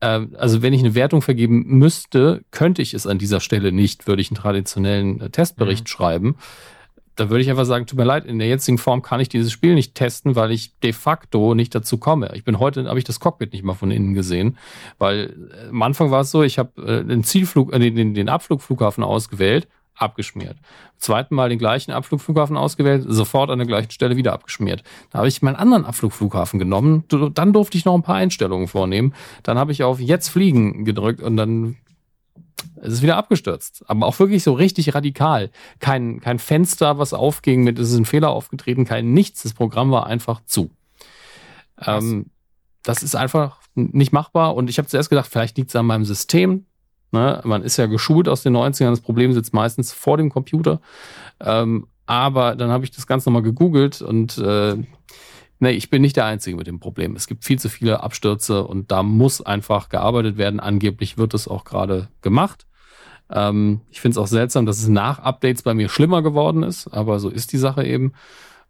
[0.00, 4.08] äh, also wenn ich eine Wertung vergeben müsste, könnte ich es an dieser Stelle nicht,
[4.08, 5.88] würde ich einen traditionellen äh, Testbericht mhm.
[5.88, 6.36] schreiben.
[7.16, 9.52] Da würde ich einfach sagen, tut mir leid, in der jetzigen Form kann ich dieses
[9.52, 12.30] Spiel nicht testen, weil ich de facto nicht dazu komme.
[12.34, 14.56] Ich bin heute, habe ich das Cockpit nicht mal von innen gesehen,
[14.98, 18.28] weil äh, am Anfang war es so, ich habe äh, den Zielflug, äh, den, den
[18.28, 19.68] Abflugflughafen ausgewählt
[20.00, 20.56] abgeschmiert.
[20.98, 24.82] Zweiten Mal den gleichen Abflugflughafen ausgewählt, sofort an der gleichen Stelle wieder abgeschmiert.
[25.10, 29.14] Da habe ich meinen anderen Abflugflughafen genommen, dann durfte ich noch ein paar Einstellungen vornehmen.
[29.42, 31.76] Dann habe ich auf Jetzt fliegen gedrückt und dann
[32.82, 33.84] es ist wieder abgestürzt.
[33.86, 35.50] Aber auch wirklich so richtig radikal.
[35.78, 39.42] Kein, kein Fenster, was aufging mit, es ist ein Fehler aufgetreten, kein nichts.
[39.42, 40.70] Das Programm war einfach zu.
[41.84, 42.26] Ähm,
[42.82, 44.54] das ist einfach nicht machbar.
[44.54, 46.66] Und ich habe zuerst gedacht, vielleicht liegt es an meinem System.
[47.12, 47.40] Ne?
[47.44, 48.90] Man ist ja geschult aus den 90ern.
[48.90, 50.80] Das Problem sitzt meistens vor dem Computer.
[51.40, 54.76] Ähm, aber dann habe ich das Ganze nochmal gegoogelt und äh,
[55.60, 57.14] nee, ich bin nicht der Einzige mit dem Problem.
[57.14, 60.58] Es gibt viel zu viele Abstürze und da muss einfach gearbeitet werden.
[60.58, 62.66] Angeblich wird es auch gerade gemacht.
[63.30, 66.88] Ähm, ich finde es auch seltsam, dass es nach Updates bei mir schlimmer geworden ist,
[66.88, 68.12] aber so ist die Sache eben.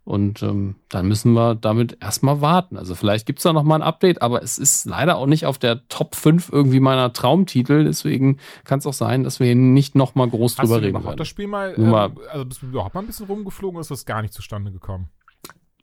[0.04, 2.76] Und ähm, dann müssen wir damit erstmal warten.
[2.76, 5.58] Also vielleicht gibt es da nochmal ein Update, aber es ist leider auch nicht auf
[5.58, 7.84] der Top 5 irgendwie meiner Traumtitel.
[7.84, 10.90] Deswegen kann es auch sein, dass wir hier nicht nochmal groß Hast drüber du reden
[10.90, 11.18] überhaupt werden.
[11.18, 13.82] das Spiel mal, Nur mal- ähm, also bist du überhaupt mal ein bisschen rumgeflogen oder
[13.82, 15.10] ist das gar nicht zustande gekommen?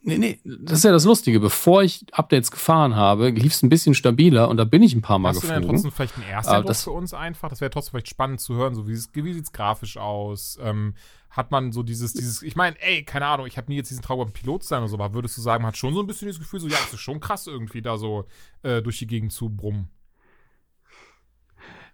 [0.02, 1.40] Nee, nee, das ist ja das Lustige.
[1.40, 5.02] Bevor ich Updates gefahren habe, lief es ein bisschen stabiler und da bin ich ein
[5.02, 5.76] paar Mal Hast du denn geflogen.
[5.76, 7.50] trotzdem vielleicht einen Aber Ersteindruck das- für uns einfach?
[7.50, 8.74] Das wäre trotzdem vielleicht spannend zu hören.
[8.74, 10.58] So, wie, wie sieht es grafisch aus?
[10.62, 10.94] Ähm,
[11.30, 14.02] hat man so dieses, dieses, ich meine, ey, keine Ahnung, ich habe nie jetzt diesen
[14.02, 16.08] Traum Pilot zu sein oder so, aber würdest du sagen, man hat schon so ein
[16.08, 18.26] bisschen das Gefühl, so, ja, es ist schon krass irgendwie da so
[18.64, 19.90] äh, durch die Gegend zu brummen.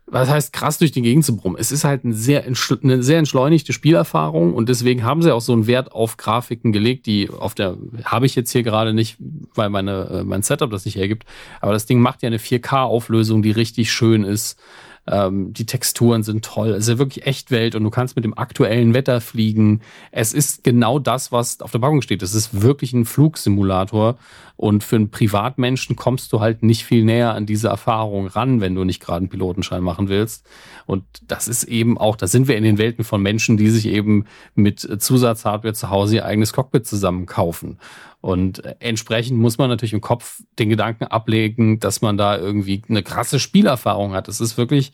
[0.05, 1.57] was heißt krass durch die Gegend zu brummen?
[1.59, 5.53] Es ist halt ein sehr eine sehr entschleunigte Spielerfahrung und deswegen haben sie auch so
[5.53, 9.17] einen Wert auf Grafiken gelegt, die auf der habe ich jetzt hier gerade nicht,
[9.55, 11.25] weil meine äh, mein Setup das nicht hergibt.
[11.61, 14.59] Aber das Ding macht ja eine 4K-Auflösung, die richtig schön ist.
[15.05, 16.69] Ähm, die Texturen sind toll.
[16.69, 19.81] Es ist ja wirklich Echtwelt und du kannst mit dem aktuellen Wetter fliegen.
[20.11, 22.23] Es ist genau das, was auf der Packung steht.
[22.23, 24.17] Es ist wirklich ein Flugsimulator.
[24.55, 28.75] Und für einen Privatmenschen kommst du halt nicht viel näher an diese Erfahrung ran, wenn
[28.75, 30.45] du nicht gerade einen Pilotenschein machen willst.
[30.85, 33.87] Und das ist eben auch, da sind wir in den Welten von Menschen, die sich
[33.87, 34.25] eben
[34.55, 37.77] mit Zusatzhardware zu Hause ihr eigenes Cockpit zusammen kaufen.
[38.23, 43.03] Und entsprechend muss man natürlich im Kopf den Gedanken ablegen, dass man da irgendwie eine
[43.03, 44.29] krasse Spielerfahrung hat.
[44.29, 44.93] Es ist wirklich,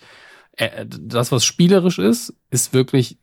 [0.53, 3.19] äh, das, was spielerisch ist, ist wirklich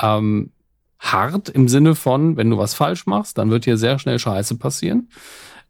[0.00, 0.52] ähm,
[1.00, 4.56] hart im Sinne von, wenn du was falsch machst, dann wird hier sehr schnell Scheiße
[4.56, 5.08] passieren.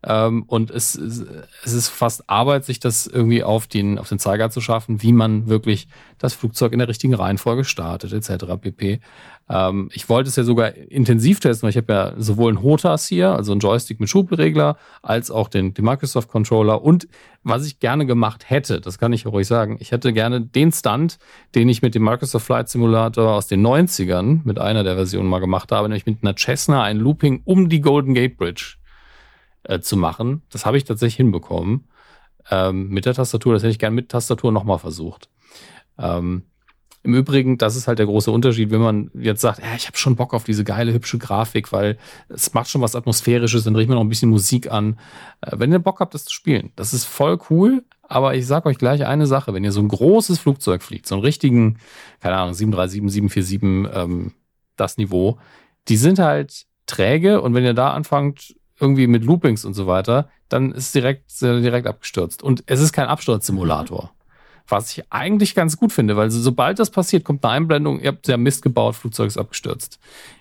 [0.07, 1.25] Ähm, und es, ist-
[1.65, 5.15] es ist fast Arbeit, sich das irgendwie auf den, auf den Zeiger zu schaffen, wie
[5.15, 5.89] man wirklich
[6.19, 8.45] das Flugzeug in der richtigen Reihenfolge startet, etc.
[8.61, 9.01] pp.
[9.49, 13.07] Ähm, ich wollte es ja sogar intensiv testen, weil ich habe ja sowohl ein HOTAS
[13.07, 16.83] hier, also ein Joystick mit Schubregler, als auch den, den Microsoft Controller.
[16.83, 17.09] Und
[17.43, 21.19] was ich gerne gemacht hätte, das kann ich ruhig sagen, ich hätte gerne den Stunt,
[21.55, 25.41] den ich mit dem Microsoft Flight Simulator aus den 90ern mit einer der Versionen mal
[25.41, 28.77] gemacht habe, nämlich mit einer Cessna ein Looping um die Golden Gate Bridge
[29.65, 30.43] äh, zu machen.
[30.51, 31.89] Das habe ich tatsächlich hinbekommen.
[32.51, 35.31] Ähm, mit der Tastatur, das hätte ich gerne mit Tastatur nochmal versucht.
[35.99, 36.43] Ähm,
[37.05, 39.99] Im Übrigen, das ist halt der große Unterschied, wenn man jetzt sagt, ja, ich habe
[39.99, 41.99] schon Bock auf diese geile, hübsche Grafik, weil
[42.31, 44.99] es macht schon was Atmosphärisches, dann riech mir noch ein bisschen Musik an.
[45.43, 48.65] Äh, wenn ihr Bock habt, das zu spielen, das ist voll cool, aber ich sag
[48.65, 51.79] euch gleich eine Sache, wenn ihr so ein großes Flugzeug fliegt, so einen richtigen,
[52.21, 54.33] keine Ahnung, 737, 747, ähm,
[54.77, 55.39] das Niveau,
[55.89, 60.31] die sind halt träge und wenn ihr da anfangt, irgendwie mit Loopings und so weiter,
[60.49, 62.43] dann ist direkt, direkt abgestürzt.
[62.43, 64.14] Und es ist kein Absturzsimulator.
[64.67, 68.09] Was ich eigentlich ganz gut finde, weil so- sobald das passiert, kommt eine Einblendung, ihr
[68.09, 69.99] habt sehr Mist gebaut, Flugzeug ist abgestürzt.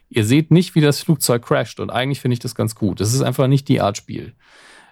[0.10, 3.02] Ihr seht nicht, wie das Flugzeug crasht und eigentlich finde ich das ganz gut.
[3.02, 4.34] Das ist einfach nicht die Art Spiel.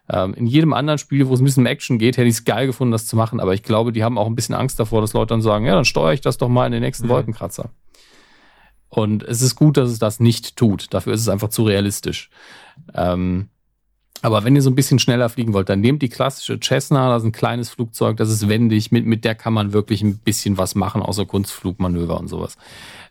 [0.09, 2.43] Ähm, in jedem anderen Spiel, wo es ein bisschen um Action geht, hätte ich es
[2.43, 4.99] geil gefunden, das zu machen, aber ich glaube, die haben auch ein bisschen Angst davor,
[4.99, 7.11] dass Leute dann sagen, ja, dann steuere ich das doch mal in den nächsten Mhm.
[7.11, 7.69] Wolkenkratzer.
[8.89, 10.93] Und es ist gut, dass es das nicht tut.
[10.93, 12.29] Dafür ist es einfach zu realistisch.
[12.93, 13.47] Ähm,
[14.21, 17.23] aber wenn ihr so ein bisschen schneller fliegen wollt, dann nehmt die klassische Cessna, das
[17.23, 20.57] ist ein kleines Flugzeug, das ist wendig, mit, mit der kann man wirklich ein bisschen
[20.57, 22.57] was machen, außer Kunstflugmanöver und sowas.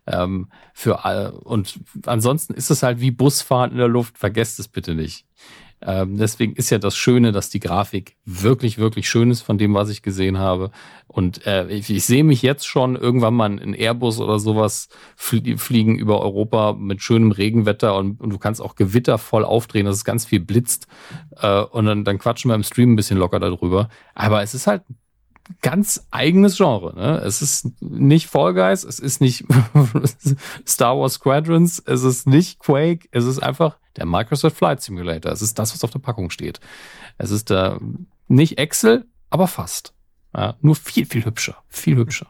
[0.07, 4.69] Ähm, für all, und ansonsten ist es halt wie Busfahren in der Luft, vergesst es
[4.69, 5.25] bitte nicht.
[5.83, 9.75] Ähm, deswegen ist ja das Schöne, dass die Grafik wirklich, wirklich schön ist von dem,
[9.75, 10.71] was ich gesehen habe.
[11.07, 15.57] Und äh, ich, ich sehe mich jetzt schon irgendwann mal in Airbus oder sowas flie
[15.57, 19.97] fliegen über Europa mit schönem Regenwetter und, und du kannst auch Gewitter voll aufdrehen, dass
[19.97, 20.87] es ganz viel blitzt.
[21.41, 23.89] Äh, und dann, dann quatschen wir im Stream ein bisschen locker darüber.
[24.15, 24.83] Aber es ist halt
[25.63, 26.95] ganz eigenes Genre.
[26.95, 27.23] Ne?
[27.25, 29.45] Es ist nicht Fall Guys, es ist nicht
[30.67, 35.33] Star Wars Squadrons, es ist nicht Quake, es ist einfach der Microsoft Flight Simulator.
[35.33, 36.61] Es ist das, was auf der Packung steht.
[37.19, 37.77] Es ist äh,
[38.29, 39.95] nicht Excel, aber fast.
[40.35, 41.57] Ja, nur viel, viel hübscher.
[41.69, 42.27] Viel hübscher.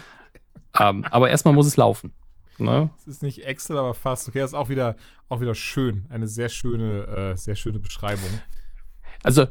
[0.80, 2.12] ähm, aber erstmal muss es laufen.
[2.58, 2.90] Ne?
[3.00, 4.28] Es ist nicht Excel, aber fast.
[4.28, 4.96] Okay, das ist auch wieder,
[5.28, 6.06] auch wieder schön.
[6.08, 8.30] Eine sehr schöne, äh, sehr schöne Beschreibung.
[9.22, 9.46] Also,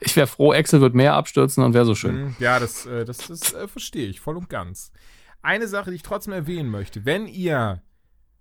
[0.00, 2.24] ich wäre froh, Excel wird mehr abstürzen und wäre so schön.
[2.24, 4.92] Mhm, Ja, das, äh, das, das äh, verstehe ich voll und ganz.
[5.42, 7.82] Eine Sache, die ich trotzdem erwähnen möchte, wenn ihr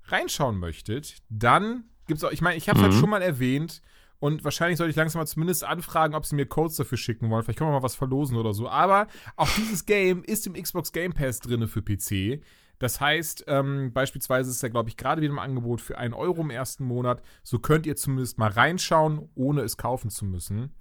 [0.06, 3.00] reinschauen möchtet, dann gibt es auch, ich meine, ich habe es halt Mhm.
[3.00, 3.82] schon mal erwähnt
[4.22, 7.42] Und wahrscheinlich sollte ich langsam mal zumindest anfragen, ob sie mir Codes dafür schicken wollen.
[7.44, 8.68] Vielleicht können wir mal was verlosen oder so.
[8.68, 9.08] Aber
[9.38, 12.42] auch dieses Game ist im Xbox Game Pass drinne für PC.
[12.80, 16.42] Das heißt, ähm, beispielsweise ist er, glaube ich, gerade wieder im Angebot für einen Euro
[16.42, 17.22] im ersten Monat.
[17.44, 20.74] So könnt ihr zumindest mal reinschauen, ohne es kaufen zu müssen.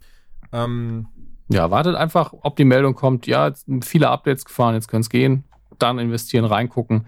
[0.51, 1.07] Ähm,
[1.49, 3.29] ja, wartet einfach, ob die Meldung kommt.
[3.29, 3.53] Ja,
[3.83, 5.45] viele Updates gefahren, jetzt können es gehen.
[5.79, 7.07] Dann investieren, reingucken.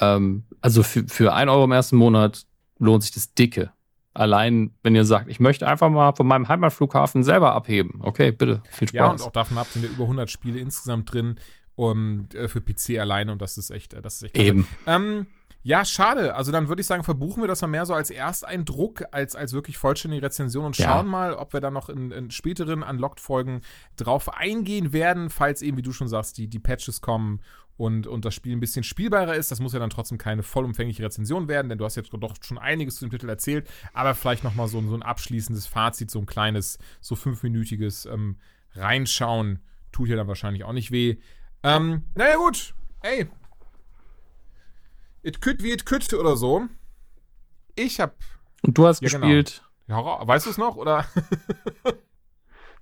[0.00, 2.44] Ähm, also für, für ein Euro im ersten Monat
[2.78, 3.72] lohnt sich das dicke.
[4.12, 8.00] Allein, wenn ihr sagt, ich möchte einfach mal von meinem Heimatflughafen selber abheben.
[8.00, 8.94] Okay, bitte, viel Spaß.
[8.94, 11.40] Ja, und auch davon ab sind ja über 100 Spiele insgesamt drin
[11.74, 14.68] um, äh, für PC alleine und das ist echt, äh, das ist echt Eben.
[14.86, 15.26] Ähm,
[15.66, 16.34] ja, schade.
[16.34, 19.54] Also dann würde ich sagen, verbuchen wir das mal mehr so als Ersteindruck, als, als
[19.54, 21.10] wirklich vollständige Rezension und schauen ja.
[21.10, 23.62] mal, ob wir da noch in, in späteren Unlocked-Folgen
[23.96, 27.40] drauf eingehen werden, falls eben, wie du schon sagst, die, die Patches kommen
[27.76, 29.50] und, und das Spiel ein bisschen spielbarer ist.
[29.50, 32.58] Das muss ja dann trotzdem keine vollumfängliche Rezension werden, denn du hast jetzt doch schon
[32.58, 36.26] einiges zu dem Titel erzählt, aber vielleicht nochmal so, so ein abschließendes Fazit, so ein
[36.26, 38.36] kleines, so fünfminütiges ähm,
[38.74, 39.60] Reinschauen
[39.92, 41.16] tut ja dann wahrscheinlich auch nicht weh.
[41.62, 42.74] Ähm, naja, gut.
[43.02, 43.28] Ey.
[45.22, 46.68] It could wie it could oder so.
[47.76, 48.16] Ich hab.
[48.62, 49.26] Und du hast ja, genau.
[49.26, 49.62] gespielt.
[49.86, 50.18] Genau.
[50.20, 51.06] Ja, weißt du es noch, oder?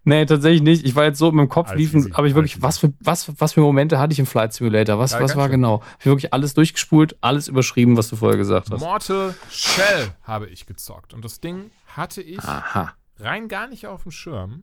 [0.05, 0.85] nee, tatsächlich nicht.
[0.85, 3.33] Ich war jetzt so in meinem Kopf alles liefen, aber ich wirklich, was für, was,
[3.41, 4.99] was für Momente hatte ich im Flight Simulator?
[4.99, 5.53] Was, ja, was war schön.
[5.53, 5.83] genau?
[5.99, 8.81] Ich habe wirklich alles durchgespult, alles überschrieben, was du vorher gesagt hast.
[8.81, 11.15] Mortal Shell habe ich gezockt.
[11.15, 12.93] Und das Ding hatte ich Aha.
[13.19, 14.63] rein gar nicht auf dem Schirm.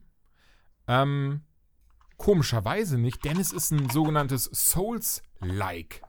[0.87, 1.41] Ähm,
[2.19, 6.01] Komischerweise nicht, denn es ist ein sogenanntes Souls-like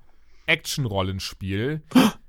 [0.47, 1.83] Action-Rollenspiel.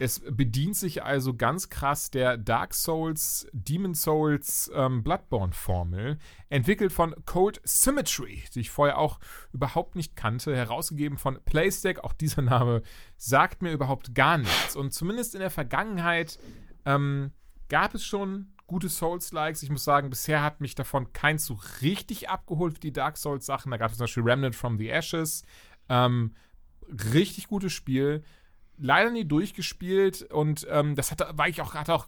[0.00, 6.18] Es bedient sich also ganz krass der Dark Souls, Demon Souls, ähm, Bloodborne-Formel,
[6.48, 9.20] entwickelt von Cold Symmetry, die ich vorher auch
[9.52, 12.02] überhaupt nicht kannte, herausgegeben von Playstack.
[12.02, 12.80] Auch dieser Name
[13.18, 14.74] sagt mir überhaupt gar nichts.
[14.74, 16.38] Und zumindest in der Vergangenheit
[16.86, 17.32] ähm,
[17.68, 19.62] gab es schon gute Souls-Likes.
[19.62, 23.70] Ich muss sagen, bisher hat mich davon keins so richtig abgeholt wie die Dark Souls-Sachen.
[23.70, 25.44] Da gab es zum Beispiel Remnant from the Ashes.
[25.90, 26.34] Ähm,
[27.12, 28.24] richtig gutes Spiel.
[28.82, 32.06] Leider nie durchgespielt und ähm, das hatte, war ich auch, hatte auch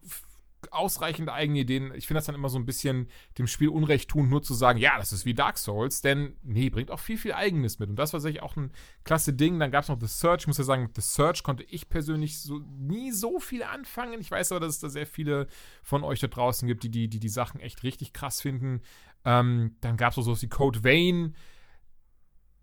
[0.70, 1.92] ausreichend eigene Ideen.
[1.94, 3.08] Ich finde das dann immer so ein bisschen
[3.38, 6.70] dem Spiel Unrecht tun, nur zu sagen, ja, das ist wie Dark Souls, denn nee,
[6.70, 7.90] bringt auch viel, viel Eigenes mit.
[7.90, 8.72] Und das war sicherlich auch ein
[9.04, 9.58] klasse Ding.
[9.58, 10.42] Dann gab es noch The Search.
[10.42, 14.20] Ich muss ja sagen, The Search konnte ich persönlich so, nie so viel anfangen.
[14.20, 15.48] Ich weiß aber, dass es da sehr viele
[15.82, 18.82] von euch da draußen gibt, die die, die, die Sachen echt richtig krass finden.
[19.24, 21.34] Ähm, dann gab es so wie Code Vein.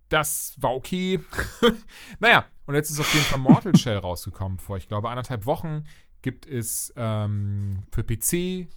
[0.08, 1.20] Das war okay.
[2.20, 5.86] naja, und jetzt ist auf jeden Fall Mortal Shell rausgekommen vor, ich glaube, anderthalb Wochen
[6.22, 8.70] gibt es ähm, für PC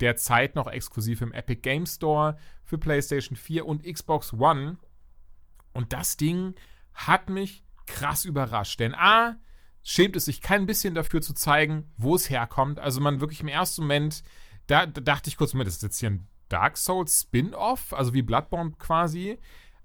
[0.00, 4.78] derzeit noch exklusiv im Epic Game Store für PlayStation 4 und Xbox One.
[5.74, 6.54] Und das Ding
[6.94, 8.80] hat mich krass überrascht.
[8.80, 9.36] Denn A,
[9.82, 12.78] schämt es sich kein bisschen dafür zu zeigen, wo es herkommt.
[12.78, 14.22] Also man wirklich im ersten Moment,
[14.68, 18.14] da, da dachte ich kurz, Moment, das ist jetzt hier ein Dark Souls Spin-off, also
[18.14, 19.38] wie Bloodborne quasi.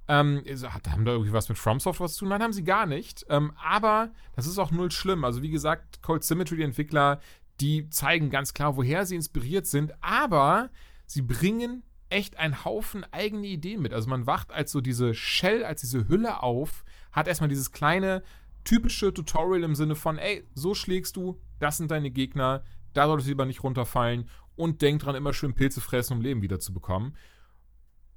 [0.07, 2.29] Ähm, haben da irgendwie was mit FromSoft was zu tun?
[2.29, 3.25] Nein, haben sie gar nicht.
[3.29, 5.23] Ähm, aber das ist auch null schlimm.
[5.23, 7.19] Also wie gesagt, Cold Symmetry, die Entwickler,
[7.61, 10.69] die zeigen ganz klar, woher sie inspiriert sind, aber
[11.05, 13.93] sie bringen echt einen Haufen eigene Ideen mit.
[13.93, 18.23] Also man wacht als so diese Shell, als diese Hülle auf, hat erstmal dieses kleine,
[18.63, 23.27] typische Tutorial im Sinne von, ey, so schlägst du, das sind deine Gegner, da solltest
[23.27, 27.15] du lieber nicht runterfallen und denk dran, immer schön Pilze fressen, um Leben wiederzubekommen.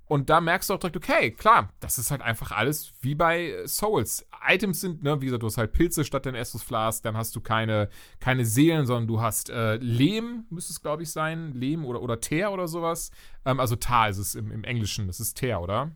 [0.09, 3.67] Und da merkst du auch direkt, okay, klar, das ist halt einfach alles wie bei
[3.67, 4.25] Souls.
[4.47, 7.35] Items sind, ne, wie gesagt, du hast halt Pilze statt dein Estus Flask, dann hast
[7.35, 7.89] du keine,
[8.21, 11.53] keine Seelen, sondern du hast äh, Lehm, müsste es, glaube ich, sein.
[11.55, 13.11] Lehm oder, oder Teer oder sowas.
[13.45, 15.91] Ähm, also Tar ist es im, im Englischen, das ist Teer, oder?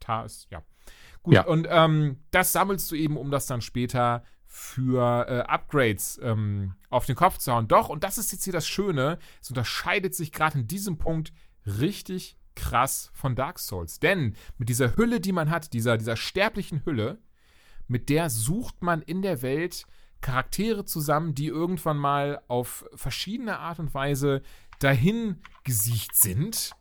[0.00, 0.62] Tar ist, ja.
[1.22, 1.44] Gut, ja.
[1.44, 7.04] und ähm, das sammelst du eben, um das dann später für äh, Upgrades ähm, auf
[7.04, 7.68] den Kopf zu hauen.
[7.68, 11.32] Doch, und das ist jetzt hier das Schöne, es unterscheidet sich gerade in diesem Punkt
[11.66, 14.00] richtig krass von Dark Souls.
[14.00, 17.18] Denn mit dieser Hülle, die man hat, dieser, dieser sterblichen Hülle,
[17.86, 19.86] mit der sucht man in der Welt
[20.20, 24.42] Charaktere zusammen, die irgendwann mal auf verschiedene Art und Weise
[24.80, 26.72] dahin gesiegt sind.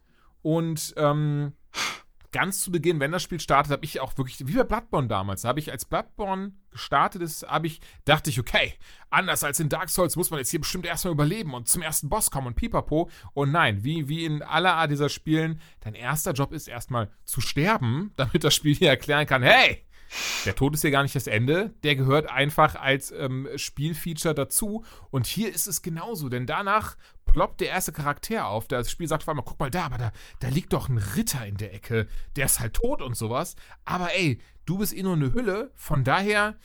[0.42, 1.54] Und ähm,
[2.36, 5.46] ganz zu Beginn, wenn das Spiel startet, habe ich auch wirklich, wie bei Bloodborne damals,
[5.46, 8.74] habe ich als Bloodborne gestartet ist, habe ich, dachte ich, okay,
[9.10, 12.10] anders als in Dark Souls muss man jetzt hier bestimmt erstmal überleben und zum ersten
[12.10, 13.10] Boss kommen und pipapo.
[13.34, 17.40] Und nein, wie, wie in aller Art dieser Spielen, dein erster Job ist erstmal zu
[17.40, 19.85] sterben, damit das Spiel hier erklären kann, hey,
[20.46, 24.84] der Tod ist ja gar nicht das Ende, der gehört einfach als ähm, Spielfeature dazu.
[25.12, 28.68] Und hier ist es genauso, denn danach ploppt der erste Charakter auf.
[28.68, 31.46] Das Spiel sagt auf einmal, guck mal da, aber da, da liegt doch ein Ritter
[31.46, 32.08] in der Ecke.
[32.36, 33.56] Der ist halt tot und sowas.
[33.84, 35.72] Aber ey, du bist eh nur eine Hülle.
[35.76, 36.56] Von daher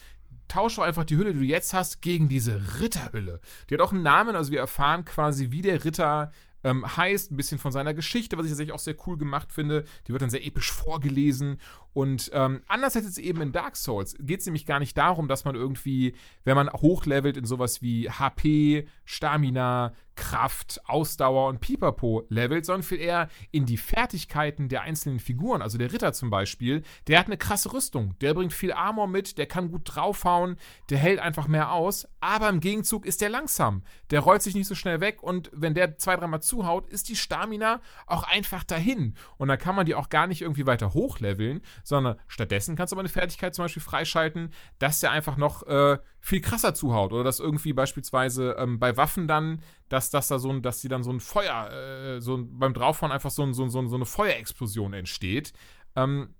[0.48, 3.40] tausche einfach die Hülle, die du jetzt hast, gegen diese Ritterhülle.
[3.68, 7.36] Die hat auch einen Namen, also wir erfahren quasi, wie der Ritter ähm, heißt, ein
[7.36, 9.84] bisschen von seiner Geschichte, was ich tatsächlich auch sehr cool gemacht finde.
[10.06, 11.58] Die wird dann sehr episch vorgelesen.
[11.92, 15.28] Und ähm, anders als jetzt eben in Dark Souls geht es nämlich gar nicht darum,
[15.28, 22.26] dass man irgendwie, wenn man hochlevelt in sowas wie HP, Stamina, Kraft, Ausdauer und Pipapo
[22.28, 25.62] levelt, sondern viel eher in die Fertigkeiten der einzelnen Figuren.
[25.62, 29.38] Also der Ritter zum Beispiel, der hat eine krasse Rüstung, der bringt viel Armor mit,
[29.38, 30.56] der kann gut draufhauen,
[30.90, 33.82] der hält einfach mehr aus, aber im Gegenzug ist der langsam.
[34.10, 37.16] Der rollt sich nicht so schnell weg und wenn der zwei, dreimal zuhaut, ist die
[37.16, 39.14] Stamina auch einfach dahin.
[39.38, 42.96] Und dann kann man die auch gar nicht irgendwie weiter hochleveln, sondern stattdessen kannst du
[42.96, 47.24] aber eine Fertigkeit zum Beispiel freischalten, dass der einfach noch äh, viel krasser zuhaut oder
[47.24, 51.02] dass irgendwie beispielsweise ähm, bei Waffen dann, dass, dass da so ein, dass die dann
[51.02, 54.06] so ein Feuer, äh, so ein, beim Draufhauen einfach so, ein, so, so, so eine
[54.06, 55.52] Feuerexplosion entsteht.
[55.96, 56.34] Ähm,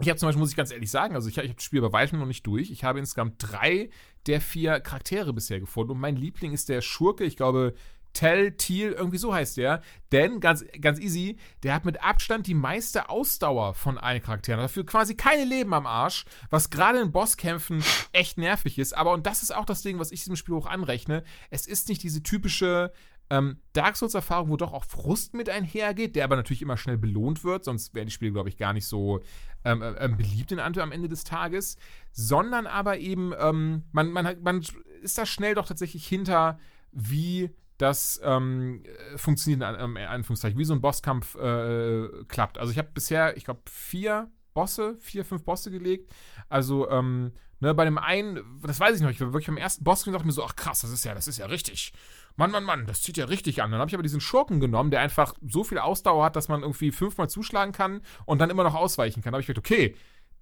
[0.00, 1.80] ich habe zum Beispiel, muss ich ganz ehrlich sagen, also ich, ich habe das Spiel
[1.80, 2.70] bei weitem noch nicht durch.
[2.70, 3.90] Ich habe insgesamt drei
[4.26, 7.74] der vier Charaktere bisher gefunden und mein Liebling ist der Schurke, ich glaube,
[8.12, 9.82] Tell Thiel, irgendwie so heißt der.
[10.12, 14.60] Denn, ganz, ganz easy, der hat mit Abstand die meiste Ausdauer von allen Charakteren.
[14.60, 18.96] Dafür quasi keine Leben am Arsch, was gerade in Bosskämpfen echt nervig ist.
[18.96, 21.88] Aber, und das ist auch das Ding, was ich diesem Spiel hoch anrechne, es ist
[21.88, 22.92] nicht diese typische
[23.30, 27.44] ähm, Dark Souls-Erfahrung, wo doch auch Frust mit einhergeht, der aber natürlich immer schnell belohnt
[27.44, 29.20] wird, sonst wären die Spiele, glaube ich, gar nicht so
[29.64, 31.76] ähm, äh, ähm, beliebt in Antwerpen am Ende des Tages,
[32.12, 34.64] sondern aber eben, ähm, man, man, man
[35.02, 36.58] ist da schnell doch tatsächlich hinter,
[36.90, 38.82] wie das ähm,
[39.16, 42.58] funktioniert in Anführungszeichen, wie so ein Bosskampf äh, klappt.
[42.58, 46.12] Also ich habe bisher, ich glaube, vier Bosse, vier, fünf Bosse gelegt.
[46.48, 49.84] Also, ähm, ne, bei dem einen, das weiß ich noch, ich war wirklich beim ersten
[49.84, 51.92] Boss und dachte mir so, ach krass, das ist ja, das ist ja richtig.
[52.34, 53.70] Mann, Mann, Mann, das zieht ja richtig an.
[53.70, 56.62] Dann habe ich aber diesen Schurken genommen, der einfach so viel Ausdauer hat, dass man
[56.62, 59.32] irgendwie fünfmal zuschlagen kann und dann immer noch ausweichen kann.
[59.32, 59.94] Da habe ich gedacht, okay,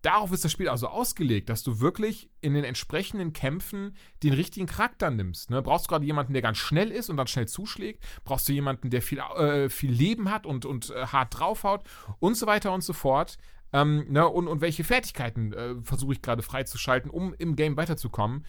[0.06, 4.66] darauf ist das Spiel also ausgelegt, dass du wirklich in den entsprechenden Kämpfen den richtigen
[4.66, 5.50] Charakter nimmst.
[5.50, 5.60] Ne?
[5.62, 8.04] Brauchst du gerade jemanden, der ganz schnell ist und dann schnell zuschlägt?
[8.24, 11.82] Brauchst du jemanden, der viel, äh, viel Leben hat und, und äh, hart draufhaut?
[12.20, 13.36] Und so weiter und so fort.
[13.72, 14.28] Ähm, ne?
[14.28, 18.46] und, und welche Fertigkeiten äh, versuche ich gerade freizuschalten, um im Game weiterzukommen?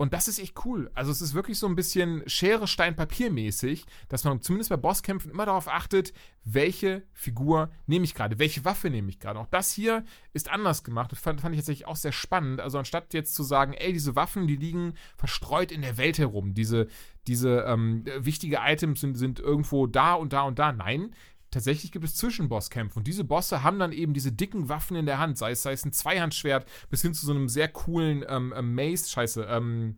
[0.00, 0.90] Und das ist echt cool.
[0.94, 4.78] Also es ist wirklich so ein bisschen Schere, Stein, Papier mäßig, dass man zumindest bei
[4.78, 9.38] Bosskämpfen immer darauf achtet, welche Figur nehme ich gerade, welche Waffe nehme ich gerade.
[9.38, 11.12] Auch das hier ist anders gemacht.
[11.12, 12.62] Das fand, fand, ich tatsächlich auch sehr spannend.
[12.62, 16.54] Also anstatt jetzt zu sagen, ey, diese Waffen, die liegen verstreut in der Welt herum,
[16.54, 16.86] diese,
[17.26, 20.72] diese ähm, wichtige Items sind, sind irgendwo da und da und da.
[20.72, 21.14] Nein,
[21.50, 25.18] tatsächlich gibt es Zwischenbosskämpfe und diese Bosse haben dann eben diese dicken Waffen in der
[25.18, 28.54] Hand, sei es, sei es ein Zweihandschwert bis hin zu so einem sehr coolen ähm,
[28.56, 29.96] ähm, Mace, scheiße, ähm,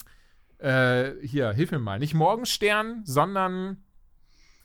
[0.59, 3.83] äh, hier, hilf mir mal, nicht Morgenstern, sondern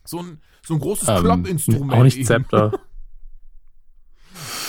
[0.04, 1.92] so ein, so ein großes ähm, Kloppinstrument.
[1.92, 2.72] Auch nicht Zepter.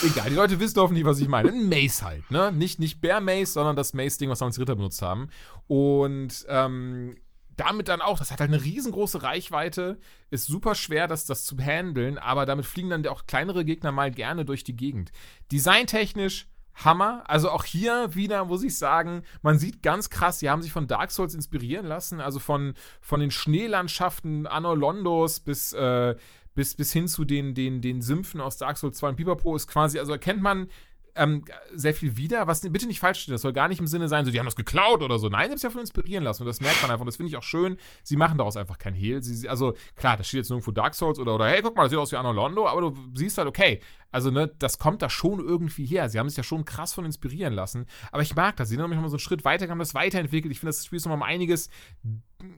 [0.03, 1.49] Egal, die Leute wissen hoffentlich, was ich meine.
[1.49, 2.51] Ein Mace halt, ne?
[2.51, 5.29] Nicht, nicht Bear Mace, sondern das Mace-Ding, was damals Ritter benutzt haben.
[5.67, 7.17] Und ähm,
[7.59, 11.57] damit dann auch, das hat halt eine riesengroße Reichweite, ist super schwer, das, das zu
[11.57, 15.11] handeln, aber damit fliegen dann auch kleinere Gegner mal gerne durch die Gegend.
[15.51, 16.47] Designtechnisch
[16.85, 17.23] Hammer.
[17.27, 20.87] Also auch hier wieder muss ich sagen, man sieht ganz krass, sie haben sich von
[20.87, 22.21] Dark Souls inspirieren lassen.
[22.21, 26.15] Also von, von den Schneelandschaften Anno Londos bis, äh,
[26.55, 29.67] bis, bis hin zu den, den, den Sümpfen aus Dark Souls 2 und Pipapo ist
[29.67, 30.67] quasi, also erkennt man
[31.15, 33.33] ähm, sehr viel wieder, was bitte nicht falsch steht.
[33.33, 35.29] Das soll gar nicht im Sinne sein, so die haben das geklaut oder so.
[35.29, 37.01] Nein, sie haben sich davon inspirieren lassen und das merkt man einfach.
[37.01, 37.77] Und das finde ich auch schön.
[38.03, 39.21] Sie machen daraus einfach kein Hehl.
[39.21, 41.91] Sie, also klar, da steht jetzt nirgendwo Dark Souls oder, oder hey, guck mal, das
[41.91, 43.81] sieht aus wie Anno Londo, aber du siehst halt, okay,
[44.11, 46.09] also, ne, das kommt da schon irgendwie her.
[46.09, 47.85] Sie haben sich ja schon krass von inspirieren lassen.
[48.11, 48.69] Aber ich mag das.
[48.69, 50.51] Sie sind nämlich mal so einen Schritt weiter, haben das weiterentwickelt.
[50.51, 51.69] Ich finde, das Spiel ist nochmal um einiges,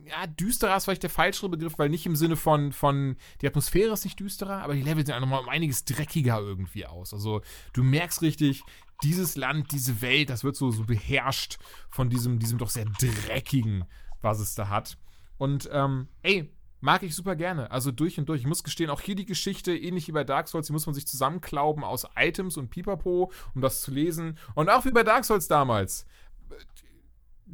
[0.08, 3.92] ja, düsterer ist vielleicht der falschere Begriff, weil nicht im Sinne von, von, die Atmosphäre
[3.92, 7.12] ist nicht düsterer, aber die Level sehen nochmal um einiges dreckiger irgendwie aus.
[7.12, 8.62] Also, du merkst richtig,
[9.02, 11.58] dieses Land, diese Welt, das wird so, so beherrscht
[11.90, 13.84] von diesem, diesem doch sehr dreckigen,
[14.20, 14.96] was es da hat.
[15.38, 16.52] Und, ähm, ey,
[16.84, 17.70] Mag ich super gerne.
[17.70, 18.40] Also durch und durch.
[18.40, 20.96] Ich muss gestehen, auch hier die Geschichte, ähnlich wie bei Dark Souls, die muss man
[20.96, 24.36] sich zusammenklauben aus Items und Pipapo, um das zu lesen.
[24.56, 26.06] Und auch wie bei Dark Souls damals.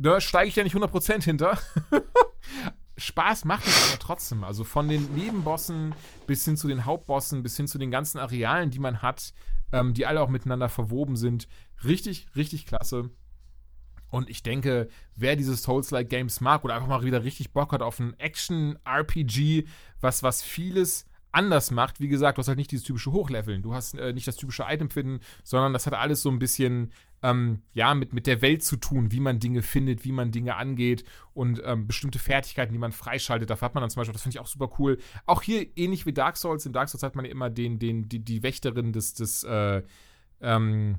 [0.00, 1.58] Da steige ich ja nicht 100% hinter.
[2.96, 4.44] Spaß macht es aber trotzdem.
[4.44, 5.92] Also von den Nebenbossen
[6.28, 9.32] bis hin zu den Hauptbossen, bis hin zu den ganzen Arealen, die man hat,
[9.72, 11.48] ähm, die alle auch miteinander verwoben sind.
[11.84, 13.10] Richtig, richtig klasse.
[14.08, 17.82] Und ich denke, wer diese Souls-like Games mag oder einfach mal wieder richtig Bock hat
[17.82, 19.66] auf ein Action-RPG,
[20.00, 23.74] was, was vieles anders macht, wie gesagt, du hast halt nicht dieses typische Hochleveln, du
[23.74, 27.62] hast äh, nicht das typische Item finden, sondern das hat alles so ein bisschen, ähm,
[27.72, 31.04] ja, mit, mit der Welt zu tun, wie man Dinge findet, wie man Dinge angeht
[31.34, 33.50] und ähm, bestimmte Fertigkeiten, die man freischaltet.
[33.50, 34.98] Dafür hat man dann zum Beispiel, das finde ich auch super cool.
[35.26, 36.64] Auch hier ähnlich wie Dark Souls.
[36.66, 39.82] In Dark Souls hat man ja immer den, den, die, die Wächterin des, des, äh,
[40.40, 40.98] ähm,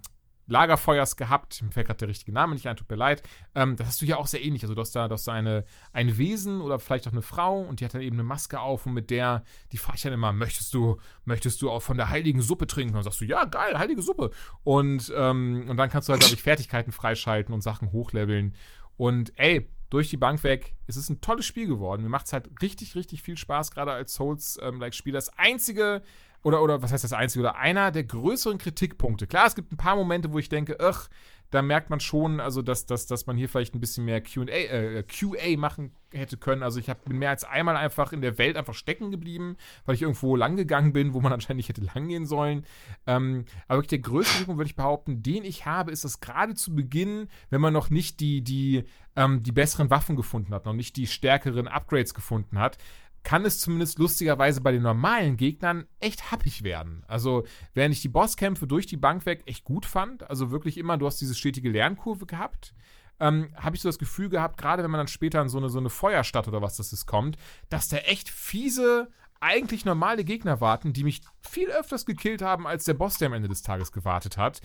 [0.50, 1.62] Lagerfeuers gehabt.
[1.62, 3.24] Mir fällt gerade der richtige Name nicht ein, tut mir leid.
[3.56, 4.64] Ähm, das hast du ja auch sehr ähnlich.
[4.64, 7.62] Also du hast da, du hast da eine, ein Wesen oder vielleicht auch eine Frau
[7.62, 10.14] und die hat dann eben eine Maske auf und mit der, die frage ich dann
[10.14, 12.94] immer, möchtest du, möchtest du auch von der heiligen Suppe trinken?
[12.94, 14.32] Und dann sagst du, ja, geil, heilige Suppe.
[14.64, 18.56] Und, ähm, und dann kannst du halt, glaube ich, Fertigkeiten freischalten und Sachen hochleveln.
[18.98, 22.04] Und ey, durch die Bank weg, es ist ein tolles Spiel geworden.
[22.04, 25.18] Mir macht es halt richtig, richtig viel Spaß, gerade als Souls-like-Spieler.
[25.18, 26.04] das einzige,
[26.44, 29.28] oder, oder was heißt das einzige, oder einer der größeren Kritikpunkte.
[29.28, 31.10] Klar, es gibt ein paar Momente, wo ich denke, ach,
[31.52, 34.46] da merkt man schon, also dass, dass, dass man hier vielleicht ein bisschen mehr QA,
[34.46, 36.62] äh, QA machen hätte können.
[36.62, 39.96] Also ich hab, bin mehr als einmal einfach in der Welt einfach stecken geblieben, weil
[39.96, 42.66] ich irgendwo lang gegangen bin, wo man anscheinend nicht hätte lang gehen sollen.
[43.08, 46.54] Ähm, aber wirklich der größte Kritikpunkt, würde ich behaupten, den ich habe, ist, dass gerade
[46.54, 48.84] zu Beginn, wenn man noch nicht die, die,
[49.16, 52.78] ähm, die besseren Waffen gefunden hat, noch nicht die stärkeren Upgrades gefunden hat,
[53.24, 57.04] kann es zumindest lustigerweise bei den normalen Gegnern echt happig werden.
[57.08, 60.98] Also, während ich die Bosskämpfe durch die Bank weg echt gut fand, also wirklich immer,
[60.98, 62.74] du hast diese stetige Lernkurve gehabt,
[63.20, 65.70] ähm, habe ich so das Gefühl gehabt, gerade wenn man dann später in so eine,
[65.70, 67.38] so eine Feuerstadt oder was das ist kommt,
[67.70, 69.10] dass da echt fiese,
[69.42, 73.34] eigentlich normale Gegner warten, die mich viel öfters gekillt haben, als der Boss, der am
[73.34, 74.62] Ende des Tages gewartet hat.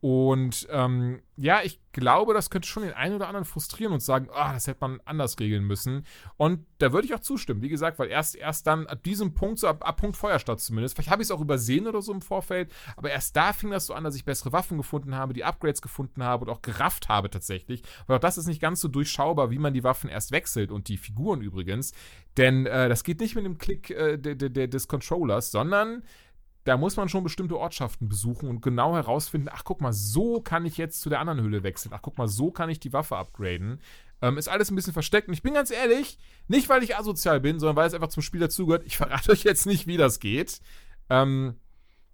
[0.00, 4.28] Und ähm, ja, ich glaube, das könnte schon den einen oder anderen frustrieren und sagen,
[4.32, 6.04] ah, das hätte man anders regeln müssen.
[6.36, 9.58] Und da würde ich auch zustimmen, wie gesagt, weil erst, erst dann ab diesem Punkt,
[9.58, 12.22] so ab, ab Punkt Feuerstadt zumindest, vielleicht habe ich es auch übersehen oder so im
[12.22, 15.44] Vorfeld, aber erst da fing das so an, dass ich bessere Waffen gefunden habe, die
[15.44, 17.82] Upgrades gefunden habe und auch gerafft habe tatsächlich.
[18.06, 20.88] Weil auch das ist nicht ganz so durchschaubar, wie man die Waffen erst wechselt und
[20.88, 21.92] die Figuren übrigens.
[22.36, 26.04] Denn äh, das geht nicht mit dem Klick äh, de, de, de, des Controllers, sondern
[26.68, 30.66] da muss man schon bestimmte Ortschaften besuchen und genau herausfinden, ach guck mal, so kann
[30.66, 31.92] ich jetzt zu der anderen Höhle wechseln.
[31.94, 33.80] Ach guck mal, so kann ich die Waffe upgraden.
[34.20, 35.28] Ähm, ist alles ein bisschen versteckt.
[35.28, 38.22] Und ich bin ganz ehrlich, nicht weil ich asozial bin, sondern weil es einfach zum
[38.22, 38.84] Spiel dazugehört.
[38.84, 40.60] Ich verrate euch jetzt nicht, wie das geht.
[41.08, 41.56] Ähm,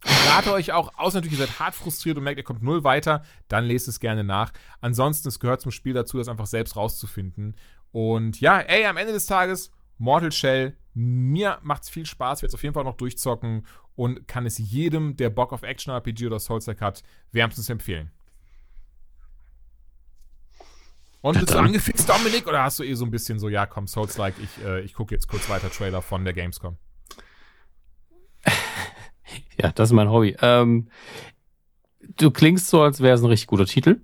[0.05, 2.84] ich rate euch auch, außer natürlich, ihr seid hart frustriert und merkt, ihr kommt null
[2.84, 4.52] weiter, dann lest es gerne nach.
[4.81, 7.57] Ansonsten, es gehört zum Spiel dazu, das einfach selbst rauszufinden.
[7.91, 12.50] Und ja, ey, am Ende des Tages, Mortal Shell, mir macht es viel Spaß, werde
[12.50, 13.66] es auf jeden Fall noch durchzocken
[13.97, 18.10] und kann es jedem, der Bock auf Action-RPG oder Souls-like hat, wärmstens empfehlen.
[21.20, 23.86] Und bist du angefixt, Dominik, oder hast du eh so ein bisschen so, ja, komm,
[23.86, 26.76] Souls-like, ich, äh, ich gucke jetzt kurz weiter Trailer von der Gamescom?
[29.60, 30.36] Ja, das ist mein Hobby.
[30.42, 30.89] Ähm,
[32.00, 34.00] du klingst so, als wäre es ein richtig guter Titel.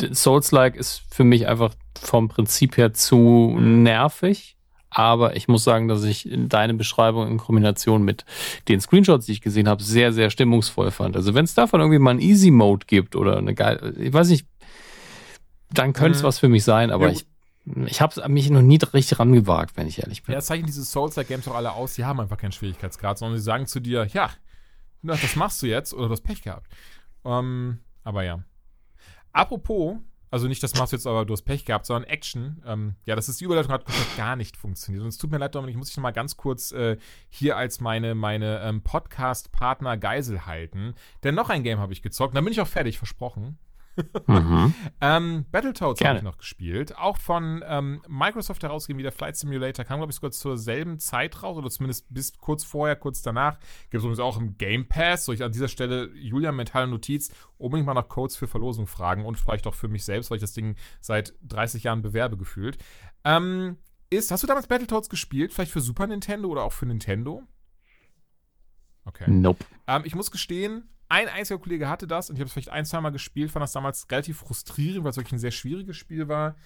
[0.00, 4.55] Souls-like ist für mich einfach vom Prinzip her zu nervig
[4.90, 8.24] aber ich muss sagen, dass ich deine Beschreibung in Kombination mit
[8.68, 11.16] den Screenshots, die ich gesehen habe, sehr, sehr stimmungsvoll fand.
[11.16, 14.28] Also wenn es davon irgendwie mal einen Easy Mode gibt oder eine geile, ich weiß
[14.28, 14.46] nicht,
[15.72, 16.26] dann könnte es mhm.
[16.26, 17.26] was für mich sein, aber ja, ich
[17.86, 20.32] ich habe mich noch nie richtig rangewagt, wenn ich ehrlich bin.
[20.32, 23.44] Ja, das zeichnen diese Souls-like-Games doch alle aus, die haben einfach keinen Schwierigkeitsgrad, sondern sie
[23.44, 24.30] sagen zu dir, ja,
[25.02, 26.70] das machst du jetzt oder du hast Pech gehabt.
[27.24, 28.44] Ähm, aber ja.
[29.32, 29.96] Apropos,
[30.30, 32.62] also nicht, das machst du jetzt, aber du hast Pech gehabt, sondern Action.
[32.66, 33.84] Ähm, ja, das ist die Überleitung, hat
[34.16, 35.02] gar nicht funktioniert.
[35.02, 36.96] Und es tut mir leid, Dominik, ich muss dich nochmal ganz kurz äh,
[37.28, 40.94] hier als meine, meine ähm, Podcast-Partner Geisel halten.
[41.22, 42.36] Denn noch ein Game habe ich gezockt.
[42.36, 43.58] Dann bin ich auch fertig, versprochen
[44.26, 44.74] mhm.
[45.00, 46.96] ähm, Battletoads habe ich noch gespielt.
[46.96, 49.84] Auch von ähm, Microsoft herausgegeben, wie der Flight Simulator.
[49.84, 53.58] Kam, glaube ich, sogar zur selben Zeit raus oder zumindest bis kurz vorher, kurz danach.
[53.90, 55.24] Gibt es übrigens auch im Game Pass.
[55.24, 59.24] So ich an dieser Stelle, Julian, mentale Notiz, unbedingt mal nach Codes für Verlosung fragen
[59.24, 62.78] und vielleicht auch für mich selbst, weil ich das Ding seit 30 Jahren bewerbe gefühlt.
[63.24, 63.78] Ähm,
[64.10, 65.52] ist, hast du damals Battletoads gespielt?
[65.52, 67.42] Vielleicht für Super Nintendo oder auch für Nintendo?
[69.04, 69.24] Okay.
[69.28, 69.64] Nope.
[69.86, 72.84] Ähm, ich muss gestehen, ein einziger Kollege hatte das und ich habe es vielleicht ein,
[72.84, 76.28] zwei Mal gespielt, fand das damals relativ frustrierend, weil es wirklich ein sehr schwieriges Spiel
[76.28, 76.56] war.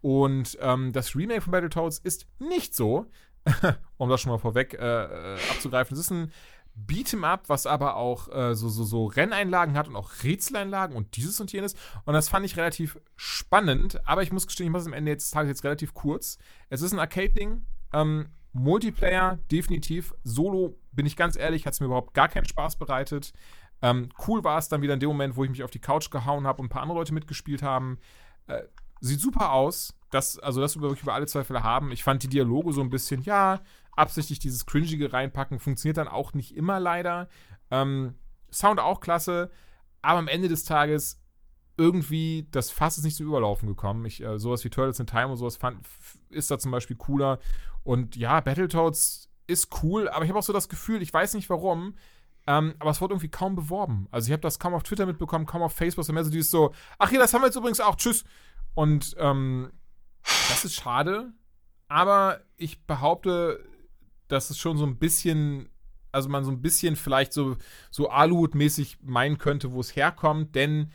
[0.00, 3.06] Und ähm, das Remake von Battletoads ist nicht so,
[3.96, 5.94] um das schon mal vorweg äh, äh abzugreifen.
[5.94, 6.32] Es ist ein
[6.86, 11.16] Beat'em Up, was aber auch äh, so, so, so Renneinlagen hat und auch Rätseleinlagen und
[11.16, 11.74] dieses und jenes.
[12.04, 15.16] Und das fand ich relativ spannend, aber ich muss gestehen, ich mache es am Ende
[15.16, 16.38] des Tages jetzt relativ kurz.
[16.68, 17.64] Es ist ein Arcade-Ding.
[17.92, 20.14] Ähm, Multiplayer, definitiv.
[20.24, 23.32] Solo, bin ich ganz ehrlich, hat es mir überhaupt gar keinen Spaß bereitet.
[23.82, 26.10] Ähm, cool war es dann wieder in dem Moment, wo ich mich auf die Couch
[26.10, 27.98] gehauen habe und ein paar andere Leute mitgespielt haben.
[28.46, 28.62] Äh,
[29.00, 29.94] sieht super aus.
[30.10, 31.92] Das, also das über, über alle Zweifel haben.
[31.92, 33.60] Ich fand die Dialoge so ein bisschen, ja,
[33.92, 35.58] absichtlich dieses Cringige reinpacken.
[35.58, 37.28] Funktioniert dann auch nicht immer leider.
[37.70, 38.14] Ähm,
[38.50, 39.50] Sound auch klasse.
[40.02, 41.20] Aber am Ende des Tages
[41.76, 44.04] irgendwie, das Fass ist nicht zum Überlaufen gekommen.
[44.06, 45.86] Ich, äh, sowas wie Turtles in Time und sowas fand,
[46.30, 47.38] ist da zum Beispiel cooler.
[47.84, 51.48] Und ja, Battletoads ist cool, aber ich habe auch so das Gefühl, ich weiß nicht
[51.48, 51.94] warum,
[52.48, 54.08] ähm, aber es wurde irgendwie kaum beworben.
[54.10, 56.08] Also ich habe das kaum auf Twitter mitbekommen, kaum auf Facebook.
[56.08, 58.24] Mehr so dieses so, ach ja, das haben wir jetzt übrigens auch, tschüss.
[58.72, 59.70] Und ähm,
[60.22, 61.34] das ist schade.
[61.88, 63.62] Aber ich behaupte,
[64.28, 65.68] dass es schon so ein bisschen,
[66.10, 67.58] also man so ein bisschen vielleicht so,
[67.90, 70.54] so Aluhut-mäßig meinen könnte, wo es herkommt.
[70.54, 70.90] Denn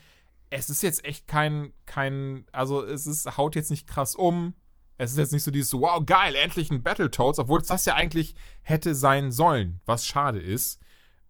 [0.49, 4.55] es ist jetzt echt kein, kein, also es ist, haut jetzt nicht krass um.
[4.97, 7.85] Es ist jetzt nicht so dieses, so, wow, geil, endlich ein Battletoads, obwohl es das
[7.85, 8.33] ja eigentlich
[8.63, 10.79] hätte sein sollen, was schade ist.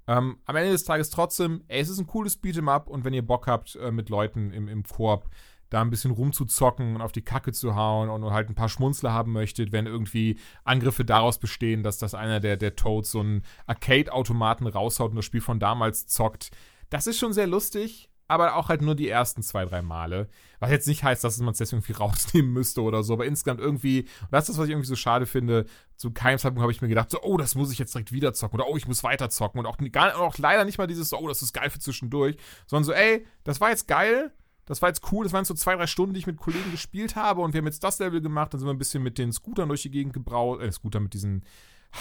[0.08, 3.14] Ähm, am Ende des Tages trotzdem, ey, es ist ein cooles Beat'em Up und wenn
[3.14, 5.30] ihr Bock habt, äh, mit Leuten im, im Koop
[5.70, 9.12] da ein bisschen rumzuzocken und auf die Kacke zu hauen und, halt ein paar Schmunzler
[9.12, 13.44] haben möchtet, wenn irgendwie Angriffe daraus bestehen, dass das einer der, der Toads so einen
[13.66, 16.52] Arcade-Automaten raushaut und das Spiel von damals zockt.
[16.90, 20.28] Das ist schon sehr lustig, aber auch halt nur die ersten zwei, drei Male.
[20.60, 23.60] Was jetzt nicht heißt, dass man es deswegen irgendwie rausnehmen müsste oder so, aber insgesamt
[23.60, 26.72] irgendwie, und das ist das, was ich irgendwie so schade finde, zu keinem Zeitpunkt habe
[26.72, 28.88] ich mir gedacht, so, oh, das muss ich jetzt direkt wieder zocken oder oh, ich
[28.88, 31.54] muss weiter zocken und auch, gar, auch leider nicht mal dieses, so, oh, das ist
[31.54, 34.32] geil für zwischendurch, sondern so, ey, das war jetzt geil,
[34.66, 37.16] das war jetzt cool, das waren so zwei, drei Stunden, die ich mit Kollegen gespielt
[37.16, 39.32] habe und wir haben jetzt das Level gemacht, dann sind wir ein bisschen mit den
[39.32, 41.44] Scootern durch die Gegend gebraut, äh, Scooter mit diesen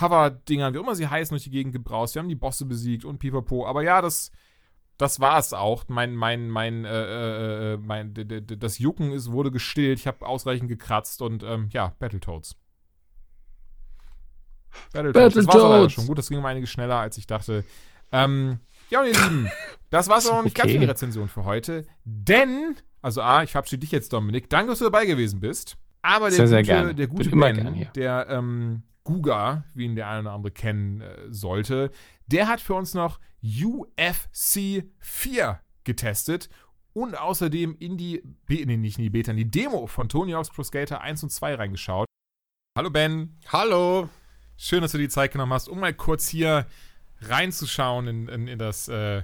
[0.00, 3.18] Hover-Dingern, wie immer sie heißen, durch die Gegend gebraust, wir haben die Bosse besiegt und
[3.18, 4.30] pipapo, aber ja, das
[4.98, 5.84] das war es auch.
[5.88, 8.14] Mein, mein, mein, äh, äh, äh mein,
[8.58, 9.98] das Jucken ist, wurde gestillt.
[9.98, 12.56] Ich habe ausreichend gekratzt und ähm, ja, Battletoads.
[14.92, 15.34] Battletoads.
[15.34, 16.18] Das war schon gut.
[16.18, 17.64] Das ging um einiges schneller, als ich dachte.
[18.10, 19.50] Ähm, ja, und ihr Lieben,
[19.90, 20.68] das war es auch noch nicht okay.
[20.68, 21.86] ganz die Rezension für heute.
[22.04, 24.50] Denn, also A, ich verabschiede dich jetzt, Dominik.
[24.50, 25.76] Danke, dass du dabei gewesen bist.
[26.02, 30.20] Aber der sehr, gute, sehr der gute Ben, der ähm, Guga, wie ihn der eine
[30.20, 31.90] oder andere kennen äh, sollte,
[32.26, 36.48] der hat für uns noch UFC 4 getestet
[36.92, 40.50] und außerdem in die, nee, nicht in die Beta, in die Demo von Tony Hawk's
[40.50, 42.06] Pro Skater 1 und 2 reingeschaut.
[42.76, 43.38] Hallo Ben.
[43.48, 44.08] Hallo.
[44.56, 46.66] Schön, dass du die Zeit genommen hast, um mal kurz hier
[47.20, 49.22] reinzuschauen in, in, in das, äh,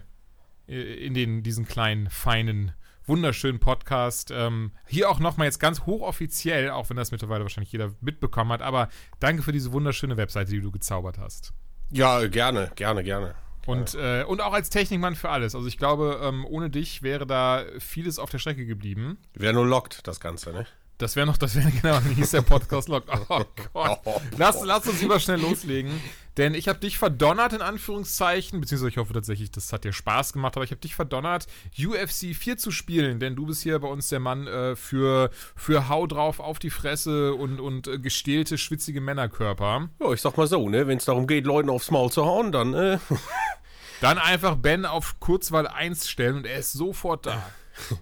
[0.67, 2.73] in den, diesen kleinen, feinen,
[3.07, 4.31] wunderschönen Podcast.
[4.33, 8.63] Ähm, hier auch nochmal jetzt ganz hochoffiziell, auch wenn das mittlerweile wahrscheinlich jeder mitbekommen hat,
[8.63, 8.89] aber
[9.21, 11.53] danke für diese wunderschöne Webseite, die du gezaubert hast.
[11.91, 13.35] Ja, gerne, gerne, gerne.
[13.69, 15.55] Und, äh, und auch als Technikmann für alles.
[15.55, 19.19] Also ich glaube, ähm, ohne dich wäre da vieles auf der Strecke geblieben.
[19.35, 20.67] Wäre nur lockt, das Ganze, ne?
[20.97, 23.09] Das wäre noch, das wäre genau, wie hieß der Podcast lockt.
[23.29, 24.01] Oh Gott.
[24.37, 25.93] Lass, lass uns lieber schnell loslegen.
[26.39, 30.33] Denn ich habe dich verdonnert, in Anführungszeichen, beziehungsweise ich hoffe tatsächlich, das hat dir Spaß
[30.33, 33.89] gemacht, aber ich habe dich verdonnert, UFC 4 zu spielen, denn du bist hier bei
[33.89, 38.57] uns der Mann äh, für, für Hau drauf auf die Fresse und, und äh, gestählte,
[38.57, 39.89] schwitzige Männerkörper.
[40.01, 42.53] Ja, ich sag mal so, ne, wenn es darum geht, Leuten aufs Maul zu hauen,
[42.53, 42.99] dann, äh.
[44.01, 47.43] Dann einfach Ben auf Kurzwahl 1 stellen und er ist sofort da.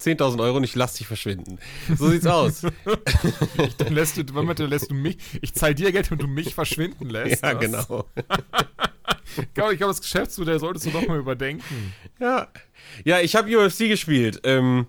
[0.00, 1.58] 10.000 Euro und ich lass dich verschwinden.
[1.96, 2.64] So sieht's aus.
[2.64, 6.54] ich, dann lässt du, womit lässt du mich, ich zahl dir Geld und du mich
[6.54, 7.42] verschwinden lässt.
[7.42, 7.60] Ja, was?
[7.60, 8.04] genau.
[9.36, 11.94] ich glaube, glaub, das Geschäftsmodell solltest du doch mal überdenken.
[12.18, 12.48] Ja,
[13.04, 14.40] ja ich habe UFC gespielt.
[14.44, 14.86] Ähm,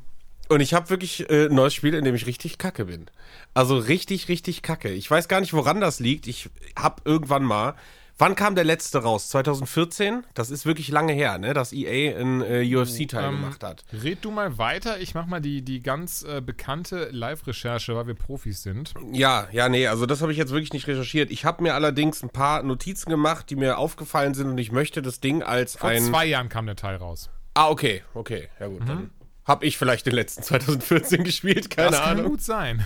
[0.50, 3.06] und ich habe wirklich äh, ein neues Spiel, in dem ich richtig kacke bin.
[3.54, 4.90] Also richtig, richtig kacke.
[4.90, 6.28] Ich weiß gar nicht, woran das liegt.
[6.28, 7.76] Ich habe irgendwann mal
[8.22, 9.30] Wann kam der letzte raus?
[9.30, 10.28] 2014?
[10.36, 11.56] Das ist wirklich lange her, ne?
[11.56, 13.84] Dass EA einen äh, UFC-Teil ähm, gemacht hat.
[13.92, 15.00] Red du mal weiter.
[15.00, 18.94] Ich mach mal die, die ganz äh, bekannte Live-Recherche, weil wir Profis sind.
[19.12, 21.32] Ja, ja, nee, also das habe ich jetzt wirklich nicht recherchiert.
[21.32, 25.02] Ich habe mir allerdings ein paar Notizen gemacht, die mir aufgefallen sind und ich möchte
[25.02, 26.04] das Ding als Vor ein.
[26.04, 27.32] Vor zwei Jahren kam der Teil raus.
[27.56, 28.50] Ah, okay, okay.
[28.60, 28.86] Ja, gut, mhm.
[28.86, 29.10] dann
[29.46, 32.38] habe ich vielleicht den letzten 2014 gespielt, keine das Ahnung.
[32.38, 32.86] Das kann gut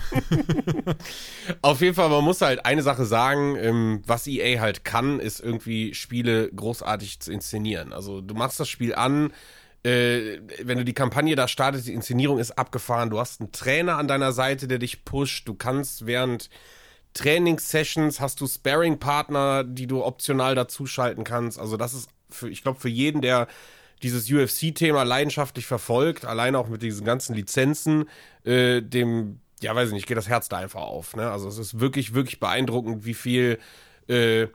[1.62, 5.40] Auf jeden Fall, man muss halt eine Sache sagen, ähm, was EA halt kann, ist
[5.40, 7.92] irgendwie Spiele großartig zu inszenieren.
[7.92, 9.32] Also du machst das Spiel an,
[9.82, 13.98] äh, wenn du die Kampagne da startest, die Inszenierung ist abgefahren, du hast einen Trainer
[13.98, 16.48] an deiner Seite, der dich pusht, du kannst während
[17.14, 21.58] Trainingssessions hast du Sparring-Partner, die du optional dazuschalten kannst.
[21.58, 23.46] Also das ist für, ich glaube, für jeden, der
[24.02, 28.08] dieses UFC-Thema leidenschaftlich verfolgt, allein auch mit diesen ganzen Lizenzen,
[28.44, 31.16] äh, dem, ja, weiß ich nicht, geht das Herz da einfach auf.
[31.16, 31.30] Ne?
[31.30, 33.58] Also es ist wirklich, wirklich beeindruckend, wie viel
[34.08, 34.48] äh,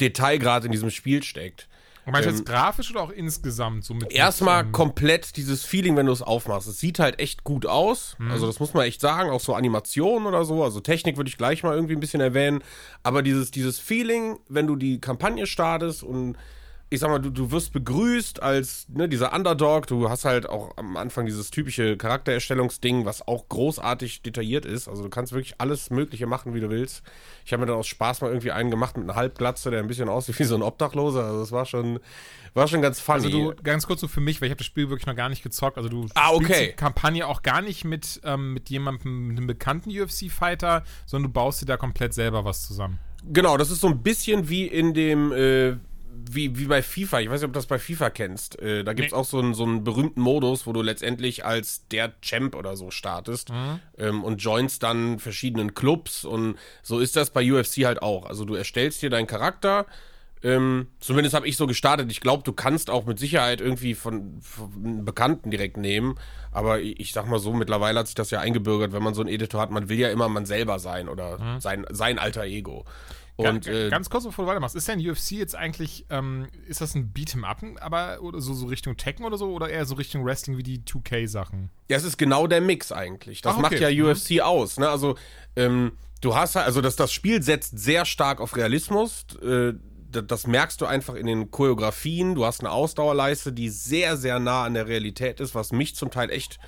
[0.00, 1.68] Detail gerade in diesem Spiel steckt.
[2.06, 3.84] Und meinst du ähm, jetzt grafisch oder auch insgesamt?
[3.84, 6.68] So mit erstmal ähm, komplett dieses Feeling, wenn du es aufmachst.
[6.68, 8.14] Es sieht halt echt gut aus.
[8.18, 8.30] Mhm.
[8.30, 9.30] Also, das muss man echt sagen.
[9.30, 10.62] Auch so Animationen oder so.
[10.62, 12.62] Also, Technik würde ich gleich mal irgendwie ein bisschen erwähnen.
[13.02, 16.36] Aber dieses, dieses Feeling, wenn du die Kampagne startest und
[16.88, 19.88] ich sag mal, du, du wirst begrüßt als ne, dieser Underdog.
[19.88, 24.86] Du hast halt auch am Anfang dieses typische Charaktererstellungsding, was auch großartig detailliert ist.
[24.86, 27.02] Also du kannst wirklich alles Mögliche machen, wie du willst.
[27.44, 29.88] Ich habe mir dann aus Spaß mal irgendwie einen gemacht mit einer Halbglatze, der ein
[29.88, 31.24] bisschen aussieht wie so ein Obdachloser.
[31.24, 31.98] Also das war schon,
[32.54, 33.24] war schon ganz funny.
[33.24, 35.28] Also du, ganz kurz so für mich, weil ich habe das Spiel wirklich noch gar
[35.28, 35.78] nicht gezockt.
[35.78, 36.68] Also du ah, okay.
[36.68, 41.62] die Kampagne auch gar nicht mit, ähm, mit jemandem, einem bekannten UFC-Fighter, sondern du baust
[41.62, 43.00] dir da komplett selber was zusammen.
[43.24, 45.78] Genau, das ist so ein bisschen wie in dem äh,
[46.30, 48.60] wie, wie bei FIFA, ich weiß nicht, ob du das bei FIFA kennst.
[48.60, 49.18] Äh, da gibt es nee.
[49.18, 52.90] auch so einen, so einen berühmten Modus, wo du letztendlich als der Champ oder so
[52.90, 53.80] startest mhm.
[53.98, 58.26] ähm, und joinst dann verschiedenen Clubs und so ist das bei UFC halt auch.
[58.26, 59.86] Also du erstellst dir deinen Charakter,
[60.42, 62.12] Ähm, zumindest habe ich so gestartet.
[62.12, 66.16] Ich glaube, du kannst auch mit Sicherheit irgendwie von, von Bekannten direkt nehmen.
[66.52, 69.22] Aber ich, ich, sag mal so, mittlerweile hat sich das ja eingebürgert, wenn man so
[69.22, 71.60] einen Editor hat, man will ja immer man selber sein oder mhm.
[71.60, 72.84] sein, sein alter Ego.
[73.36, 76.80] Und, ganz, äh, ganz kurz, bevor du weitermachst, ist denn UFC jetzt eigentlich, ähm, ist
[76.80, 79.94] das ein Beat'em Up, aber oder so, so Richtung Tekken oder so oder eher so
[79.94, 81.70] Richtung Wrestling wie die 2K-Sachen?
[81.88, 83.42] Ja, es ist genau der Mix eigentlich.
[83.42, 83.62] Das Ach, okay.
[83.62, 84.10] macht ja mhm.
[84.10, 84.78] UFC aus.
[84.78, 84.88] Ne?
[84.88, 85.16] Also,
[85.54, 85.92] ähm,
[86.22, 89.26] du hast halt, also das, das Spiel setzt sehr stark auf Realismus.
[89.42, 89.74] Äh,
[90.08, 92.34] das merkst du einfach in den Choreografien.
[92.34, 96.10] Du hast eine Ausdauerleiste, die sehr, sehr nah an der Realität ist, was mich zum
[96.10, 96.58] Teil echt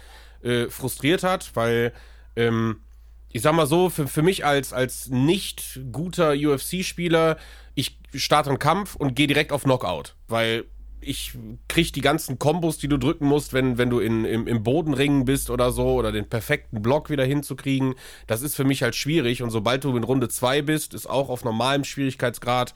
[0.42, 1.94] äh, frustriert hat, weil
[2.36, 2.82] ähm,
[3.30, 7.36] ich sag mal so, für, für mich als, als nicht guter UFC-Spieler,
[7.74, 10.64] ich starte einen Kampf und gehe direkt auf Knockout, weil
[11.00, 11.32] ich
[11.68, 15.24] krieg die ganzen Kombos, die du drücken musst, wenn, wenn du in, im, im Bodenringen
[15.24, 17.94] bist oder so, oder den perfekten Block wieder hinzukriegen.
[18.26, 19.42] Das ist für mich halt schwierig.
[19.42, 22.74] Und sobald du in Runde 2 bist, ist auch auf normalem Schwierigkeitsgrad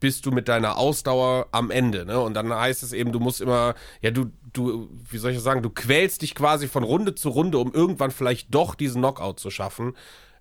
[0.00, 2.06] bist du mit deiner Ausdauer am Ende.
[2.06, 2.20] Ne?
[2.20, 5.44] Und dann heißt es eben, du musst immer, ja, du, du, wie soll ich das
[5.44, 9.40] sagen, du quälst dich quasi von Runde zu Runde, um irgendwann vielleicht doch diesen Knockout
[9.40, 9.94] zu schaffen.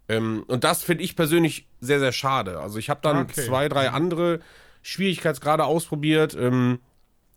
[0.10, 2.60] Ähm, und das finde ich persönlich sehr, sehr schade.
[2.60, 3.46] Also ich habe dann okay.
[3.46, 4.40] zwei, drei andere
[4.82, 6.36] Schwierigkeitsgrade ausprobiert.
[6.36, 6.80] Ähm,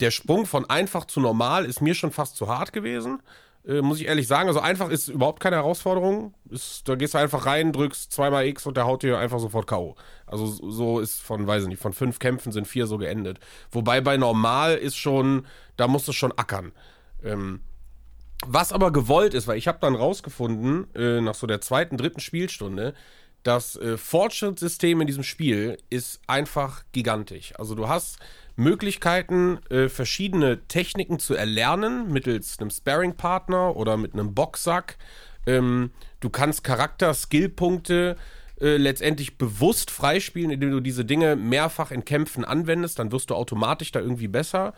[0.00, 3.20] der Sprung von einfach zu normal ist mir schon fast zu hart gewesen.
[3.66, 4.48] Äh, muss ich ehrlich sagen.
[4.48, 6.34] Also einfach ist überhaupt keine Herausforderung.
[6.48, 9.66] Ist, da gehst du einfach rein, drückst zweimal X und der haut dir einfach sofort
[9.66, 9.96] K.O.
[10.26, 13.38] Also so ist von, weiß ich nicht, von fünf Kämpfen sind vier so geendet.
[13.70, 15.46] Wobei bei normal ist schon,
[15.80, 16.72] da musst du schon ackern.
[17.22, 17.60] Ähm,
[18.46, 22.20] was aber gewollt ist, weil ich habe dann rausgefunden, äh, nach so der zweiten, dritten
[22.20, 22.94] Spielstunde,
[23.42, 27.54] das äh, Fortschrittssystem in diesem Spiel ist einfach gigantisch.
[27.58, 28.18] Also du hast
[28.56, 34.98] Möglichkeiten, äh, verschiedene Techniken zu erlernen mittels einem Sparring-Partner oder mit einem Boxsack.
[35.46, 38.16] Ähm, du kannst Charakter-Skillpunkte
[38.60, 42.98] äh, letztendlich bewusst freispielen, indem du diese Dinge mehrfach in Kämpfen anwendest.
[42.98, 44.74] Dann wirst du automatisch da irgendwie besser.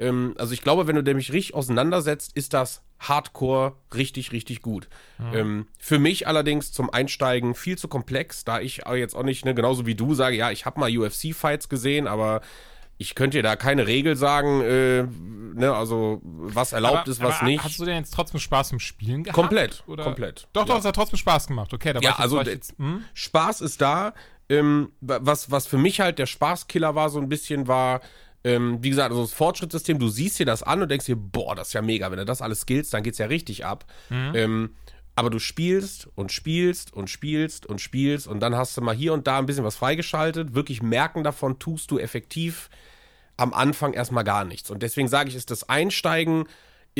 [0.00, 4.88] Ähm, also ich glaube, wenn du dich richtig auseinandersetzt, ist das Hardcore richtig, richtig gut.
[5.18, 5.34] Mhm.
[5.34, 9.54] Ähm, für mich allerdings zum Einsteigen viel zu komplex, da ich jetzt auch nicht, ne,
[9.54, 12.40] genauso wie du sage, ja, ich habe mal UFC-Fights gesehen, aber
[12.96, 17.40] ich könnte dir da keine Regel sagen, äh, ne, also was erlaubt aber, ist, was
[17.40, 17.64] aber nicht.
[17.64, 19.34] Hast du denn jetzt trotzdem Spaß im Spielen gehabt?
[19.34, 20.04] Komplett, oder?
[20.04, 20.48] komplett.
[20.52, 20.80] Doch, doch, ja.
[20.80, 21.72] es hat trotzdem Spaß gemacht.
[21.72, 23.04] Okay, da war ja, ich also jetzt, hm?
[23.14, 24.14] Spaß ist da.
[24.50, 28.00] Ähm, was, was für mich halt der Spaßkiller war, so ein bisschen war,
[28.44, 31.54] ähm, wie gesagt, also das Fortschrittssystem, du siehst dir das an und denkst dir, boah,
[31.54, 32.10] das ist ja mega.
[32.10, 33.84] Wenn du das alles skillst, dann geht's ja richtig ab.
[34.08, 34.32] Mhm.
[34.34, 34.74] Ähm,
[35.16, 39.12] aber du spielst und spielst und spielst und spielst und dann hast du mal hier
[39.12, 40.54] und da ein bisschen was freigeschaltet.
[40.54, 42.70] Wirklich merken davon tust du effektiv
[43.36, 44.70] am Anfang erstmal gar nichts.
[44.70, 46.44] Und deswegen sage ich, ist das Einsteigen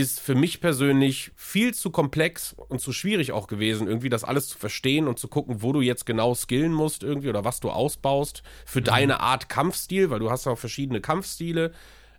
[0.00, 4.48] ist für mich persönlich viel zu komplex und zu schwierig auch gewesen, irgendwie das alles
[4.48, 7.70] zu verstehen und zu gucken, wo du jetzt genau skillen musst irgendwie oder was du
[7.70, 8.84] ausbaust für mhm.
[8.84, 11.72] deine Art Kampfstil, weil du hast auch verschiedene Kampfstile.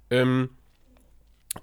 [0.10, 0.50] Ähm,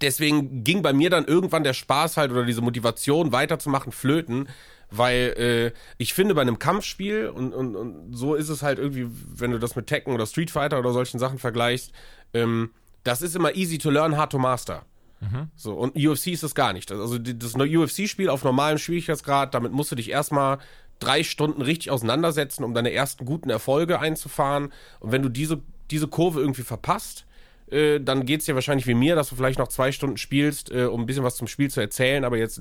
[0.01, 4.49] deswegen ging bei mir dann irgendwann der Spaß halt oder diese Motivation weiterzumachen flöten,
[4.91, 5.35] weil
[5.75, 9.51] äh, ich finde bei einem Kampfspiel und, und, und so ist es halt irgendwie, wenn
[9.51, 11.93] du das mit Tekken oder Street Fighter oder solchen Sachen vergleichst,
[12.35, 12.71] ähm,
[13.05, 14.85] das ist immer easy to learn, hard to master.
[15.21, 15.51] Mhm.
[15.57, 16.93] So, und UFC ist das gar nicht.
[16.93, 20.59] Also das UFC-Spiel auf normalem Schwierigkeitsgrad, damit musst du dich erstmal
[20.99, 24.73] drei Stunden richtig auseinandersetzen, um deine ersten guten Erfolge einzufahren.
[25.01, 27.27] Und wenn du diese, diese Kurve irgendwie verpasst,
[27.71, 30.71] äh, dann geht es dir wahrscheinlich wie mir, dass du vielleicht noch zwei Stunden spielst,
[30.71, 32.61] äh, um ein bisschen was zum Spiel zu erzählen, aber jetzt,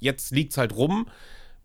[0.00, 1.08] jetzt liegt es halt rum.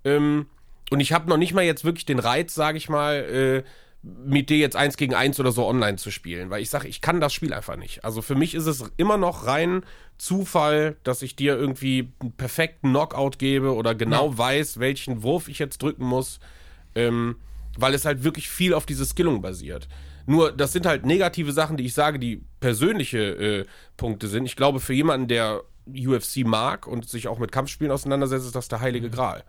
[0.04, 0.48] Ähm,
[0.90, 3.64] und ich habe noch nicht mal jetzt wirklich den Reiz, sage ich mal, äh,
[4.02, 7.02] mit dir jetzt eins gegen eins oder so online zu spielen, weil ich sage, ich
[7.02, 8.06] kann das Spiel einfach nicht.
[8.06, 9.84] Also für mich ist es immer noch rein
[10.18, 14.38] Zufall, dass ich dir irgendwie einen perfekten Knockout gebe oder genau ja.
[14.38, 16.40] weiß, welchen Wurf ich jetzt drücken muss,
[16.96, 17.36] ähm,
[17.78, 19.90] weil es halt wirklich viel auf diese Skillung basiert.
[20.26, 23.66] Nur, das sind halt negative Sachen, die ich sage, die persönliche äh,
[23.98, 24.46] Punkte sind.
[24.46, 28.68] Ich glaube, für jemanden, der UFC mag und sich auch mit Kampfspielen auseinandersetzt, ist das
[28.68, 29.12] der heilige mhm.
[29.12, 29.44] Gral.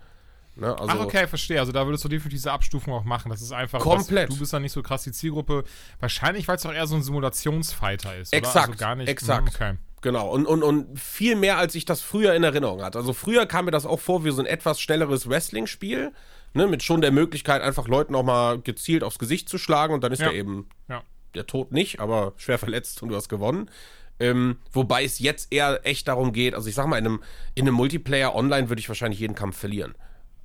[0.56, 0.78] Ne?
[0.78, 1.58] Also Ach, okay, verstehe.
[1.60, 3.30] Also da würdest du definitiv diese Abstufung auch machen.
[3.30, 3.80] Das ist einfach.
[3.80, 4.28] Komplett.
[4.28, 5.64] Was, du bist dann nicht so krass die Zielgruppe.
[6.00, 8.32] Wahrscheinlich, weil es doch eher so ein Simulationsfighter ist.
[8.32, 8.56] Exakt.
[8.56, 8.72] Oder?
[8.72, 9.08] Also gar nicht.
[9.08, 9.48] Exakt.
[9.48, 9.78] Hm, okay.
[10.02, 12.96] Genau, und, und, und viel mehr, als ich das früher in Erinnerung hatte.
[12.96, 16.12] Also früher kam mir das auch vor wie so ein etwas schnelleres Wrestling-Spiel,
[16.54, 20.02] ne, mit schon der Möglichkeit, einfach Leuten auch mal gezielt aufs Gesicht zu schlagen und
[20.02, 20.30] dann ist ja.
[20.30, 21.02] der eben ja.
[21.34, 23.70] der Tod nicht, aber schwer verletzt und du hast gewonnen.
[24.18, 27.22] Ähm, wobei es jetzt eher echt darum geht, also ich sag mal, in einem,
[27.54, 29.94] in einem Multiplayer online würde ich wahrscheinlich jeden Kampf verlieren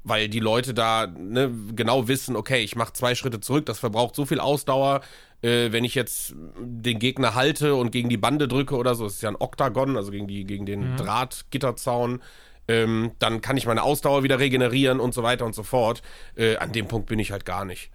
[0.06, 4.16] weil die Leute da ne, genau wissen, okay, ich mache zwei Schritte zurück, das verbraucht
[4.16, 5.02] so viel Ausdauer.
[5.42, 9.16] Äh, wenn ich jetzt den Gegner halte und gegen die Bande drücke oder so, das
[9.16, 10.98] ist ja ein Oktagon, also gegen, die, gegen den mhm.
[10.98, 12.22] Drahtgitterzaun,
[12.68, 16.04] ähm, dann kann ich meine Ausdauer wieder regenerieren und so weiter und so fort.
[16.36, 17.90] Äh, an dem Punkt bin ich halt gar nicht.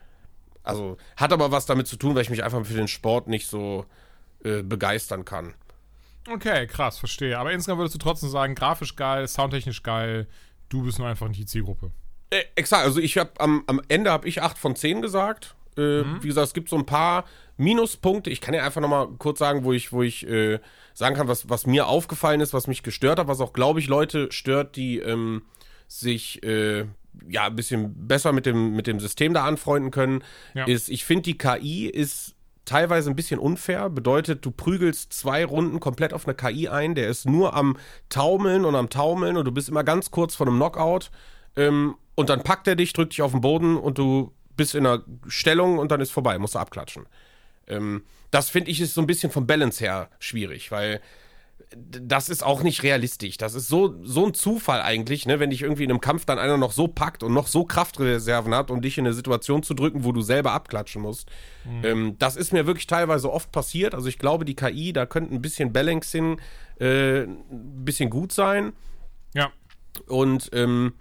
[0.65, 3.47] Also hat aber was damit zu tun, weil ich mich einfach für den Sport nicht
[3.47, 3.87] so
[4.45, 5.55] äh, begeistern kann.
[6.29, 7.39] Okay, krass, verstehe.
[7.39, 10.27] Aber insgesamt würdest du trotzdem sagen, grafisch geil, soundtechnisch geil,
[10.69, 11.93] du bist nur einfach nicht die Zielgruppe.
[12.31, 15.55] Äh, exakt, also ich habe am, am Ende habe ich 8 von 10 gesagt.
[15.77, 17.25] Äh, Wie gesagt, es gibt so ein paar
[17.57, 18.31] Minuspunkte.
[18.31, 20.59] Ich kann ja einfach nochmal kurz sagen, wo ich, wo ich äh,
[20.95, 23.87] sagen kann, was, was mir aufgefallen ist, was mich gestört hat, was auch, glaube ich,
[23.87, 25.43] Leute stört, die ähm,
[25.87, 26.87] sich äh,
[27.29, 30.23] ja ein bisschen besser mit dem, mit dem System da anfreunden können,
[30.55, 30.65] Ja.
[30.67, 32.35] ist, ich finde, die KI ist
[32.65, 33.91] teilweise ein bisschen unfair.
[33.91, 37.77] Bedeutet, du prügelst zwei Runden komplett auf eine KI ein, der ist nur am
[38.09, 41.11] Taumeln und am Taumeln und du bist immer ganz kurz vor einem Knockout.
[41.57, 44.87] Ähm, und dann packt er dich, drückt dich auf den Boden und du bist in
[44.87, 47.07] einer Stellung und dann ist vorbei, musst du abklatschen.
[47.67, 51.01] Ähm, das finde ich ist so ein bisschen vom Balance her schwierig, weil
[51.77, 53.37] das ist auch nicht realistisch.
[53.37, 55.41] Das ist so, so ein Zufall eigentlich, ne?
[55.41, 58.55] wenn dich irgendwie in einem Kampf dann einer noch so packt und noch so Kraftreserven
[58.55, 61.31] hat, um dich in eine Situation zu drücken, wo du selber abklatschen musst.
[61.83, 63.95] Ähm, das ist mir wirklich teilweise oft passiert.
[63.95, 66.41] Also ich glaube, die KI, da könnte ein bisschen Balancing
[66.81, 68.73] äh, ein bisschen gut sein.
[69.33, 69.53] Ja.
[70.07, 70.95] Und ähm,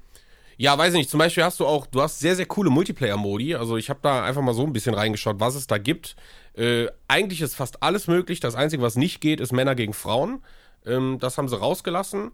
[0.61, 3.55] ja, weiß ich nicht, zum Beispiel hast du auch, du hast sehr, sehr coole Multiplayer-Modi.
[3.55, 6.17] Also ich habe da einfach mal so ein bisschen reingeschaut, was es da gibt.
[6.53, 8.41] Äh, eigentlich ist fast alles möglich.
[8.41, 10.43] Das Einzige, was nicht geht, ist Männer gegen Frauen.
[10.85, 12.31] Ähm, das haben sie rausgelassen.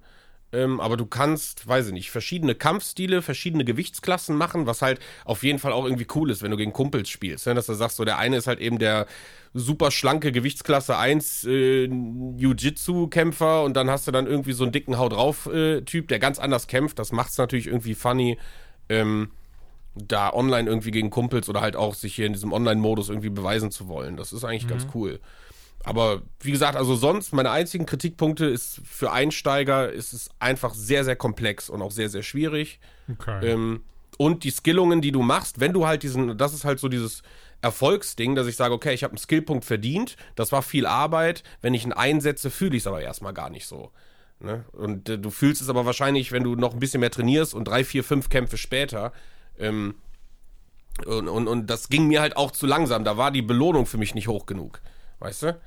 [0.51, 5.43] Ähm, aber du kannst, weiß ich nicht, verschiedene Kampfstile, verschiedene Gewichtsklassen machen, was halt auf
[5.43, 7.47] jeden Fall auch irgendwie cool ist, wenn du gegen Kumpels spielst.
[7.47, 7.55] Ne?
[7.55, 9.07] Dass du sagst, so der eine ist halt eben der
[9.53, 14.97] super schlanke Gewichtsklasse 1 äh, Jiu-Jitsu-Kämpfer und dann hast du dann irgendwie so einen dicken
[14.97, 16.99] Haut drauf-Typ, der ganz anders kämpft.
[16.99, 18.37] Das macht es natürlich irgendwie funny.
[18.87, 19.31] Ähm,
[19.95, 23.71] da online irgendwie gegen Kumpels oder halt auch sich hier in diesem Online-Modus irgendwie beweisen
[23.71, 24.17] zu wollen.
[24.17, 25.19] Das ist eigentlich ganz cool.
[25.85, 31.03] Aber wie gesagt, also sonst, meine einzigen Kritikpunkte ist für Einsteiger ist es einfach sehr,
[31.03, 32.79] sehr komplex und auch sehr, sehr schwierig.
[33.11, 33.51] Okay.
[33.51, 33.83] Ähm,
[34.17, 37.21] und die Skillungen, die du machst, wenn du halt diesen, das ist halt so dieses
[37.61, 41.75] Erfolgsding, dass ich sage, okay, ich habe einen Skillpunkt verdient, das war viel Arbeit, wenn
[41.75, 43.91] ich ihn einsetze, fühle ich es aber erstmal gar nicht so.
[44.39, 44.65] Ne?
[44.71, 47.67] Und äh, du fühlst es aber wahrscheinlich, wenn du noch ein bisschen mehr trainierst und
[47.67, 49.13] drei, vier, fünf Kämpfe später.
[49.59, 49.95] Ähm,
[51.05, 53.03] und, und, und das ging mir halt auch zu langsam.
[53.03, 54.81] Da war die Belohnung für mich nicht hoch genug.
[55.19, 55.59] Weißt du?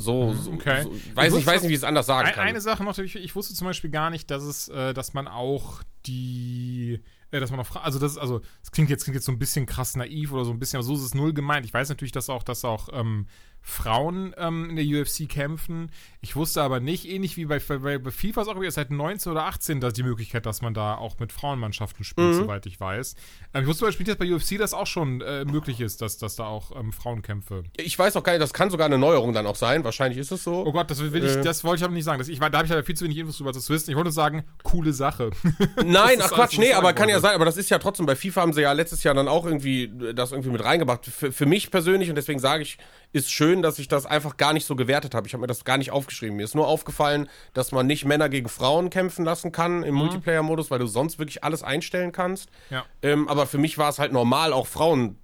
[0.00, 0.82] So, so, Mhm, okay.
[0.82, 2.46] so Ich weiß, ich wusste- weiß nicht, wie ich es anders sagen kann.
[2.46, 5.28] eine Sache noch, ich, ich wusste zum Beispiel gar nicht, dass es, äh, dass man
[5.28, 9.26] auch die, äh, dass man auch, also das ist, also es klingt jetzt klingt jetzt
[9.26, 11.64] so ein bisschen krass naiv oder so ein bisschen, aber so ist es null gemeint.
[11.66, 13.26] Ich weiß natürlich, dass auch, dass auch ähm,
[13.62, 15.90] Frauen ähm, in der UFC kämpfen.
[16.20, 19.44] Ich wusste aber nicht, ähnlich wie bei, bei, bei FIFA ist auch seit 19 oder
[19.44, 23.14] 18 dass die Möglichkeit, dass man da auch mit Frauenmannschaften spielt, soweit ich weiß.
[23.54, 26.18] Ähm, ich wusste zum Beispiel, dass bei UFC das auch schon äh, möglich ist, dass,
[26.18, 29.32] dass da auch ähm, Frauenkämpfe Ich weiß auch gar nicht, das kann sogar eine Neuerung
[29.32, 29.84] dann auch sein.
[29.84, 30.64] Wahrscheinlich ist es so.
[30.66, 31.42] Oh Gott, das will ich, Äh.
[31.42, 32.18] das wollte ich aber nicht sagen.
[32.18, 33.90] Das, ich, da habe ich leider viel zu wenig Infos drüber zu wissen.
[33.90, 35.30] Ich wollte nur sagen, coole Sache.
[35.84, 38.42] Nein, ach Quatsch, nee, aber kann ja sein, aber das ist ja trotzdem, bei FIFA
[38.42, 41.06] haben sie ja letztes Jahr dann auch irgendwie das irgendwie mit reingebracht.
[41.06, 42.78] Für, für mich persönlich, und deswegen sage ich,
[43.12, 45.26] ist schön, dass ich das einfach gar nicht so gewertet habe.
[45.26, 46.36] Ich habe mir das gar nicht aufgeschrieben.
[46.36, 50.70] Mir ist nur aufgefallen, dass man nicht Männer gegen Frauen kämpfen lassen kann im Multiplayer-Modus,
[50.70, 52.50] weil du sonst wirklich alles einstellen kannst.
[52.70, 52.74] Mhm.
[52.76, 52.84] Ja.
[53.02, 55.18] Ähm, aber für mich war es halt normal, auch Frauen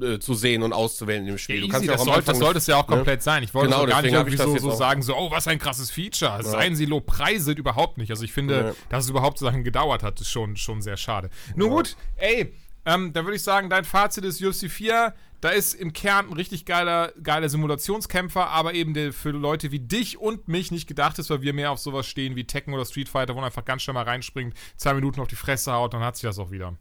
[0.00, 1.66] äh, zu sehen und auszuwählen im Spiel.
[1.66, 2.96] Ja das, am sollte, Anfang das sollte es ja auch ne?
[2.96, 3.42] komplett sein.
[3.42, 5.46] Ich wollte Genau, auch gar nicht irgendwie das so, so auch- sagen, so, oh, was
[5.48, 6.42] ein krasses Feature.
[6.42, 8.10] Seien sie lobpreiset, überhaupt nicht.
[8.10, 8.84] Also ich finde, Nee.
[8.88, 11.28] dass es überhaupt so lange gedauert hat, ist schon, schon sehr schade.
[11.56, 12.54] Nur gut, ey,
[12.86, 15.12] ähm, dann würde ich sagen, dein Fazit ist UFC 4.
[15.40, 19.78] Da ist im Kern ein richtig geiler, geiler Simulationskämpfer, aber eben der für Leute wie
[19.78, 22.84] dich und mich nicht gedacht ist, weil wir mehr auf sowas stehen wie Tekken oder
[22.84, 25.94] Street Fighter, wo man einfach ganz schnell mal reinspringt, zwei Minuten auf die Fresse haut,
[25.94, 26.76] dann hat sich das auch wieder.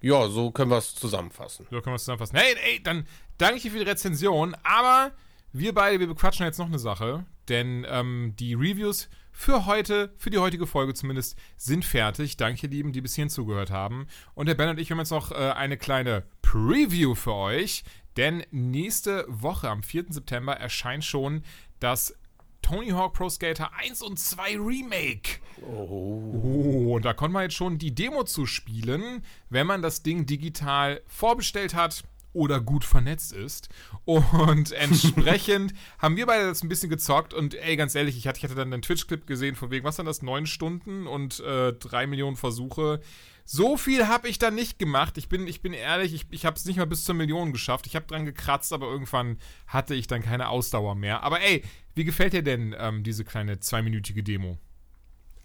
[0.00, 1.66] Ja, so können wir es zusammenfassen.
[1.70, 2.36] So können wir es zusammenfassen.
[2.36, 4.56] Hey, ey, dann danke ich dir für die Rezension.
[4.62, 5.12] Aber
[5.52, 7.26] wir beide, wir bequatschen jetzt noch eine Sache.
[7.48, 9.08] Denn ähm, die Reviews
[9.38, 12.36] für heute, für die heutige Folge zumindest, sind fertig.
[12.36, 14.08] Danke, ihr Lieben, die bis hierhin zugehört haben.
[14.34, 17.84] Und der Ben und ich haben jetzt noch äh, eine kleine Preview für euch.
[18.16, 20.06] Denn nächste Woche, am 4.
[20.08, 21.44] September, erscheint schon
[21.78, 22.16] das
[22.62, 25.38] Tony Hawk Pro Skater 1 und 2 Remake.
[25.62, 30.26] Oh, und da konnte man jetzt schon die Demo zu spielen, wenn man das Ding
[30.26, 33.68] digital vorbestellt hat oder gut vernetzt ist.
[34.04, 37.34] Und entsprechend haben wir beide das ein bisschen gezockt.
[37.34, 39.96] Und ey, ganz ehrlich, ich hatte, ich hatte dann einen Twitch-Clip gesehen, von wegen, was
[39.96, 40.22] dann das?
[40.22, 43.00] Neun Stunden und äh, drei Millionen Versuche.
[43.44, 45.16] So viel habe ich dann nicht gemacht.
[45.16, 47.86] Ich bin, ich bin ehrlich, ich, ich habe es nicht mal bis zur Million geschafft.
[47.86, 51.22] Ich habe dran gekratzt, aber irgendwann hatte ich dann keine Ausdauer mehr.
[51.22, 54.58] Aber ey, wie gefällt dir denn ähm, diese kleine zweiminütige Demo?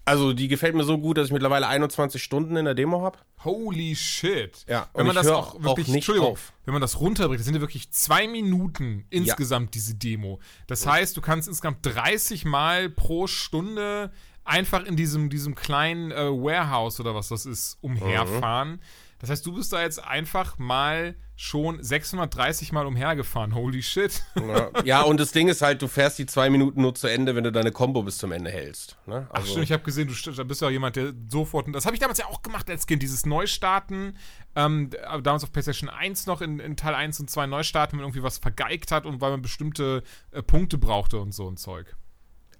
[0.06, 3.18] Also, die gefällt mir so gut, dass ich mittlerweile 21 Stunden in der Demo habe.
[3.42, 4.64] Holy shit.
[4.68, 6.52] Ja, wenn und man das auch auch wirklich, nicht Entschuldigung, auf.
[6.66, 10.40] wenn man das runterbricht, das sind ja wirklich zwei Minuten insgesamt diese Demo.
[10.66, 14.12] Das heißt, du kannst insgesamt 30 Mal pro Stunde
[14.44, 18.80] einfach in diesem, diesem kleinen äh, Warehouse oder was das ist, umherfahren.
[19.18, 23.54] Das heißt, du bist da jetzt einfach mal schon 630 Mal umhergefahren.
[23.54, 24.22] Holy shit.
[24.36, 24.70] Ja.
[24.84, 27.44] ja, und das Ding ist halt, du fährst die zwei Minuten nur zu Ende, wenn
[27.44, 28.96] du deine Combo bis zum Ende hältst.
[29.06, 29.26] Ne?
[29.32, 32.00] Ach stimmt, ich habe gesehen, du bist ja auch jemand, der sofort, das habe ich
[32.00, 34.16] damals ja auch gemacht als Kind, dieses Neustarten,
[34.54, 34.90] ähm,
[35.22, 38.22] damals auf PlayStation 1 noch in, in, Teil 1 und 2 Neustarten, wenn man irgendwie
[38.22, 41.96] was vergeigt hat und weil man bestimmte äh, Punkte brauchte und so ein Zeug.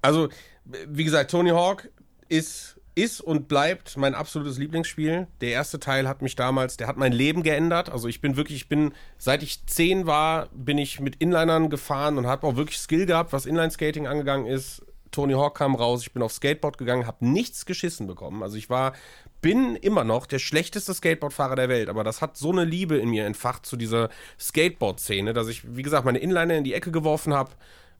[0.02, 0.28] Also,
[0.64, 1.88] wie gesagt, Tony Hawk
[2.28, 5.26] ist ist und bleibt mein absolutes Lieblingsspiel.
[5.40, 7.90] Der erste Teil hat mich damals, der hat mein Leben geändert.
[7.90, 12.18] Also ich bin wirklich, ich bin, seit ich zehn war, bin ich mit Inlinern gefahren
[12.18, 14.82] und habe auch wirklich Skill gehabt, was Inline-Skating angegangen ist.
[15.10, 18.42] Tony Hawk kam raus, ich bin auf Skateboard gegangen, habe nichts geschissen bekommen.
[18.42, 18.94] Also ich war,
[19.40, 23.10] bin immer noch der schlechteste Skateboardfahrer der Welt, aber das hat so eine Liebe in
[23.10, 24.08] mir entfacht zu dieser
[24.40, 27.52] Skateboard-Szene, dass ich, wie gesagt, meine Inliner in die Ecke geworfen habe.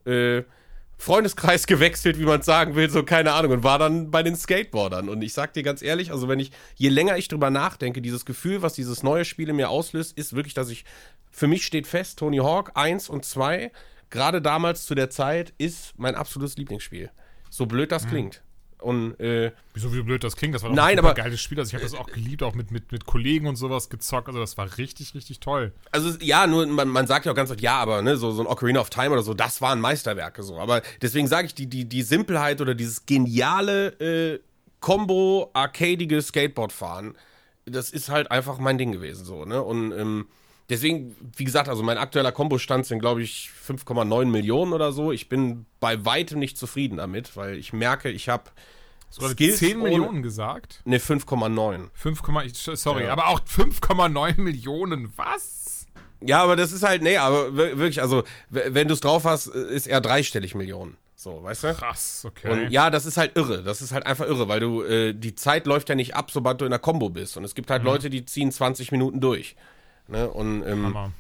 [0.06, 0.42] Äh,
[0.98, 5.08] Freundeskreis gewechselt, wie man sagen will, so keine Ahnung, und war dann bei den Skateboardern.
[5.08, 8.24] Und ich sag dir ganz ehrlich, also wenn ich, je länger ich drüber nachdenke, dieses
[8.24, 10.84] Gefühl, was dieses neue Spiel in mir auslöst, ist wirklich, dass ich,
[11.31, 13.73] für mich steht fest, Tony Hawk 1 und 2,
[14.10, 17.10] gerade damals zu der Zeit, ist mein absolutes Lieblingsspiel.
[17.50, 18.10] So blöd das mhm.
[18.10, 18.43] klingt.
[18.84, 20.54] Und, äh, Wieso, wie blöd das klingt?
[20.54, 21.58] Das war doch nein, ein aber, geiles Spiel.
[21.58, 24.28] Also ich habe das auch geliebt, auch mit, mit, mit Kollegen und sowas gezockt.
[24.28, 25.72] Also das war richtig, richtig toll.
[25.90, 28.42] Also ja, nur man, man sagt ja auch ganz oft, ja, aber ne, so, so
[28.42, 30.58] ein Ocarina of Time oder so, das waren Meisterwerke so.
[30.58, 34.40] Aber deswegen sage ich, die, die, die Simpelheit oder dieses geniale äh,
[34.80, 37.16] Combo, arcadige Skateboardfahren,
[37.64, 39.62] das ist halt einfach mein Ding gewesen so, ne?
[39.62, 40.26] Und ähm,
[40.68, 45.12] deswegen, wie gesagt, also mein aktueller Kombostand sind, glaube ich, 5,9 Millionen oder so.
[45.12, 48.50] Ich bin bei weitem nicht zufrieden damit, weil ich merke, ich habe
[49.18, 50.81] Du hast 10 Millionen gesagt?
[50.84, 51.89] Ne, 5,9.
[51.93, 52.23] 5,
[52.75, 53.12] sorry, ja.
[53.12, 55.86] aber auch 5,9 Millionen, was?
[56.20, 59.86] Ja, aber das ist halt, nee, aber wirklich, also, wenn du es drauf hast, ist
[59.86, 60.97] eher dreistellig Millionen.
[61.15, 61.75] So, weißt du?
[61.75, 62.51] Krass, okay.
[62.51, 63.62] Und ja, das ist halt irre.
[63.62, 66.60] Das ist halt einfach irre, weil du, äh, die Zeit läuft ja nicht ab, sobald
[66.60, 67.36] du in der Combo bist.
[67.36, 67.89] Und es gibt halt mhm.
[67.89, 69.57] Leute, die ziehen 20 Minuten durch.
[70.09, 70.28] Ne?
[70.28, 71.12] Und, ähm, Hammer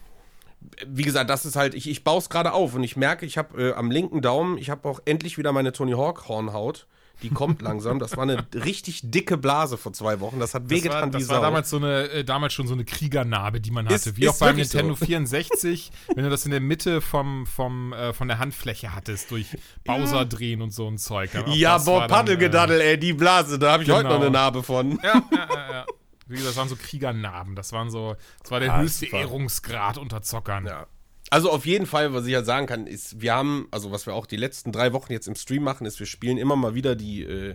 [0.86, 3.38] wie gesagt, das ist halt, ich, ich baue es gerade auf und ich merke, ich
[3.38, 6.86] habe äh, am linken Daumen, ich habe auch endlich wieder meine Tony Hawk Hornhaut.
[7.22, 7.98] Die kommt langsam.
[7.98, 10.40] Das war eine richtig dicke Blase vor zwei Wochen.
[10.40, 13.60] Das hat wehgetan wie Das war damals, so eine, äh, damals schon so eine Kriegernarbe,
[13.60, 13.94] die man hatte.
[13.94, 15.04] Ist, wie auch beim Nintendo so.
[15.04, 19.56] 64, wenn du das in der Mitte vom, vom, äh, von der Handfläche hattest, durch
[19.84, 21.30] Bowser drehen und so ein Zeug.
[21.46, 23.98] Ja, boah, Paddelgedaddel, äh, ey, die Blase, da habe ich genau.
[23.98, 24.98] heute noch eine Narbe von.
[25.02, 25.86] Ja, ja, ja, ja.
[26.26, 27.54] Wie gesagt, das waren so Kriegernarben.
[27.54, 30.66] Das waren so, das war der ja, höchste Ehrungsgrad unter Zockern.
[30.66, 30.86] Ja.
[31.30, 34.14] Also auf jeden Fall, was ich ja sagen kann, ist, wir haben, also was wir
[34.14, 36.94] auch die letzten drei Wochen jetzt im Stream machen, ist, wir spielen immer mal wieder
[36.94, 37.54] die, äh,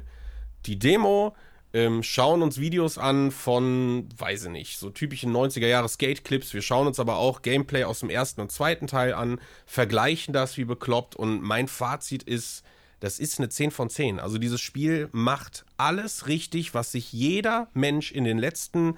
[0.66, 1.36] die Demo,
[1.72, 6.54] ähm, schauen uns Videos an von, weiß ich nicht, so typischen 90er Jahre Skate-Clips.
[6.54, 10.58] Wir schauen uns aber auch Gameplay aus dem ersten und zweiten Teil an, vergleichen das
[10.58, 12.64] wie bekloppt und mein Fazit ist,
[13.00, 14.20] das ist eine 10 von 10.
[14.20, 18.98] Also dieses Spiel macht alles richtig, was sich jeder Mensch in den letzten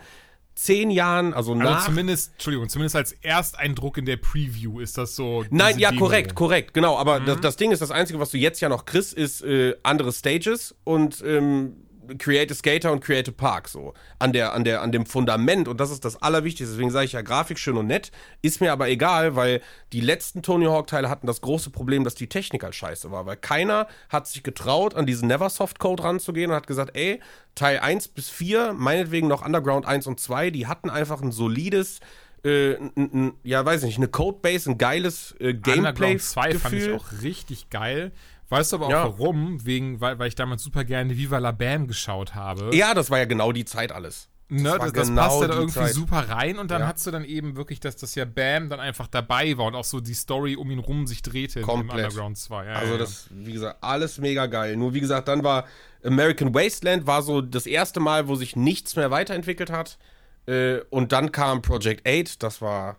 [0.61, 1.85] zehn Jahren, also, also nach.
[1.85, 5.43] zumindest, Entschuldigung, zumindest als Ersteindruck in der Preview ist das so.
[5.49, 6.05] Nein, ja, Demo.
[6.05, 6.97] korrekt, korrekt, genau.
[6.97, 7.25] Aber mhm.
[7.25, 10.11] das, das, Ding ist, das Einzige, was du jetzt ja noch kriegst, ist äh, andere
[10.11, 11.77] Stages und ähm,
[12.17, 15.67] Create a Skater und Create a Park so an der an der an dem Fundament
[15.67, 18.71] und das ist das allerwichtigste deswegen sage ich ja Grafik schön und nett ist mir
[18.71, 19.61] aber egal weil
[19.93, 23.25] die letzten Tony Hawk Teile hatten das große Problem dass die Technik halt scheiße war
[23.25, 27.19] weil keiner hat sich getraut an diesen Neversoft Code ranzugehen und hat gesagt ey
[27.55, 31.99] Teil 1 bis 4 meinetwegen noch Underground 1 und 2 die hatten einfach ein solides
[32.43, 36.17] äh, n, n, ja, weiß ich nicht, eine Codebase, ein geiles äh, Gameplay.
[36.17, 38.11] 2 fand ich auch richtig geil.
[38.51, 39.05] Weißt du aber auch ja.
[39.05, 39.65] warum?
[39.65, 42.75] Wegen, weil, weil ich damals super gerne Viva la Bam geschaut habe.
[42.75, 44.27] Ja, das war ja genau die Zeit alles.
[44.49, 45.93] Das, ne, das, das genau passte da irgendwie Zeit.
[45.93, 46.87] super rein und dann ja.
[46.89, 49.85] hast du dann eben wirklich, dass das ja Bam dann einfach dabei war und auch
[49.85, 51.99] so die Story um ihn rum sich drehte Komplett.
[51.99, 52.65] im Underground 2.
[52.65, 54.75] Ja, also das, wie gesagt, alles mega geil.
[54.75, 55.65] Nur wie gesagt, dann war
[56.03, 59.97] American Wasteland war so das erste Mal, wo sich nichts mehr weiterentwickelt hat.
[60.45, 62.97] Äh, und dann kam Project 8, das war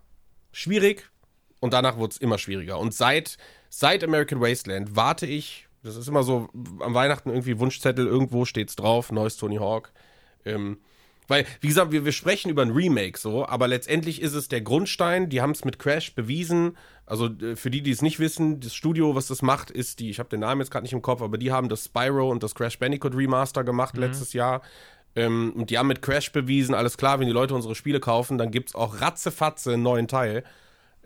[0.51, 1.12] schwierig.
[1.63, 2.81] Und danach wurde es immer schwieriger.
[2.81, 6.49] Und seit seit American Wasteland warte ich, das ist immer so,
[6.81, 9.93] am Weihnachten irgendwie Wunschzettel, irgendwo steht's drauf, neues Tony Hawk.
[10.45, 10.79] Ähm,
[11.29, 14.61] weil, wie gesagt, wir, wir sprechen über ein Remake so, aber letztendlich ist es der
[14.61, 16.77] Grundstein, die haben es mit Crash bewiesen.
[17.07, 20.19] Also für die, die es nicht wissen, das Studio, was das macht, ist die, ich
[20.19, 22.57] habe den Namen jetzt gerade nicht im Kopf, aber die haben das Spyro und das
[22.57, 24.01] Crash Bandicoot Remaster gemacht mhm.
[24.01, 24.63] letztes Jahr.
[25.15, 28.37] Ähm, und die haben mit Crash bewiesen, alles klar, wenn die Leute unsere Spiele kaufen,
[28.37, 30.43] dann gibt es auch ratzefatze einen neuen Teil.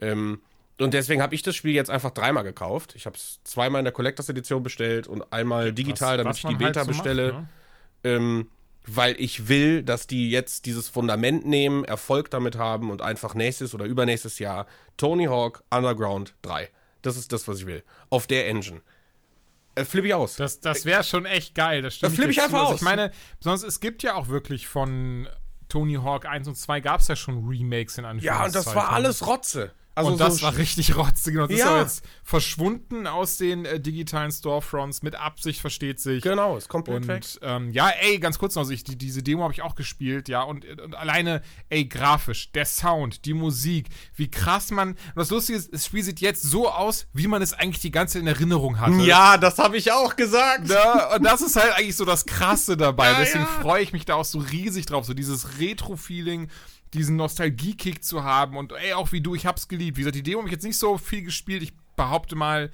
[0.01, 0.41] Ähm,
[0.79, 2.95] und deswegen habe ich das Spiel jetzt einfach dreimal gekauft.
[2.97, 6.39] Ich habe es zweimal in der Collectors Edition bestellt und einmal digital, was, damit was
[6.39, 7.33] ich die Beta halt so bestelle.
[7.33, 7.49] Macht, ne?
[8.05, 8.49] ähm,
[8.87, 13.75] weil ich will, dass die jetzt dieses Fundament nehmen, Erfolg damit haben und einfach nächstes
[13.75, 14.67] oder übernächstes Jahr
[14.97, 16.71] Tony Hawk Underground 3.
[17.03, 17.83] Das ist das, was ich will.
[18.11, 18.81] Auf der Engine.
[19.75, 20.37] Äh, flippe ich aus.
[20.37, 21.83] Das, das wäre schon echt geil.
[21.83, 22.77] Das, das flippe ich einfach also aus.
[22.77, 23.11] Ich meine,
[23.41, 25.29] sonst es gibt ja auch wirklich von
[25.69, 28.41] Tony Hawk 1 und 2 gab es ja schon Remakes in Anführungszeichen.
[28.41, 29.73] Ja, und das war alles Rotze.
[29.97, 31.35] Also und das so war richtig rotzig.
[31.35, 31.47] Genau.
[31.47, 31.71] Das ist Ja.
[31.71, 35.03] aber jetzt verschwunden aus den äh, digitalen Storefronts.
[35.03, 36.23] Mit Absicht, versteht sich.
[36.23, 37.25] Genau, ist komplett weg.
[37.25, 39.75] Und ähm, ja, ey, ganz kurz noch, also ich, die, diese Demo habe ich auch
[39.75, 44.99] gespielt, ja, und, und alleine, ey, grafisch, der Sound, die Musik, wie krass man, und
[45.17, 48.15] das Lustige ist, das Spiel sieht jetzt so aus, wie man es eigentlich die ganze
[48.15, 49.03] Zeit in Erinnerung hatte.
[49.05, 50.69] Ja, das habe ich auch gesagt.
[50.69, 53.13] Ja, und das ist halt eigentlich so das Krasse dabei.
[53.13, 53.61] Ja, Deswegen ja.
[53.63, 56.51] freue ich mich da auch so riesig drauf, so dieses Retro-Feeling,
[56.97, 58.57] diesen Nostalgie-Kick zu haben.
[58.57, 59.97] Und ey, auch wie du, ich hab's geliebt.
[59.97, 61.63] Wie gesagt, die Demo habe ich jetzt nicht so viel gespielt.
[61.63, 62.71] Ich behaupte mal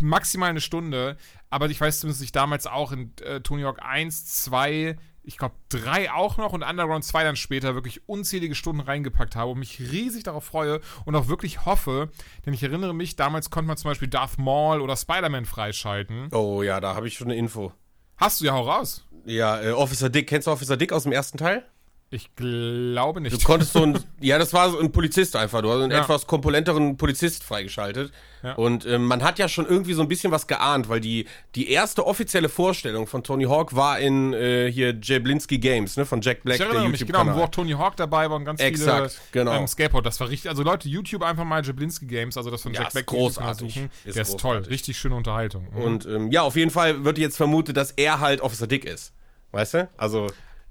[0.00, 1.16] maximal eine Stunde.
[1.50, 5.38] Aber ich weiß zumindest, dass ich damals auch in äh, Tony Hawk 1, 2, ich
[5.38, 9.60] glaube 3 auch noch und Underground 2 dann später wirklich unzählige Stunden reingepackt habe und
[9.60, 12.10] mich riesig darauf freue und auch wirklich hoffe,
[12.44, 16.28] denn ich erinnere mich, damals konnte man zum Beispiel Darth Maul oder Spider-Man freischalten.
[16.32, 17.72] Oh ja, da habe ich schon eine Info.
[18.16, 19.06] Hast du ja, hau raus.
[19.24, 20.28] Ja, äh, Officer Dick.
[20.28, 21.64] Kennst du Officer Dick aus dem ersten Teil?
[22.10, 23.34] Ich glaube nicht.
[23.34, 25.62] Du konntest so ein, ja, das war so ein Polizist einfach.
[25.62, 26.02] Du hast einen Ja.
[26.02, 28.12] etwas komponenteren Polizist freigeschaltet.
[28.44, 28.52] Ja.
[28.54, 31.26] Und ähm, man hat ja schon irgendwie so ein bisschen was geahnt, weil die,
[31.56, 36.20] die erste offizielle Vorstellung von Tony Hawk war in äh, hier Jablinski Games, ne, von
[36.20, 39.12] Jack Black, ich erinnere mich, genau, wo auch Tony Hawk dabei war und ganz Exakt,
[39.32, 39.58] viele genau.
[39.58, 40.04] ähm, Skateboard.
[40.06, 42.88] Das war richtig, also Leute, YouTube einfach mal Jablinski Games, also das von Ja, Jack
[42.88, 43.74] ist Black großartig.
[43.74, 43.90] suchen.
[44.04, 44.70] Ist Der ist toll, großartig.
[44.70, 45.66] richtig schöne Unterhaltung.
[45.74, 45.82] Mhm.
[45.82, 49.12] Und ähm, ja, auf jeden Fall wird jetzt vermutet, dass er halt Officer Dick ist.
[49.52, 49.88] Weißt du?
[49.96, 50.26] Also,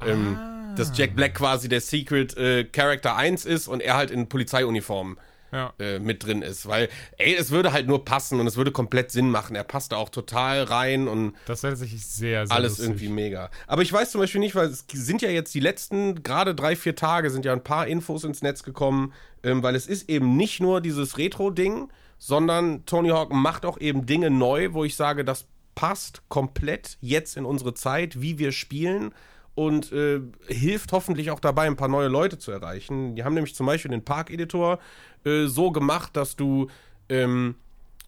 [0.07, 0.73] ähm, Ah.
[0.75, 5.17] dass Jack Black quasi der Secret äh, Character 1 ist und er halt in Polizeiuniform
[5.51, 5.71] ja.
[5.79, 6.67] äh, mit drin ist.
[6.67, 9.55] Weil, ey, es würde halt nur passen und es würde komplett Sinn machen.
[9.55, 12.85] Er passt da auch total rein und Das wäre tatsächlich sehr, sehr alles lustig.
[12.87, 13.49] irgendwie mega.
[13.67, 16.75] Aber ich weiß zum Beispiel nicht, weil es sind ja jetzt die letzten, gerade drei,
[16.75, 20.35] vier Tage, sind ja ein paar Infos ins Netz gekommen, ähm, weil es ist eben
[20.37, 25.23] nicht nur dieses Retro-Ding, sondern Tony Hawk macht auch eben Dinge neu, wo ich sage,
[25.23, 29.13] das passt komplett jetzt in unsere Zeit, wie wir spielen
[29.55, 33.15] und äh, hilft hoffentlich auch dabei, ein paar neue Leute zu erreichen.
[33.15, 34.79] Die haben nämlich zum Beispiel den Park-Editor
[35.25, 36.67] äh, so gemacht, dass du
[37.09, 37.55] ähm,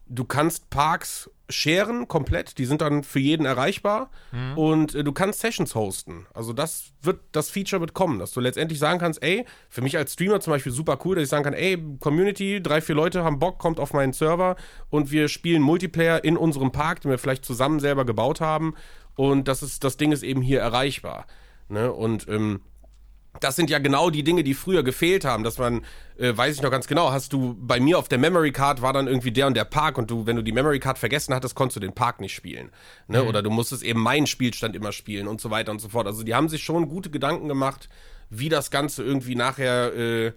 [0.08, 4.10] du kannst Parks sharen komplett, die sind dann für jeden erreichbar
[4.56, 6.26] und äh, du kannst Sessions hosten.
[6.34, 9.96] Also das wird, das Feature wird kommen, dass du letztendlich sagen kannst, ey, für mich
[9.96, 13.22] als Streamer zum Beispiel super cool, dass ich sagen kann, ey, Community, drei, vier Leute
[13.22, 14.56] haben Bock, kommt auf meinen Server
[14.90, 18.74] und wir spielen Multiplayer in unserem Park, den wir vielleicht zusammen selber gebaut haben
[19.16, 21.26] und das ist, das Ding ist eben hier erreichbar.
[21.68, 21.92] Ne?
[21.92, 22.60] Und ähm,
[23.40, 25.84] das sind ja genau die Dinge, die früher gefehlt haben, dass man,
[26.18, 28.92] äh, weiß ich noch ganz genau, hast du bei mir auf der Memory Card war
[28.92, 31.54] dann irgendwie der und der Park und du, wenn du die Memory Card vergessen hattest,
[31.54, 32.70] konntest du den Park nicht spielen.
[33.08, 33.24] Ne?
[33.24, 36.06] Oder du musstest eben meinen Spielstand immer spielen und so weiter und so fort.
[36.06, 37.88] Also die haben sich schon gute Gedanken gemacht,
[38.30, 40.32] wie das Ganze irgendwie nachher, äh,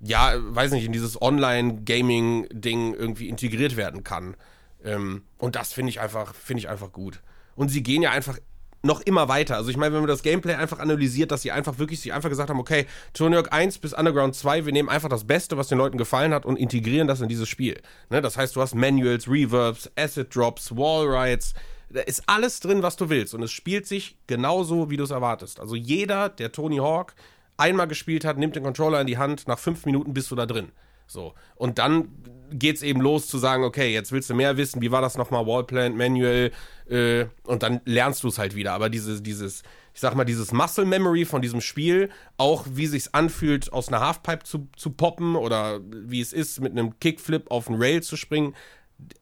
[0.00, 4.36] ja, weiß nicht, in dieses Online-Gaming-Ding irgendwie integriert werden kann.
[4.84, 7.20] Ähm, und das finde ich einfach, finde ich einfach gut.
[7.56, 8.38] Und sie gehen ja einfach
[8.82, 9.56] noch immer weiter.
[9.56, 12.28] Also ich meine, wenn man das Gameplay einfach analysiert, dass sie einfach wirklich sich einfach
[12.28, 15.68] gesagt haben, okay, Tony Hawk 1 bis Underground 2, wir nehmen einfach das Beste, was
[15.68, 17.80] den Leuten gefallen hat und integrieren das in dieses Spiel.
[18.10, 18.22] Ne?
[18.22, 21.54] Das heißt, du hast Manuals, Reverbs, Asset Drops, Wall Rides,
[21.90, 25.10] da ist alles drin, was du willst und es spielt sich genauso, wie du es
[25.10, 25.60] erwartest.
[25.60, 27.14] Also jeder, der Tony Hawk
[27.56, 30.46] einmal gespielt hat, nimmt den Controller in die Hand, nach fünf Minuten bist du da
[30.46, 30.72] drin.
[31.06, 31.34] So.
[31.54, 32.08] Und dann
[32.50, 35.46] geht's eben los zu sagen, okay, jetzt willst du mehr wissen, wie war das nochmal,
[35.46, 36.50] Wallplant, Manual,
[36.88, 38.72] äh, und dann lernst du es halt wieder.
[38.72, 39.62] Aber dieses, dieses,
[39.94, 44.00] ich sag mal, dieses Muscle Memory von diesem Spiel, auch wie sich's anfühlt, aus einer
[44.00, 48.16] Halfpipe zu, zu poppen oder wie es ist, mit einem Kickflip auf einen Rail zu
[48.16, 48.54] springen,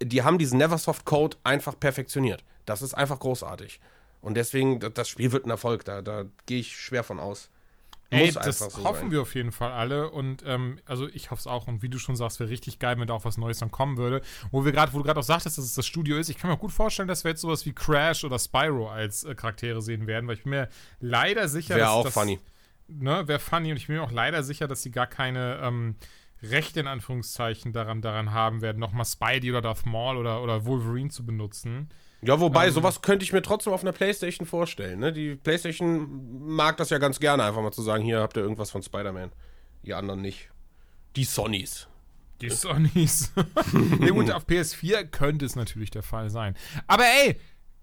[0.03, 2.45] die haben diesen Neversoft Code einfach perfektioniert.
[2.67, 3.81] Das ist einfach großartig.
[4.21, 7.51] Und deswegen, das- das Spiel wird ein Erfolg, da, da gehe ich schwer von aus.
[8.15, 9.11] Ey, das so hoffen sein.
[9.11, 11.99] wir auf jeden Fall alle und ähm, also ich hoffe es auch und wie du
[11.99, 14.23] schon sagst, wäre richtig geil, wenn da auch was Neues dann kommen würde.
[14.51, 16.51] Wo wir gerade, wo du gerade auch sagtest, dass es das Studio ist, ich kann
[16.51, 20.07] mir gut vorstellen, dass wir jetzt sowas wie Crash oder Spyro als äh, Charaktere sehen
[20.07, 20.69] werden, weil ich bin mir
[21.01, 22.41] leider sicher, Wäre dass auch das, funny.
[22.87, 25.97] Ne, wäre funny und ich bin mir auch leider sicher, dass sie gar keine ähm,
[26.43, 31.11] Rechte in Anführungszeichen daran, daran haben werden, nochmal Spidey oder Darth Maul oder, oder Wolverine
[31.11, 31.89] zu benutzen.
[32.25, 32.73] Ja, wobei, Ähm.
[32.73, 35.01] sowas könnte ich mir trotzdem auf einer Playstation vorstellen.
[35.01, 35.13] Ne?
[35.13, 38.71] Die Playstation mag das ja ganz gerne, einfach mal zu sagen, hier habt ihr irgendwas
[38.71, 39.31] von Spider-Man.
[39.85, 40.49] Die anderen nicht.
[41.17, 41.89] Die Sonys.
[42.41, 43.33] Die Sonys.
[44.01, 46.57] ja, gut, auf PS4 könnte es natürlich der Fall sein.
[46.87, 47.37] Aber ey,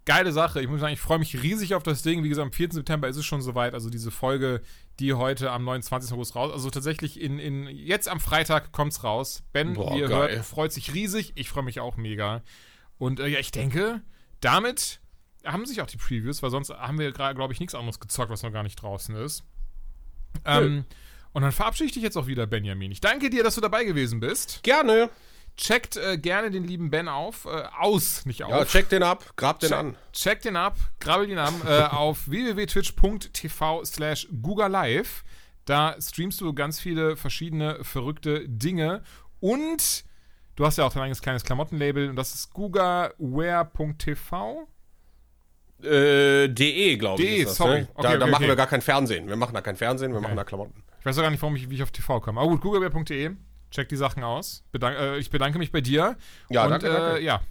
[0.06, 0.62] geile Sache.
[0.62, 2.24] Ich muss sagen, ich freue mich riesig auf das Ding.
[2.24, 2.72] Wie gesagt, am 4.
[2.72, 3.74] September ist es schon soweit.
[3.74, 4.62] Also diese Folge,
[5.00, 6.12] die heute am 29.
[6.14, 6.52] August raus.
[6.52, 9.44] Also tatsächlich in, in jetzt am Freitag kommt's raus.
[9.54, 10.36] Ben, Boah, wie ihr geil.
[10.36, 11.34] hört, freut sich riesig.
[11.36, 12.42] Ich freue mich auch mega.
[12.98, 14.02] Und äh, ja, ich denke,
[14.42, 15.00] damit
[15.46, 18.30] haben sich auch die Previews, weil sonst haben wir gerade, glaube ich, nichts anderes gezockt,
[18.30, 19.44] was noch gar nicht draußen ist.
[20.46, 20.86] Ähm,
[21.34, 22.92] und dann verabschiede ich dich jetzt auch wieder, Benjamin.
[22.92, 24.64] Ich danke dir, dass du dabei gewesen bist.
[24.64, 25.10] Gerne.
[25.58, 28.52] Checkt äh, gerne den lieben Ben auf, äh, aus, nicht auf.
[28.52, 29.98] Ja, check den ab, grab den Check, an.
[30.14, 35.24] check den ab, grabbel ihn an äh, auf www.twitch.tv slash Live.
[35.66, 39.04] Da streamst du ganz viele verschiedene verrückte Dinge
[39.40, 40.06] und
[40.62, 43.18] du hast ja auch dein eigenes kleines Klamottenlabel und das ist gugaware.tv.
[45.82, 47.46] Äh, de, glaube ich.
[47.46, 47.82] De, sorry.
[47.82, 47.88] Ne?
[47.96, 48.48] Okay, da okay, da machen okay.
[48.50, 49.28] wir gar kein Fernsehen.
[49.28, 50.84] Wir machen da kein Fernsehen, wir machen da Klamotten.
[51.00, 52.40] Ich weiß auch gar nicht, warum ich, wie ich auf TV komme.
[52.40, 53.32] Aber gut, googleware.de.
[53.72, 54.64] Check die Sachen aus.
[54.72, 56.16] Bedank, äh, ich bedanke mich bei dir.
[56.52, 57.18] Ja, und, danke, danke.
[57.18, 57.42] Äh, ja.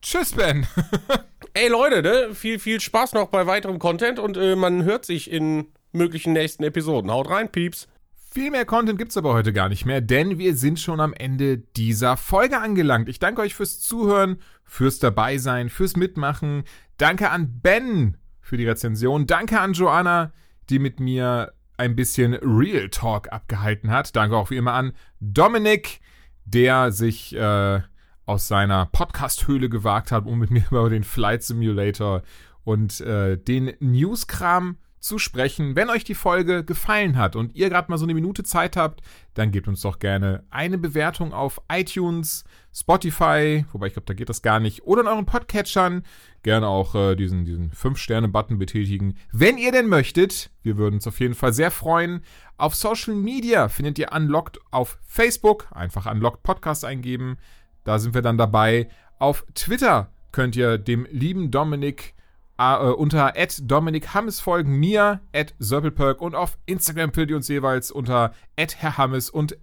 [0.00, 0.66] Tschüss, Ben.
[1.54, 2.34] Ey Leute, ne?
[2.34, 6.64] viel, viel Spaß noch bei weiterem Content und äh, man hört sich in möglichen nächsten
[6.64, 7.12] Episoden.
[7.12, 7.86] Haut rein, Pieps.
[8.32, 11.58] Viel mehr Content gibt's aber heute gar nicht mehr, denn wir sind schon am Ende
[11.58, 13.10] dieser Folge angelangt.
[13.10, 16.64] Ich danke euch fürs Zuhören, fürs Dabeisein, fürs Mitmachen.
[16.96, 19.26] Danke an Ben für die Rezension.
[19.26, 20.32] Danke an Joanna,
[20.70, 24.16] die mit mir ein bisschen Real Talk abgehalten hat.
[24.16, 26.00] Danke auch wie immer an Dominik,
[26.46, 27.82] der sich äh,
[28.24, 32.22] aus seiner Podcast-Höhle gewagt hat, um mit mir über den Flight Simulator
[32.64, 35.74] und äh, den Newskram zu sprechen.
[35.74, 39.02] Wenn euch die Folge gefallen hat und ihr gerade mal so eine Minute Zeit habt,
[39.34, 44.28] dann gebt uns doch gerne eine Bewertung auf iTunes, Spotify, wobei ich glaube, da geht
[44.28, 46.04] das gar nicht, oder in euren Podcatchern.
[46.44, 50.50] Gerne auch äh, diesen, diesen 5-Sterne-Button betätigen, wenn ihr denn möchtet.
[50.62, 52.22] Wir würden uns auf jeden Fall sehr freuen.
[52.56, 55.66] Auf Social Media findet ihr Unlocked auf Facebook.
[55.72, 57.38] Einfach Unlocked Podcast eingeben.
[57.84, 58.88] Da sind wir dann dabei.
[59.18, 62.14] Auf Twitter könnt ihr dem lieben Dominik
[62.58, 63.32] äh, unter
[63.62, 65.20] Dominik Hammes folgen, mir,
[65.58, 69.56] Sörpelperk und auf Instagram findet ihr uns jeweils unter Herr Hammes und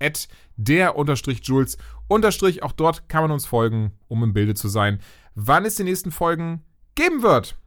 [0.56, 1.78] der unterstrich Jules
[2.08, 2.64] unterstrich.
[2.64, 5.00] Auch dort kann man uns folgen, um im Bilde zu sein,
[5.36, 6.64] wann es die nächsten Folgen
[6.96, 7.58] geben wird.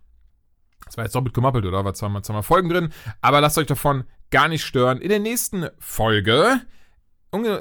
[0.85, 1.85] Das war jetzt doppelt gemoppelt, oder?
[1.85, 2.93] War zweimal, zweimal Folgen drin.
[3.21, 5.01] Aber lasst euch davon gar nicht stören.
[5.01, 6.61] In der nächsten Folge,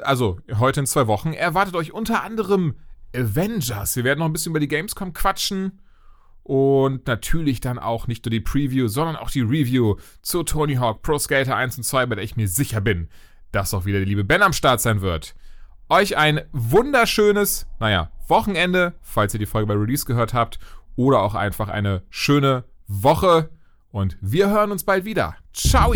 [0.02, 2.76] also heute in zwei Wochen, erwartet euch unter anderem
[3.16, 3.96] Avengers.
[3.96, 5.80] Wir werden noch ein bisschen über die Gamescom quatschen.
[6.44, 11.02] Und natürlich dann auch nicht nur die Preview, sondern auch die Review zu Tony Hawk
[11.04, 13.10] Pro Skater 1 und 2, bei der ich mir sicher bin,
[13.52, 15.36] dass auch wieder der liebe Ben am Start sein wird.
[15.90, 20.58] Euch ein wunderschönes, naja, Wochenende, falls ihr die Folge bei Release gehört habt,
[20.96, 23.50] oder auch einfach eine schöne Woche.
[23.92, 25.36] Und wir hören uns bald wieder.
[25.54, 25.94] Ciao!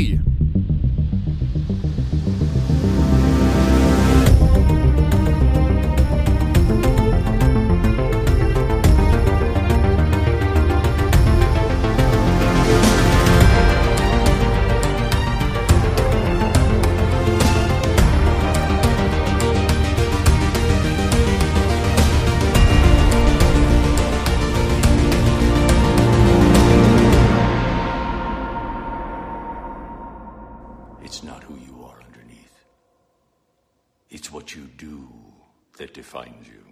[35.78, 36.66] That defines you.